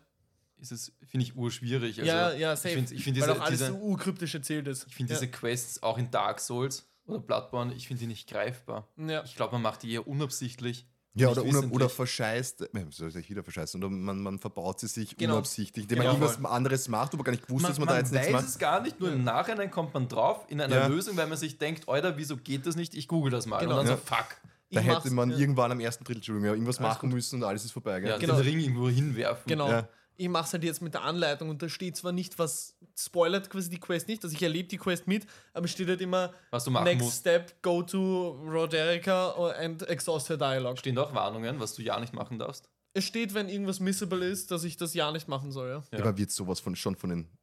ist 0.58 0.72
es, 0.72 0.92
finde 1.06 1.26
ich, 1.26 1.36
urschwierig. 1.36 2.00
Also, 2.00 2.12
ja, 2.12 2.34
ja, 2.34 2.56
safe. 2.56 2.70
Ich 2.70 2.76
finde 2.76 2.94
ich 2.96 3.04
find 3.04 3.20
Weil 3.22 3.28
diese, 3.28 3.40
auch 3.42 3.46
alles 3.46 3.60
diese, 3.60 3.72
so 3.72 3.78
urkryptisch 3.78 4.36
erzählt 4.36 4.68
ist. 4.68 4.86
ich 4.88 4.96
find 4.96 5.10
ja. 5.10 5.16
diese 5.16 5.32
Quests 5.32 5.82
auch 5.82 5.98
in 5.98 6.12
Dark 6.12 6.40
Souls 6.42 6.88
oder 7.06 7.20
Bloodborne, 7.20 7.74
ich 7.74 7.88
finde 7.88 8.02
die 8.02 8.08
nicht 8.08 8.28
greifbar. 8.30 8.90
Ja. 8.98 9.24
Ich 9.24 9.36
glaube, 9.36 9.54
man 9.54 9.62
macht 9.62 9.84
die 9.84 9.92
eher 9.92 10.06
unabsichtlich. 10.08 10.86
Ja, 11.18 11.30
oder, 11.30 11.46
oder, 11.46 11.64
oder 11.72 11.90
verscheißt, 11.90 12.70
soll 12.92 13.16
ich 13.16 13.30
wieder 13.30 13.42
verscheißen, 13.44 13.82
oder 13.82 13.90
man, 13.90 14.22
man 14.22 14.38
verbaut 14.38 14.82
sie 14.82 14.88
sich 14.88 15.16
Genau. 15.16 15.36
unabsichtlich, 15.36 15.86
indem 15.86 16.00
Genau. 16.00 16.14
man 16.14 16.22
irgendwas 16.22 16.52
anderes 16.52 16.88
macht, 16.90 17.14
aber 17.14 17.24
gar 17.24 17.32
nicht 17.32 17.48
gewusst, 17.48 17.64
Man, 17.64 17.72
dass 17.72 17.80
man, 17.80 17.88
da 17.88 17.98
jetzt 17.98 18.12
nichts 18.12 18.28
weiß 18.28 18.34
macht. 18.34 18.46
es 18.46 18.60
gar 18.60 18.82
nicht, 18.82 19.00
nur 19.00 19.12
im 19.14 19.24
Nachhinein 19.24 19.72
kommt 19.72 19.94
man 19.94 20.10
drauf 20.10 20.46
in 20.50 20.60
einer 20.60 20.76
Ja. 20.76 20.88
Lösung, 20.88 21.16
weil 21.16 21.28
man 21.28 21.38
sich 21.38 21.58
denkt, 21.58 21.88
Alter, 21.88 22.18
wieso 22.18 22.36
geht 22.36 22.66
das 22.68 22.76
nicht? 22.76 22.94
Ich 22.96 23.08
google 23.08 23.32
das 23.32 23.46
mal. 23.46 23.60
Genau. 23.60 23.80
Und 23.80 23.88
dann 23.88 23.96
Ja. 23.96 23.96
so, 23.96 24.02
fuck. 24.16 24.26
Da 24.72 24.82
Ich 24.82 24.88
hätte 24.88 25.10
man 25.12 25.30
ja. 25.30 25.38
irgendwann 25.38 25.72
am 25.72 25.80
ersten 25.80 26.04
Drittel, 26.04 26.18
Entschuldigung, 26.18 26.48
ja, 26.48 26.54
irgendwas 26.54 26.80
Alles 26.80 26.90
machen 26.96 27.10
müssen 27.10 27.36
und 27.42 27.48
alles 27.48 27.64
ist 27.64 27.72
vorbei. 27.72 28.02
Gell? 28.02 28.10
Ja, 28.10 28.18
Genau. 28.18 28.36
den 28.36 28.44
Ring 28.44 28.60
irgendwo 28.60 28.90
hinwerfen. 28.90 29.44
Genau. 29.48 29.84
Ich 30.18 30.30
mache 30.30 30.46
es 30.46 30.54
halt 30.54 30.64
jetzt 30.64 30.82
mit 30.82 30.94
der 30.94 31.04
Anleitung 31.04 31.50
und 31.50 31.62
da 31.62 31.70
steht 31.70 31.98
zwar 31.98 32.12
nicht, 32.12 32.40
was 32.40 32.78
spoilert 32.98 33.50
quasi 33.50 33.70
die 33.70 33.80
Quest 33.80 34.08
nicht, 34.08 34.24
also 34.24 34.36
ich 34.36 34.42
erlebe 34.42 34.70
die 34.70 34.78
Quest 34.78 35.08
mit, 35.08 35.26
aber 35.54 35.66
es 35.66 35.72
steht 35.72 35.88
halt 35.88 36.02
immer 36.02 36.34
Was 36.52 36.64
du 36.64 36.72
machen 36.72 36.86
Next 36.86 37.04
musst. 37.04 37.20
Step, 37.20 37.62
go 37.62 37.84
to 37.84 38.32
Roderica 38.50 39.32
and 39.60 39.82
exhaust 39.90 40.30
her 40.30 40.38
dialogue. 40.38 40.78
Stehen 40.78 40.96
da 40.96 41.04
auch 41.04 41.14
Warnungen, 41.14 41.60
was 41.60 41.76
du 41.76 41.82
ja 41.82 42.00
nicht 42.00 42.14
machen 42.14 42.40
darfst? 42.40 42.70
Es 42.94 43.04
steht, 43.04 43.34
wenn 43.34 43.50
irgendwas 43.50 43.82
missable 43.82 44.26
ist, 44.26 44.52
dass 44.52 44.64
ich 44.64 44.78
das 44.78 44.94
ja 44.94 45.12
nicht 45.12 45.28
machen 45.28 45.52
soll, 45.52 45.70
ja. 45.70 45.84
Ja. 45.92 46.00
Aber 46.00 46.18
wird 46.18 46.32
sowas 46.32 46.62
von, 46.62 46.78
schon 46.78 46.96
von 46.96 47.10
den 47.10 47.35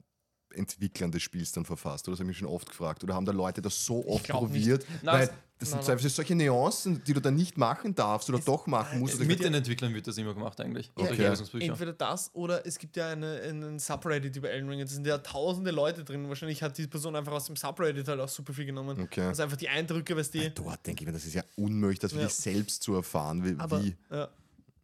Entwicklern 0.54 1.10
des 1.10 1.22
Spiels 1.22 1.52
dann 1.52 1.64
verfasst? 1.64 2.06
Oder 2.08 2.12
das 2.14 2.20
habe 2.20 2.24
ich 2.30 2.36
mich 2.36 2.38
schon 2.38 2.48
oft 2.48 2.68
gefragt. 2.68 3.02
Oder 3.04 3.14
haben 3.14 3.26
da 3.26 3.32
Leute 3.32 3.60
das 3.62 3.84
so 3.84 4.06
oft 4.06 4.28
probiert? 4.28 4.84
Na, 5.02 5.12
Weil 5.14 5.22
es- 5.24 5.30
das 5.58 5.70
sind 5.70 5.78
na, 5.86 5.96
zwei 5.96 6.08
solche 6.08 6.34
Nuancen, 6.34 7.04
die 7.04 7.12
du 7.14 7.20
dann 7.20 7.36
nicht 7.36 7.56
machen 7.56 7.94
darfst 7.94 8.28
oder 8.28 8.40
doch 8.40 8.66
machen 8.66 8.98
musst. 8.98 9.14
oder 9.14 9.26
Mit 9.26 9.44
den 9.44 9.54
Entwicklern 9.54 9.94
wird 9.94 10.08
das 10.08 10.18
immer 10.18 10.34
gemacht 10.34 10.60
eigentlich. 10.60 10.90
Ja. 10.98 11.08
Lösungsbücher. 11.10 11.66
Entweder 11.66 11.92
das 11.92 12.34
oder 12.34 12.66
es 12.66 12.78
gibt 12.78 12.96
ja 12.96 13.10
eine, 13.10 13.40
einen 13.42 13.78
Subreddit 13.78 14.34
über 14.34 14.50
Elden 14.50 14.68
Ring. 14.68 14.80
Es 14.80 14.90
sind 14.90 15.06
ja 15.06 15.18
tausende 15.18 15.70
Leute 15.70 16.02
drin. 16.02 16.28
Wahrscheinlich 16.28 16.64
hat 16.64 16.76
die 16.78 16.88
Person 16.88 17.14
einfach 17.14 17.30
aus 17.32 17.44
dem 17.46 17.54
Subreddit 17.54 18.08
halt 18.08 18.18
auch 18.18 18.28
super 18.28 18.52
viel 18.52 18.64
genommen. 18.66 19.00
Okay. 19.00 19.20
Also 19.20 19.44
einfach 19.44 19.56
die 19.56 19.68
Eindrücke, 19.68 20.16
was 20.16 20.32
die. 20.32 20.50
Dort 20.52 20.84
denke 20.84 21.02
ich 21.04 21.06
mir, 21.06 21.12
das 21.12 21.24
ist 21.26 21.34
ja 21.34 21.44
unmöglich, 21.54 22.00
das 22.00 22.10
Ja. 22.10 22.18
wirklich 22.18 22.34
selbst 22.34 22.82
zu 22.82 22.94
erfahren. 22.96 23.44
Wie, 23.44 23.54
Aber 23.60 23.84
wie. 23.84 23.94
ja, 24.10 24.28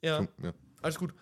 ja, 0.00 0.20
Ja. 0.42 0.52
alles 0.80 0.96
gut. 0.96 1.12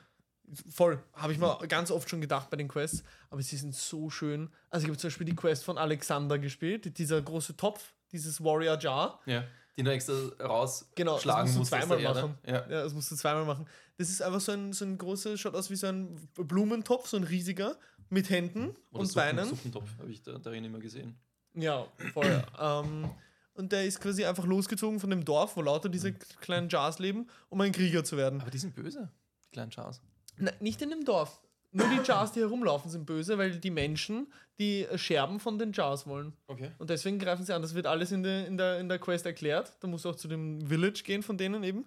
Voll. 0.71 1.03
Habe 1.15 1.33
ich 1.33 1.39
mir 1.39 1.59
ganz 1.69 1.91
oft 1.91 2.09
schon 2.09 2.21
gedacht 2.21 2.51
bei 2.51 2.57
den 2.57 2.69
Quests. 2.69 3.03
Aber 3.31 3.43
sie 3.43 3.57
sind 3.57 3.75
so 3.75 4.11
schön. 4.11 4.51
Also 4.71 4.85
ich 4.85 4.91
habe 4.91 4.99
zum 4.99 5.09
Beispiel 5.09 5.27
die 5.27 5.35
Quest 5.35 5.65
von 5.65 5.79
Alexander 5.79 6.39
gespielt. 6.39 6.99
Dieser 6.99 7.21
große 7.21 7.57
Topf, 7.57 7.95
dieses 8.13 8.43
Warrior 8.43 8.79
Jar. 8.79 9.21
Ja. 9.27 9.45
Den 9.77 9.85
du 9.85 9.93
extra 9.93 10.15
rausschlagen 10.41 10.93
Genau, 10.95 11.19
das 11.19 11.27
musst 11.27 11.55
du 11.55 11.59
musst 11.59 11.71
zweimal 11.71 12.01
Erde. 12.01 12.23
machen. 12.23 12.39
Ja. 12.47 12.55
Ja, 12.55 12.83
das 12.83 12.95
musst 12.95 13.11
du 13.11 13.17
zweimal 13.17 13.45
machen. 13.45 13.67
Das 13.99 14.09
ist 14.09 14.23
einfach 14.23 14.41
so 14.41 14.53
ein, 14.53 14.73
so 14.73 14.85
ein 14.85 14.97
großer, 14.97 15.37
schaut 15.37 15.55
aus 15.55 15.69
wie 15.71 15.77
so 15.77 15.87
ein 15.87 16.17
Blumentopf, 16.35 17.09
so 17.09 17.17
ein 17.17 17.25
riesiger, 17.25 17.77
mit 18.09 18.31
Händen 18.31 18.71
Oder 18.91 19.01
und 19.01 19.07
Suppen, 19.07 19.37
Beinen. 19.37 19.45
Suppentopf 19.49 19.89
habe 19.99 20.11
ich 20.11 20.23
da, 20.23 20.39
darin 20.39 20.65
immer 20.65 20.79
gesehen. 20.79 21.19
Ja, 21.55 21.87
voll. 22.13 22.45
ähm, 22.59 23.11
und 23.55 23.73
der 23.73 23.85
ist 23.85 24.01
quasi 24.01 24.25
einfach 24.25 24.45
losgezogen 24.45 25.01
von 25.01 25.11
dem 25.11 25.25
Dorf, 25.25 25.57
wo 25.57 25.63
lauter 25.63 25.89
diese 25.89 26.13
kleinen 26.13 26.69
Jars 26.69 26.99
leben, 26.99 27.27
um 27.49 27.61
ein 27.63 27.73
Krieger 27.73 28.05
zu 28.05 28.17
werden. 28.17 28.41
Aber 28.41 28.51
die 28.51 28.59
sind 28.59 28.75
böse, 28.75 29.11
die 29.45 29.51
kleinen 29.51 29.71
Chars. 29.71 30.01
Na, 30.39 30.51
nicht 30.61 30.81
in 30.83 30.91
dem 30.91 31.05
Dorf. 31.05 31.41
Nur 31.73 31.89
die 31.89 32.01
Jars, 32.07 32.33
die 32.33 32.41
herumlaufen, 32.41 32.91
sind 32.91 33.05
böse, 33.05 33.37
weil 33.37 33.59
die 33.59 33.71
Menschen 33.71 34.33
die 34.59 34.87
Scherben 34.95 35.41
von 35.41 35.59
den 35.59 35.73
Jars 35.73 36.07
wollen. 36.07 36.33
Okay. 36.47 36.71
Und 36.79 36.89
deswegen 36.89 37.19
greifen 37.19 37.45
sie 37.45 37.53
an. 37.55 37.61
Das 37.61 37.75
wird 37.75 37.87
alles 37.87 38.13
in 38.13 38.23
der, 38.23 38.47
in 38.47 38.57
der, 38.57 38.79
in 38.81 38.89
der 38.89 38.99
Quest 38.99 39.27
erklärt. 39.27 39.77
Da 39.81 39.89
musst 39.89 40.05
du 40.07 40.11
auch 40.11 40.17
zu 40.17 40.29
dem 40.29 40.67
Village 40.67 41.03
gehen 41.05 41.23
von 41.23 41.37
denen 41.37 41.63
eben 41.65 41.85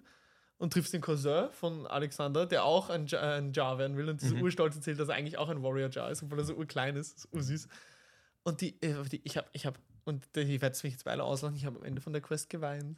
und 0.58 0.72
triffst 0.72 0.92
den 0.92 1.00
Cousin 1.00 1.48
von 1.52 1.86
Alexander, 1.88 2.46
der 2.46 2.64
auch 2.64 2.88
ein, 2.90 3.06
Ja- 3.06 3.36
ein 3.36 3.52
Jar 3.52 3.78
werden 3.78 3.96
will. 3.96 4.08
Und 4.08 4.20
diese 4.22 4.36
Mhm. 4.36 4.42
urstolz 4.42 4.76
erzählt, 4.76 5.00
dass 5.00 5.08
er 5.08 5.16
eigentlich 5.16 5.38
auch 5.38 5.48
ein 5.48 5.62
Warrior 5.62 5.88
Jar 5.90 6.10
ist, 6.10 6.22
obwohl 6.22 6.38
er 6.38 6.44
so 6.44 6.54
urklein 6.54 6.94
ist. 6.94 7.16
Ist 7.16 7.28
ursüß. 7.32 7.66
Und 8.44 8.60
die, 8.60 8.80
äh, 8.82 9.02
die 9.10 9.20
ich 9.24 9.36
habe, 9.36 9.48
ich 9.52 9.66
habe, 9.66 9.78
und 10.04 10.24
ich 10.36 10.60
werde 10.62 10.72
es 10.74 10.82
mich 10.84 10.92
jetzt 10.92 11.04
beide 11.04 11.24
auslachen, 11.24 11.56
ich 11.56 11.64
habe 11.64 11.78
am 11.78 11.84
Ende 11.84 12.00
von 12.00 12.12
der 12.12 12.22
Quest 12.22 12.48
geweint. 12.48 12.96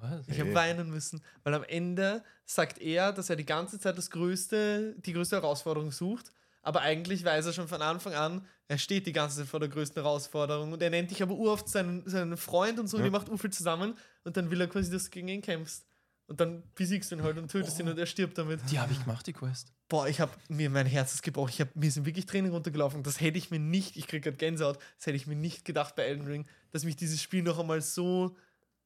Was? 0.00 0.28
Ich 0.28 0.38
habe 0.40 0.54
weinen 0.54 0.90
müssen, 0.90 1.22
weil 1.42 1.54
am 1.54 1.64
Ende 1.64 2.22
sagt 2.44 2.78
er, 2.78 3.12
dass 3.12 3.30
er 3.30 3.36
die 3.36 3.46
ganze 3.46 3.78
Zeit 3.78 3.96
das 3.96 4.10
größte, 4.10 4.94
die 4.98 5.12
größte 5.12 5.36
Herausforderung 5.36 5.90
sucht, 5.90 6.32
aber 6.62 6.80
eigentlich 6.80 7.24
weiß 7.24 7.46
er 7.46 7.52
schon 7.52 7.68
von 7.68 7.80
Anfang 7.80 8.14
an, 8.14 8.46
er 8.68 8.78
steht 8.78 9.06
die 9.06 9.12
ganze 9.12 9.38
Zeit 9.38 9.46
vor 9.46 9.60
der 9.60 9.68
größten 9.68 10.02
Herausforderung 10.02 10.72
und 10.72 10.82
er 10.82 10.90
nennt 10.90 11.10
dich 11.10 11.22
aber 11.22 11.34
uroft 11.34 11.68
seinen, 11.68 12.08
seinen 12.08 12.36
Freund 12.36 12.78
und 12.78 12.88
so, 12.88 12.96
und 12.96 13.02
Ja. 13.04 13.06
ihr 13.08 13.12
macht 13.12 13.28
urviel 13.28 13.50
zusammen 13.50 13.96
und 14.24 14.36
dann 14.36 14.50
will 14.50 14.60
er 14.60 14.66
quasi, 14.66 14.90
dass 14.90 15.04
du 15.04 15.10
gegen 15.10 15.28
ihn 15.28 15.42
kämpfst. 15.42 15.86
Und 16.28 16.40
dann 16.40 16.64
besiegst 16.74 17.12
du 17.12 17.14
ihn 17.14 17.22
halt 17.22 17.38
und 17.38 17.48
tötest 17.52 17.78
ihn 17.78 17.88
und 17.88 17.96
er 17.96 18.06
stirbt 18.06 18.36
damit. 18.36 18.58
Die 18.68 18.80
habe 18.80 18.90
ich 18.92 18.98
gemacht, 18.98 19.24
die 19.28 19.32
Quest. 19.32 19.72
Boah, 19.88 20.08
ich 20.08 20.20
habe 20.20 20.32
mir 20.48 20.68
mein 20.70 20.86
Herz 20.86 21.14
ist 21.14 21.22
gebrochen. 21.22 21.50
Ich 21.54 21.60
hab, 21.60 21.76
mir 21.76 21.88
sind 21.88 22.04
wirklich 22.04 22.26
Tränen 22.26 22.50
runtergelaufen. 22.50 23.04
Das 23.04 23.20
hätte 23.20 23.38
ich 23.38 23.52
mir 23.52 23.60
nicht, 23.60 23.96
ich 23.96 24.08
kriege 24.08 24.22
gerade 24.22 24.36
Gänsehaut, 24.36 24.78
das 24.98 25.06
hätte 25.06 25.14
ich 25.16 25.28
mir 25.28 25.36
nicht 25.36 25.64
gedacht 25.64 25.94
bei 25.94 26.02
Elden 26.02 26.26
Ring, 26.26 26.44
dass 26.72 26.82
mich 26.82 26.96
dieses 26.96 27.22
Spiel 27.22 27.44
noch 27.44 27.60
einmal 27.60 27.80
so, 27.80 28.36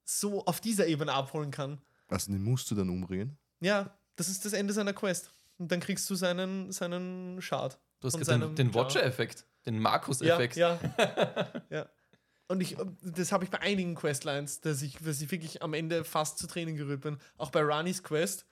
so 0.05 0.45
auf 0.47 0.61
dieser 0.61 0.87
Ebene 0.87 1.13
abholen 1.13 1.51
kann. 1.51 1.81
Also 2.09 2.33
den 2.33 2.43
musst 2.43 2.71
du 2.71 2.75
dann 2.75 2.89
umbringen. 2.91 3.39
Ja, 3.61 3.97
das 4.17 4.29
ist 4.29 4.45
das 4.45 4.53
Ende 4.53 4.73
seiner 4.73 4.93
Quest. 4.93 5.31
Und 5.59 5.71
dann 5.71 5.81
kriegst 5.81 6.09
du 6.11 6.15
seinen, 6.15 6.73
seinen 6.73 7.41
Schad. 7.43 7.79
Du 8.01 8.07
hast 8.09 8.17
den, 8.29 8.55
den. 8.55 8.75
Watcher-Effekt, 8.75 9.45
den 9.67 9.75
Ja, 9.75 9.81
Markus-Effekt. 9.81 10.57
ja. 10.57 10.79
ja. 11.71 11.87
Und 12.49 12.61
ich, 12.63 12.77
das 13.03 13.31
habe 13.31 13.45
ich 13.45 13.51
bei 13.51 13.61
einigen 13.61 13.95
Questlines, 13.95 14.61
dass 14.61 14.83
ich, 14.83 14.97
dass 14.99 15.21
ich 15.21 15.31
wirklich 15.31 15.63
am 15.63 15.75
Ende 15.75 16.03
fast 16.05 16.39
zu 16.39 16.47
Tränen 16.47 16.77
gerührt 16.77 17.03
bin. 17.03 17.19
Auch 17.37 17.51
bei 17.51 17.61
Ranis 17.63 18.03
Quest, 18.03 18.45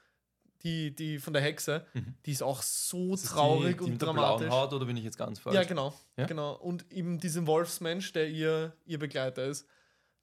die, 0.63 0.95
die 0.95 1.19
von 1.19 1.33
der 1.33 1.43
Hexe, 1.43 1.87
Mhm. 1.95 2.15
die 2.27 2.33
ist 2.33 2.43
auch 2.43 2.63
so 2.63 3.15
Ist 3.15 3.27
traurig 3.27 3.73
die, 3.73 3.79
die 3.79 3.85
und 3.85 3.91
mit 3.93 4.03
der 4.03 4.07
dramatisch. 4.07 4.47
blauen 4.47 4.61
Haut 4.63 4.73
oder 4.73 4.85
bin 4.87 4.97
ich 4.97 5.05
jetzt 5.05 5.17
ganz 5.19 5.39
falsch? 5.41 5.57
Ja, 5.57 5.65
genau. 5.65 5.95
Ja? 6.17 6.27
genau. 6.27 6.55
Und 6.55 6.93
eben 6.93 7.19
diesen 7.19 7.47
Wolfsmensch, 7.47 8.13
der 8.13 8.29
ihr, 8.29 8.77
ihr 8.87 8.99
Begleiter 8.99 9.45
ist, 9.47 9.67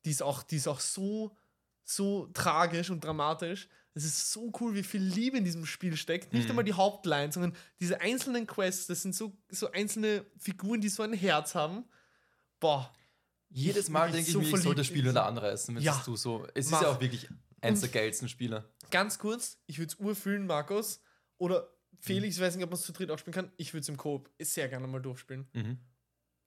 die 0.06 0.12
ist 0.12 0.22
auch, 0.24 0.44
die 0.44 0.56
ist 0.58 0.68
auch 0.68 0.80
so, 0.80 1.36
so 1.84 2.28
tragisch 2.34 2.90
und 2.90 3.04
dramatisch. 3.04 3.68
Es 3.94 4.04
ist 4.04 4.32
so 4.32 4.52
cool, 4.60 4.76
wie 4.76 4.84
viel 4.84 5.02
Liebe 5.02 5.38
in 5.38 5.46
diesem 5.46 5.66
Spiel 5.66 5.96
steckt. 5.96 6.34
Nicht 6.34 6.46
Mhm. 6.46 6.52
einmal 6.52 6.66
die 6.66 6.74
Hauptline, 6.74 7.32
sondern 7.32 7.56
diese 7.80 8.02
einzelnen 8.02 8.46
Quests, 8.46 8.88
das 8.88 9.02
sind 9.02 9.16
so, 9.16 9.38
so 9.50 9.72
einzelne 9.72 10.26
Figuren, 10.38 10.82
die 10.82 10.90
so 10.90 11.04
ein 11.04 11.14
Herz 11.14 11.56
haben. 11.56 11.86
Boah. 12.60 12.94
Jedes 13.50 13.86
Ich 13.86 13.90
Mal 13.92 14.12
denke 14.12 14.28
ich 14.28 14.34
so 14.34 14.40
mir, 14.40 14.46
ich 14.46 14.52
soll 14.52 14.60
verliebt 14.62 14.80
das 14.80 14.88
Spiel 14.88 15.06
in- 15.06 15.12
wieder 15.12 15.26
anreißen, 15.26 15.76
wenn 15.76 15.82
Ja. 15.84 15.98
es 15.98 16.04
du 16.06 16.16
so. 16.18 16.46
Es 16.56 16.70
Mach. 16.72 16.82
ist 16.82 16.86
ja 16.88 16.92
auch 16.92 17.00
wirklich 17.00 17.30
eins 17.62 17.80
der 17.82 17.90
geilsten 17.90 18.28
Spiele. 18.28 18.70
Ganz 18.92 19.18
kurz, 19.18 19.58
ich 19.66 19.78
würde 19.80 19.94
es 19.94 20.00
urfühlen, 20.00 20.46
Markus. 20.46 21.00
Oder 21.38 21.70
Felix, 22.00 22.36
ich 22.36 22.42
weiß 22.42 22.56
nicht, 22.56 22.64
ob 22.66 22.72
man 22.72 22.78
es 22.80 22.86
zu 22.86 22.92
dritt 22.92 23.10
auch 23.12 23.18
spielen 23.18 23.34
kann. 23.34 23.52
Ich 23.56 23.74
würde 23.74 23.82
es 23.82 23.90
im 23.90 23.98
Coop 23.98 24.30
sehr 24.40 24.68
gerne 24.68 24.88
mal 24.88 25.02
durchspielen. 25.02 25.48
Mhm. 25.54 25.80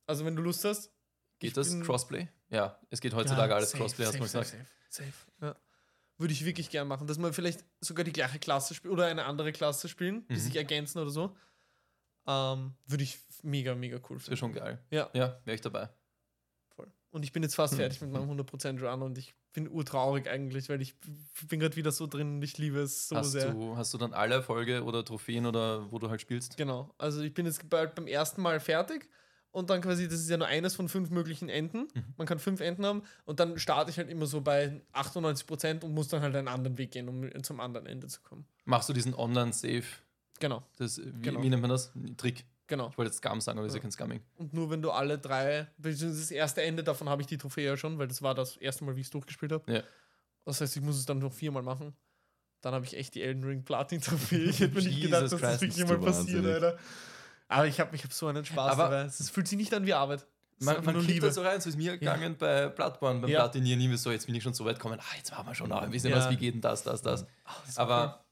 Also, 0.06 0.24
wenn 0.26 0.36
du 0.36 0.42
Lust 0.42 0.64
hast. 0.64 0.92
Geht 1.38 1.48
ich 1.48 1.54
das 1.54 1.80
Crossplay? 1.80 2.28
Ja, 2.50 2.78
es 2.90 3.00
geht 3.00 3.14
heutzutage 3.14 3.54
alles 3.54 3.70
safe, 3.70 3.82
Crossplay, 3.82 4.06
hast 4.06 4.14
du 4.14 4.18
gesagt. 4.20 4.46
Safe, 4.48 4.64
safe, 4.88 5.10
safe. 5.12 5.46
Ja. 5.46 5.56
Würde 6.16 6.32
ich 6.32 6.44
wirklich 6.44 6.70
gern 6.70 6.88
machen, 6.88 7.06
dass 7.06 7.18
man 7.18 7.32
vielleicht 7.32 7.64
sogar 7.80 8.04
die 8.04 8.12
gleiche 8.12 8.38
Klasse 8.38 8.74
spielt 8.74 8.92
oder 8.92 9.06
eine 9.06 9.24
andere 9.24 9.52
Klasse 9.52 9.88
spielen, 9.88 10.26
die 10.28 10.34
Mhm. 10.34 10.38
sich 10.38 10.56
ergänzen 10.56 10.98
oder 10.98 11.10
so. 11.10 11.36
Ähm, 12.26 12.74
würde 12.86 13.04
ich 13.04 13.18
mega, 13.42 13.74
mega 13.74 13.96
cool 14.10 14.16
Das 14.18 14.28
wäre 14.28 14.36
finden. 14.36 14.54
schon 14.56 14.64
geil. 14.64 14.78
Ja, 14.90 15.08
Ja, 15.14 15.40
wäre 15.44 15.54
ich 15.54 15.60
dabei. 15.60 15.88
voll. 16.74 16.90
Und 17.10 17.22
ich 17.22 17.32
bin 17.32 17.42
jetzt 17.42 17.54
fast 17.54 17.74
Hm. 17.74 17.78
fertig 17.78 18.00
mit 18.00 18.10
meinem 18.10 18.28
100% 18.28 18.82
Run 18.82 19.02
und 19.02 19.16
ich 19.18 19.34
bin 19.52 19.68
urtraurig 19.68 20.28
eigentlich, 20.28 20.68
weil 20.68 20.82
ich 20.82 20.94
bin 21.48 21.58
gerade 21.60 21.76
wieder 21.76 21.90
so 21.92 22.06
drin 22.06 22.36
und 22.36 22.42
ich 22.42 22.58
liebe 22.58 22.80
es 22.80 23.08
so 23.08 23.16
hast, 23.16 23.32
sehr. 23.32 23.52
du, 23.52 23.76
hast 23.76 23.94
du 23.94 23.98
dann 23.98 24.12
alle 24.12 24.34
Erfolge 24.36 24.84
oder 24.84 25.04
Trophäen 25.04 25.46
oder 25.46 25.90
wo 25.90 25.98
du 25.98 26.10
halt 26.10 26.20
spielst? 26.20 26.56
Genau. 26.56 26.94
Also 26.98 27.22
ich 27.22 27.32
bin 27.32 27.46
jetzt 27.46 27.68
bald 27.70 27.94
beim 27.94 28.06
ersten 28.06 28.42
Mal 28.42 28.60
fertig 28.60 29.08
und 29.58 29.68
dann 29.70 29.80
quasi, 29.80 30.08
das 30.08 30.20
ist 30.20 30.30
ja 30.30 30.36
nur 30.36 30.46
eines 30.46 30.74
von 30.74 30.88
fünf 30.88 31.10
möglichen 31.10 31.48
Enden. 31.48 31.88
Mhm. 31.94 32.04
Man 32.16 32.26
kann 32.26 32.38
fünf 32.38 32.60
Enden 32.60 32.86
haben 32.86 33.02
und 33.26 33.40
dann 33.40 33.58
starte 33.58 33.90
ich 33.90 33.98
halt 33.98 34.08
immer 34.08 34.26
so 34.26 34.40
bei 34.40 34.80
98% 34.94 35.82
und 35.84 35.92
muss 35.92 36.08
dann 36.08 36.22
halt 36.22 36.34
einen 36.36 36.48
anderen 36.48 36.78
Weg 36.78 36.92
gehen, 36.92 37.08
um 37.08 37.42
zum 37.42 37.60
anderen 37.60 37.86
Ende 37.86 38.06
zu 38.06 38.20
kommen. 38.22 38.46
Machst 38.64 38.88
du 38.88 38.92
diesen 38.92 39.14
Online-Save? 39.14 39.84
Genau. 40.40 40.62
Das, 40.78 40.98
wie, 40.98 41.10
Genau. 41.22 41.42
wie 41.42 41.48
nennt 41.50 41.62
man 41.62 41.70
das? 41.70 41.92
Trick. 42.16 42.44
Genau. 42.68 42.88
Ich 42.90 42.98
wollte 42.98 43.10
jetzt 43.10 43.18
Scum 43.18 43.40
sagen, 43.40 43.58
aber 43.58 43.66
das 43.66 43.72
ist 43.74 43.76
ja 43.78 43.82
kein 43.82 43.90
Scumming. 43.90 44.20
Und 44.36 44.52
nur 44.52 44.70
wenn 44.70 44.82
du 44.82 44.90
alle 44.90 45.18
drei, 45.18 45.66
beziehungsweise 45.78 46.20
das 46.20 46.30
erste 46.30 46.62
Ende 46.62 46.84
davon 46.84 47.08
habe 47.08 47.22
ich 47.22 47.26
die 47.26 47.38
Trophäe 47.38 47.64
ja 47.66 47.76
schon, 47.76 47.98
weil 47.98 48.08
das 48.08 48.22
war 48.22 48.34
das 48.34 48.56
erste 48.58 48.84
Mal, 48.84 48.94
wie 48.94 49.00
ich 49.00 49.06
es 49.06 49.10
durchgespielt 49.10 49.52
habe. 49.52 49.72
Ja. 49.72 49.82
Das 50.44 50.60
heißt, 50.60 50.76
ich 50.76 50.82
muss 50.82 50.96
es 50.96 51.06
dann 51.06 51.18
noch 51.18 51.32
viermal 51.32 51.62
machen. 51.62 51.94
Dann 52.60 52.74
habe 52.74 52.84
ich 52.84 52.96
echt 52.96 53.14
die 53.14 53.22
Elden 53.22 53.44
Ring 53.44 53.64
Platin-Trophäe. 53.64 54.44
Ich 54.50 54.60
hätte 54.60 54.74
mir 54.74 54.82
nicht 54.82 55.00
gedacht, 55.00 55.22
dass 55.32 55.40
das 55.40 55.60
wirklich 55.60 55.86
mal 55.86 55.98
passiert. 55.98 56.44
Alter. 56.44 56.78
Aber 57.48 57.66
ich 57.66 57.80
habe 57.80 57.94
ich 57.96 58.04
hab 58.04 58.12
so 58.12 58.26
einen 58.28 58.44
Spaß 58.44 58.72
Aber- 58.72 58.84
dabei. 58.84 59.02
Es 59.04 59.30
fühlt 59.30 59.48
sich 59.48 59.58
nicht 59.58 59.72
an 59.74 59.84
wie 59.86 59.94
Arbeit. 59.94 60.26
Es 60.60 60.66
Man, 60.66 60.84
man 60.84 60.94
nur 60.94 61.02
klickt 61.04 61.14
Liebe. 61.14 61.26
da 61.28 61.32
so 61.32 61.42
rein, 61.42 61.60
so 61.60 61.68
ist 61.68 61.76
mir 61.76 61.96
gegangen 61.98 62.36
bei 62.36 62.68
Bloodborne, 62.68 63.20
beim 63.20 63.30
Ja. 63.30 63.40
Platinieren, 63.42 63.80
irgendwie 63.80 63.96
so, 63.96 64.10
jetzt 64.10 64.26
bin 64.26 64.34
ich 64.34 64.42
schon 64.42 64.54
so 64.54 64.64
weit 64.64 64.76
gekommen, 64.76 64.98
ah, 65.00 65.16
jetzt 65.16 65.30
machen 65.30 65.46
wir 65.46 65.54
schon 65.54 65.68
noch 65.68 65.80
ein 65.82 65.90
bisschen 65.90 66.10
Ja. 66.10 66.16
was, 66.16 66.30
wie 66.30 66.36
geht 66.36 66.54
denn 66.54 66.60
das, 66.60 66.82
das, 66.82 67.00
das. 67.00 67.24
Ah, 67.44 67.52
das 67.64 67.78
Aber 67.78 68.24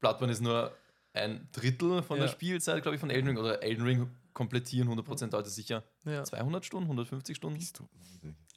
Bloodborne 0.00 0.32
ist 0.32 0.40
nur 0.40 0.74
ein 1.12 1.46
Drittel 1.52 2.02
von 2.02 2.16
der 2.16 2.26
Ja. 2.26 2.32
Spielzeit, 2.32 2.82
glaube 2.82 2.94
ich, 2.96 3.00
von 3.00 3.10
Elden 3.10 3.28
Ring. 3.28 3.36
Oder 3.36 3.62
Elden 3.62 3.84
Ring 3.84 4.10
komplettieren 4.32 4.88
100% 4.88 5.28
dauert 5.32 5.46
es 5.46 5.54
sicher 5.54 5.84
cool. 6.06 6.12
ja. 6.14 6.24
200 6.24 6.64
Stunden, 6.64 6.86
150 6.88 7.36
Stunden. 7.36 7.58
Bist 7.58 7.78
du. 7.78 7.86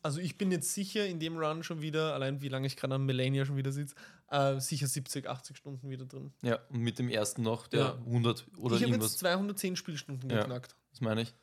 Also 0.08 0.22
ich 0.22 0.38
bin 0.38 0.54
jetzt 0.54 0.74
sicher 0.74 1.06
in 1.06 1.20
dem 1.20 1.38
Run 1.38 1.64
schon 1.64 1.82
wieder, 1.82 2.14
allein 2.14 2.40
wie 2.42 2.48
lange 2.48 2.66
ich 2.66 2.78
gerade 2.78 2.96
am 2.96 3.06
Melania 3.06 3.44
schon 3.44 3.58
wieder 3.58 3.74
sitze, 3.74 3.94
äh, 4.30 4.58
sicher 4.58 4.88
70, 4.88 5.28
80 5.28 5.58
Stunden 5.58 5.90
wieder 5.90 6.06
drin. 6.06 6.32
Ja, 6.44 6.60
und 6.70 6.80
mit 6.80 6.98
dem 6.98 7.10
ersten 7.10 7.42
noch, 7.44 7.68
der 7.68 7.80
Ja. 7.82 7.98
100 8.06 8.46
oder 8.58 8.78
ich 8.78 8.84
habe 8.84 8.92
irgendwas, 8.94 9.12
jetzt 9.12 9.20
210 9.20 9.76
Spielstunden 9.76 10.30
Ja. 10.30 10.40
geknackt. 10.40 10.78
das 10.92 11.02
meine 11.02 11.24
ich. 11.24 11.34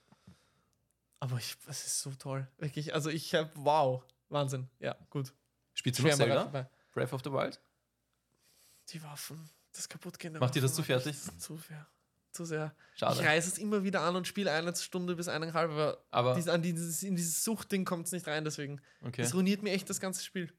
Aber 1.20 1.36
ich, 1.36 1.56
es 1.66 1.84
ist 1.84 2.00
so 2.00 2.12
toll. 2.12 2.48
Wirklich, 2.56 2.94
also 2.94 3.10
ich 3.10 3.34
habe, 3.34 3.50
wow, 3.56 4.02
Wahnsinn. 4.30 4.66
Ja, 4.80 4.96
gut. 5.10 5.34
Spielst 5.74 5.98
du 6.00 6.04
noch 6.04 6.14
Zelda? 6.14 6.44
vorbei. 6.44 6.66
Breath 6.92 7.12
of 7.12 7.20
the 7.22 7.32
Wild? 7.32 7.60
Die 8.94 9.02
Waffen, 9.02 9.46
das 9.74 9.90
kaputtgehen. 9.90 10.38
Macht 10.38 10.54
dir 10.54 10.62
das 10.62 10.70
Waffen 10.70 10.76
zu 10.76 10.82
fertig? 10.84 11.12
echt 11.12 11.38
Zu 11.42 11.58
sehr. 11.58 11.86
Zu 12.34 12.44
sehr. 12.44 12.74
Schade. 12.96 13.20
Ich 13.20 13.26
reiße 13.26 13.48
es 13.48 13.58
immer 13.58 13.84
wieder 13.84 14.02
an 14.02 14.16
und 14.16 14.26
spiele 14.26 14.50
eine 14.52 14.74
Stunde 14.76 15.14
bis 15.16 15.28
eineinhalb, 15.28 15.70
aber 15.70 16.04
Aber, 16.10 16.34
dies, 16.34 16.48
an 16.48 16.62
dieses, 16.62 17.02
in 17.02 17.16
dieses 17.16 17.42
Suchtding 17.44 17.84
kommt 17.84 18.06
es 18.06 18.12
nicht 18.12 18.26
rein, 18.26 18.44
deswegen. 18.44 18.80
okay. 19.02 19.22
Das 19.22 19.34
ruiniert 19.34 19.62
mir 19.62 19.70
echt 19.72 19.88
das 19.88 20.00
ganze 20.00 20.22
Spiel. 20.24 20.52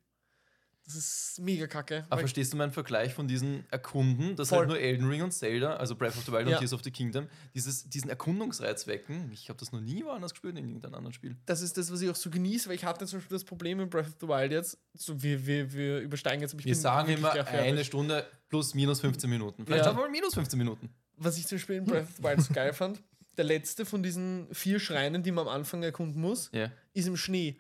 Das 0.86 0.94
ist 0.94 1.40
mega 1.42 1.66
kacke. 1.66 2.06
Aber 2.12 2.20
verstehst 2.20 2.54
du 2.54 2.58
meinen 2.58 2.72
Vergleich 2.72 3.12
von 3.16 3.28
diesen 3.28 3.66
Erkunden, 3.72 4.36
dass 4.36 4.50
Voll. 4.50 4.60
halt 4.60 4.68
nur 4.70 4.80
Elden 4.80 5.08
Ring 5.10 5.24
und 5.24 5.32
Zelda, 5.32 5.78
also 5.78 5.96
Breath 5.96 6.16
of 6.16 6.24
the 6.26 6.32
Wild 6.32 6.48
Ja. 6.48 6.54
und 6.58 6.60
Tears 6.60 6.74
of 6.74 6.84
the 6.84 6.92
Kingdom, 6.92 7.28
dieses, 7.56 7.90
diesen 7.90 8.08
Erkundungsreiz 8.12 8.86
wecken? 8.86 9.32
Ich 9.34 9.50
habe 9.50 9.58
das 9.60 9.72
noch 9.72 9.82
nie 9.82 10.04
woanders 10.06 10.32
gespürt 10.34 10.56
in 10.60 10.66
irgendeinem 10.68 10.94
anderen 10.94 11.14
Spiel. 11.14 11.36
das 11.48 11.62
ist 11.64 11.76
das, 11.78 11.92
was 11.92 12.02
ich 12.02 12.10
auch 12.12 12.16
so 12.16 12.30
genieße, 12.30 12.70
weil 12.70 12.76
ich 12.76 12.86
hatte 12.86 13.06
zum 13.08 13.18
Beispiel 13.20 13.36
das 13.36 13.44
Problem 13.46 13.80
in 13.80 13.90
Breath 13.90 14.06
of 14.08 14.16
the 14.22 14.28
Wild 14.28 14.52
jetzt. 14.52 14.78
So, 14.94 15.22
wir, 15.24 15.46
wir, 15.48 15.74
wir 15.74 16.00
übersteigen 16.02 16.42
jetzt. 16.42 16.54
aber 16.54 16.60
ich 16.60 16.68
Wir 16.68 16.76
sagen 16.76 17.10
immer 17.12 17.32
eine 17.34 17.84
Stunde 17.84 18.28
plus 18.48 18.76
minus 18.76 19.02
15 19.02 19.28
Minuten. 19.28 19.66
Vielleicht 19.66 19.86
Ja. 19.86 19.90
haben 19.90 19.98
wir 19.98 20.04
mal 20.04 20.12
minus 20.12 20.36
15 20.36 20.56
Minuten. 20.60 20.94
Was 21.18 21.38
ich 21.38 21.48
zum 21.48 21.58
Beispiel 21.58 21.76
in 21.78 21.86
Breath 21.86 22.04
of 22.04 22.16
the 22.18 22.24
Wild 22.24 22.42
so 22.42 22.54
geil 22.54 22.74
fand, 22.74 23.02
der 23.38 23.46
letzte 23.46 23.86
von 23.86 24.04
diesen 24.04 24.48
vier 24.54 24.80
Schreinen, 24.80 25.24
die 25.24 25.32
man 25.32 25.48
am 25.48 25.54
Anfang 25.54 25.84
erkunden 25.84 26.22
muss, 26.22 26.50
Ja. 26.54 26.72
ist 26.94 27.08
im 27.08 27.18
Schnee. 27.18 27.60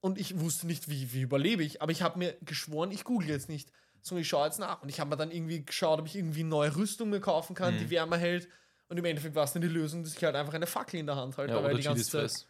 Und 0.00 0.18
ich 0.18 0.38
wusste 0.40 0.66
nicht, 0.66 0.88
wie, 0.88 1.12
wie 1.12 1.22
überlebe 1.22 1.62
ich. 1.62 1.82
Aber 1.82 1.92
ich 1.92 2.02
habe 2.02 2.18
mir 2.18 2.34
geschworen, 2.42 2.90
ich 2.90 3.04
google 3.04 3.28
jetzt 3.28 3.48
nicht. 3.48 3.70
Sondern 4.02 4.22
ich 4.22 4.28
schaue 4.28 4.46
jetzt 4.46 4.58
nach. 4.58 4.82
Und 4.82 4.88
ich 4.88 4.98
habe 4.98 5.10
mir 5.10 5.16
dann 5.18 5.30
irgendwie 5.30 5.62
geschaut, 5.64 6.00
ob 6.00 6.06
ich 6.06 6.16
irgendwie 6.16 6.42
neue 6.42 6.74
Rüstung 6.74 7.10
mir 7.10 7.20
kaufen 7.20 7.54
kann, 7.54 7.74
Mhm. 7.74 7.78
die 7.80 7.90
wärmer 7.90 8.16
hält. 8.16 8.48
Und 8.88 8.96
im 8.96 9.04
Endeffekt 9.04 9.34
war 9.34 9.44
es 9.44 9.52
dann 9.52 9.60
die 9.62 9.68
Lösung, 9.68 10.02
dass 10.02 10.16
ich 10.16 10.24
halt 10.24 10.34
einfach 10.36 10.54
eine 10.54 10.66
Fackel 10.66 10.98
in 11.00 11.06
der 11.06 11.16
Hand 11.16 11.36
halte. 11.36 11.52
ja 11.52 11.58
oder 11.60 11.74
die 11.74 11.82
Chilis 11.82 12.08
Fress. 12.08 12.46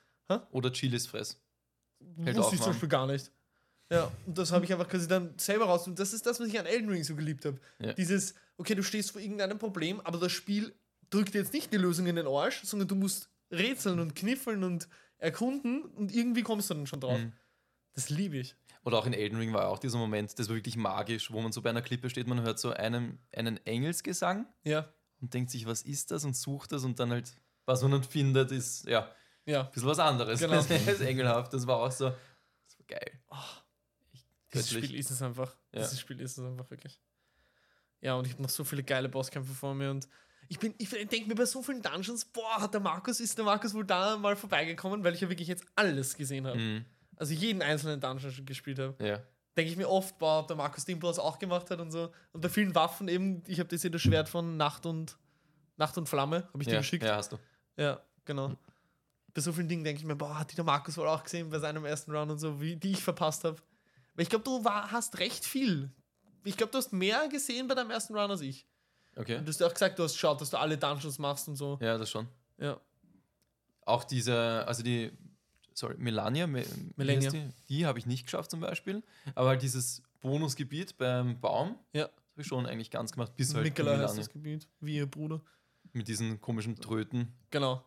Oder 0.52 0.72
Chilis 0.72 1.06
Fress. 1.08 1.40
Hält 2.22 2.36
wusste 2.36 2.54
ich 2.54 2.60
zum. 2.62 2.70
Beispiel 2.72 2.88
gar 2.88 3.06
nicht. 3.08 3.30
Ja, 3.92 4.12
und 4.26 4.38
das 4.38 4.52
habe 4.52 4.64
ich 4.64 4.72
einfach 4.72 4.88
quasi 4.88 5.08
dann 5.08 5.34
selber 5.36 5.64
raus. 5.64 5.88
Und 5.88 5.98
das 5.98 6.12
ist 6.12 6.24
das, 6.24 6.38
was 6.38 6.46
ich 6.46 6.58
an 6.60 6.66
Elden 6.66 6.88
Ring 6.88 7.02
so 7.02 7.16
geliebt 7.16 7.44
habe. 7.44 7.58
Ja. 7.80 7.92
Dieses, 7.94 8.34
okay, 8.60 8.74
du 8.74 8.82
stehst 8.82 9.12
vor 9.12 9.20
irgendeinem 9.20 9.58
Problem, 9.58 10.00
aber 10.00 10.18
das 10.18 10.32
Spiel 10.32 10.74
drückt 11.08 11.34
dir 11.34 11.38
jetzt 11.38 11.52
nicht 11.52 11.72
die 11.72 11.78
Lösung 11.78 12.06
in 12.06 12.16
den 12.16 12.26
Arsch, 12.26 12.62
sondern 12.62 12.88
du 12.88 12.94
musst 12.94 13.30
rätseln 13.50 13.98
und 13.98 14.14
kniffeln 14.14 14.62
und 14.62 14.88
erkunden 15.18 15.82
und 15.82 16.14
irgendwie 16.14 16.42
kommst 16.42 16.70
du 16.70 16.74
dann 16.74 16.86
schon 16.86 17.00
drauf. 17.00 17.18
Mhm. 17.18 17.32
Das 17.94 18.10
liebe 18.10 18.36
ich. 18.36 18.54
Oder 18.84 18.98
auch 18.98 19.06
in 19.06 19.12
Elden 19.12 19.38
Ring 19.38 19.52
war 19.52 19.68
auch 19.68 19.78
dieser 19.78 19.98
Moment, 19.98 20.38
das 20.38 20.48
war 20.48 20.56
wirklich 20.56 20.76
magisch, 20.76 21.32
wo 21.32 21.40
man 21.40 21.52
so 21.52 21.60
bei 21.60 21.70
einer 21.70 21.82
Klippe 21.82 22.08
steht, 22.08 22.26
man 22.26 22.42
hört 22.42 22.58
so 22.58 22.70
einen, 22.70 23.18
einen 23.34 23.58
Engelsgesang 23.66 24.46
Ja, 24.64 24.88
und 25.20 25.34
denkt 25.34 25.50
sich, 25.50 25.66
was 25.66 25.82
ist 25.82 26.10
das 26.10 26.24
und 26.24 26.36
sucht 26.36 26.72
das 26.72 26.84
und 26.84 26.98
dann 26.98 27.10
halt, 27.10 27.34
was 27.66 27.82
man 27.82 27.90
dann 27.90 28.04
findet, 28.04 28.52
ist 28.52 28.86
ja 28.86 29.10
ja. 29.44 29.62
ein 29.62 29.70
bisschen 29.70 29.88
was 29.88 29.98
anderes. 29.98 30.40
Genau. 30.40 30.54
Das 30.68 30.70
ist 30.70 31.00
engelhaft, 31.00 31.52
das 31.52 31.66
war 31.66 31.78
auch 31.78 31.90
so, 31.90 32.06
das 32.08 32.78
war 32.78 32.86
geil. 32.86 33.20
Echt 34.12 34.26
Dieses. 34.54 34.70
Spiel 34.70 34.94
ist 34.94 35.10
es 35.10 35.22
einfach. 35.22 35.54
Ja. 35.72 35.82
Dieses 35.82 36.00
Spiel 36.00 36.20
ist 36.20 36.38
es 36.38 36.44
einfach 36.44 36.70
wirklich. 36.70 37.00
Ja, 38.00 38.14
und 38.14 38.26
ich 38.26 38.32
habe 38.32 38.42
noch 38.42 38.48
so 38.50 38.64
viele 38.64 38.82
geile 38.82 39.08
Bosskämpfe 39.08 39.52
vor 39.52 39.74
mir 39.74 39.90
und 39.90 40.08
ich 40.48 40.58
bin, 40.58 40.74
ich 40.78 40.90
denke 40.90 41.28
mir 41.28 41.36
bei 41.36 41.44
so 41.44 41.62
vielen 41.62 41.80
Dungeons, 41.80 42.24
boah, 42.24 42.60
hat 42.60 42.74
der 42.74 42.80
Markus, 42.80 43.20
ist 43.20 43.38
der 43.38 43.44
Markus 43.44 43.72
wohl 43.72 43.84
da 43.84 44.16
mal 44.16 44.34
vorbeigekommen, 44.34 45.04
weil 45.04 45.14
ich 45.14 45.20
ja 45.20 45.28
wirklich 45.28 45.46
jetzt 45.46 45.64
alles 45.76 46.16
gesehen 46.16 46.46
habe. 46.46 46.58
Mhm. 46.58 46.84
Also 47.16 47.34
jeden 47.34 47.62
einzelnen 47.62 48.00
Dungeon 48.00 48.32
schon 48.32 48.46
gespielt 48.46 48.78
habe. 48.80 48.96
Ja. 49.04 49.20
Denke 49.56 49.70
ich 49.70 49.76
mir 49.76 49.88
oft, 49.88 50.18
boah, 50.18 50.40
ob 50.40 50.48
der 50.48 50.56
Markus 50.56 50.84
Dimpel 50.84 51.08
das 51.08 51.18
auch 51.18 51.38
gemacht 51.38 51.70
hat 51.70 51.78
und 51.78 51.92
so. 51.92 52.10
Und 52.32 52.40
bei 52.40 52.48
vielen 52.48 52.74
Waffen 52.74 53.06
eben, 53.08 53.42
ich 53.46 53.60
habe 53.60 53.68
das 53.68 53.82
hier 53.82 53.90
das 53.90 54.00
Schwert 54.02 54.28
von 54.28 54.56
Nacht 54.56 54.86
und 54.86 55.16
Nacht 55.76 55.96
und 55.98 56.08
Flamme, 56.08 56.48
habe 56.52 56.62
ich 56.62 56.66
dir 56.66 56.74
Ja, 56.74 56.80
geschickt. 56.80 57.04
ja, 57.04 57.16
hast 57.16 57.32
du. 57.32 57.38
Ja, 57.76 58.00
genau. 58.24 58.56
Bei 59.32 59.40
so 59.40 59.52
vielen 59.52 59.68
Dingen 59.68 59.84
denke 59.84 60.00
ich 60.00 60.06
mir, 60.06 60.16
boah, 60.16 60.38
hat 60.38 60.50
die 60.50 60.56
der 60.56 60.64
Markus 60.64 60.96
wohl 60.96 61.06
auch 61.06 61.22
gesehen 61.22 61.50
bei 61.50 61.58
seinem 61.60 61.84
ersten 61.84 62.10
Round 62.10 62.32
und 62.32 62.38
so, 62.38 62.60
wie 62.60 62.74
die 62.74 62.92
ich 62.92 63.02
verpasst 63.04 63.44
habe. 63.44 63.56
Weil 64.14 64.24
ich 64.24 64.30
glaube, 64.30 64.44
du 64.44 64.64
war, 64.64 64.90
hast 64.90 65.18
recht 65.20 65.44
viel. 65.44 65.90
Ich 66.44 66.56
glaube, 66.56 66.72
du 66.72 66.78
hast 66.78 66.92
mehr 66.92 67.28
gesehen 67.28 67.68
bei 67.68 67.74
deinem 67.74 67.90
ersten 67.90 68.14
Round 68.16 68.30
als 68.30 68.40
ich. 68.40 68.66
Okay. 69.16 69.36
Und 69.36 69.44
du 69.44 69.48
hast 69.50 69.60
ja 69.60 69.66
auch 69.66 69.72
gesagt, 69.74 69.98
du 69.98 70.02
hast 70.04 70.12
geschaut, 70.14 70.40
dass 70.40 70.50
du 70.50 70.58
alle 70.58 70.78
Dungeons 70.78 71.18
machst 71.18 71.48
und 71.48 71.56
so. 71.56 71.78
Ja, 71.80 71.98
das 71.98 72.10
schon. 72.10 72.28
Ja. 72.58 72.80
Auch 73.84 74.04
diese, 74.04 74.64
also 74.66 74.82
die, 74.82 75.10
sorry, 75.74 75.96
Melania, 75.98 76.46
Me, 76.46 76.64
Melania. 76.96 77.30
Die, 77.30 77.48
die 77.68 77.86
habe 77.86 77.98
ich 77.98 78.06
nicht 78.06 78.24
geschafft 78.24 78.50
zum 78.50 78.60
Beispiel. 78.60 79.02
Aber 79.34 79.48
halt 79.50 79.62
dieses 79.62 80.02
Bonusgebiet 80.20 80.96
beim 80.98 81.40
Baum, 81.40 81.78
Ja. 81.92 82.04
das 82.04 82.12
habe 82.32 82.42
ich 82.42 82.46
schon 82.46 82.66
eigentlich 82.66 82.90
ganz 82.90 83.12
gemacht, 83.12 83.34
bis 83.36 83.54
halt 83.54 83.64
Mikala 83.64 83.98
heißt 83.98 84.18
das 84.18 84.28
Gebiet, 84.30 84.68
wie 84.80 84.96
ihr 84.96 85.06
Bruder. 85.06 85.40
Mit 85.92 86.06
diesen 86.08 86.40
komischen 86.40 86.76
Tröten, 86.76 87.32
Genau. 87.50 87.82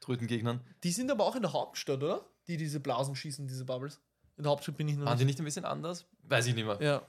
Trötengegnern. 0.00 0.60
Die 0.84 0.92
sind 0.92 1.10
aber 1.10 1.24
auch 1.24 1.34
in 1.36 1.42
der 1.42 1.52
Hauptstadt, 1.52 2.02
oder? 2.02 2.24
Die 2.46 2.56
diese 2.56 2.80
Blasen 2.80 3.14
schießen, 3.16 3.46
diese 3.46 3.64
Bubbles. 3.64 4.00
In 4.36 4.44
der 4.44 4.50
Hauptstadt 4.52 4.76
bin 4.76 4.88
ich 4.88 4.96
noch 4.96 5.06
Waren 5.06 5.18
die 5.18 5.24
nicht. 5.24 5.34
nicht 5.34 5.40
ein 5.40 5.44
bisschen 5.44 5.64
anders? 5.64 6.06
Weiß 6.24 6.46
ich 6.46 6.54
nicht 6.54 6.64
mehr. 6.64 6.80
Ja. 6.80 7.02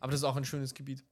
Aber 0.00 0.12
das 0.12 0.20
ist 0.20 0.24
auch 0.24 0.36
ein 0.36 0.44
schönes 0.44 0.74
Gebiet. 0.74 1.04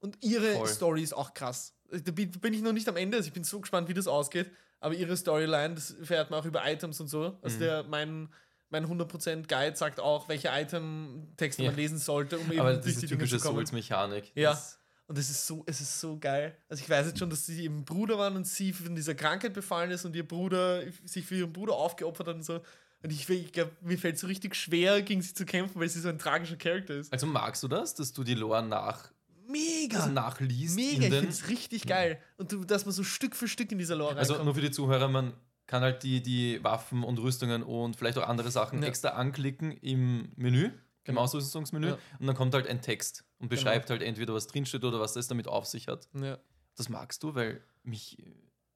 Und 0.00 0.18
ihre 0.22 0.52
Voll. 0.52 0.68
Story 0.68 1.02
ist 1.02 1.12
auch 1.14 1.34
krass. 1.34 1.74
Da 1.90 2.10
bin 2.12 2.52
ich 2.52 2.62
noch 2.62 2.72
nicht 2.72 2.88
am 2.88 2.96
Ende, 2.96 3.16
also 3.16 3.26
ich 3.28 3.32
bin 3.32 3.44
so 3.44 3.60
gespannt, 3.60 3.88
wie 3.88 3.94
das 3.94 4.06
ausgeht. 4.06 4.50
Aber 4.80 4.94
ihre 4.94 5.16
Storyline, 5.16 5.74
das 5.74 5.94
fährt 6.02 6.30
man 6.30 6.40
auch 6.40 6.44
über 6.44 6.62
Items 6.70 7.00
und 7.00 7.08
so. 7.08 7.38
Also 7.42 7.56
Mhm. 7.56 7.60
der, 7.60 7.82
mein, 7.84 8.28
mein 8.68 8.86
100% 8.86 9.48
Guide 9.48 9.76
sagt 9.76 10.00
auch, 10.00 10.28
welche 10.28 10.48
Item-Texte 10.48 11.62
Ja. 11.62 11.70
man 11.70 11.76
lesen 11.76 11.98
sollte, 11.98 12.38
um 12.38 12.50
eben 12.50 12.60
Aber 12.60 12.74
durch 12.74 12.84
diese 12.84 13.00
die 13.02 13.06
typische. 13.08 13.38
Souls-Mechanik. 13.38 14.32
Ja. 14.34 14.50
das- 14.50 14.78
Und 15.08 15.16
es 15.18 15.30
ist 15.30 15.46
so, 15.46 15.62
es 15.66 15.80
ist 15.80 16.00
so 16.00 16.18
geil. 16.18 16.56
Also 16.68 16.82
ich 16.82 16.90
weiß 16.90 17.06
jetzt 17.06 17.18
schon, 17.20 17.30
dass 17.30 17.46
sie 17.46 17.62
eben 17.64 17.84
Bruder 17.84 18.18
waren 18.18 18.34
und 18.34 18.44
sie 18.46 18.72
von 18.72 18.94
dieser 18.96 19.14
Krankheit 19.14 19.54
befallen 19.54 19.92
ist 19.92 20.04
und 20.04 20.16
ihr 20.16 20.26
Bruder 20.26 20.82
sich 21.04 21.24
für 21.24 21.36
ihren 21.36 21.52
Bruder 21.52 21.74
aufgeopfert 21.74 22.26
hat 22.26 22.34
und 22.34 22.42
so. 22.42 22.60
Und 23.06 23.12
ich, 23.12 23.28
ich 23.30 23.52
glaube, 23.52 23.70
mir 23.82 23.96
fällt 23.98 24.16
es 24.16 24.20
so 24.22 24.26
richtig 24.26 24.56
schwer, 24.56 25.00
gegen 25.00 25.22
sie 25.22 25.32
zu 25.32 25.46
kämpfen, 25.46 25.80
weil 25.80 25.88
sie 25.88 26.00
so 26.00 26.08
ein 26.08 26.18
tragischer 26.18 26.56
Charakter 26.56 26.94
ist. 26.96 27.12
Also 27.12 27.24
magst 27.28 27.62
du 27.62 27.68
das, 27.68 27.94
dass 27.94 28.12
du 28.12 28.24
die 28.24 28.34
Lore 28.34 28.64
nach, 28.66 29.12
Mega! 29.46 29.98
also 30.00 30.10
nachliest? 30.10 30.74
Mega, 30.74 31.02
ich 31.06 31.12
finde 31.14 31.28
es 31.28 31.48
richtig 31.48 31.86
geil. 31.86 32.20
Und 32.36 32.50
du, 32.50 32.64
dass 32.64 32.84
man 32.84 32.92
so 32.92 33.04
Stück 33.04 33.36
für 33.36 33.46
Stück 33.46 33.70
in 33.70 33.78
dieser 33.78 33.94
Lore 33.94 34.16
also 34.16 34.32
reinkommt. 34.32 34.44
nur 34.46 34.54
für 34.56 34.60
die 34.60 34.72
Zuhörer, 34.72 35.06
man 35.06 35.34
kann 35.68 35.82
halt 35.82 36.02
die, 36.02 36.20
die 36.20 36.64
Waffen 36.64 37.04
und 37.04 37.20
Rüstungen 37.20 37.62
und 37.62 37.94
vielleicht 37.94 38.18
auch 38.18 38.26
andere 38.28 38.50
Sachen 38.50 38.82
Ja. 38.82 38.88
extra 38.88 39.10
anklicken 39.10 39.70
im 39.70 40.32
Menü, 40.34 40.64
im 40.64 40.72
Genau. 41.04 41.20
Ausrüstungsmenü. 41.20 41.90
Ja. 41.90 41.98
Und 42.18 42.26
dann 42.26 42.34
kommt 42.34 42.54
halt 42.54 42.66
ein 42.66 42.82
Text 42.82 43.24
und 43.38 43.50
beschreibt 43.50 43.88
halt 43.88 44.02
entweder, 44.02 44.34
was 44.34 44.48
drinsteht 44.48 44.82
oder 44.82 44.98
was 44.98 45.12
das 45.12 45.28
damit 45.28 45.46
auf 45.46 45.66
sich 45.66 45.86
hat. 45.86 46.08
ja. 46.14 46.38
Das 46.74 46.88
magst 46.88 47.22
du, 47.22 47.36
weil 47.36 47.62
mich 47.84 48.18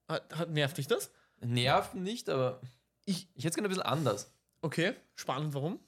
hat, 0.09 0.39
hat, 0.39 0.51
nervt 0.51 0.79
dich 0.79 0.87
das? 0.87 1.11
nervt 1.41 1.95
nicht, 1.97 2.29
aber 2.31 2.61
Ich, 3.05 3.29
ich 3.35 3.45
hätte 3.45 3.49
es 3.49 3.55
gerne 3.55 3.69
ein 3.69 3.71
bisschen 3.71 3.83
anders. 3.83 4.33
okay, 4.63 4.95
spannend, 5.15 5.55
warum? 5.55 5.81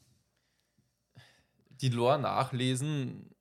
Die 1.81 1.89
Lore 1.89 2.19
nachlesen, 2.19 3.35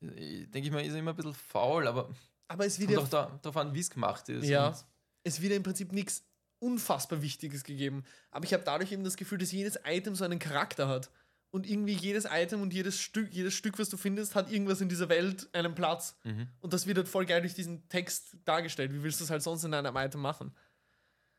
äh, 0.00 0.46
denke 0.46 0.68
ich 0.68 0.70
mal, 0.72 0.84
ist 0.84 0.94
immer 0.94 1.12
ein 1.12 1.16
bisschen 1.16 1.34
faul, 1.34 1.86
aber 1.86 2.10
Aber 2.48 2.66
es 2.66 2.78
wird 2.78 2.94
kommt 2.94 3.12
ja 3.12 3.24
auch 3.24 3.28
da, 3.30 3.38
darauf 3.42 3.56
an, 3.56 3.74
wie 3.74 3.80
es 3.80 3.90
gemacht 3.90 4.28
ist. 4.28 4.46
Ja. 4.46 4.76
Es 5.22 5.40
wird 5.40 5.50
ja 5.52 5.56
im 5.56 5.62
Prinzip 5.62 5.92
nichts 5.92 6.24
unfassbar 6.58 7.22
Wichtiges 7.22 7.62
gegeben. 7.64 8.04
Aber 8.30 8.44
ich 8.44 8.52
habe 8.52 8.64
dadurch 8.64 8.92
eben 8.92 9.04
das 9.04 9.16
Gefühl, 9.16 9.38
dass 9.38 9.52
jedes 9.52 9.78
Item 9.84 10.14
so 10.14 10.24
einen 10.24 10.38
Charakter 10.38 10.88
hat. 10.88 11.10
Und 11.50 11.68
irgendwie 11.68 11.92
jedes 11.92 12.24
Item 12.28 12.62
und 12.62 12.72
jedes 12.74 12.98
Stück, 12.98 13.32
jedes 13.32 13.54
Stück, 13.54 13.78
was 13.78 13.88
du 13.88 13.96
findest, 13.96 14.34
hat 14.34 14.50
irgendwas 14.50 14.80
in 14.80 14.88
dieser 14.88 15.08
Welt 15.08 15.48
einen 15.52 15.74
Platz. 15.76 16.16
Mhm. 16.24 16.48
Und 16.60 16.72
das 16.72 16.86
wird 16.86 16.96
halt 16.96 17.06
voll 17.08 17.26
geil 17.26 17.42
durch 17.42 17.54
diesen 17.54 17.88
Text 17.88 18.36
dargestellt. 18.44 18.92
Wie 18.92 19.04
willst 19.04 19.20
du 19.20 19.24
das 19.24 19.30
halt 19.30 19.42
sonst 19.42 19.62
in 19.62 19.72
einem 19.72 19.96
Item 19.96 20.20
machen? 20.20 20.52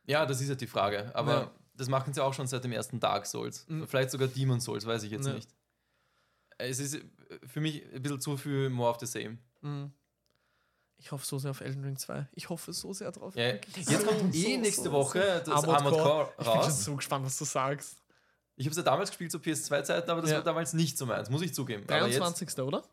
Ja, 0.06 0.26
das 0.26 0.40
ist 0.40 0.48
ja 0.48 0.56
die 0.56 0.68
Frage. 0.68 1.14
Aber 1.14 1.34
Ja. 1.34 1.56
Das 1.78 1.88
machen 1.90 2.14
sie 2.14 2.24
auch 2.24 2.34
schon 2.34 2.48
seit 2.48 2.64
dem 2.64 2.72
ersten 2.72 3.00
Dark 3.00 3.26
Souls. 3.26 3.66
Mhm. 3.68 3.88
Vielleicht 3.88 4.12
sogar 4.12 4.28
Demon 4.28 4.60
Souls, 4.62 4.86
weiß 4.86 5.04
ich 5.04 5.12
jetzt 5.12 5.28
Ja. 5.28 5.34
nicht. 5.34 5.50
Es 6.58 6.80
ist 6.80 6.96
äh, 6.96 7.02
für 7.46 7.60
mich 7.62 7.84
ein 7.94 8.02
bisschen 8.02 8.22
zu 8.22 8.38
viel 8.38 8.70
more 8.70 8.90
of 8.90 9.00
the 9.00 9.06
same. 9.06 9.38
Mhm. 9.62 9.92
Ich 10.98 11.12
hoffe 11.12 11.26
so 11.26 11.38
sehr 11.38 11.52
auf 11.52 11.60
Elden 11.60 11.84
Ring 11.84 11.98
2. 11.98 12.28
Ich 12.34 12.50
hoffe 12.50 12.72
so 12.72 12.94
sehr 12.94 13.12
drauf. 13.12 13.36
Wirklich 13.36 13.86
jetzt 13.90 14.02
so, 14.02 14.08
kommt 14.08 14.34
eh 14.34 14.56
so, 14.56 14.62
nächste 14.62 14.84
so, 14.84 14.92
Woche 14.94 15.44
das 15.46 15.64
Armored 15.66 15.94
Core 15.94 16.30
Ich 16.32 16.38
bin 16.38 16.48
raus. 16.48 16.86
so 16.86 16.96
gespannt, 16.96 17.26
was 17.26 17.38
du 17.38 17.44
sagst. 17.46 17.98
Ich 18.56 18.66
habe 18.66 18.72
es 18.72 18.78
ja 18.78 18.84
damals 18.84 19.10
gespielt 19.10 19.30
zu 19.32 19.38
PS2-Zeiten, 19.40 20.10
aber 20.10 20.22
das 20.22 20.30
Ja. 20.32 20.38
war 20.38 20.44
damals 20.46 20.72
nicht 20.74 20.98
so 20.98 21.06
meins, 21.06 21.30
muss 21.30 21.42
ich 21.42 21.54
zugeben. 21.54 21.84
Aber 21.90 22.08
jetzt, 22.08 22.18
23. 22.20 22.60
oder? 22.60 22.84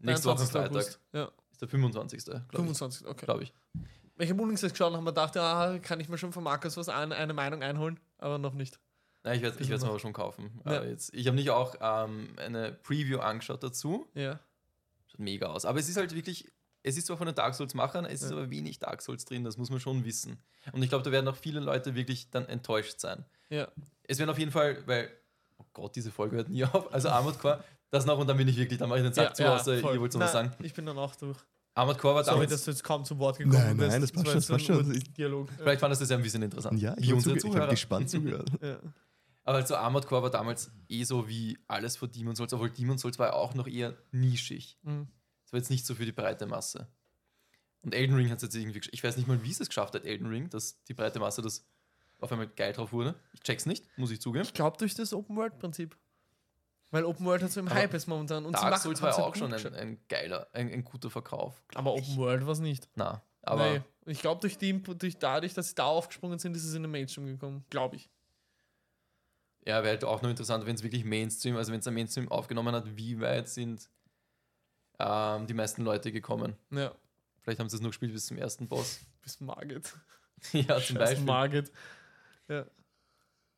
nächste 0.00 0.26
Woche 0.28 0.38
23. 0.44 0.50
Freitag. 0.94 1.00
Ja, 1.12 1.30
ist 1.52 1.60
der 1.62 1.68
25. 1.68 2.24
glaube 2.24 2.42
ich. 2.50 2.56
25. 2.56 3.06
Okay. 3.06 3.24
Glaub 3.24 3.40
ich. 3.40 3.54
Ich 4.18 4.30
habe 4.30 4.42
unlängst 4.42 4.62
geschaut 4.62 4.88
und 4.88 4.94
habe 4.94 5.04
mir 5.04 5.10
gedacht, 5.10 5.36
ja, 5.36 5.78
kann 5.78 6.00
ich 6.00 6.08
mir 6.08 6.18
schon 6.18 6.32
von 6.32 6.42
Markus 6.42 6.76
was 6.76 6.88
ein, 6.88 7.12
eine 7.12 7.32
Meinung 7.32 7.62
einholen, 7.62 8.00
aber 8.18 8.38
noch 8.38 8.54
nicht. 8.54 8.78
Nein, 9.22 9.36
ich 9.36 9.42
werde 9.42 9.58
Ist 9.58 9.70
es 9.70 9.82
mir 9.82 9.88
aber 9.88 9.98
schon 9.98 10.12
kaufen. 10.12 10.60
Ja. 10.64 10.78
Aber 10.78 10.86
jetzt, 10.86 11.12
ich 11.14 11.26
habe 11.26 11.36
nicht 11.36 11.50
auch 11.50 11.74
ähm, 11.80 12.34
eine 12.36 12.72
Preview 12.72 13.18
angeschaut 13.18 13.62
dazu. 13.62 14.06
Ja. 14.14 14.40
Schaut 15.06 15.20
mega 15.20 15.46
aus. 15.46 15.64
Aber 15.64 15.78
es 15.78 15.88
ist 15.88 15.96
halt 15.96 16.14
wirklich, 16.14 16.50
es 16.82 16.96
ist 16.96 17.06
zwar 17.06 17.16
von 17.16 17.26
den 17.26 17.34
Dark 17.34 17.54
Souls-Machern, 17.54 18.04
es 18.06 18.22
ist 18.22 18.30
Ja. 18.30 18.36
aber 18.36 18.50
wenig 18.50 18.78
Dark 18.78 19.02
Souls 19.02 19.24
drin, 19.24 19.44
das 19.44 19.56
muss 19.56 19.70
man 19.70 19.80
schon 19.80 20.04
wissen. 20.04 20.38
Und 20.72 20.82
ich 20.82 20.88
glaube, 20.88 21.04
da 21.04 21.12
werden 21.12 21.28
auch 21.28 21.36
viele 21.36 21.60
Leute 21.60 21.94
wirklich 21.94 22.30
dann 22.30 22.46
enttäuscht 22.46 23.00
sein. 23.00 23.24
Ja. 23.50 23.68
Es 24.04 24.18
werden 24.18 24.30
auf 24.30 24.38
jeden 24.38 24.52
Fall, 24.52 24.86
weil, 24.86 25.10
oh 25.58 25.64
Gott, 25.72 25.96
diese 25.96 26.10
Folge 26.10 26.36
hört 26.36 26.48
nie 26.48 26.64
auf. 26.64 26.92
Also 26.92 27.08
Armored 27.08 27.38
Core, 27.38 27.62
das 27.90 28.06
noch 28.06 28.18
und 28.18 28.26
dann 28.26 28.36
bin 28.36 28.48
ich 28.48 28.56
wirklich, 28.56 28.78
dann 28.78 28.88
mache 28.88 29.00
ich 29.00 29.04
den 29.04 29.12
Sack 29.14 29.28
ja, 29.28 29.34
zu, 29.34 29.42
ja, 29.42 29.56
außer 29.56 29.78
voll. 29.78 29.94
ihr 29.94 30.00
wollt 30.00 30.12
noch 30.14 30.20
was 30.20 30.32
sagen. 30.32 30.52
Ich 30.62 30.74
bin 30.74 30.86
dann 30.86 30.98
auch 30.98 31.14
durch. 31.16 31.38
Armored 31.78 31.98
Core 31.98 32.14
war 32.16 32.24
Sorry, 32.24 32.34
damals, 32.36 32.50
dass 32.50 32.64
du 32.64 32.70
jetzt 32.72 32.82
kaum 32.82 33.04
zum 33.04 33.18
Wort 33.18 33.38
gekommen 33.38 33.54
Nein, 33.56 33.76
bist. 33.76 33.90
nein, 33.90 34.00
das 34.00 34.10
passt 34.12 34.26
war 34.26 34.58
schon, 34.58 34.78
das 34.88 34.96
schon. 34.96 35.14
Dialog. 35.16 35.48
vielleicht 35.56 35.80
fand 35.80 35.92
das 35.92 36.00
das 36.00 36.10
ja 36.10 36.16
ein 36.16 36.22
bisschen 36.22 36.42
interessant. 36.42 36.80
Ja, 36.80 36.96
ich 36.98 37.10
habe 37.10 37.20
ich 37.20 37.26
hab 37.26 37.40
Zuhörer. 37.40 37.68
gespannt 37.68 38.10
zugehört. 38.10 38.50
Ja. 38.62 38.78
Aber 39.44 39.58
also 39.58 39.76
Armored 39.76 40.06
Core 40.06 40.24
war 40.24 40.30
damals 40.30 40.70
eh 40.88 41.04
so 41.04 41.26
wie 41.26 41.56
alles 41.68 41.96
vor 41.96 42.08
Demon's 42.08 42.36
Souls, 42.36 42.52
obwohl 42.52 42.68
Demon's 42.68 43.00
Souls 43.00 43.18
war 43.18 43.28
ja 43.28 43.32
auch 43.32 43.54
noch 43.54 43.66
eher 43.66 43.96
nischig. 44.10 44.76
Mhm. 44.82 45.06
Das 45.44 45.52
war 45.52 45.58
jetzt 45.58 45.70
nicht 45.70 45.86
so 45.86 45.94
für 45.94 46.04
die 46.04 46.12
breite 46.12 46.46
Masse. 46.46 46.86
Und 47.80 47.94
Elden 47.94 48.14
Ring 48.14 48.28
hat 48.28 48.38
es 48.38 48.42
jetzt 48.42 48.56
irgendwie 48.56 48.80
Ich 48.92 49.02
weiß 49.02 49.16
nicht 49.16 49.26
mal, 49.26 49.42
wie 49.44 49.50
es 49.50 49.60
es 49.60 49.68
geschafft 49.68 49.94
hat, 49.94 50.04
Elden 50.04 50.26
Ring, 50.26 50.50
dass 50.50 50.82
die 50.84 50.92
breite 50.94 51.18
Masse 51.20 51.40
das 51.40 51.64
auf 52.18 52.30
einmal 52.32 52.48
geil 52.48 52.72
drauf 52.72 52.92
wurde. 52.92 53.14
Ich 53.32 53.40
check's 53.40 53.64
nicht, 53.64 53.86
muss 53.96 54.10
ich 54.10 54.20
zugeben. 54.20 54.44
Ich 54.44 54.52
glaube 54.52 54.76
durch 54.76 54.94
das 54.94 55.14
Open-World-Prinzip. 55.14 55.96
Weil 56.90 57.04
Open-World 57.04 57.42
hat 57.42 57.52
so 57.52 57.60
im 57.60 57.68
Hype 57.68 57.92
ist 57.92 58.06
momentan. 58.06 58.46
Und 58.46 58.56
sie 58.56 58.60
Dark 58.62 58.70
machen- 58.72 58.82
Souls 58.82 59.02
war 59.02 59.12
sie 59.12 59.22
auch 59.22 59.34
schon 59.36 59.52
ein, 59.52 59.74
ein 59.74 59.98
geiler, 60.08 60.48
ein, 60.52 60.72
ein 60.72 60.84
guter 60.84 61.10
Verkauf. 61.10 61.62
Aber 61.74 61.94
ich. 61.96 62.02
Open-World 62.08 62.46
war 62.46 62.52
es 62.52 62.60
nicht. 62.60 62.88
Na, 62.94 63.22
aber 63.42 63.70
nee. 63.72 63.80
Ich 64.06 64.20
glaube, 64.20 64.40
durch, 64.40 64.56
die- 64.56 64.82
durch 64.82 65.18
dadurch, 65.18 65.52
dass 65.52 65.68
sie 65.68 65.74
da 65.74 65.84
aufgesprungen 65.84 66.38
sind, 66.38 66.56
ist 66.56 66.64
es 66.64 66.74
in 66.74 66.82
den 66.82 66.90
Mainstream 66.90 67.26
gekommen. 67.26 67.64
Glaube 67.68 67.96
ich. 67.96 68.08
ja, 69.66 69.82
wäre 69.82 69.88
halt 69.90 70.04
auch 70.04 70.22
nur 70.22 70.30
interessant, 70.30 70.64
wenn 70.64 70.74
es 70.76 70.82
wirklich 70.82 71.04
Mainstream, 71.04 71.56
also 71.56 71.72
wenn 71.72 71.80
es 71.80 71.86
ein 71.86 71.92
Mainstream 71.94 72.30
aufgenommen 72.30 72.74
hat, 72.74 72.96
wie 72.96 73.20
weit 73.20 73.48
sind 73.48 73.90
ähm, 74.98 75.46
die 75.46 75.54
meisten 75.54 75.82
Leute 75.84 76.10
gekommen. 76.10 76.56
Ja. 76.70 76.92
Vielleicht 77.42 77.60
haben 77.60 77.68
sie 77.68 77.76
es 77.76 77.82
nur 77.82 77.90
gespielt 77.90 78.12
bis 78.14 78.26
zum 78.26 78.38
ersten 78.38 78.66
Boss. 78.66 79.00
Bis 79.22 79.40
Margit. 79.40 79.92
ja, 80.52 80.76
zum 80.80 80.80
Scheiß 80.80 80.94
Beispiel. 80.96 81.24
Margit. 81.26 81.72
Ja. 82.48 82.64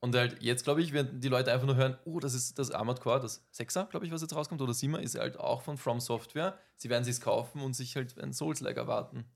Und 0.00 0.14
halt 0.14 0.42
jetzt, 0.42 0.64
glaube 0.64 0.80
ich, 0.80 0.92
werden 0.92 1.20
die 1.20 1.28
Leute 1.28 1.52
einfach 1.52 1.66
nur 1.66 1.76
hören, 1.76 1.98
oh, 2.06 2.20
das 2.20 2.32
ist 2.32 2.58
das 2.58 2.70
Armored 2.70 3.00
Core, 3.00 3.20
das 3.20 3.44
6er, 3.54 3.86
glaube 3.86 4.06
ich, 4.06 4.12
was 4.12 4.22
jetzt 4.22 4.34
rauskommt, 4.34 4.62
oder 4.62 4.72
7er, 4.72 4.98
ist 4.98 5.18
halt 5.18 5.38
auch 5.38 5.60
von 5.60 5.76
From 5.76 6.00
Software. 6.00 6.58
Sie 6.76 6.88
werden 6.88 7.04
sich 7.04 7.20
kaufen 7.20 7.60
und 7.60 7.74
sich 7.74 7.96
halt 7.96 8.18
ein 8.18 8.32
Souls-like 8.32 8.78
erwarten. 8.78 9.26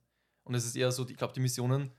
Und 0.42 0.54
es 0.54 0.64
ist 0.64 0.76
eher 0.76 0.90
so, 0.90 1.06
ich 1.06 1.16
glaube, 1.16 1.34
die 1.34 1.40
Missionen 1.40 1.90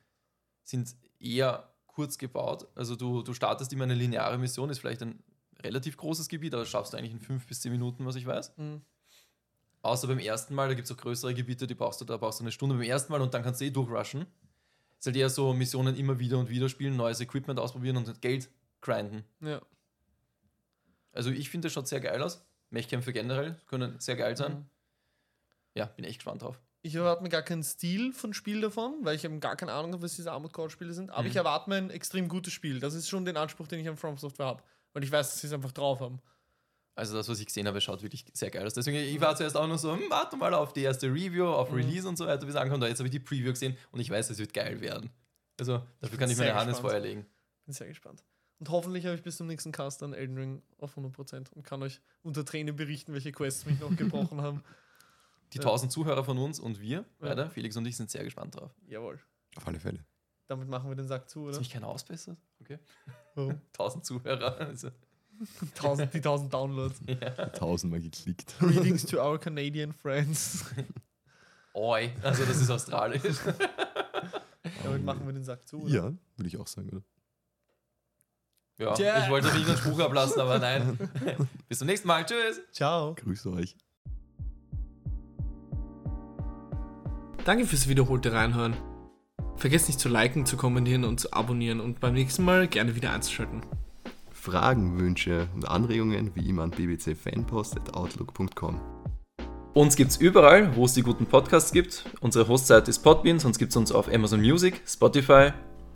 sind 0.63 0.95
eher 1.19 1.69
kurz 1.85 2.17
gebaut. 2.17 2.67
Also 2.75 2.95
du, 2.95 3.21
du 3.21 3.33
startest 3.33 3.71
immer 3.71 3.83
eine 3.83 3.93
lineare 3.93 4.37
Mission, 4.37 4.69
ist 4.71 4.79
vielleicht 4.79 5.03
ein 5.03 5.23
relativ 5.63 5.95
großes 5.97 6.27
Gebiet, 6.27 6.53
aber 6.53 6.63
das 6.63 6.69
schaffst 6.69 6.93
du 6.93 6.97
eigentlich 6.97 7.13
in 7.13 7.19
fünf 7.19 7.45
bis 7.45 7.61
zehn 7.61 7.71
Minuten, 7.71 8.05
was 8.05 8.15
ich 8.15 8.25
weiß. 8.25 8.57
Mhm. 8.57 8.81
Außer 9.83 10.07
beim 10.07 10.19
ersten 10.19 10.55
Mal, 10.55 10.67
da 10.67 10.73
gibt 10.73 10.89
es 10.89 10.91
auch 10.91 10.99
größere 10.99 11.35
Gebiete, 11.35 11.67
die 11.67 11.75
brauchst 11.75 12.01
du, 12.01 12.05
da 12.05 12.17
brauchst 12.17 12.39
du 12.39 12.43
eine 12.43 12.51
Stunde 12.51 12.75
beim 12.75 12.83
ersten 12.83 13.11
Mal 13.11 13.21
und 13.21 13.33
dann 13.33 13.43
kannst 13.43 13.61
du 13.61 13.65
eh 13.65 13.69
durchrushen. 13.69 14.25
Ist 14.99 15.05
halt 15.05 15.15
eher 15.15 15.30
so 15.30 15.53
Missionen 15.53 15.95
immer 15.95 16.19
wieder 16.19 16.38
und 16.39 16.49
wieder 16.49 16.69
spielen, 16.69 16.95
neues 16.95 17.19
Equipment 17.22 17.59
ausprobieren 17.59 17.97
und 17.97 18.22
Geld 18.22 18.49
grinden. 18.81 19.23
Ja. 19.41 19.61
Also 21.13 21.31
ich 21.31 21.49
finde, 21.49 21.67
das 21.67 21.73
schaut 21.73 21.88
sehr 21.88 22.01
geil 22.01 22.22
aus. 22.22 22.45
Mechkämpfe 22.69 23.13
generell 23.13 23.55
können 23.67 23.99
sehr 23.99 24.15
geil 24.15 24.35
sein. 24.35 24.53
Mhm. 24.53 24.65
Ja, 25.76 25.85
bin 25.85 26.05
echt 26.05 26.19
gespannt 26.19 26.41
drauf. 26.41 26.59
Ich 26.81 26.95
erwarte 26.95 27.23
mir 27.23 27.30
gar 27.30 27.41
keinen 27.41 27.63
Stil 27.63 28.13
von 28.13 28.34
Spiel 28.34 28.61
davon, 28.61 28.93
weil 29.01 29.15
ich 29.15 29.23
eben 29.26 29.39
gar 29.39 29.55
keine 29.55 29.72
Ahnung 29.73 29.93
habe, 29.93 30.03
was 30.03 30.15
diese 30.15 30.31
Armored 30.31 30.53
Core 30.53 30.69
Spiele 30.69 30.93
sind. 30.93 31.09
Aber 31.09 31.23
Mhm. 31.23 31.30
ich 31.30 31.35
erwarte 31.35 31.69
mir 31.69 31.77
ein 31.77 31.89
extrem 31.89 32.27
gutes 32.27 32.53
Spiel. 32.53 32.80
Das 32.80 32.93
ist 32.93 33.09
schon 33.09 33.26
den 33.26 33.38
Anspruch, 33.38 33.67
den 33.67 33.80
ich 33.80 33.89
an 33.89 33.97
From 33.97 34.17
Software 34.17 34.45
habe. 34.45 34.63
Weil 34.93 35.03
ich 35.03 35.11
weiß, 35.11 35.31
dass 35.31 35.41
sie 35.41 35.47
es 35.47 35.53
einfach 35.53 35.72
drauf 35.72 35.99
haben. 35.99 36.22
Also 36.95 37.13
das, 37.15 37.27
was 37.27 37.39
ich 37.39 37.45
gesehen 37.47 37.67
habe, 37.67 37.81
schaut 37.81 38.01
wirklich 38.03 38.26
sehr 38.34 38.49
geil 38.49 38.65
aus. 38.65 38.73
Deswegen, 38.73 38.97
ich 38.97 39.19
war 39.19 39.35
zuerst 39.35 39.57
auch 39.57 39.67
nur 39.67 39.77
so, 39.77 39.93
hm, 39.93 40.03
warte 40.09 40.38
mal 40.38 40.53
auf 40.53 40.72
die 40.72 40.81
erste 40.81 41.07
Review, 41.07 41.45
auf 41.47 41.69
Mhm. 41.72 41.76
Release 41.77 42.07
und 42.07 42.17
so 42.17 42.26
weiter, 42.26 42.45
wie 42.45 42.49
es 42.51 42.55
ankommt. 42.55 42.81
Aber 42.81 42.89
jetzt 42.89 42.99
habe 42.99 43.07
ich 43.07 43.11
die 43.11 43.19
Preview 43.19 43.51
gesehen 43.51 43.77
und 43.91 43.99
ich 43.99 44.09
weiß, 44.09 44.30
es 44.30 44.38
wird 44.38 44.53
geil 44.53 44.80
werden. 44.80 45.09
Also 45.59 45.81
dafür 45.99 46.17
kann 46.17 46.30
ich 46.30 46.38
meine 46.38 46.55
Hand 46.55 46.69
ins. 46.69 46.80
Feuer 46.80 46.99
legen. 46.99 47.26
Bin 47.65 47.73
sehr 47.73 47.88
gespannt. 47.88 48.23
Und 48.59 48.69
hoffentlich 48.69 49.05
habe 49.05 49.15
ich 49.15 49.23
bis 49.23 49.35
zum 49.35 49.47
nächsten 49.47 49.73
Cast 49.73 50.01
dann 50.01 50.13
Elden 50.13 50.38
Ring 50.38 50.61
auf 50.80 50.95
100% 50.97 51.51
und 51.53 51.63
kann 51.63 51.84
euch 51.84 51.99
unter 52.23 52.45
Tränen 52.45 52.76
berichten, 52.77 53.11
welche 53.13 53.34
Quests 53.34 53.65
mich 53.65 53.80
noch 53.81 53.93
gebrochen 53.95 54.41
haben. 54.41 54.63
Die 55.53 55.57
Ja. 55.57 55.63
1000 55.65 55.91
Zuhörer 55.91 56.23
von 56.23 56.38
uns 56.38 56.59
und 56.61 56.80
wir, 56.80 57.03
Ja. 57.22 57.49
Felix 57.49 57.76
und 57.76 57.85
ich, 57.85 57.97
sind 57.97 58.09
sehr 58.09 58.23
gespannt 58.23 58.55
drauf. 58.55 58.72
Jawohl. 58.88 59.19
Auf 59.57 59.67
alle 59.67 59.80
Fälle. 59.80 60.05
Damit 60.47 60.69
machen 60.69 60.89
wir 60.89 60.95
den 60.95 61.07
Sack 61.07 61.30
zu, 61.30 61.47
Ist 61.49 61.55
oder? 61.55 61.59
mich 61.59 61.69
keiner 61.72 61.88
ausbessert? 61.88 62.38
Okay. 62.61 62.80
Warum? 63.35 63.59
1000 63.73 64.05
Zuhörer. 64.05 64.57
Also, 64.59 64.89
1000, 65.76 66.14
die 66.14 66.18
1000 66.18 66.53
Downloads. 66.53 67.02
ja. 67.07 67.48
Tausendmal 67.49 68.02
geklickt. 68.02 68.56
Greetings 68.60 69.06
to 69.06 69.18
our 69.18 69.40
Canadian 69.40 69.94
friends. 69.94 70.66
Oi, 71.74 72.12
also 72.24 72.45
das 72.45 72.62
ist 72.62 72.70
australisch. 72.70 73.22
Damit 74.84 75.03
machen 75.03 75.26
wir 75.26 75.34
den 75.34 75.44
Sack 75.44 75.68
zu, 75.68 75.84
oder? 75.84 75.94
Ja, 75.94 76.03
würde 76.38 76.48
ich 76.48 76.57
auch 76.57 76.68
sagen, 76.68 76.90
oder? 76.90 77.02
Ja, 78.78 78.94
Tja. 78.94 79.24
ich 79.24 79.30
wollte 79.30 79.53
nicht 79.53 79.68
einen 79.68 79.78
Spruch 79.78 79.99
ablassen, 79.99 80.41
aber 80.41 80.60
nein. 80.60 80.98
Bis 81.70 81.80
zum 81.80 81.88
nächsten 81.88 82.07
Mal. 82.07 82.26
Tschüss. 82.26 82.62
Ciao. 82.74 83.16
Grüße 83.16 83.52
euch. 83.52 83.78
Danke 87.45 87.66
fürs 87.68 87.88
wiederholte 87.88 88.34
Reinhören. 88.34 88.76
Vergesst 89.56 89.88
nicht 89.88 89.99
zu 89.99 90.10
liken, 90.10 90.45
zu 90.45 90.57
kommentieren 90.57 91.03
und 91.06 91.20
zu 91.20 91.32
abonnieren 91.32 91.80
und 91.80 91.99
beim 91.99 92.14
nächsten 92.14 92.44
Mal 92.44 92.68
gerne 92.68 92.95
wieder 92.95 93.12
einzuschalten. 93.14 93.62
Fragen, 94.45 94.99
Wünsche 94.99 95.47
und 95.55 95.67
Anregungen 95.67 96.31
wie 96.35 96.47
immer 96.49 96.63
an 96.63 96.72
bbcfanpost.outlook.com. 96.72 98.80
Uns 99.73 99.95
gibt's 99.95 100.17
überall, 100.17 100.76
wo 100.76 100.85
es 100.85 100.93
die 100.93 101.01
guten 101.01 101.26
Podcasts 101.26 101.72
gibt. 101.73 102.05
Unsere 102.22 102.47
Hostseite 102.47 102.91
ist 102.91 102.99
Podbean, 102.99 103.39
sonst 103.39 103.57
gibt's 103.57 103.76
uns 103.76 103.91
auf 103.91 104.07
Amazon 104.07 104.39
Music, 104.39 104.84
Spotify, 104.88 105.49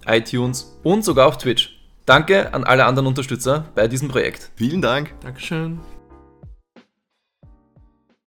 iTunes 0.05 0.77
und 0.83 1.05
sogar 1.05 1.27
auf 1.27 1.37
Twitch. 1.37 1.79
Danke 2.05 2.53
an 2.53 2.63
alle 2.63 2.85
anderen 2.85 3.07
Unterstützer 3.07 3.65
bei 3.75 3.87
diesem 3.87 4.07
Projekt. 4.09 4.51
Vielen 4.55 4.81
Dank. 4.81 5.13
Dankeschön. 5.21 5.79